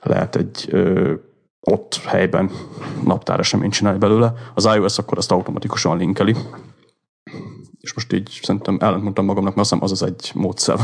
lehet 0.02 0.36
egy 0.36 0.68
ö, 0.70 1.14
ott 1.60 2.00
helyben 2.06 2.50
naptáreseményt 3.05 3.72
csinálni 3.72 3.98
belőle. 3.98 4.32
Az 4.55 4.68
iOS 4.74 4.98
akkor 4.98 5.18
azt 5.18 5.32
automatikusan 5.32 5.96
linkeli, 5.96 6.36
és 7.80 7.94
most 7.94 8.12
így 8.12 8.38
szerintem 8.42 8.76
ellentmondtam 8.80 9.24
magamnak, 9.24 9.55
mert 9.55 9.72
azt 9.72 9.82
hiszem 9.82 9.84
az 9.84 10.02
az 10.02 10.09
egy 10.09 10.30
módszer, 10.34 10.78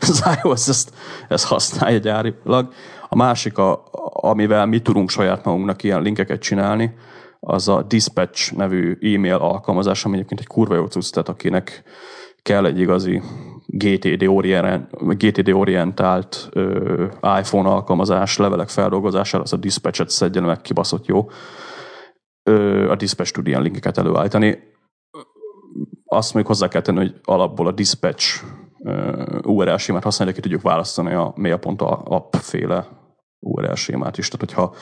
az 0.00 0.24
iOS 0.42 0.68
ezt, 0.68 0.94
ezt 1.28 1.46
használja 1.46 1.98
gyárilag. 1.98 2.72
A 3.08 3.16
másik, 3.16 3.58
a, 3.58 3.88
amivel 4.12 4.66
mi 4.66 4.80
tudunk 4.80 5.10
saját 5.10 5.44
magunknak 5.44 5.82
ilyen 5.82 6.02
linkeket 6.02 6.40
csinálni, 6.40 6.94
az 7.40 7.68
a 7.68 7.82
Dispatch 7.82 8.54
nevű 8.54 8.98
e-mail 9.00 9.34
alkalmazás, 9.34 10.04
ami 10.04 10.14
egyébként 10.14 10.40
egy 10.40 10.46
kurva 10.46 10.74
jó 10.74 10.86
cucc, 10.86 11.10
tehát 11.10 11.28
akinek 11.28 11.82
kell 12.42 12.64
egy 12.64 12.80
igazi 12.80 13.22
GTD, 13.66 14.24
orient, 14.26 15.16
GTD 15.16 15.48
orientált 15.48 16.48
ö, 16.52 17.04
iPhone 17.38 17.68
alkalmazás 17.68 18.36
levelek 18.36 18.68
feldolgozására, 18.68 19.42
az 19.42 19.52
a 19.52 19.56
Dispatch-et 19.56 20.10
szedjen 20.10 20.44
meg, 20.44 20.60
kibaszott 20.60 21.06
jó. 21.06 21.30
Ö, 22.42 22.90
a 22.90 22.96
Dispatch 22.96 23.32
tud 23.32 23.46
ilyen 23.46 23.62
linkeket 23.62 23.98
előállítani 23.98 24.69
azt 26.12 26.34
még 26.34 26.46
hozzá 26.46 26.68
kell 26.68 26.80
tenni, 26.80 26.98
hogy 26.98 27.20
alapból 27.24 27.66
a 27.66 27.72
dispatch 27.72 28.44
URL 29.42 29.76
sémát 29.76 30.02
használni, 30.02 30.34
ki 30.34 30.40
tudjuk 30.40 30.62
választani 30.62 31.14
a 31.14 31.32
mail.app 31.36 32.34
féle 32.34 32.88
URL 33.38 33.74
sémát 33.74 34.18
is. 34.18 34.28
Tehát, 34.28 34.50
hogyha 34.50 34.74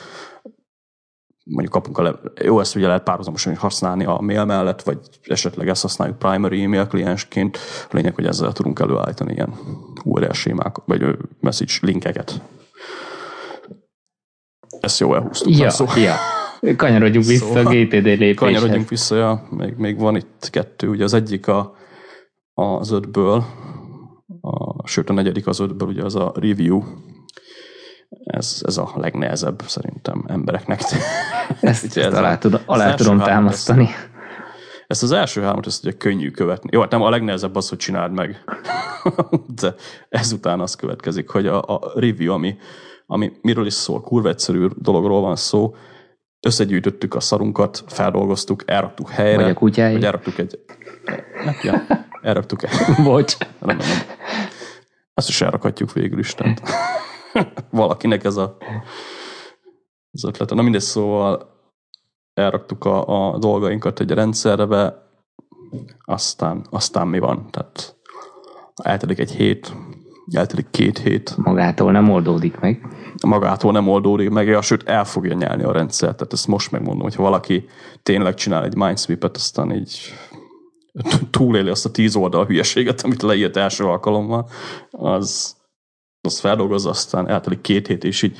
mondjuk 1.43 1.73
kapunk 1.73 1.97
a 1.97 2.01
le- 2.01 2.19
jó, 2.43 2.59
ezt 2.59 2.75
ugye 2.75 2.87
lehet 2.87 3.03
párhuzamosan 3.03 3.55
használni 3.55 4.05
a 4.05 4.19
mail 4.21 4.45
mellett, 4.45 4.81
vagy 4.81 4.99
esetleg 5.23 5.67
ezt 5.67 5.81
használjuk 5.81 6.17
primary 6.17 6.63
email 6.63 6.87
kliensként. 6.87 7.57
A 7.89 7.95
lényeg, 7.95 8.15
hogy 8.15 8.25
ezzel 8.25 8.51
tudunk 8.51 8.79
előállítani 8.79 9.33
ilyen 9.33 9.53
URL 10.03 10.31
sémák, 10.31 10.75
vagy 10.85 11.17
message 11.39 11.73
linkeket. 11.81 12.41
Ezt 14.79 14.99
jó 14.99 15.15
elhúztuk. 15.15 15.57
Ja, 15.57 15.69
szó. 15.69 15.85
ja. 15.95 16.15
Kanyarodjunk 16.75 17.25
vissza 17.25 17.45
szóval, 17.45 17.65
a 17.65 17.69
GTD 17.69 18.03
lépéshez. 18.03 18.35
Kanyarodjunk 18.35 18.89
vissza, 18.89 19.15
ja, 19.15 19.47
még, 19.49 19.73
még 19.77 19.99
van 19.99 20.15
itt 20.15 20.47
kettő. 20.49 20.87
Ugye 20.87 21.03
az 21.03 21.13
egyik 21.13 21.47
a, 21.47 21.75
az 22.53 22.91
ötből, 22.91 23.45
a, 24.41 24.87
sőt 24.87 25.09
a 25.09 25.13
negyedik 25.13 25.47
az 25.47 25.59
ötből, 25.59 25.87
ugye 25.87 26.03
az 26.03 26.15
a 26.15 26.31
review. 26.35 26.83
Ez, 28.23 28.61
ez 28.65 28.77
a 28.77 28.91
legnehezebb 28.95 29.61
szerintem 29.65 30.23
embereknek. 30.27 30.81
Ezt, 31.61 31.83
ezt 31.83 31.97
ez 31.97 32.13
alá, 32.13 32.37
tud, 32.37 32.61
alá 32.65 32.93
tudom 32.93 33.19
támasztani. 33.19 33.83
Ezt, 33.83 34.09
ezt 34.87 35.03
az 35.03 35.11
első 35.11 35.41
hármat, 35.41 35.65
ezt 35.65 35.85
ugye 35.85 35.97
könnyű 35.97 36.31
követni. 36.31 36.69
Jó, 36.73 36.81
hát 36.81 36.91
nem 36.91 37.01
a 37.01 37.09
legnehezebb 37.09 37.55
az, 37.55 37.69
hogy 37.69 37.77
csináld 37.77 38.11
meg. 38.11 38.43
De 39.61 39.75
ezután 40.09 40.59
az 40.59 40.75
következik, 40.75 41.29
hogy 41.29 41.47
a, 41.47 41.61
a 41.61 41.91
review, 41.95 42.33
ami, 42.33 42.57
ami 43.05 43.31
miről 43.41 43.65
is 43.65 43.73
szól, 43.73 44.01
kurva 44.01 44.29
egyszerű 44.29 44.67
dologról 44.75 45.21
van 45.21 45.35
szó, 45.35 45.75
összegyűjtöttük 46.41 47.15
a 47.15 47.19
szarunkat, 47.19 47.83
feldolgoztuk, 47.87 48.63
elraktuk 48.65 49.09
helyre. 49.09 49.41
Vagy 49.41 49.51
a 49.51 49.53
kutyái. 49.53 49.93
Vagy 49.93 50.03
elraktuk 50.03 50.37
egy... 50.37 50.59
Ja, 51.61 51.85
elraktuk 52.21 52.63
egy... 52.63 52.71
Bocs. 53.03 53.37
Nem, 53.37 53.77
nem, 53.77 53.77
nem. 53.77 53.97
Azt 55.13 55.29
is 55.29 55.41
elrakhatjuk 55.41 55.93
végül 55.93 56.19
is, 56.19 56.33
tehát 56.33 56.61
valakinek 57.69 58.23
ez 58.23 58.35
a 58.35 58.57
az 60.11 60.23
ötlete. 60.23 60.55
Na 60.55 60.61
mindegy, 60.61 60.81
szóval 60.81 61.57
elraktuk 62.33 62.85
a, 62.85 63.31
a 63.33 63.37
dolgainkat 63.37 63.99
egy 63.99 64.11
rendszerbe, 64.11 65.07
aztán, 66.05 66.65
aztán 66.69 67.07
mi 67.07 67.19
van? 67.19 67.47
Tehát 67.51 67.97
eltelik 68.83 69.19
egy 69.19 69.31
hét, 69.31 69.73
eltelik 70.31 70.69
két 70.69 70.97
hét. 70.97 71.37
Magától 71.37 71.91
nem 71.91 72.09
oldódik 72.09 72.59
meg 72.59 72.87
magától 73.27 73.71
nem 73.71 73.87
oldódik 73.87 74.29
meg, 74.29 74.47
ja, 74.47 74.61
sőt 74.61 74.89
el 74.89 75.05
fogja 75.05 75.33
nyelni 75.33 75.63
a 75.63 75.71
rendszer. 75.71 76.15
Tehát 76.15 76.33
ezt 76.33 76.47
most 76.47 76.71
megmondom, 76.71 77.01
hogyha 77.01 77.23
valaki 77.23 77.65
tényleg 78.03 78.33
csinál 78.33 78.63
egy 78.63 78.75
mindsweep-et, 78.75 79.35
aztán 79.35 79.75
így 79.75 80.13
túléli 81.31 81.69
azt 81.69 81.85
a 81.85 81.91
tíz 81.91 82.15
oldal 82.15 82.45
hülyeséget, 82.45 83.01
amit 83.01 83.21
leírt 83.21 83.57
első 83.57 83.83
alkalommal, 83.83 84.49
az, 84.91 85.55
az 86.21 86.39
feldolgozza, 86.39 86.89
aztán 86.89 87.27
eltelik 87.27 87.61
két 87.61 87.87
hét, 87.87 88.03
és 88.03 88.21
így 88.21 88.37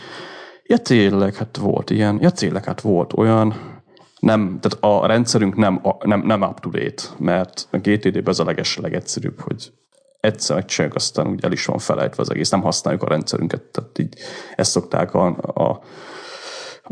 ja 0.63 0.77
tényleg, 0.77 1.35
hát 1.35 1.57
volt 1.57 1.89
ilyen, 1.89 2.17
ja 2.21 2.29
tényleg, 2.29 2.65
hát 2.65 2.81
volt 2.81 3.13
olyan, 3.13 3.77
nem, 4.19 4.59
tehát 4.61 5.01
a 5.01 5.07
rendszerünk 5.07 5.55
nem, 5.55 5.81
nem, 5.99 6.21
nem 6.21 6.41
up-to-date, 6.41 7.03
mert 7.17 7.67
a 7.71 7.77
GTD-ben 7.77 8.27
ez 8.27 8.39
a 8.39 8.43
leges 8.43 8.77
legegyszerűbb, 8.77 9.39
hogy 9.39 9.71
egyszer 10.19 10.55
megcsináljuk, 10.55 10.97
aztán 10.97 11.27
úgy 11.27 11.43
el 11.43 11.51
is 11.51 11.65
van 11.65 11.77
felejtve 11.77 12.21
az 12.21 12.31
egész, 12.31 12.49
nem 12.49 12.61
használjuk 12.61 13.03
a 13.03 13.07
rendszerünket, 13.07 13.61
tehát 13.61 13.99
így 13.99 14.15
ezt 14.55 14.71
szokták 14.71 15.13
a, 15.13 15.25
a, 15.53 15.69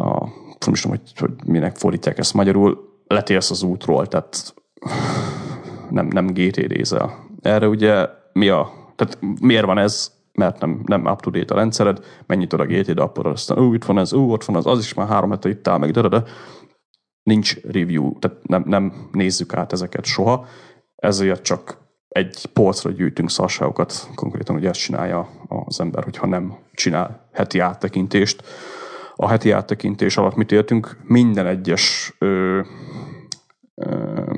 a 0.02 0.28
nem 0.66 0.74
is 0.74 0.82
tudom, 0.82 0.98
hogy, 0.98 1.20
hogy 1.20 1.32
minek 1.46 1.76
fordítják 1.76 2.18
ezt 2.18 2.34
magyarul, 2.34 3.02
letérsz 3.08 3.52
az 3.52 3.64
útról, 3.64 4.08
tehát 4.08 4.54
nem, 5.90 6.08
nem 6.08 6.28
GTD-zel. 6.28 7.26
Erre 7.42 7.68
ugye 7.68 8.08
mi 8.34 8.50
a, 8.50 8.72
tehát 8.96 9.20
miért 9.42 9.66
van 9.66 9.78
ez, 9.78 10.12
mert 10.32 10.60
nem, 10.60 10.82
nem 10.86 11.06
up-to-date 11.06 11.54
a 11.54 11.58
rendszered, 11.58 12.06
megnyitod 12.26 12.60
a 12.60 12.66
GTD 12.66 13.00
appot, 13.00 13.26
aztán 13.26 13.60
ú, 13.60 13.74
itt 13.74 13.86
van 13.86 13.98
ez, 13.98 14.14
ú, 14.14 14.32
ott 14.32 14.44
van 14.44 14.56
az, 14.56 14.66
az 14.66 14.80
is 14.80 14.94
már 14.94 15.08
három 15.08 15.30
hete 15.30 15.50
itt 15.50 15.68
áll, 15.68 15.78
meg 15.78 15.92
de, 15.92 16.08
de, 16.08 16.24
nincs 17.24 17.62
review, 17.62 18.20
tehát 18.20 18.48
nem, 18.48 18.64
nem 18.66 19.10
nézzük 19.12 19.54
át 19.54 19.72
ezeket 19.72 20.06
soha, 20.06 20.46
ezért 20.96 21.42
csak 21.42 21.87
egy 22.18 22.46
polcra 22.54 22.92
gyűjtünk 22.92 23.30
szarságokat, 23.30 24.10
konkrétan 24.16 24.56
ugye 24.56 24.70
ezt 24.70 24.80
csinálja 24.80 25.30
az 25.48 25.80
ember, 25.80 26.04
hogyha 26.04 26.28
nem 26.28 26.58
csinál 26.74 27.30
heti 27.34 27.60
áttekintést. 27.60 28.44
a 29.20 29.28
heti 29.28 29.52
áttekintés 29.52 30.18
alatt 30.18 30.36
mit 30.36 30.52
értünk, 30.52 30.98
minden 31.04 31.46
egyes 31.46 32.16
ö, 32.20 32.62
ö, 33.76 34.34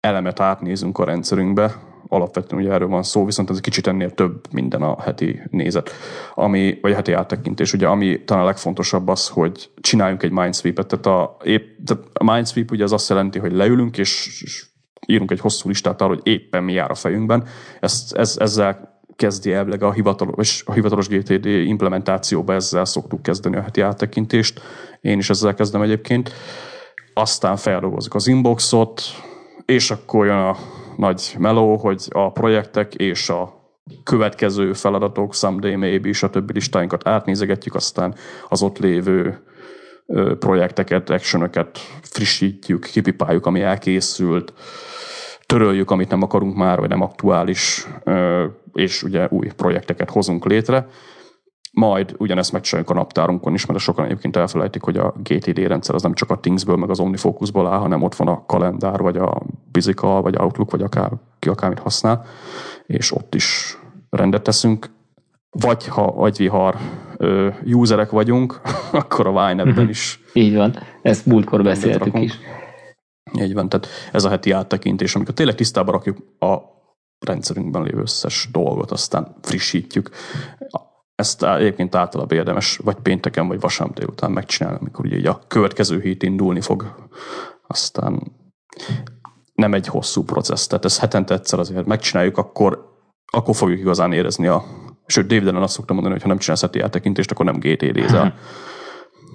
elemet 0.00 0.40
átnézünk 0.40 0.98
a 0.98 1.04
rendszerünkbe, 1.04 1.74
alapvetően 2.08 2.62
ugye 2.62 2.72
erről 2.72 2.88
van 2.88 3.02
szó, 3.02 3.24
viszont 3.24 3.50
ez 3.50 3.60
kicsit 3.60 3.86
ennél 3.86 4.10
több 4.10 4.52
minden 4.52 4.82
a 4.82 5.00
heti 5.00 5.42
nézet, 5.50 5.90
ami, 6.34 6.78
vagy 6.82 6.92
a 6.92 6.94
heti 6.94 7.12
áttekintés. 7.12 7.72
Ugye 7.72 7.86
ami 7.86 8.24
talán 8.24 8.42
a 8.42 8.46
legfontosabb 8.46 9.08
az, 9.08 9.28
hogy 9.28 9.70
csináljunk 9.80 10.22
egy 10.22 10.30
mindsweep-et. 10.30 10.86
Tehát 10.86 11.06
a, 11.06 11.36
épp, 11.44 11.78
tehát 11.84 12.04
a 12.12 12.32
mindsweep 12.32 12.70
ugye 12.70 12.84
az 12.84 12.92
azt 12.92 13.08
jelenti, 13.08 13.38
hogy 13.38 13.52
leülünk 13.52 13.98
és 13.98 14.71
írunk 15.06 15.30
egy 15.30 15.40
hosszú 15.40 15.68
listát 15.68 16.00
arról, 16.00 16.14
hogy 16.14 16.32
éppen 16.32 16.64
mi 16.64 16.72
jár 16.72 16.90
a 16.90 16.94
fejünkben. 16.94 17.46
Ezt, 17.80 18.12
ez, 18.12 18.36
ezzel 18.38 19.00
kezdi 19.16 19.52
elvileg 19.52 19.82
a 19.82 19.92
hivatalos, 19.92 20.62
a 20.66 20.72
hivatalos 20.72 21.08
GTD 21.08 21.46
implementációba 21.46 22.52
ezzel 22.52 22.84
szoktuk 22.84 23.22
kezdeni 23.22 23.56
a 23.56 23.62
heti 23.62 23.80
áttekintést. 23.80 24.60
Én 25.00 25.18
is 25.18 25.30
ezzel 25.30 25.54
kezdem 25.54 25.82
egyébként. 25.82 26.32
Aztán 27.14 27.56
feldolgozik 27.56 28.14
az 28.14 28.26
inboxot, 28.26 29.02
és 29.64 29.90
akkor 29.90 30.26
jön 30.26 30.36
a 30.36 30.56
nagy 30.96 31.34
meló, 31.38 31.76
hogy 31.76 32.06
a 32.10 32.32
projektek 32.32 32.94
és 32.94 33.28
a 33.28 33.60
következő 34.04 34.72
feladatok, 34.72 35.34
someday 35.34 35.76
maybe, 35.76 36.28
többi 36.30 36.52
listáinkat 36.52 37.08
átnézegetjük, 37.08 37.74
aztán 37.74 38.14
az 38.48 38.62
ott 38.62 38.78
lévő 38.78 39.42
projekteket, 40.38 41.10
actionöket 41.10 41.78
frissítjük, 42.02 42.84
kipipáljuk, 42.84 43.46
ami 43.46 43.60
elkészült, 43.60 44.52
töröljük, 45.52 45.90
amit 45.90 46.10
nem 46.10 46.22
akarunk 46.22 46.56
már, 46.56 46.78
vagy 46.78 46.88
nem 46.88 47.00
aktuális, 47.00 47.86
és 48.72 49.02
ugye 49.02 49.26
új 49.30 49.46
projekteket 49.56 50.10
hozunk 50.10 50.44
létre. 50.46 50.86
Majd 51.72 52.14
ugyanezt 52.18 52.52
megcsináljuk 52.52 52.90
a 52.90 52.94
naptárunkon 52.94 53.54
is, 53.54 53.66
mert 53.66 53.80
sokan 53.80 54.04
egyébként 54.04 54.36
elfelejtik, 54.36 54.82
hogy 54.82 54.96
a 54.96 55.14
GTD 55.22 55.58
rendszer 55.58 55.94
az 55.94 56.02
nem 56.02 56.14
csak 56.14 56.30
a 56.30 56.38
Thingsből, 56.38 56.76
meg 56.76 56.90
az 56.90 57.00
OmniFocusból 57.00 57.66
áll, 57.66 57.78
hanem 57.78 58.02
ott 58.02 58.14
van 58.14 58.28
a 58.28 58.46
kalendár, 58.46 59.00
vagy 59.00 59.16
a 59.16 59.42
Bizical, 59.72 60.22
vagy 60.22 60.36
Outlook, 60.38 60.70
vagy 60.70 60.82
akár, 60.82 61.10
ki 61.38 61.48
akármit 61.48 61.78
használ, 61.78 62.24
és 62.86 63.12
ott 63.12 63.34
is 63.34 63.78
rendet 64.10 64.42
teszünk. 64.42 64.90
Vagy 65.50 65.86
ha 65.86 66.04
agyvihar 66.04 66.76
ö, 67.16 67.48
userek 67.64 68.10
vagyunk, 68.10 68.60
akkor 68.92 69.26
a 69.26 69.30
Wine 69.30 69.64
ben 69.64 69.88
is. 69.88 70.20
Így 70.32 70.54
van, 70.54 70.74
ezt 71.02 71.26
múltkor 71.26 71.62
beszéltük 71.62 72.18
is. 72.18 72.38
Így 73.40 73.54
van, 73.54 73.68
tehát 73.68 73.86
ez 74.12 74.24
a 74.24 74.28
heti 74.28 74.50
áttekintés, 74.50 75.14
amikor 75.14 75.34
tényleg 75.34 75.54
tisztába 75.54 75.92
rakjuk 75.92 76.18
a 76.38 76.56
rendszerünkben 77.26 77.82
lévő 77.82 78.00
összes 78.00 78.48
dolgot, 78.52 78.90
aztán 78.90 79.36
frissítjük. 79.42 80.10
Ezt 81.14 81.44
egyébként 81.44 81.94
általában 81.94 82.36
érdemes 82.36 82.76
vagy 82.76 82.96
pénteken, 82.96 83.48
vagy 83.48 83.60
vasárnap 83.60 83.96
délután 83.96 84.30
megcsinálni, 84.30 84.78
amikor 84.80 85.06
ugye 85.06 85.30
a 85.30 85.42
következő 85.46 86.00
hét 86.00 86.22
indulni 86.22 86.60
fog. 86.60 87.08
Aztán 87.66 88.32
nem 89.54 89.74
egy 89.74 89.86
hosszú 89.86 90.24
processz, 90.24 90.66
tehát 90.66 90.84
ezt 90.84 90.98
hetente 90.98 91.34
egyszer 91.34 91.58
azért 91.58 91.86
megcsináljuk, 91.86 92.38
akkor, 92.38 92.90
akkor 93.32 93.54
fogjuk 93.54 93.78
igazán 93.78 94.12
érezni 94.12 94.46
a... 94.46 94.64
Sőt, 95.06 95.26
David 95.26 95.48
Allen 95.48 95.62
azt 95.62 95.74
szoktam 95.74 95.94
mondani, 95.94 96.14
hogy 96.14 96.24
ha 96.24 96.30
nem 96.30 96.38
csinálsz 96.38 96.60
heti 96.60 96.80
áttekintést, 96.80 97.30
akkor 97.30 97.44
nem 97.44 97.58
GTD-zel. 97.58 98.34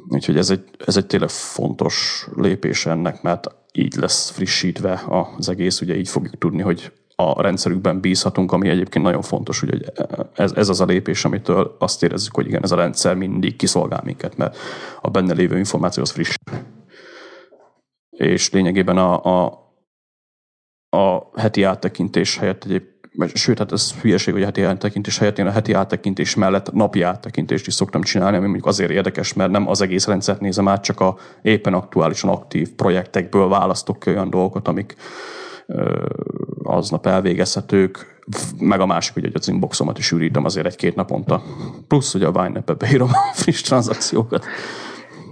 Úgyhogy 0.09 0.37
ez 0.37 0.49
egy, 0.49 0.63
ez 0.85 0.97
egy 0.97 1.05
tényleg 1.05 1.29
fontos 1.29 2.27
lépés 2.35 2.85
ennek, 2.85 3.21
mert 3.21 3.47
így 3.77 3.95
lesz 3.95 4.29
frissítve 4.29 5.03
az 5.37 5.49
egész, 5.49 5.81
ugye 5.81 5.97
így 5.97 6.09
fogjuk 6.09 6.37
tudni, 6.37 6.61
hogy 6.61 6.91
a 7.15 7.41
rendszerükben 7.41 7.99
bízhatunk, 7.99 8.51
ami 8.51 8.69
egyébként 8.69 9.05
nagyon 9.05 9.21
fontos, 9.21 9.59
hogy 9.59 9.91
ez, 10.33 10.51
ez 10.51 10.69
az 10.69 10.81
a 10.81 10.85
lépés, 10.85 11.25
amitől 11.25 11.75
azt 11.79 12.03
érezzük, 12.03 12.35
hogy 12.35 12.47
igen, 12.47 12.63
ez 12.63 12.71
a 12.71 12.75
rendszer 12.75 13.15
mindig 13.15 13.55
kiszolgál 13.55 14.01
minket, 14.03 14.37
mert 14.37 14.57
a 15.01 15.09
benne 15.09 15.33
lévő 15.33 15.57
információ 15.57 16.03
az 16.03 16.11
friss. 16.11 16.35
És 18.09 18.51
lényegében 18.51 18.97
a, 18.97 19.23
a, 19.23 19.65
a 20.89 21.29
heti 21.39 21.63
áttekintés 21.63 22.37
helyett 22.37 22.63
egyébként 22.63 22.96
sőt, 23.33 23.57
hát 23.57 23.71
ez 23.71 23.93
hülyeség, 24.01 24.33
hogy 24.33 24.41
a 24.41 24.45
heti 24.45 24.61
áttekintés 24.61 25.17
helyett 25.17 25.39
én 25.39 25.47
a 25.47 25.51
heti 25.51 25.73
áttekintés 25.73 26.35
mellett 26.35 26.71
napi 26.71 27.01
áttekintést 27.01 27.67
is 27.67 27.73
szoktam 27.73 28.01
csinálni, 28.01 28.35
ami 28.35 28.45
mondjuk 28.45 28.65
azért 28.65 28.91
érdekes, 28.91 29.33
mert 29.33 29.51
nem 29.51 29.67
az 29.67 29.81
egész 29.81 30.07
rendszert 30.07 30.39
nézem 30.39 30.67
át, 30.67 30.83
csak 30.83 30.99
a 30.99 31.17
éppen 31.41 31.73
aktuálisan 31.73 32.29
aktív 32.29 32.71
projektekből 32.75 33.47
választok 33.47 33.99
ki 33.99 34.09
olyan 34.09 34.29
dolgokat, 34.29 34.67
amik 34.67 34.95
aznap 36.63 37.05
elvégezhetők, 37.05 38.21
meg 38.59 38.79
a 38.79 38.85
másik, 38.85 39.13
hogy 39.13 39.31
az 39.33 39.47
inboxomat 39.47 39.97
is 39.97 40.11
ürítem 40.11 40.45
azért 40.45 40.65
egy-két 40.65 40.95
naponta. 40.95 41.43
Plusz, 41.87 42.11
hogy 42.11 42.23
a 42.23 42.31
Vine-be 42.31 42.73
beírom 42.73 43.09
a 43.11 43.33
friss 43.33 43.61
tranzakciókat. 43.61 44.45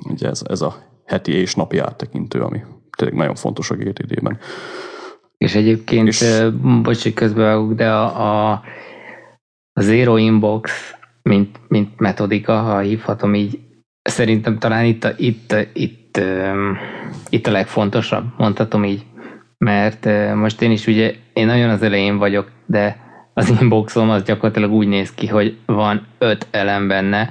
Ugye 0.10 0.30
ez, 0.30 0.42
ez 0.48 0.62
a 0.62 0.76
heti 1.06 1.32
és 1.32 1.56
napi 1.56 1.78
áttekintő, 1.78 2.42
ami 2.42 2.62
tényleg 2.98 3.18
nagyon 3.18 3.36
fontos 3.36 3.70
a 3.70 3.76
GTD-ben. 3.76 4.40
És 5.38 5.56
egyébként, 5.56 6.08
és... 6.08 6.44
bocs, 6.82 7.04
hogy 7.04 7.14
közbevágok, 7.14 7.74
de 7.74 7.92
a, 7.92 8.52
a, 8.52 8.64
Zero 9.82 10.18
Inbox, 10.18 10.96
mint, 11.22 11.60
mint 11.68 12.00
metodika, 12.00 12.60
ha 12.60 12.80
hívhatom 12.80 13.34
így, 13.34 13.60
szerintem 14.02 14.60
talán 14.60 14.86
itt 14.86 15.04
a, 15.04 15.12
itt, 15.18 15.56
itt, 15.74 16.20
itt 17.30 17.48
a 17.48 17.52
legfontosabb, 17.52 18.26
mondhatom 18.38 18.84
így 18.84 19.06
mert 19.58 20.06
most 20.36 20.62
én 20.62 20.72
is 20.72 20.88
ugye, 20.88 21.14
én 21.34 21.46
nagyon 21.46 21.70
az 21.70 21.82
elején 21.82 22.18
vagyok, 22.18 22.52
de 22.66 22.98
az 23.34 23.58
inboxom 23.62 24.10
az 24.10 24.24
gyakorlatilag 24.24 24.72
úgy 24.72 24.88
néz 24.88 25.14
ki, 25.14 25.28
hogy 25.28 25.58
van 25.66 26.08
öt 26.18 26.48
elem 26.52 26.88
benne, 26.88 27.30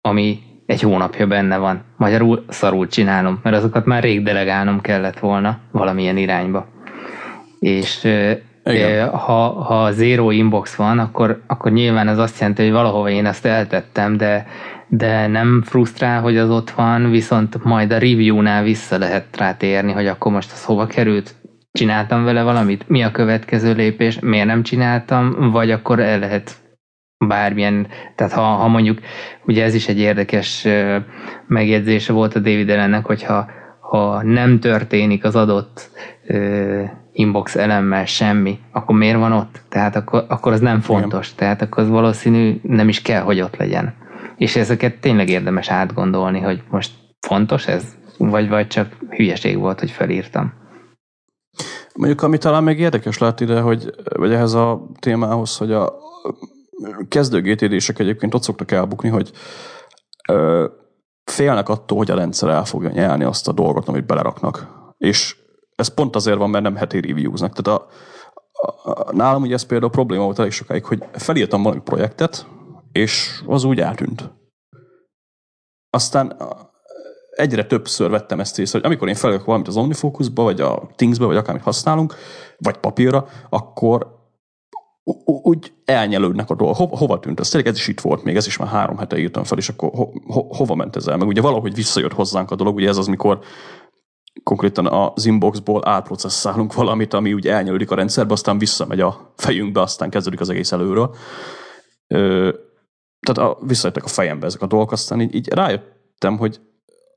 ami 0.00 0.38
egy 0.66 0.80
hónapja 0.80 1.26
benne 1.26 1.56
van. 1.56 1.82
Magyarul 1.96 2.44
szarul 2.48 2.86
csinálom, 2.86 3.40
mert 3.42 3.56
azokat 3.56 3.84
már 3.84 4.02
rég 4.02 4.22
delegálnom 4.22 4.80
kellett 4.80 5.18
volna 5.18 5.58
valamilyen 5.70 6.16
irányba. 6.16 6.66
És 7.60 8.04
Igen. 8.64 9.08
ha, 9.08 9.48
ha 9.62 9.90
zero 9.90 10.30
inbox 10.30 10.74
van, 10.74 10.98
akkor, 10.98 11.42
akkor 11.46 11.72
nyilván 11.72 12.08
ez 12.08 12.18
azt 12.18 12.40
jelenti, 12.40 12.62
hogy 12.62 12.72
valahova 12.72 13.10
én 13.10 13.26
ezt 13.26 13.46
eltettem, 13.46 14.16
de, 14.16 14.46
de 14.88 15.26
nem 15.26 15.62
frusztrál, 15.62 16.20
hogy 16.20 16.36
az 16.36 16.50
ott 16.50 16.70
van, 16.70 17.10
viszont 17.10 17.64
majd 17.64 17.92
a 17.92 17.98
review-nál 17.98 18.62
vissza 18.62 18.98
lehet 18.98 19.36
rátérni, 19.36 19.92
hogy 19.92 20.06
akkor 20.06 20.32
most 20.32 20.52
az 20.52 20.64
hova 20.64 20.86
került, 20.86 21.34
csináltam 21.72 22.24
vele 22.24 22.42
valamit, 22.42 22.88
mi 22.88 23.02
a 23.02 23.10
következő 23.10 23.72
lépés, 23.72 24.18
miért 24.18 24.46
nem 24.46 24.62
csináltam, 24.62 25.50
vagy 25.50 25.70
akkor 25.70 26.00
el 26.00 26.18
lehet 26.18 26.52
bármilyen, 27.26 27.86
tehát 28.14 28.32
ha, 28.32 28.42
ha 28.42 28.68
mondjuk, 28.68 28.98
ugye 29.44 29.64
ez 29.64 29.74
is 29.74 29.88
egy 29.88 29.98
érdekes 29.98 30.66
megjegyzése 31.46 32.12
volt 32.12 32.34
a 32.34 32.38
David 32.38 32.70
ellennek, 32.70 33.04
hogyha 33.04 33.50
ha 33.80 34.22
nem 34.22 34.60
történik 34.60 35.24
az 35.24 35.36
adott 35.36 35.90
inbox 37.12 37.56
elemmel 37.56 38.04
semmi, 38.04 38.58
akkor 38.72 38.96
miért 38.96 39.18
van 39.18 39.32
ott? 39.32 39.62
Tehát 39.68 39.96
akkor, 39.96 40.24
akkor 40.28 40.52
az 40.52 40.60
nem 40.60 40.80
fontos, 40.80 41.26
Igen. 41.26 41.38
tehát 41.38 41.62
akkor 41.62 41.82
az 41.82 41.88
valószínű 41.88 42.60
nem 42.62 42.88
is 42.88 43.02
kell, 43.02 43.22
hogy 43.22 43.40
ott 43.40 43.56
legyen. 43.56 43.94
És 44.36 44.56
ezeket 44.56 45.00
tényleg 45.00 45.28
érdemes 45.28 45.70
átgondolni, 45.70 46.40
hogy 46.40 46.62
most 46.70 46.92
fontos 47.20 47.66
ez, 47.66 47.84
vagy, 48.18 48.48
vagy 48.48 48.66
csak 48.66 48.96
hülyeség 49.08 49.58
volt, 49.58 49.80
hogy 49.80 49.90
felírtam. 49.90 50.52
Mondjuk, 51.94 52.22
ami 52.22 52.38
talán 52.38 52.62
még 52.62 52.78
érdekes 52.78 53.18
lát 53.18 53.40
ide, 53.40 53.60
hogy, 53.60 53.94
vagy 54.16 54.32
ehhez 54.32 54.52
a 54.52 54.86
témához, 54.98 55.56
hogy 55.56 55.72
a 55.72 55.92
kezdő 57.08 57.40
GTD-sek 57.40 57.98
egyébként 57.98 58.34
ott 58.34 58.42
szoktak 58.42 58.70
elbukni, 58.70 59.08
hogy 59.08 59.30
ö, 60.28 60.66
félnek 61.24 61.68
attól, 61.68 61.98
hogy 61.98 62.10
a 62.10 62.14
rendszer 62.14 62.48
el 62.48 62.64
fogja 62.64 62.90
nyelni 62.90 63.24
azt 63.24 63.48
a 63.48 63.52
dolgot, 63.52 63.88
amit 63.88 64.06
beleraknak. 64.06 64.68
És 64.98 65.36
ez 65.80 65.94
pont 65.94 66.16
azért 66.16 66.38
van, 66.38 66.50
mert 66.50 66.64
nem 66.64 66.76
heti 66.76 67.00
reviewznak. 67.00 67.52
Tehát 67.52 67.80
a, 67.80 67.86
a, 68.52 68.90
a, 68.90 69.12
nálam 69.12 69.42
ugye 69.42 69.54
ez 69.54 69.62
például 69.62 69.90
probléma 69.90 70.24
volt 70.24 70.38
elég 70.38 70.52
sokáig, 70.52 70.84
hogy 70.84 71.04
felírtam 71.12 71.62
valami 71.62 71.80
projektet, 71.80 72.46
és 72.92 73.42
az 73.46 73.64
úgy 73.64 73.80
eltűnt. 73.80 74.30
Aztán 75.90 76.36
egyre 77.30 77.64
többször 77.64 78.10
vettem 78.10 78.40
ezt 78.40 78.58
észre, 78.58 78.78
hogy 78.78 78.86
amikor 78.86 79.08
én 79.08 79.14
felülök 79.14 79.44
valamit 79.44 79.68
az 79.68 79.76
OmniFocusba, 79.76 80.42
vagy 80.42 80.60
a 80.60 80.90
Thingsbe, 80.96 81.24
vagy 81.24 81.36
akármit 81.36 81.64
használunk, 81.64 82.14
vagy 82.58 82.76
papírra, 82.76 83.28
akkor 83.48 84.18
úgy 85.24 85.72
elnyelődnek 85.84 86.50
a 86.50 86.54
dolgok. 86.54 86.76
Ho- 86.76 86.98
hova 86.98 87.18
tűnt 87.18 87.40
ez? 87.40 87.48
Tényleg 87.48 87.72
ez 87.72 87.78
is 87.78 87.88
itt 87.88 88.00
volt 88.00 88.22
még, 88.22 88.36
ez 88.36 88.46
is 88.46 88.56
már 88.56 88.68
három 88.68 88.98
hete 88.98 89.18
írtam 89.18 89.44
fel, 89.44 89.58
és 89.58 89.68
akkor 89.68 89.90
ho- 89.94 90.12
ho- 90.26 90.56
hova 90.56 90.74
ment 90.74 90.96
ez 90.96 91.06
el? 91.06 91.16
Meg 91.16 91.28
ugye 91.28 91.40
valahogy 91.40 91.74
visszajött 91.74 92.12
hozzánk 92.12 92.50
a 92.50 92.54
dolog, 92.54 92.74
ugye 92.74 92.88
ez 92.88 92.96
az, 92.96 93.06
mikor 93.06 93.38
konkrétan 94.42 94.86
az 94.86 95.26
inboxból 95.26 95.88
átprocesszálunk 95.88 96.74
valamit, 96.74 97.14
ami 97.14 97.32
úgy 97.32 97.48
elnyelődik 97.48 97.90
a 97.90 97.94
rendszerbe, 97.94 98.32
aztán 98.32 98.58
visszamegy 98.58 99.00
a 99.00 99.32
fejünkbe, 99.36 99.80
aztán 99.80 100.10
kezdődik 100.10 100.40
az 100.40 100.48
egész 100.48 100.72
előről. 100.72 101.14
Ö, 102.06 102.52
tehát 103.20 103.50
a, 103.50 103.58
visszajöttek 103.66 104.04
a 104.04 104.08
fejembe 104.08 104.46
ezek 104.46 104.62
a 104.62 104.66
dolgok, 104.66 104.92
aztán 104.92 105.20
így, 105.20 105.34
így 105.34 105.48
rájöttem, 105.48 106.38
hogy 106.38 106.60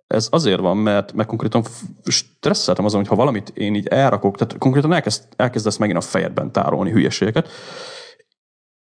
ez 0.08 0.28
azért 0.32 0.60
van, 0.60 0.78
mert, 0.78 1.14
mert 1.14 1.28
konkrétan 1.30 1.64
stresszeltem 2.04 2.86
azon, 2.86 3.00
hogy 3.00 3.10
ha 3.10 3.16
valamit 3.16 3.50
én 3.50 3.76
így 3.76 3.88
elrakok, 3.88 4.38
tehát 4.38 4.58
konkrétan 4.58 4.94
elkezd, 4.94 5.24
elkezdesz 5.36 5.78
megint 5.78 5.98
a 5.98 6.02
fejedben 6.02 6.52
tárolni 6.52 6.92
hülyeségeket, 6.92 7.50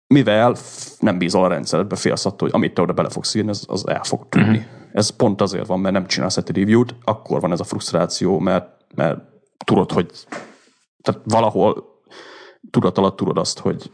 mivel 0.06 0.56
nem 0.98 1.18
bízol 1.18 1.44
a 1.44 1.48
rendszeredbe, 1.48 1.96
félsz 1.96 2.26
attól, 2.26 2.48
hogy 2.48 2.56
amit 2.60 2.74
te 2.74 2.82
oda 2.82 2.92
bele 2.92 3.08
fogsz 3.08 3.34
írni, 3.34 3.50
az, 3.50 3.64
az 3.68 3.88
el 3.88 4.02
fog 4.02 4.28
tűnni. 4.28 4.56
Uh-huh. 4.56 4.72
Ez 4.92 5.08
pont 5.10 5.40
azért 5.40 5.66
van, 5.66 5.80
mert 5.80 5.94
nem 5.94 6.06
csinálsz 6.06 6.36
egy 6.36 6.56
review-t, 6.56 6.94
akkor 7.04 7.40
van 7.40 7.52
ez 7.52 7.60
a 7.60 7.64
frusztráció, 7.64 8.38
mert, 8.38 8.84
mert 8.94 9.18
tudod, 9.64 9.92
hogy 9.92 10.10
tehát 11.02 11.20
valahol 11.24 11.84
tudat 12.70 12.98
alatt 12.98 13.16
tudod 13.16 13.38
azt, 13.38 13.58
hogy 13.58 13.90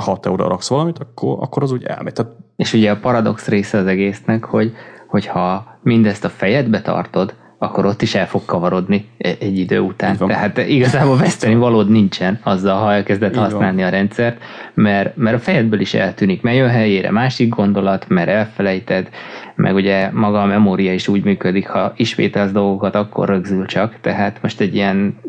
ha 0.00 0.20
te 0.20 0.30
oda 0.30 0.48
raksz 0.48 0.68
valamit, 0.68 0.98
akkor, 0.98 1.38
akkor 1.40 1.62
az 1.62 1.72
úgy 1.72 1.84
elmegy. 1.84 2.12
Tehát... 2.12 2.32
És 2.56 2.72
ugye 2.72 2.90
a 2.90 2.96
paradox 2.96 3.46
része 3.46 3.78
az 3.78 3.86
egésznek, 3.86 4.44
hogy 4.44 4.72
hogyha 5.06 5.78
mindezt 5.82 6.24
a 6.24 6.28
fejedbe 6.28 6.82
tartod, 6.82 7.34
akkor 7.62 7.86
ott 7.86 8.02
is 8.02 8.14
el 8.14 8.26
fog 8.26 8.44
kavarodni 8.44 9.08
e- 9.18 9.36
egy 9.40 9.58
idő 9.58 9.80
után. 9.80 10.16
Tehát 10.16 10.58
igazából 10.58 11.16
veszteni 11.16 11.54
valód 11.54 11.88
nincsen 11.88 12.40
azzal, 12.42 12.80
ha 12.80 12.92
elkezded 12.92 13.32
Így 13.32 13.38
használni 13.38 13.80
van. 13.80 13.86
a 13.86 13.90
rendszert, 13.90 14.42
mert, 14.74 15.16
mert 15.16 15.36
a 15.36 15.40
fejedből 15.40 15.80
is 15.80 15.94
eltűnik, 15.94 16.42
mert 16.42 16.56
jön 16.56 16.68
helyére 16.68 17.10
másik 17.10 17.48
gondolat, 17.48 18.08
mert 18.08 18.28
elfelejted, 18.28 19.08
meg 19.54 19.74
ugye 19.74 20.10
maga 20.12 20.42
a 20.42 20.46
memória 20.46 20.92
is 20.92 21.08
úgy 21.08 21.24
működik, 21.24 21.68
ha 21.68 21.92
ismételsz 21.96 22.52
dolgokat, 22.52 22.94
akkor 22.94 23.28
rögzül 23.28 23.66
csak, 23.66 24.00
tehát 24.00 24.42
most 24.42 24.60
egy 24.60 24.74
ilyen 24.74 25.20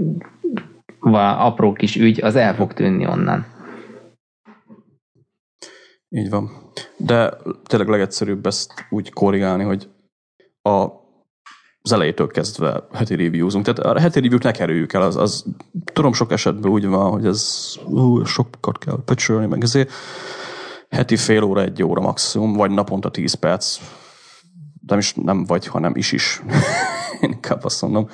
apró 1.38 1.74
kis 1.74 1.96
ügy, 1.96 2.24
az 2.24 2.36
el 2.36 2.56
fog 2.56 2.74
tűnni 2.74 3.08
onnan. 3.08 3.46
Így 6.10 6.30
van. 6.30 6.50
De 6.98 7.34
tényleg 7.64 7.90
legegyszerűbb 7.90 8.46
ezt 8.46 8.86
úgy 8.90 9.14
korrigálni, 9.14 9.64
hogy 9.64 9.90
a 10.62 11.01
az 11.82 11.92
elejétől 11.92 12.28
kezdve 12.28 12.84
heti 12.94 13.16
reviewzunk. 13.16 13.66
Tehát 13.66 13.80
a 13.80 14.00
heti 14.00 14.20
review-t 14.20 14.44
ne 14.44 14.52
kerüljük 14.52 14.94
el, 14.94 15.02
az, 15.02 15.16
az 15.16 15.46
tudom 15.94 16.14
sok 16.14 16.32
esetben 16.32 16.72
úgy 16.72 16.86
van, 16.86 17.12
hogy 17.12 17.26
ez 17.26 17.74
ú, 17.86 18.24
sokat 18.24 18.78
kell 18.78 19.00
pöcsölni, 19.06 19.46
meg 19.46 19.64
ezért 19.64 19.92
heti 20.90 21.18
fél 21.18 21.44
óra, 21.44 21.62
egy 21.62 21.84
óra 21.84 22.02
maximum, 22.02 22.54
vagy 22.54 22.72
naponta 22.72 23.12
tíz 23.12 23.34
perc, 23.34 23.80
nem 24.88 24.98
is 24.98 25.14
nem 25.14 25.46
vagy, 25.46 25.68
hanem 25.68 25.96
is 25.96 26.12
is. 26.12 26.42
Én 27.22 27.30
inkább 27.32 27.64
azt 27.64 27.82
mondom. 27.82 28.08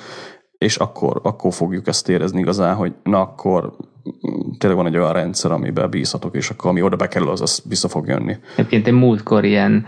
És 0.58 0.76
akkor, 0.76 1.20
akkor 1.22 1.52
fogjuk 1.52 1.86
ezt 1.86 2.08
érezni 2.08 2.40
igazán, 2.40 2.74
hogy 2.74 2.94
na 3.02 3.20
akkor 3.20 3.76
tényleg 4.58 4.78
van 4.78 4.86
egy 4.86 4.96
olyan 4.96 5.12
rendszer, 5.12 5.52
amiben 5.52 5.90
bízhatok, 5.90 6.36
és 6.36 6.50
akkor 6.50 6.70
ami 6.70 6.82
oda 6.82 6.96
bekerül, 6.96 7.28
az, 7.28 7.40
az 7.40 7.62
vissza 7.68 7.88
fog 7.88 8.06
jönni. 8.06 8.36
Egyébként 8.56 8.86
én 8.86 8.94
múltkor 8.94 9.44
ilyen 9.44 9.86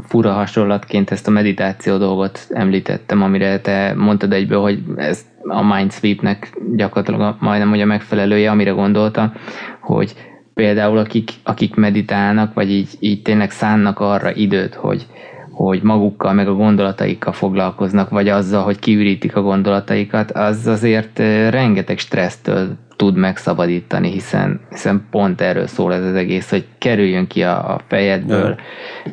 fura 0.00 0.32
hasonlatként 0.32 1.10
ezt 1.10 1.28
a 1.28 1.30
meditáció 1.30 1.96
dolgot 1.96 2.46
említettem, 2.50 3.22
amire 3.22 3.60
te 3.60 3.94
mondtad 3.96 4.32
egyből, 4.32 4.60
hogy 4.60 4.82
ez 4.96 5.24
a 5.42 5.62
Mindsweepnek 5.74 6.58
gyakorlatilag 6.74 7.36
majdnem 7.40 7.68
hogy 7.68 7.80
a 7.80 7.84
megfelelője, 7.84 8.50
amire 8.50 8.70
gondoltam, 8.70 9.32
hogy 9.80 10.14
például 10.54 10.98
akik, 10.98 11.30
akik 11.42 11.74
meditálnak, 11.74 12.54
vagy 12.54 12.70
így, 12.70 12.88
így 13.00 13.22
tényleg 13.22 13.50
szánnak 13.50 14.00
arra 14.00 14.34
időt, 14.34 14.74
hogy, 14.74 15.06
hogy 15.66 15.82
magukkal, 15.82 16.32
meg 16.32 16.48
a 16.48 16.54
gondolataikkal 16.54 17.32
foglalkoznak, 17.32 18.10
vagy 18.10 18.28
azzal, 18.28 18.62
hogy 18.62 18.78
kiürítik 18.78 19.36
a 19.36 19.42
gondolataikat, 19.42 20.30
az 20.30 20.66
azért 20.66 21.18
rengeteg 21.50 21.98
stressztől 21.98 22.68
tud 22.96 23.16
megszabadítani, 23.16 24.10
hiszen, 24.10 24.60
hiszen 24.70 25.06
pont 25.10 25.40
erről 25.40 25.66
szól 25.66 25.94
ez 25.94 26.04
az 26.04 26.14
egész, 26.14 26.50
hogy 26.50 26.66
kerüljön 26.78 27.26
ki 27.26 27.42
a, 27.42 27.74
a 27.74 27.80
fejedből, 27.86 28.56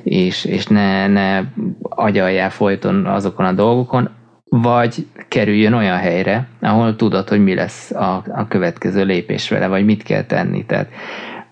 és, 0.03 0.45
és 0.45 0.65
ne, 0.67 1.07
ne 1.07 1.41
agyaljál 1.81 2.49
folyton 2.49 3.05
azokon 3.05 3.45
a 3.45 3.53
dolgokon, 3.53 4.09
vagy 4.49 5.07
kerüljön 5.27 5.73
olyan 5.73 5.97
helyre, 5.97 6.47
ahol 6.61 6.95
tudod, 6.95 7.30
hogy 7.30 7.43
mi 7.43 7.55
lesz 7.55 7.91
a, 7.91 8.23
a 8.35 8.47
következő 8.47 9.03
lépés 9.03 9.49
vele, 9.49 9.67
vagy 9.67 9.85
mit 9.85 10.03
kell 10.03 10.23
tenni. 10.23 10.65
Tehát 10.65 10.89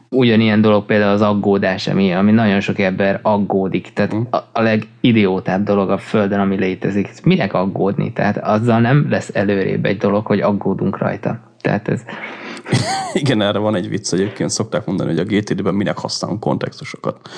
ugyanilyen 0.10 0.62
dolog 0.62 0.86
például 0.86 1.14
az 1.14 1.22
aggódás, 1.22 1.88
ami, 1.88 2.14
ami 2.14 2.32
nagyon 2.32 2.60
sok 2.60 2.80
ember 2.80 3.20
aggódik. 3.22 3.94
Tehát 3.94 4.16
mm. 4.16 4.22
a, 4.30 4.38
a 4.52 4.62
legidiótább 4.62 5.64
dolog 5.64 5.90
a 5.90 5.98
Földön, 5.98 6.40
ami 6.40 6.56
létezik. 6.56 7.10
Minek 7.24 7.54
aggódni? 7.54 8.14
Tehát 8.14 8.38
azzal 8.38 8.80
nem 8.80 9.08
lesz 9.10 9.30
előrébb 9.34 9.86
egy 9.86 9.98
dolog, 9.98 10.26
hogy 10.26 10.42
aggódunk 10.42 10.98
rajta. 10.98 11.40
Tehát 11.62 11.88
ez... 11.88 12.02
Igen, 13.14 13.42
erre 13.42 13.60
van 13.60 13.76
egy 13.76 13.90
vicc 13.90 14.14
egyébként, 14.14 14.50
szokták 14.50 14.86
mondani, 14.86 15.10
hogy 15.10 15.20
a 15.20 15.38
GTD-ben 15.38 15.74
minek 15.74 15.98
használunk 15.98 16.40
kontextusokat. 16.40 17.30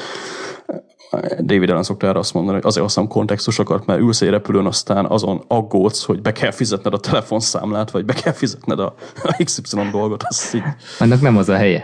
David 1.39 1.69
Allen 1.69 1.83
szokta 1.83 2.07
erre 2.07 2.19
azt 2.19 2.33
mondani, 2.33 2.55
hogy 2.55 2.65
azért 2.65 2.83
használom 2.83 3.11
kontextusokat, 3.11 3.85
mert 3.85 3.99
ülsz 3.99 4.21
egy 4.21 4.29
repülőn, 4.29 4.65
aztán 4.65 5.05
azon 5.05 5.43
aggódsz, 5.47 6.03
hogy 6.03 6.21
be 6.21 6.31
kell 6.31 6.51
fizetned 6.51 6.93
a 6.93 6.99
telefonszámlát, 6.99 7.91
vagy 7.91 8.05
be 8.05 8.13
kell 8.13 8.33
fizetned 8.33 8.79
a, 8.79 8.93
a 9.23 9.43
XY 9.43 9.89
dolgot. 9.91 10.23
Az 10.27 10.51
így... 10.55 10.63
Annak 10.99 11.21
nem 11.21 11.37
az 11.37 11.49
a 11.49 11.55
helye. 11.55 11.83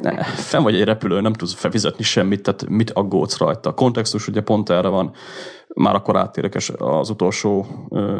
ne, 0.00 0.22
fenn 0.24 0.62
vagy 0.62 0.74
egy 0.74 0.84
repülő, 0.84 1.20
nem 1.20 1.32
tudsz 1.32 1.54
felfizetni 1.54 2.04
semmit, 2.04 2.42
tehát 2.42 2.68
mit 2.68 2.90
aggódsz 2.90 3.38
rajta. 3.38 3.70
A 3.70 3.74
kontextus 3.74 4.28
ugye 4.28 4.40
pont 4.40 4.70
erre 4.70 4.88
van 4.88 5.12
már 5.74 5.94
akkor 5.94 6.16
áttérek 6.16 6.56
az 6.78 7.10
utolsó 7.10 7.66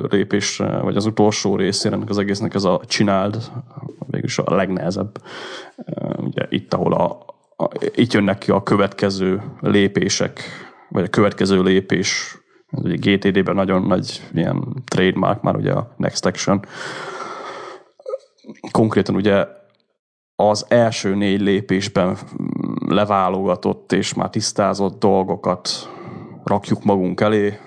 lépésre, 0.09 0.79
vagy 0.79 0.97
az 0.97 1.07
utolsó 1.07 1.57
részére 1.57 1.95
ennek 1.95 2.09
az 2.09 2.19
egésznek 2.19 2.55
ez 2.55 2.65
a 2.65 2.81
csináld, 2.87 3.51
végülis 4.07 4.39
a 4.39 4.55
legnehezebb. 4.55 5.19
Ugye 6.17 6.47
itt, 6.49 6.75
ahol 6.75 6.93
a, 6.93 7.24
itt 7.95 8.13
jönnek 8.13 8.39
ki 8.39 8.51
a 8.51 8.63
következő 8.63 9.43
lépések, 9.61 10.41
vagy 10.89 11.05
a 11.05 11.09
következő 11.09 11.63
lépés, 11.63 12.39
ugye 12.71 12.97
GTD-ben 12.97 13.55
nagyon 13.55 13.83
nagy 13.83 14.23
ilyen 14.33 14.83
trademark 14.85 15.43
már 15.43 15.57
ugye 15.57 15.73
a 15.73 15.95
Next 15.97 16.27
Action. 16.27 16.65
Konkrétan 18.71 19.15
ugye 19.15 19.47
az 20.37 20.67
első 20.69 21.15
négy 21.15 21.41
lépésben 21.41 22.17
leválogatott 22.89 23.93
és 23.93 24.15
már 24.15 24.31
tisztázott 24.31 24.99
dolgokat 24.99 25.69
rakjuk 26.45 26.85
magunk 26.85 27.21
elé. 27.21 27.59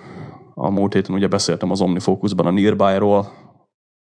A 0.54 0.70
múlt 0.70 0.94
héten 0.94 1.16
ugye 1.16 1.28
beszéltem 1.28 1.72
az 1.72 1.82
Omnifocusban 1.82 2.46
a 2.46 2.52
Nearby-ról, 2.52 3.28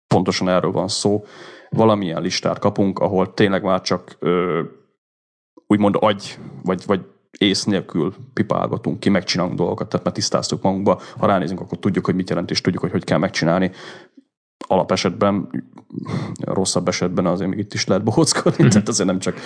pontosan 0.06 0.48
erről 0.48 0.73
van 0.73 0.89
szó. 0.89 1.24
Valamilyen 1.70 2.23
listát 2.23 2.59
kapunk, 2.59 2.98
ahol 2.98 3.35
tényleg 3.35 3.62
már 3.62 3.81
csak 3.81 4.16
ö, 4.18 4.62
úgymond 5.66 5.97
agy, 5.98 6.38
vagy, 6.62 6.82
vagy 6.86 7.01
ész 7.38 7.64
nélkül 7.64 8.14
pipálgatunk 8.32 9.01
ki, 9.01 9.09
megcsinálunk 9.09 9.56
dolgokat, 9.56 9.88
tehát 9.88 10.05
már 10.05 10.14
tisztáztuk 10.14 10.62
magunkba. 10.62 11.01
Ha 11.18 11.26
ránézünk, 11.26 11.60
akkor 11.60 11.78
tudjuk, 11.78 12.05
hogy 12.05 12.14
mit 12.14 12.28
jelent, 12.28 12.51
és 12.51 12.60
tudjuk, 12.60 12.82
hogy 12.82 12.93
hogy 12.93 13.05
kell 13.05 13.18
megcsinálni. 13.18 13.70
Alapesetben, 14.66 15.48
rosszabb 16.40 16.88
esetben 16.88 17.26
azért 17.26 17.51
még 17.51 17.59
itt 17.59 17.74
is 17.74 17.86
lehet 17.86 18.05
bohockodni, 18.05 18.62
mm-hmm. 18.62 18.68
tehát 18.68 18.88
azért 18.88 19.09
nem 19.09 19.18
csak 19.18 19.38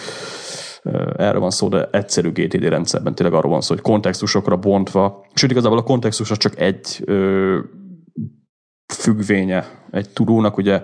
erről 1.17 1.41
van 1.41 1.51
szó, 1.51 1.69
de 1.69 1.89
egyszerű 1.93 2.31
GTD 2.31 2.63
rendszerben 2.63 3.15
tényleg 3.15 3.35
arról 3.35 3.51
van 3.51 3.61
szó, 3.61 3.75
hogy 3.75 3.83
kontextusokra 3.83 4.57
bontva, 4.57 5.27
sőt 5.35 5.51
igazából 5.51 5.79
a 5.79 5.83
kontextus 5.83 6.31
az 6.31 6.37
csak 6.37 6.61
egy 6.61 7.03
ö, 7.05 7.59
függvénye 8.93 9.87
egy 9.91 10.11
tudónak, 10.11 10.57
ugye 10.57 10.83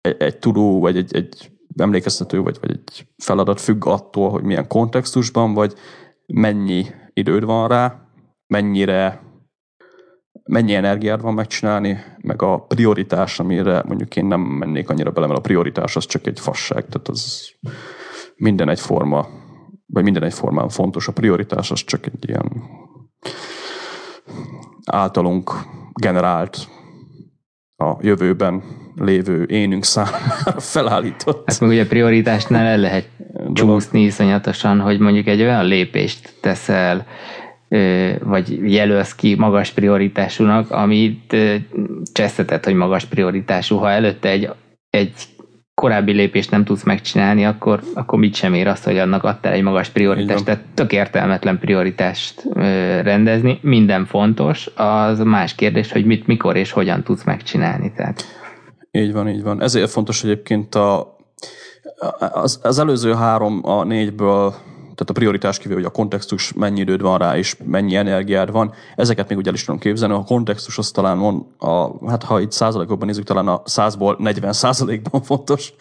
egy, 0.00 0.16
egy 0.18 0.38
tudó, 0.38 0.80
vagy 0.80 0.96
egy, 0.96 1.16
egy 1.16 1.53
emlékeztető, 1.76 2.40
vagy, 2.40 2.58
vagy 2.60 2.70
egy 2.70 3.06
feladat 3.16 3.60
függ 3.60 3.86
attól, 3.86 4.30
hogy 4.30 4.42
milyen 4.42 4.68
kontextusban 4.68 5.54
vagy, 5.54 5.74
mennyi 6.26 6.86
időd 7.12 7.44
van 7.44 7.68
rá, 7.68 8.08
mennyire 8.46 9.22
mennyi 10.44 10.74
energiád 10.74 11.20
van 11.20 11.34
megcsinálni, 11.34 11.98
meg 12.20 12.42
a 12.42 12.58
prioritás, 12.58 13.40
amire 13.40 13.82
mondjuk 13.86 14.16
én 14.16 14.24
nem 14.24 14.40
mennék 14.40 14.88
annyira 14.88 15.10
bele, 15.10 15.26
mert 15.26 15.38
a 15.38 15.42
prioritás 15.42 15.96
az 15.96 16.06
csak 16.06 16.26
egy 16.26 16.40
fasság, 16.40 16.86
tehát 16.86 17.08
az 17.08 17.50
minden 18.36 18.68
egyforma, 18.68 19.28
vagy 19.86 20.02
minden 20.02 20.22
egyformán 20.22 20.68
fontos. 20.68 21.08
A 21.08 21.12
prioritás 21.12 21.70
az 21.70 21.84
csak 21.84 22.06
egy 22.06 22.28
ilyen 22.28 22.62
általunk 24.84 25.52
generált 25.92 26.68
a 27.84 27.98
jövőben 28.00 28.62
lévő 28.96 29.46
énünk 29.48 29.84
számára 29.84 30.60
felállított. 30.72 31.42
Hát 31.50 31.60
meg 31.60 31.70
ugye 31.70 31.82
a 31.82 31.86
prioritásnál 31.86 32.66
el 32.66 32.78
lehet 32.78 33.08
csúszni 33.52 34.00
iszonyatosan, 34.00 34.80
hogy 34.80 34.98
mondjuk 34.98 35.26
egy 35.26 35.40
olyan 35.40 35.64
lépést 35.64 36.34
teszel, 36.40 37.06
vagy 38.20 38.72
jelölsz 38.72 39.14
ki 39.14 39.34
magas 39.34 39.70
prioritásúnak, 39.70 40.70
amit 40.70 41.36
csesztetett, 42.12 42.64
hogy 42.64 42.74
magas 42.74 43.04
prioritású, 43.04 43.76
ha 43.76 43.90
előtte 43.90 44.28
egy, 44.28 44.50
egy 44.90 45.12
korábbi 45.74 46.12
lépést 46.12 46.50
nem 46.50 46.64
tudsz 46.64 46.82
megcsinálni, 46.82 47.44
akkor, 47.44 47.80
akkor 47.94 48.18
mit 48.18 48.34
sem 48.34 48.54
ér 48.54 48.66
azt, 48.66 48.84
hogy 48.84 48.98
annak 48.98 49.24
adtál 49.24 49.52
egy 49.52 49.62
magas 49.62 49.88
prioritást. 49.88 50.44
Tehát 50.44 50.62
tök 50.74 50.92
értelmetlen 50.92 51.58
prioritást 51.58 52.44
ö, 52.54 52.60
rendezni. 53.02 53.58
Minden 53.62 54.04
fontos, 54.04 54.70
az 54.76 55.18
más 55.18 55.54
kérdés, 55.54 55.92
hogy 55.92 56.04
mit, 56.04 56.26
mikor 56.26 56.56
és 56.56 56.70
hogyan 56.70 57.02
tudsz 57.02 57.24
megcsinálni. 57.24 57.92
Tehát. 57.96 58.24
Így 58.90 59.12
van, 59.12 59.28
így 59.28 59.42
van. 59.42 59.62
Ezért 59.62 59.90
fontos 59.90 60.24
egyébként 60.24 60.74
a, 60.74 61.16
az, 62.32 62.60
az 62.62 62.78
előző 62.78 63.14
három 63.14 63.60
a 63.62 63.84
négyből 63.84 64.54
tehát 64.94 65.10
a 65.10 65.12
prioritás 65.12 65.58
kívül, 65.58 65.76
hogy 65.76 65.84
a 65.84 65.90
kontextus 65.90 66.52
mennyi 66.52 66.80
időd 66.80 67.00
van 67.00 67.18
rá, 67.18 67.36
és 67.36 67.56
mennyi 67.64 67.96
energiád 67.96 68.50
van, 68.50 68.72
ezeket 68.96 69.28
még 69.28 69.38
úgy 69.38 69.46
el 69.46 69.54
is 69.54 69.64
tudom 69.64 69.80
képzelni. 69.80 70.14
A 70.14 70.24
kontextus 70.24 70.78
az 70.78 70.90
talán 70.90 71.18
van, 71.18 71.54
a, 71.58 72.08
hát 72.08 72.22
ha 72.22 72.40
itt 72.40 72.52
százalékokban 72.52 73.06
nézzük, 73.06 73.24
talán 73.24 73.48
a 73.48 73.62
százból 73.64 74.16
40 74.18 74.52
százalékban 74.52 75.22
fontos. 75.30 75.72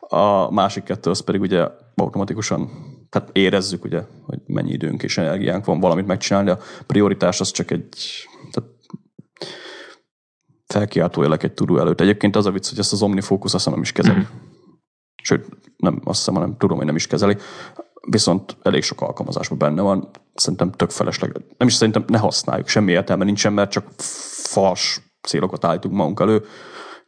a 0.00 0.52
másik 0.52 0.82
kettő 0.82 1.10
az 1.10 1.20
pedig 1.20 1.40
ugye 1.40 1.68
automatikusan 1.94 2.70
tehát 3.12 3.28
érezzük 3.32 3.84
ugye, 3.84 4.02
hogy 4.26 4.38
mennyi 4.46 4.72
időnk 4.72 5.02
és 5.02 5.18
energiánk 5.18 5.64
van 5.64 5.80
valamit 5.80 6.06
megcsinálni, 6.06 6.50
a 6.50 6.58
prioritás 6.86 7.40
az 7.40 7.50
csak 7.50 7.70
egy 7.70 7.88
tehát 8.50 8.70
felkiáltójelek 10.66 11.42
egy 11.42 11.52
tudó 11.52 11.78
előtt. 11.78 12.00
Egyébként 12.00 12.36
az 12.36 12.46
a 12.46 12.50
vicc, 12.50 12.68
hogy 12.68 12.78
ezt 12.78 12.92
az 12.92 13.02
OmniFocus 13.02 13.54
azt 13.54 13.70
nem 13.70 13.80
is 13.80 13.92
kezeli. 13.92 14.26
Sőt, 15.22 15.46
nem, 15.76 16.00
azt 16.04 16.18
hiszem, 16.18 16.34
hanem 16.34 16.56
tudom, 16.56 16.76
hogy 16.76 16.86
nem 16.86 16.96
is 16.96 17.06
kezeli. 17.06 17.36
Viszont 18.08 18.56
elég 18.62 18.82
sok 18.82 19.00
alkalmazásban 19.00 19.58
benne 19.58 19.82
van. 19.82 20.10
Szerintem 20.34 20.70
tök 20.70 20.90
felesleg. 20.90 21.32
Nem 21.56 21.68
is 21.68 21.74
szerintem 21.74 22.04
ne 22.06 22.18
használjuk, 22.18 22.68
semmi 22.68 22.92
értelme 22.92 23.24
nincsen, 23.24 23.52
mert 23.52 23.70
csak 23.70 23.84
fals 24.52 25.00
célokat 25.20 25.64
állítunk 25.64 25.94
magunk 25.94 26.20
elő, 26.20 26.44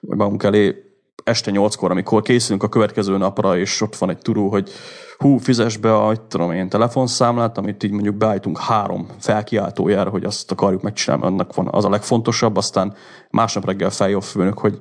vagy 0.01 0.17
magunk 0.17 0.43
elé 0.43 0.85
este 1.25 1.51
nyolckor, 1.51 1.91
amikor 1.91 2.23
készülünk 2.23 2.63
a 2.63 2.69
következő 2.69 3.17
napra, 3.17 3.59
és 3.59 3.81
ott 3.81 3.97
van 3.97 4.11
egy 4.11 4.19
turó, 4.19 4.49
hogy 4.49 4.71
hú, 5.19 5.39
fizes 5.39 5.77
be 5.77 5.97
a, 5.97 6.27
tudom 6.27 6.53
én, 6.53 6.69
telefonszámlát, 6.69 7.59
amit 7.59 7.83
így 7.83 7.91
mondjuk 7.91 8.17
beállítunk 8.17 8.59
három 8.59 9.09
felkiáltójára, 9.19 10.11
hogy 10.11 10.25
azt 10.25 10.51
akarjuk 10.51 10.83
megcsinálni, 10.83 11.25
annak 11.25 11.55
van 11.55 11.69
az 11.71 11.85
a 11.85 11.91
legfontosabb, 11.91 12.57
aztán 12.57 12.95
másnap 13.31 13.65
reggel 13.65 13.91
feljön 13.91 14.21
főnök, 14.21 14.59
hogy 14.59 14.79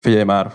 figyelj 0.00 0.24
már, 0.24 0.52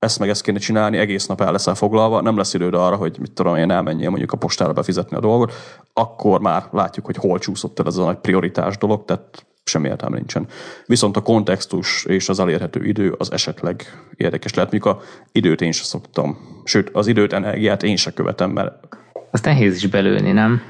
ezt 0.00 0.18
meg 0.18 0.28
ezt 0.28 0.42
kéne 0.42 0.58
csinálni, 0.58 0.98
egész 0.98 1.26
nap 1.26 1.40
el 1.40 1.52
leszel 1.52 1.74
foglalva, 1.74 2.20
nem 2.20 2.36
lesz 2.36 2.54
időd 2.54 2.74
arra, 2.74 2.96
hogy 2.96 3.16
mit 3.20 3.32
tudom 3.32 3.56
én, 3.56 3.70
elmenjél 3.70 4.08
mondjuk 4.08 4.32
a 4.32 4.36
postára 4.36 4.72
befizetni 4.72 5.16
a 5.16 5.20
dolgot, 5.20 5.52
akkor 5.92 6.40
már 6.40 6.64
látjuk, 6.70 7.06
hogy 7.06 7.16
hol 7.16 7.38
csúszott 7.38 7.78
el 7.78 7.86
ez 7.86 7.96
a 7.96 8.04
nagy 8.04 8.16
prioritás 8.16 8.78
dolog, 8.78 9.04
tehát 9.04 9.46
semmi 9.64 9.88
értelme 9.88 10.16
nincsen. 10.16 10.46
Viszont 10.86 11.16
a 11.16 11.22
kontextus 11.22 12.04
és 12.04 12.28
az 12.28 12.40
elérhető 12.40 12.84
idő 12.84 13.14
az 13.18 13.32
esetleg 13.32 14.04
érdekes 14.16 14.54
lehet. 14.54 14.70
Mikor 14.70 14.98
időt 15.32 15.60
én 15.60 15.72
sem 15.72 15.84
szoktam. 15.84 16.38
Sőt, 16.64 16.90
az 16.92 17.06
időt, 17.06 17.32
energiát 17.32 17.82
én 17.82 17.96
sem 17.96 18.12
követem, 18.12 18.50
mert... 18.50 18.88
Azt 19.30 19.44
nehéz 19.44 19.76
is 19.76 19.86
belőni, 19.86 20.32
nem? 20.32 20.62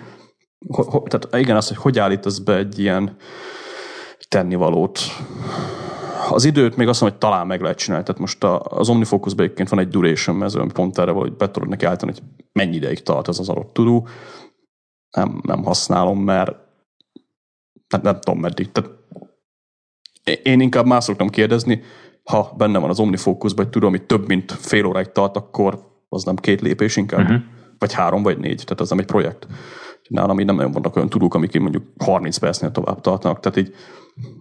Ho, 0.68 0.82
ho, 0.82 1.02
tehát 1.02 1.42
igen, 1.42 1.56
az, 1.56 1.68
hogy 1.68 1.76
hogy 1.76 1.98
állítasz 1.98 2.38
be 2.38 2.56
egy 2.56 2.78
ilyen 2.78 3.16
tennivalót. 4.28 5.00
Az 6.30 6.44
időt 6.44 6.76
még 6.76 6.88
azt 6.88 7.00
mondom, 7.00 7.18
hogy 7.18 7.28
talán 7.28 7.46
meg 7.46 7.60
lehet 7.60 7.78
csinálni. 7.78 8.04
Tehát 8.04 8.20
most 8.20 8.44
az 8.64 8.88
OmniFocus-ban 8.88 9.44
egyébként 9.44 9.68
van 9.68 9.78
egy 9.78 9.88
duration 9.88 10.36
mező, 10.36 10.60
ami 10.60 10.72
pont 10.72 10.98
erre 10.98 11.10
hogy 11.10 11.36
be 11.36 11.50
tudod 11.50 11.68
neki 11.68 11.84
állítani, 11.84 12.12
hogy 12.12 12.22
mennyi 12.52 12.76
ideig 12.76 13.02
tart 13.02 13.28
ez 13.28 13.38
az 13.38 13.48
adott 13.48 13.72
tudó. 13.72 14.08
Nem, 15.10 15.40
nem 15.42 15.64
használom, 15.64 16.18
mert 16.18 16.56
hát 17.88 18.02
nem 18.02 18.20
tudom 18.20 18.40
meddig. 18.40 18.72
Tehát 18.72 18.90
én 20.42 20.60
inkább 20.60 20.86
más 20.86 21.04
szoktam 21.04 21.28
kérdezni, 21.28 21.82
ha 22.24 22.54
benne 22.56 22.78
van 22.78 22.90
az 22.90 23.00
OmniFocus-ban, 23.00 23.64
hogy 23.64 23.72
tudom, 23.72 23.90
hogy 23.90 24.06
több 24.06 24.26
mint 24.26 24.52
fél 24.52 24.84
óráig 24.84 25.12
tart, 25.12 25.36
akkor 25.36 25.88
az 26.08 26.24
nem 26.24 26.36
két 26.36 26.60
lépés 26.60 26.96
inkább, 26.96 27.20
uh-huh. 27.20 27.42
vagy 27.78 27.92
három, 27.92 28.22
vagy 28.22 28.38
négy, 28.38 28.62
tehát 28.64 28.80
az 28.80 28.88
nem 28.88 28.98
egy 28.98 29.06
projekt. 29.06 29.46
Nálam 30.10 30.40
így 30.40 30.46
nem 30.46 30.54
nagyon 30.54 30.72
vannak 30.72 30.96
olyan 30.96 31.08
tudók, 31.08 31.34
amik 31.34 31.60
mondjuk 31.60 31.84
30 31.98 32.36
percnél 32.36 32.70
tovább 32.70 33.00
tartanak, 33.00 33.40
tehát 33.40 33.58
így 33.58 33.74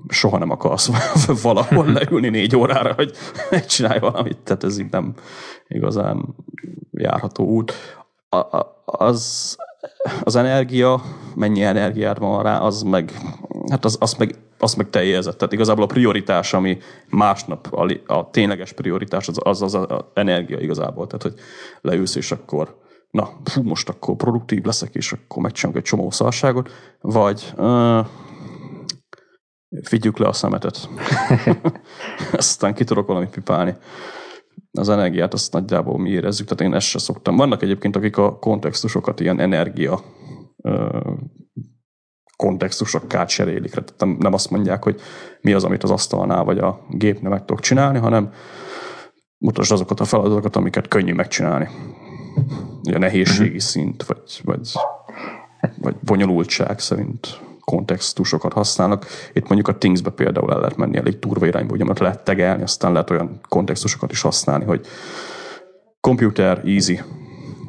soha 0.07 0.37
nem 0.37 0.49
akarsz 0.49 0.89
valahol 1.41 1.85
leülni 1.85 2.29
négy 2.29 2.55
órára, 2.55 2.93
hogy 2.93 3.11
megcsinálj 3.51 3.99
valamit, 3.99 4.37
tehát 4.37 4.63
ez 4.63 4.79
így 4.79 4.91
nem 4.91 5.13
igazán 5.67 6.35
járható 6.91 7.45
út. 7.45 7.73
A, 8.29 8.37
a, 8.37 8.81
az 8.85 9.57
az 10.23 10.35
energia, 10.35 11.01
mennyi 11.35 11.63
energiát 11.63 12.17
van 12.17 12.43
rá, 12.43 12.57
az 12.57 12.81
meg, 12.81 13.11
hát 13.69 13.85
az, 13.85 13.97
az 13.99 14.13
meg, 14.13 14.35
az 14.59 14.73
meg 14.73 14.89
teljesített. 14.89 15.37
Tehát 15.37 15.53
igazából 15.53 15.83
a 15.83 15.87
prioritás, 15.87 16.53
ami 16.53 16.77
másnap 17.09 17.67
a, 17.73 18.13
a 18.13 18.29
tényleges 18.29 18.71
prioritás, 18.71 19.27
az, 19.27 19.37
az 19.43 19.61
az 19.61 19.73
az 19.73 19.85
energia 20.13 20.59
igazából. 20.59 21.07
Tehát, 21.07 21.21
hogy 21.21 21.33
leülsz, 21.81 22.15
és 22.15 22.31
akkor 22.31 22.75
na, 23.11 23.29
fú, 23.43 23.63
most 23.63 23.89
akkor 23.89 24.15
produktív 24.15 24.63
leszek, 24.63 24.95
és 24.95 25.11
akkor 25.11 25.43
megcsinálok 25.43 25.79
egy 25.79 25.87
csomó 25.87 26.11
szarságot, 26.11 26.69
vagy 27.01 27.53
uh, 27.57 28.05
figyük 29.83 30.17
le 30.17 30.27
a 30.27 30.33
szemetet. 30.33 30.89
Aztán 32.31 32.73
ki 32.73 32.83
tudok 32.83 33.07
valamit 33.07 33.29
pipálni 33.29 33.75
az 34.71 34.89
energiát 34.89 35.33
azt 35.33 35.53
nagyjából 35.53 35.99
mi 35.99 36.09
érezzük, 36.09 36.47
tehát 36.47 36.71
én 36.71 36.77
ezt 36.77 36.87
se 36.87 36.99
szoktam. 36.99 37.35
Vannak 37.35 37.61
egyébként, 37.61 37.95
akik 37.95 38.17
a 38.17 38.39
kontextusokat 38.39 39.19
ilyen 39.19 39.39
energia 39.39 40.01
kontextusokká 42.35 43.25
cserélik. 43.25 43.71
Tehát 43.71 44.19
nem 44.19 44.33
azt 44.33 44.49
mondják, 44.49 44.83
hogy 44.83 45.01
mi 45.41 45.53
az, 45.53 45.63
amit 45.63 45.83
az 45.83 45.91
asztalnál 45.91 46.43
vagy 46.43 46.57
a 46.57 46.85
gépnél 46.89 47.29
meg 47.29 47.39
tudok 47.39 47.59
csinálni, 47.59 47.97
hanem 47.97 48.31
mutasd 49.37 49.71
azokat 49.71 49.99
a 49.99 50.05
feladatokat, 50.05 50.55
amiket 50.55 50.87
könnyű 50.87 51.13
megcsinálni. 51.13 51.69
A 52.93 52.97
nehézségi 52.97 53.49
mhm. 53.49 53.57
szint, 53.57 54.03
vagy, 54.03 54.41
vagy, 54.43 54.69
vagy 55.81 55.95
bonyolultság 56.05 56.79
szerint 56.79 57.39
kontextusokat 57.69 58.53
használnak. 58.53 59.05
Itt 59.33 59.47
mondjuk 59.47 59.67
a 59.67 59.77
Things-be 59.77 60.09
például 60.09 60.51
el 60.51 60.59
lehet 60.59 60.77
menni 60.77 60.97
elég 60.97 61.19
turva 61.19 61.45
irányba, 61.45 61.73
ugye, 61.73 61.83
mert 61.83 61.99
lehet 61.99 62.23
tegelni, 62.23 62.63
aztán 62.63 62.91
lehet 62.91 63.09
olyan 63.09 63.39
kontextusokat 63.49 64.11
is 64.11 64.21
használni, 64.21 64.65
hogy 64.65 64.85
computer 66.01 66.61
easy, 66.65 66.99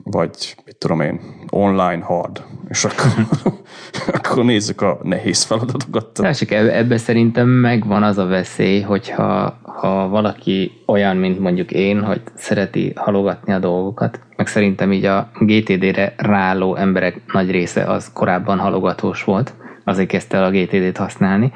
vagy 0.05 0.57
mit 0.65 0.77
tudom 0.77 1.01
én, 1.01 1.21
online 1.51 2.05
hard, 2.05 2.43
és 2.69 2.85
akkor, 2.85 3.27
akkor 4.19 4.45
nézzük 4.45 4.81
a 4.81 4.99
nehéz 5.03 5.43
feladatokat. 5.43 6.19
Ja, 6.23 6.35
csak 6.35 6.51
ebbe 6.51 6.97
szerintem 6.97 7.49
megvan 7.49 8.03
az 8.03 8.19
a 8.19 8.27
veszély, 8.27 8.81
hogyha 8.81 9.59
ha 9.63 10.09
valaki 10.09 10.73
olyan, 10.87 11.17
mint 11.17 11.39
mondjuk 11.39 11.71
én, 11.71 12.05
hogy 12.05 12.23
szereti 12.35 12.93
halogatni 12.97 13.53
a 13.53 13.59
dolgokat, 13.59 14.21
meg 14.41 14.49
szerintem 14.49 14.93
így 14.93 15.05
a 15.05 15.31
GTD-re 15.39 16.15
ráló 16.17 16.77
emberek 16.77 17.21
nagy 17.33 17.51
része 17.51 17.85
az 17.85 18.13
korábban 18.13 18.59
halogatós 18.59 19.25
volt, 19.25 19.55
azért 19.85 20.09
kezdte 20.09 20.37
el 20.37 20.45
a 20.45 20.51
GTD-t 20.51 20.97
használni, 20.97 21.53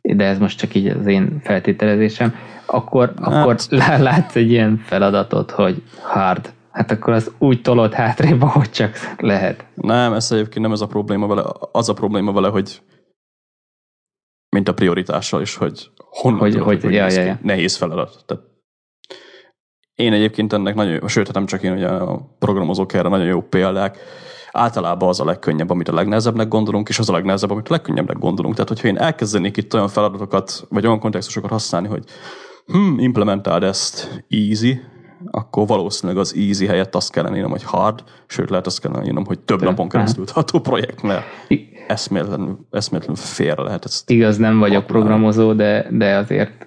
de 0.00 0.24
ez 0.24 0.38
most 0.38 0.58
csak 0.58 0.74
így 0.74 0.86
az 0.86 1.06
én 1.06 1.40
feltételezésem, 1.44 2.34
akkor, 2.66 3.12
hát. 3.22 3.34
akkor 3.34 3.56
látsz 3.98 4.36
egy 4.36 4.50
ilyen 4.50 4.82
feladatot, 4.84 5.50
hogy 5.50 5.82
hard, 6.02 6.52
hát 6.70 6.90
akkor 6.90 7.12
az 7.12 7.32
úgy 7.38 7.62
tolod 7.62 7.92
hátrébb, 7.92 8.42
ahogy 8.42 8.70
csak 8.70 8.96
lehet. 9.18 9.64
Nem, 9.74 10.12
ez 10.12 10.32
egyébként 10.32 10.60
nem 10.60 10.72
ez 10.72 10.80
a 10.80 10.86
probléma 10.86 11.26
vele. 11.26 11.42
Az 11.72 11.88
a 11.88 11.94
probléma 11.94 12.32
vele, 12.32 12.48
hogy 12.48 12.82
mint 14.48 14.68
a 14.68 14.74
prioritással 14.74 15.40
is, 15.40 15.56
hogy 15.56 15.90
honnan 15.96 16.38
hogy, 16.38 16.50
tudod, 16.50 16.66
hogy, 16.66 16.82
hogy 16.82 16.92
ja, 16.92 17.10
ja, 17.10 17.22
ja. 17.22 17.38
nehéz 17.42 17.76
feladat. 17.76 18.24
Tehát 18.26 18.51
én 19.94 20.12
egyébként 20.12 20.52
ennek 20.52 20.74
nagyon 20.74 20.92
jó, 20.92 21.06
sőt, 21.06 21.26
hát 21.26 21.34
nem 21.34 21.46
csak 21.46 21.62
én, 21.62 21.72
ugye 21.72 21.88
a 21.88 22.34
programozók 22.38 22.92
erre 22.92 23.08
nagyon 23.08 23.26
jó 23.26 23.40
példák, 23.40 23.98
általában 24.52 25.08
az 25.08 25.20
a 25.20 25.24
legkönnyebb, 25.24 25.70
amit 25.70 25.88
a 25.88 25.94
legnehezebbnek 25.94 26.48
gondolunk, 26.48 26.88
és 26.88 26.98
az 26.98 27.08
a 27.08 27.12
legnehezebb, 27.12 27.50
amit 27.50 27.68
a 27.68 27.72
legkönnyebbnek 27.72 28.18
gondolunk. 28.18 28.54
Tehát, 28.54 28.68
hogyha 28.68 28.88
én 28.88 28.98
elkezdenék 28.98 29.56
itt 29.56 29.74
olyan 29.74 29.88
feladatokat, 29.88 30.66
vagy 30.68 30.86
olyan 30.86 30.98
kontextusokat 30.98 31.50
használni, 31.50 31.88
hogy 31.88 32.04
hm, 32.66 32.98
implementáld 32.98 33.62
ezt 33.62 34.24
easy, 34.28 34.80
akkor 35.30 35.66
valószínűleg 35.66 36.20
az 36.20 36.34
easy 36.36 36.66
helyett 36.66 36.94
azt 36.94 37.12
kellene 37.12 37.36
írnom, 37.36 37.50
hogy 37.50 37.62
hard, 37.62 38.02
sőt 38.26 38.50
lehet 38.50 38.66
azt 38.66 38.80
kellene 38.80 39.04
írnom, 39.04 39.24
hogy 39.24 39.38
több 39.38 39.62
napon 39.62 39.88
keresztül 39.88 40.24
tartó 40.24 40.60
projekt, 40.60 41.02
mert 41.02 41.24
eszméletlenül, 41.86 42.58
eszméletlenül 42.70 43.22
félre 43.22 43.62
lehet 43.62 43.84
ezt. 43.84 44.10
Igaz, 44.10 44.36
nem 44.36 44.58
vagyok 44.58 44.86
programozó, 44.86 45.52
de, 45.52 45.86
de 45.90 46.16
azért 46.16 46.66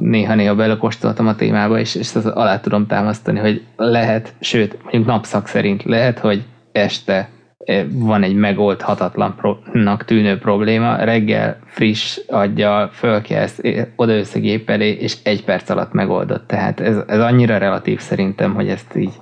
néha-néha 0.00 0.54
belekóstoltam 0.54 1.26
a 1.26 1.34
témába, 1.34 1.78
és, 1.78 1.94
és 1.94 2.14
ezt 2.14 2.26
alá 2.26 2.60
tudom 2.60 2.86
támasztani, 2.86 3.38
hogy 3.38 3.62
lehet, 3.76 4.34
sőt, 4.40 4.82
mondjuk 4.82 5.06
napszak 5.06 5.46
szerint 5.46 5.82
lehet, 5.82 6.18
hogy 6.18 6.44
este 6.72 7.28
eh, 7.58 7.86
van 7.92 8.22
egy 8.22 8.34
megoldhatatlannak 8.34 10.04
tűnő 10.04 10.38
probléma, 10.38 10.96
reggel 10.96 11.58
friss 11.66 12.18
adja, 12.28 12.88
fölkelsz, 12.92 13.58
eh, 13.62 13.86
oda 13.96 14.16
összegép 14.16 14.70
elé, 14.70 14.90
és 14.90 15.16
egy 15.22 15.44
perc 15.44 15.70
alatt 15.70 15.92
megoldott. 15.92 16.46
Tehát 16.46 16.80
ez, 16.80 16.96
ez 17.06 17.20
annyira 17.20 17.58
relatív 17.58 18.00
szerintem, 18.00 18.54
hogy 18.54 18.68
ezt 18.68 18.96
így 18.96 19.12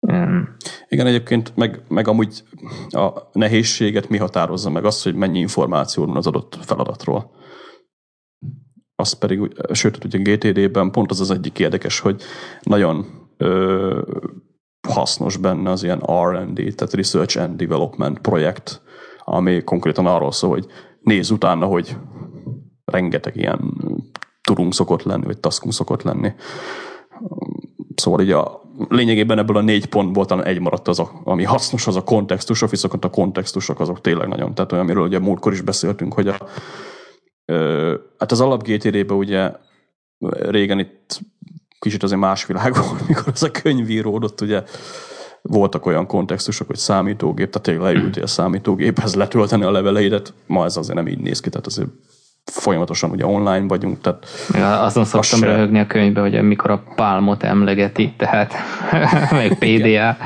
um... 0.00 0.56
Igen, 0.88 1.06
egyébként 1.06 1.52
meg, 1.56 1.80
meg 1.88 2.08
amúgy 2.08 2.42
a 2.88 3.10
nehézséget 3.32 4.08
mi 4.08 4.16
határozza 4.18 4.70
meg 4.70 4.84
azt, 4.84 5.04
hogy 5.04 5.14
mennyi 5.14 5.38
információ 5.38 6.06
van 6.06 6.16
az 6.16 6.26
adott 6.26 6.58
feladatról. 6.60 7.30
Az 8.96 9.12
pedig, 9.12 9.56
sőt, 9.72 10.04
ugye 10.04 10.18
GTD-ben 10.18 10.90
pont 10.90 11.10
az 11.10 11.20
az 11.20 11.30
egyik 11.30 11.58
érdekes, 11.58 12.00
hogy 12.00 12.22
nagyon 12.62 13.06
ö, 13.36 14.00
hasznos 14.88 15.36
benne 15.36 15.70
az 15.70 15.82
ilyen 15.82 15.98
R&D, 15.98 16.74
tehát 16.74 16.94
Research 16.94 17.40
and 17.40 17.56
Development 17.56 18.18
projekt, 18.18 18.82
ami 19.24 19.64
konkrétan 19.64 20.06
arról 20.06 20.32
szól, 20.32 20.50
hogy 20.50 20.66
nézz 21.00 21.30
utána, 21.30 21.66
hogy 21.66 21.96
rengeteg 22.84 23.36
ilyen 23.36 23.74
turunk 24.48 24.74
szokott 24.74 25.02
lenni, 25.02 25.24
vagy 25.24 25.38
taskunk 25.38 25.72
szokott 25.72 26.02
lenni. 26.02 26.32
Szóval 27.94 28.20
így 28.20 28.30
a, 28.30 28.60
lényegében 28.88 29.38
ebből 29.38 29.56
a 29.56 29.60
négy 29.60 29.86
pontból 29.86 30.24
talán 30.24 30.44
egy 30.44 30.60
maradt 30.60 30.88
az, 30.88 30.98
a, 30.98 31.10
ami 31.24 31.44
hasznos, 31.44 31.86
az 31.86 31.96
a 31.96 32.04
kontextusok, 32.04 32.70
viszont 32.70 33.04
a 33.04 33.10
kontextusok 33.10 33.80
azok 33.80 34.00
tényleg 34.00 34.28
nagyon, 34.28 34.54
tehát 34.54 34.72
olyan, 34.72 34.84
amiről 34.84 35.04
ugye 35.04 35.18
múltkor 35.18 35.52
is 35.52 35.60
beszéltünk, 35.60 36.14
hogy 36.14 36.28
a, 36.28 36.36
hát 38.18 38.32
az 38.32 38.40
alap 38.40 38.62
GTD-be 38.62 39.14
ugye 39.14 39.52
régen 40.28 40.78
itt 40.78 41.20
kicsit 41.78 42.02
azért 42.02 42.20
más 42.20 42.46
világ 42.46 42.74
volt, 42.74 43.06
mikor 43.08 43.32
az 43.32 43.42
a 43.42 43.50
könyv 43.50 43.90
íródott, 43.90 44.40
ugye 44.40 44.62
voltak 45.42 45.86
olyan 45.86 46.06
kontextusok, 46.06 46.66
hogy 46.66 46.76
számítógép, 46.76 47.50
tehát 47.50 47.66
tényleg 47.66 47.94
leültél 47.94 48.26
számítógéphez 48.26 49.14
letölteni 49.14 49.64
a 49.64 49.70
leveleidet, 49.70 50.32
ma 50.46 50.64
ez 50.64 50.76
azért 50.76 50.96
nem 50.96 51.08
így 51.08 51.18
néz 51.18 51.40
ki, 51.40 51.48
tehát 51.50 51.66
azért 51.66 51.88
folyamatosan 52.44 53.10
ugye 53.10 53.26
online 53.26 53.66
vagyunk. 53.66 54.00
Tehát 54.00 54.26
ja, 54.52 54.82
azon 54.82 55.04
szoktam 55.04 55.38
se... 55.38 55.46
röhögni 55.46 55.78
a 55.78 55.86
könyvbe, 55.86 56.20
hogy 56.20 56.42
mikor 56.42 56.70
a 56.70 56.82
Palmot 56.94 57.42
emlegeti, 57.42 58.14
tehát 58.16 58.54
meg 59.30 59.58
PDA. 59.58 60.16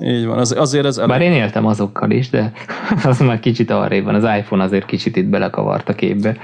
Így 0.00 0.26
van, 0.26 0.38
az, 0.38 0.52
azért 0.52 0.86
ez... 0.86 1.06
Bár 1.06 1.20
én 1.20 1.32
éltem 1.32 1.66
azokkal 1.66 2.10
is, 2.10 2.30
de 2.30 2.52
az 3.04 3.18
már 3.18 3.40
kicsit 3.40 3.70
arrébb 3.70 4.04
van. 4.04 4.14
Az 4.14 4.38
iPhone 4.38 4.62
azért 4.64 4.86
kicsit 4.86 5.16
itt 5.16 5.26
belekavart 5.26 5.88
a 5.88 5.94
képbe. 5.94 6.36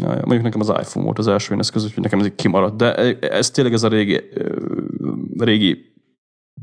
Ja, 0.00 0.08
ja, 0.08 0.14
mondjuk 0.14 0.42
nekem 0.42 0.60
az 0.60 0.68
iPhone 0.68 1.04
volt 1.04 1.18
az 1.18 1.28
első 1.28 1.54
eszköz, 1.58 1.84
úgyhogy 1.84 2.02
nekem 2.02 2.18
ez 2.18 2.26
így 2.26 2.34
kimaradt. 2.34 2.76
De 2.76 2.94
ez 3.18 3.50
tényleg 3.50 3.72
ez 3.72 3.82
a 3.82 3.88
régi, 3.88 4.20
régi 5.38 5.92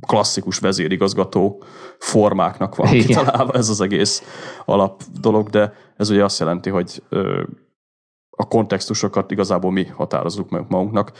klasszikus 0.07 0.59
vezérigazgató 0.59 1.63
formáknak 1.97 2.75
van 2.75 2.93
Igen. 2.93 3.05
kitalálva 3.05 3.53
ez 3.53 3.69
az 3.69 3.81
egész 3.81 4.23
alap 4.65 5.03
dolog, 5.21 5.49
de 5.49 5.73
ez 5.97 6.09
ugye 6.09 6.23
azt 6.23 6.39
jelenti, 6.39 6.69
hogy 6.69 7.03
a 8.41 8.47
kontextusokat 8.47 9.31
igazából 9.31 9.71
mi 9.71 9.85
határozzuk 9.85 10.49
meg 10.49 10.65
magunknak. 10.67 11.11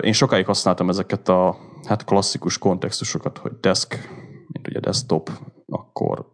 Én 0.00 0.12
sokáig 0.12 0.46
használtam 0.46 0.88
ezeket 0.88 1.28
a 1.28 1.56
hát 1.88 2.04
klasszikus 2.04 2.58
kontextusokat, 2.58 3.38
hogy 3.38 3.52
desk, 3.60 4.08
mint 4.52 4.68
ugye 4.68 4.80
desktop, 4.80 5.30
akkor 5.66 6.26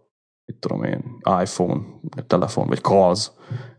mit 0.44 0.56
tudom 0.56 0.84
én, 0.84 1.18
iPhone, 1.42 1.80
telefon, 2.26 2.66
vagy 2.66 2.80
calls, 2.80 3.30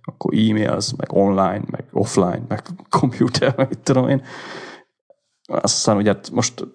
akkor 0.02 0.34
e-mails, 0.34 0.94
meg 0.98 1.12
online, 1.12 1.62
meg 1.72 1.86
offline, 1.92 2.44
meg 2.48 2.62
computer, 3.00 3.54
meg 3.58 3.70
mit 3.70 3.80
tudom 3.80 4.10
én. 4.10 4.24
Aztán 5.48 5.98
ugye 5.98 6.14
hát 6.14 6.30
most 6.32 6.68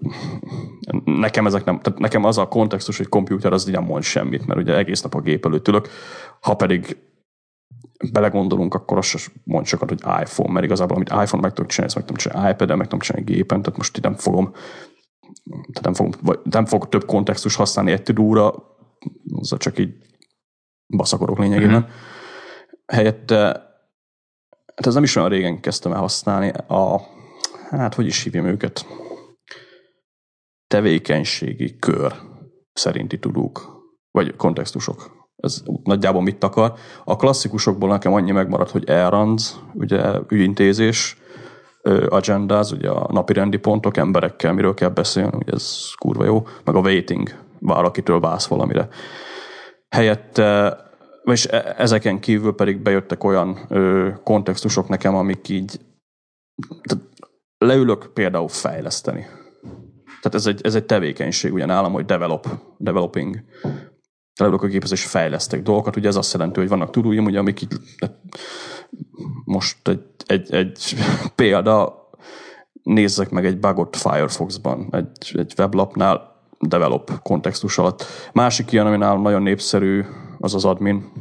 nekem 1.05 1.47
ezek 1.47 1.65
nem, 1.65 1.81
tehát 1.81 1.99
nekem 1.99 2.25
az 2.25 2.39
a 2.39 2.49
kontextus, 2.49 2.97
hogy 2.97 3.09
komputer 3.09 3.53
az 3.53 3.65
nem 3.65 3.85
mond 3.85 4.03
semmit, 4.03 4.47
mert 4.47 4.61
ugye 4.61 4.77
egész 4.77 5.03
nap 5.03 5.15
a 5.15 5.21
gép 5.21 5.45
előtt 5.47 5.69
ülök, 5.69 5.89
ha 6.41 6.55
pedig 6.55 6.97
belegondolunk, 8.13 8.75
akkor 8.75 8.99
az 8.99 9.05
sem 9.05 9.21
mond 9.45 9.67
sokat, 9.67 9.89
hogy 9.89 10.01
iPhone, 10.01 10.53
mert 10.53 10.65
igazából 10.65 10.97
amit 10.97 11.09
iPhone 11.09 11.43
meg 11.43 11.53
tudok 11.53 11.71
csinálni, 11.71 11.95
meg 11.95 12.05
tudom 12.05 12.17
csinálni 12.17 12.51
iPad-en, 12.51 12.77
meg 12.77 12.87
tudom 12.87 13.01
csinálni 13.01 13.33
gépen, 13.33 13.63
tehát 13.63 13.79
most 13.79 13.97
itt 13.97 14.03
nem 14.03 14.15
fogom, 14.15 14.53
tehát 15.51 15.83
nem 15.83 15.95
fogom, 15.95 16.13
vagy 16.23 16.39
nem 16.43 16.67
fogok 16.67 16.89
több 16.89 17.05
kontextus 17.05 17.55
használni 17.55 17.93
egy 17.93 18.03
tudóra, 18.03 18.55
az 19.41 19.57
csak 19.59 19.79
így 19.79 19.95
baszakorok 20.97 21.39
lényegében. 21.39 21.81
Mm-hmm. 21.81 21.91
Helyette, 22.87 23.37
hát 24.75 24.87
ez 24.87 24.95
nem 24.95 25.03
is 25.03 25.17
olyan 25.17 25.29
régen 25.29 25.61
kezdtem 25.61 25.93
el 25.93 26.01
használni, 26.01 26.49
a, 26.67 27.01
hát 27.71 27.95
hogy 27.95 28.07
is 28.07 28.23
hívjam 28.23 28.47
őket, 28.47 28.87
tevékenységi 30.67 31.79
kör 31.79 32.15
szerinti 32.73 33.19
tudók, 33.19 33.83
vagy 34.11 34.37
kontextusok 34.37 35.24
ez 35.45 35.63
nagyjából 35.85 36.23
mit 36.23 36.45
akar. 36.45 36.73
A 37.05 37.17
klasszikusokból 37.17 37.89
nekem 37.89 38.13
annyi 38.13 38.31
megmaradt, 38.31 38.71
hogy 38.71 38.89
errands, 38.89 39.55
ugye 39.75 40.03
ügyintézés, 40.29 41.17
agendas, 42.09 42.71
ugye 42.71 42.91
a 42.91 43.13
napi 43.13 43.33
rendi 43.33 43.57
pontok, 43.57 43.97
emberekkel 43.97 44.53
miről 44.53 44.75
kell 44.75 44.89
beszélni, 44.89 45.37
ugye 45.37 45.53
ez 45.53 45.93
kurva 45.99 46.25
jó, 46.25 46.47
meg 46.65 46.75
a 46.75 46.81
waiting, 46.81 47.29
valakitől 47.59 48.21
válsz 48.21 48.47
valamire. 48.47 48.89
Helyette, 49.89 50.79
és 51.25 51.47
e, 51.47 51.75
ezeken 51.79 52.21
kívül 52.21 52.55
pedig 52.55 52.83
bejöttek 52.83 53.25
olyan 53.25 53.59
kontextusok 54.23 54.89
nekem, 54.89 55.15
amik 55.15 55.49
így 55.49 55.81
tehát 56.83 57.07
leülök 57.59 58.11
például 58.15 58.49
fejleszteni. 58.49 59.27
Tehát 60.21 60.35
ez 60.35 60.47
egy, 60.47 60.61
ez 60.63 60.75
egy 60.75 60.85
tevékenység, 60.85 61.53
ugye 61.53 61.67
nálam, 61.67 61.93
hogy 61.93 62.05
develop, 62.05 62.49
developing 62.79 63.45
leülök 64.37 64.63
a 64.63 64.97
fejlesztek 64.97 65.63
dolgokat. 65.63 65.97
Ugye 65.97 66.09
ez 66.09 66.17
azt 66.17 66.33
jelenti, 66.33 66.61
hogy 66.61 66.69
vannak 66.69 66.91
tudóim, 66.91 67.25
ugye, 67.25 67.39
amik 67.39 67.63
így, 67.63 67.73
most 69.45 69.89
egy, 69.89 70.05
egy, 70.27 70.55
egy 70.55 70.95
példa, 71.35 72.03
nézzek 72.83 73.31
meg 73.31 73.47
egy 73.47 73.59
bugot 73.59 73.97
Firefoxban, 73.97 74.89
egy, 74.91 75.39
egy 75.39 75.55
weblapnál, 75.59 76.33
develop 76.61 77.23
kontextus 77.23 77.79
alatt. 77.79 78.05
Másik 78.33 78.73
ilyen, 78.73 78.87
ami 78.87 78.97
nálam 78.97 79.23
nagyon 79.23 79.43
népszerű, 79.43 80.05
az 80.39 80.55
az 80.55 80.65
admin, 80.65 81.13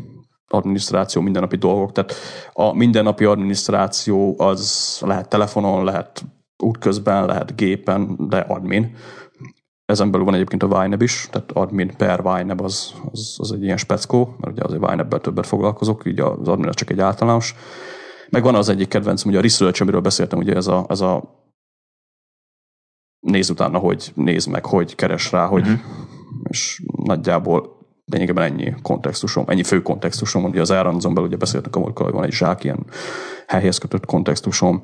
adminisztráció, 0.48 1.22
mindennapi 1.22 1.56
dolgok. 1.56 1.92
Tehát 1.92 2.14
a 2.54 2.74
mindennapi 2.74 3.26
adminisztráció 3.26 4.36
az 4.38 4.98
lehet 5.06 5.30
telefonon, 5.30 5.84
lehet 5.84 6.24
útközben, 6.58 7.26
lehet 7.26 7.56
gépen, 7.56 8.16
de 8.20 8.38
admin. 8.38 8.96
Ezen 9.86 10.12
belül 10.12 10.26
van 10.26 10.34
egyébként 10.34 10.64
a 10.64 10.86
YNAB 10.86 11.02
is, 11.02 11.28
tehát 11.32 11.52
admin 11.52 11.96
per 11.98 12.20
YNAB 12.42 12.62
az, 12.62 12.94
az, 13.12 13.36
az 13.40 13.52
egy 13.52 13.64
ilyen 13.64 13.78
speckó, 13.78 14.36
mert 14.40 14.54
ugye 14.54 14.64
azért 14.64 14.92
YNAB-bel 14.92 15.20
többet 15.20 15.48
foglalkozok, 15.48 16.06
így 16.06 16.20
az 16.20 16.48
admin 16.48 16.68
az 16.68 16.76
csak 16.76 16.90
egy 16.90 17.00
általános. 17.00 17.56
Meg 18.30 18.44
van 18.44 18.56
az 18.56 18.70
egyik 18.70 18.88
kedvencem, 18.88 19.30
ugye 19.30 19.38
a 19.38 19.42
research, 19.42 19.82
amiről 19.82 20.02
beszéltem, 20.02 20.40
ugye 20.40 20.56
ez 20.56 20.68
a, 20.68 20.86
ez 20.90 21.02
a 21.02 21.42
néz 23.20 23.50
utána, 23.50 23.78
hogy 23.78 24.12
néz 24.16 24.46
meg, 24.46 24.66
hogy 24.66 24.96
keres 24.96 25.32
rá, 25.32 25.46
hogy 25.46 25.68
uh-huh. 25.68 25.80
és 26.50 26.84
nagyjából 27.04 27.83
lényegében 28.06 28.44
ennyi 28.44 28.74
kontextusom, 28.82 29.44
ennyi 29.48 29.64
fő 29.64 29.82
kontextusom, 29.82 30.44
ugye 30.44 30.62
az 30.62 30.72
Aronzon 30.72 31.14
belül 31.14 31.30
ugye 31.30 31.38
beszéltünk, 31.38 31.76
amikor 31.76 32.12
van 32.12 32.24
egy 32.24 32.32
zsák 32.32 32.64
ilyen 32.64 32.86
helyhez 33.48 33.78
kötött 33.78 34.06
kontextusom, 34.06 34.82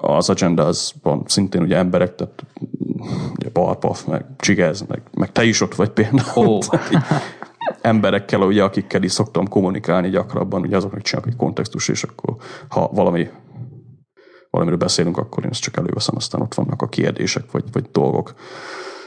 az 0.00 0.30
agenda 0.30 0.66
az 0.66 0.92
van 1.02 1.22
szintén 1.26 1.62
ugye 1.62 1.76
emberek, 1.76 2.14
tehát 2.14 2.44
ugye 3.38 3.48
Barpaf, 3.52 4.04
meg 4.04 4.24
Csigez, 4.38 4.84
meg, 4.88 5.02
meg 5.12 5.32
te 5.32 5.44
is 5.44 5.60
ott 5.60 5.74
vagy 5.74 5.90
például. 5.90 6.46
Oh. 6.46 6.64
emberekkel, 7.80 8.40
ugye, 8.40 8.62
akikkel 8.62 9.02
is 9.02 9.12
szoktam 9.12 9.48
kommunikálni 9.48 10.08
gyakrabban, 10.08 10.60
ugye 10.60 10.76
azoknak 10.76 11.02
csinálok 11.02 11.30
egy 11.30 11.36
kontextus, 11.36 11.88
és 11.88 12.02
akkor 12.02 12.36
ha 12.68 12.88
valami 12.92 13.28
valamiről 14.50 14.78
beszélünk, 14.78 15.16
akkor 15.16 15.44
én 15.44 15.50
ezt 15.50 15.60
csak 15.60 15.76
előveszem, 15.76 16.16
aztán 16.16 16.40
ott 16.40 16.54
vannak 16.54 16.82
a 16.82 16.88
kérdések, 16.88 17.50
vagy, 17.50 17.64
vagy 17.72 17.84
dolgok. 17.92 18.34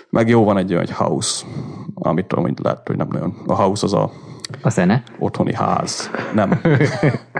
Meg 0.09 0.29
jó 0.29 0.43
van 0.43 0.57
egy 0.57 0.71
olyan, 0.71 0.83
egy 0.83 0.91
house, 0.91 1.45
amit 1.93 2.27
tudom, 2.27 2.43
hogy 2.43 2.59
lehet, 2.61 2.87
hogy 2.87 2.97
nem 2.97 3.07
nagyon. 3.11 3.35
A 3.45 3.55
house 3.55 3.85
az 3.85 3.93
a, 3.93 4.11
a 4.61 4.69
zene? 4.69 5.03
otthoni 5.19 5.53
ház. 5.53 6.09
Nem. 6.33 6.61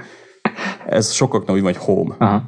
Ez 0.85 1.11
sokaknak 1.11 1.55
úgy 1.55 1.61
van, 1.61 1.73
hogy 1.73 1.83
home. 1.83 2.15
Aha. 2.17 2.41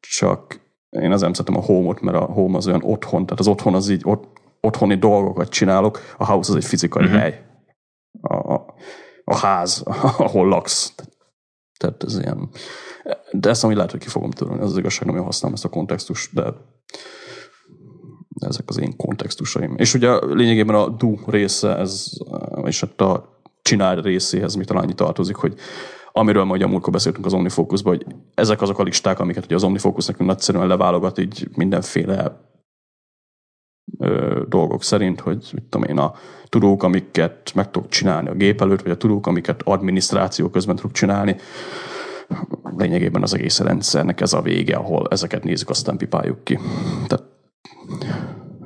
Csak 0.00 0.60
én 0.90 1.12
az 1.12 1.20
nem 1.20 1.32
szeretem 1.32 1.56
a 1.56 1.64
home-ot, 1.64 2.00
mert 2.00 2.16
a 2.16 2.24
home 2.24 2.56
az 2.56 2.66
olyan 2.66 2.82
otthon, 2.84 3.24
tehát 3.24 3.40
az 3.40 3.48
otthon 3.48 3.74
az 3.74 3.88
így 3.88 4.02
ott, 4.04 4.40
otthoni 4.60 4.94
dolgokat 4.94 5.48
csinálok, 5.48 6.00
a 6.16 6.26
house 6.26 6.50
az 6.50 6.56
egy 6.56 6.64
fizikai 6.64 7.04
uh-huh. 7.04 7.20
hely. 7.20 7.44
A, 8.20 8.34
a, 8.34 8.74
a 9.24 9.36
ház, 9.36 9.82
ahol 10.26 10.48
laksz. 10.48 10.94
Tehát 11.78 12.02
ez 12.02 12.18
ilyen... 12.18 12.48
De 13.30 13.48
ezt 13.48 13.64
amúgy 13.64 13.76
lehet, 13.76 13.90
hogy 13.90 14.00
ki 14.00 14.08
fogom 14.08 14.30
törölni, 14.30 14.62
az, 14.62 14.70
az 14.70 14.78
igazság, 14.78 15.06
nem 15.10 15.24
használom 15.24 15.56
ezt 15.56 15.64
a 15.64 15.68
kontextust, 15.68 16.34
de 16.34 16.52
ezek 18.40 18.68
az 18.68 18.80
én 18.80 18.96
kontextusaim. 18.96 19.74
És 19.76 19.94
ugye 19.94 20.26
lényegében 20.26 20.76
a 20.76 20.88
do 20.88 21.14
része, 21.26 21.76
ez, 21.76 22.10
és 22.64 22.80
hát 22.80 23.00
a 23.00 23.40
csinál 23.62 23.96
részéhez 23.96 24.54
mi 24.54 24.64
talán 24.64 24.82
annyi 24.82 24.94
tartozik, 24.94 25.36
hogy 25.36 25.54
amiről 26.12 26.44
majd 26.44 26.62
a 26.62 26.68
múltkor 26.68 26.92
beszéltünk 26.92 27.26
az 27.26 27.32
Omnifocusban, 27.32 27.96
hogy 27.96 28.06
ezek 28.34 28.62
azok 28.62 28.78
a 28.78 28.82
listák, 28.82 29.18
amiket 29.20 29.44
ugye 29.44 29.54
az 29.54 29.64
Omnifocus 29.64 30.06
nekünk 30.06 30.28
nagyszerűen 30.28 30.66
leválogat 30.66 31.18
így 31.18 31.48
mindenféle 31.56 32.40
ö, 33.98 34.42
dolgok 34.48 34.82
szerint, 34.82 35.20
hogy 35.20 35.50
mit 35.52 35.64
tudom 35.64 35.88
én, 35.88 35.98
a 35.98 36.14
tudók, 36.48 36.82
amiket 36.82 37.52
meg 37.54 37.70
tudok 37.70 37.88
csinálni 37.88 38.28
a 38.28 38.34
gép 38.34 38.60
előtt, 38.60 38.82
vagy 38.82 38.90
a 38.90 38.96
tudók, 38.96 39.26
amiket 39.26 39.62
adminisztráció 39.62 40.48
közben 40.48 40.76
tudok 40.76 40.92
csinálni. 40.92 41.36
Lényegében 42.76 43.22
az 43.22 43.34
egész 43.34 43.58
rendszernek 43.58 44.20
ez 44.20 44.32
a 44.32 44.42
vége, 44.42 44.76
ahol 44.76 45.06
ezeket 45.10 45.44
nézzük, 45.44 45.70
aztán 45.70 45.96
pipáljuk 45.96 46.44
ki. 46.44 46.58
Tehát 47.06 47.24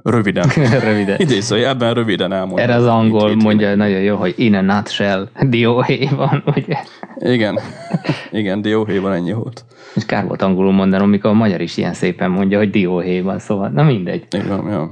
Röviden. 0.03 0.49
röviden. 0.85 1.19
Idéző, 1.19 1.67
ebben 1.67 1.95
röviden 1.95 2.33
elmondom. 2.33 2.59
Erre 2.59 2.75
az 2.75 2.87
angol 2.87 3.35
mondja 3.35 3.71
itt. 3.71 3.77
nagyon 3.77 4.01
jó, 4.01 4.17
hogy 4.17 4.35
in 4.37 4.55
a 4.55 4.61
nutshell, 4.61 5.29
dióhé 5.41 6.09
van, 6.17 6.43
ugye? 6.47 6.77
Igen, 7.19 7.59
igen, 8.31 8.63
dióhé 8.63 8.99
van, 8.99 9.13
ennyi 9.13 9.33
volt. 9.33 9.65
És 9.95 10.05
kár 10.05 10.27
volt 10.27 10.43
angolul 10.43 10.73
mondanom, 10.73 11.09
mikor 11.09 11.31
a 11.31 11.35
magyar 11.35 11.61
is 11.61 11.77
ilyen 11.77 11.95
szépen 11.95 12.31
mondja, 12.31 12.59
hogy 12.59 12.71
dióhé 12.71 13.21
van, 13.21 13.39
szóval, 13.39 13.69
na 13.69 13.83
mindegy. 13.83 14.27
Igen, 14.31 14.67
ja. 14.67 14.91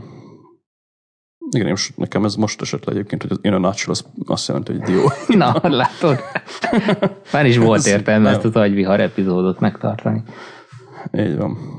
Igen, 1.50 1.66
és 1.66 1.90
nekem 1.96 2.24
ez 2.24 2.34
most 2.34 2.60
esett 2.60 2.84
le 2.84 2.92
egyébként, 2.92 3.22
hogy 3.22 3.38
in 3.42 3.52
a 3.52 3.58
nutshell 3.58 3.90
az 3.90 4.04
azt 4.26 4.48
jelenti, 4.48 4.72
hogy 4.72 4.80
dió. 4.80 5.10
Na, 5.38 5.54
látod? 5.62 6.20
Már 7.32 7.46
is 7.46 7.56
volt 7.56 7.86
értelme 7.86 8.30
ezt 8.30 8.44
az 8.44 8.56
agyvihar 8.56 9.00
epizódot 9.00 9.60
megtartani. 9.60 10.22
Így 11.12 11.36
van. 11.36 11.77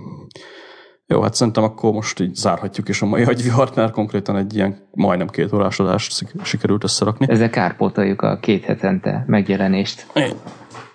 Jó, 1.12 1.22
hát 1.22 1.34
szerintem 1.34 1.64
akkor 1.64 1.92
most 1.92 2.20
így 2.20 2.36
zárhatjuk 2.36 2.90
is 2.90 3.02
a 3.02 3.06
mai 3.06 3.24
agyvihart, 3.24 3.76
mert 3.76 3.92
konkrétan 3.92 4.36
egy 4.36 4.56
ilyen 4.56 4.88
majdnem 4.92 5.28
két 5.28 5.54
órás 5.54 5.80
adást 5.80 6.26
sikerült 6.44 6.84
összerakni. 6.84 7.26
Ezzel 7.30 7.50
kárpótoljuk 7.50 8.22
a 8.22 8.40
két 8.40 8.64
hetente 8.66 9.24
megjelenést. 9.28 10.08
É. 10.14 10.34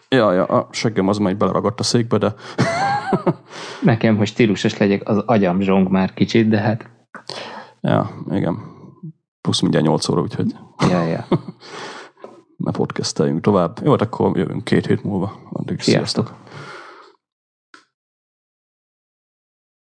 Ja, 0.08 0.32
ja, 0.32 0.44
a 0.44 0.68
seggem 0.70 1.08
az 1.08 1.18
majd 1.18 1.36
beleragadt 1.36 1.80
a 1.80 1.82
székbe, 1.82 2.18
de... 2.18 2.34
Nekem, 3.82 4.16
hogy 4.16 4.26
stílusos 4.26 4.78
legyek, 4.78 5.08
az 5.08 5.18
agyam 5.26 5.60
zsong 5.60 5.88
már 5.90 6.14
kicsit, 6.14 6.48
de 6.48 6.58
hát... 6.58 6.90
Ja, 7.80 8.10
igen. 8.30 8.58
Plusz 9.40 9.60
mindjárt 9.60 9.86
8 9.86 10.08
óra, 10.08 10.20
úgyhogy... 10.20 10.54
Ja, 10.90 11.02
ja. 11.02 11.26
ne 12.64 12.70
podcasteljünk 12.70 13.40
tovább. 13.40 13.80
Jó, 13.84 13.90
hát 13.90 14.02
akkor 14.02 14.36
jövünk 14.36 14.64
két 14.64 14.86
hét 14.86 15.04
múlva. 15.04 15.32
Addig 15.52 15.80
sziasztok. 15.80 16.26
sziasztok. 16.26 16.43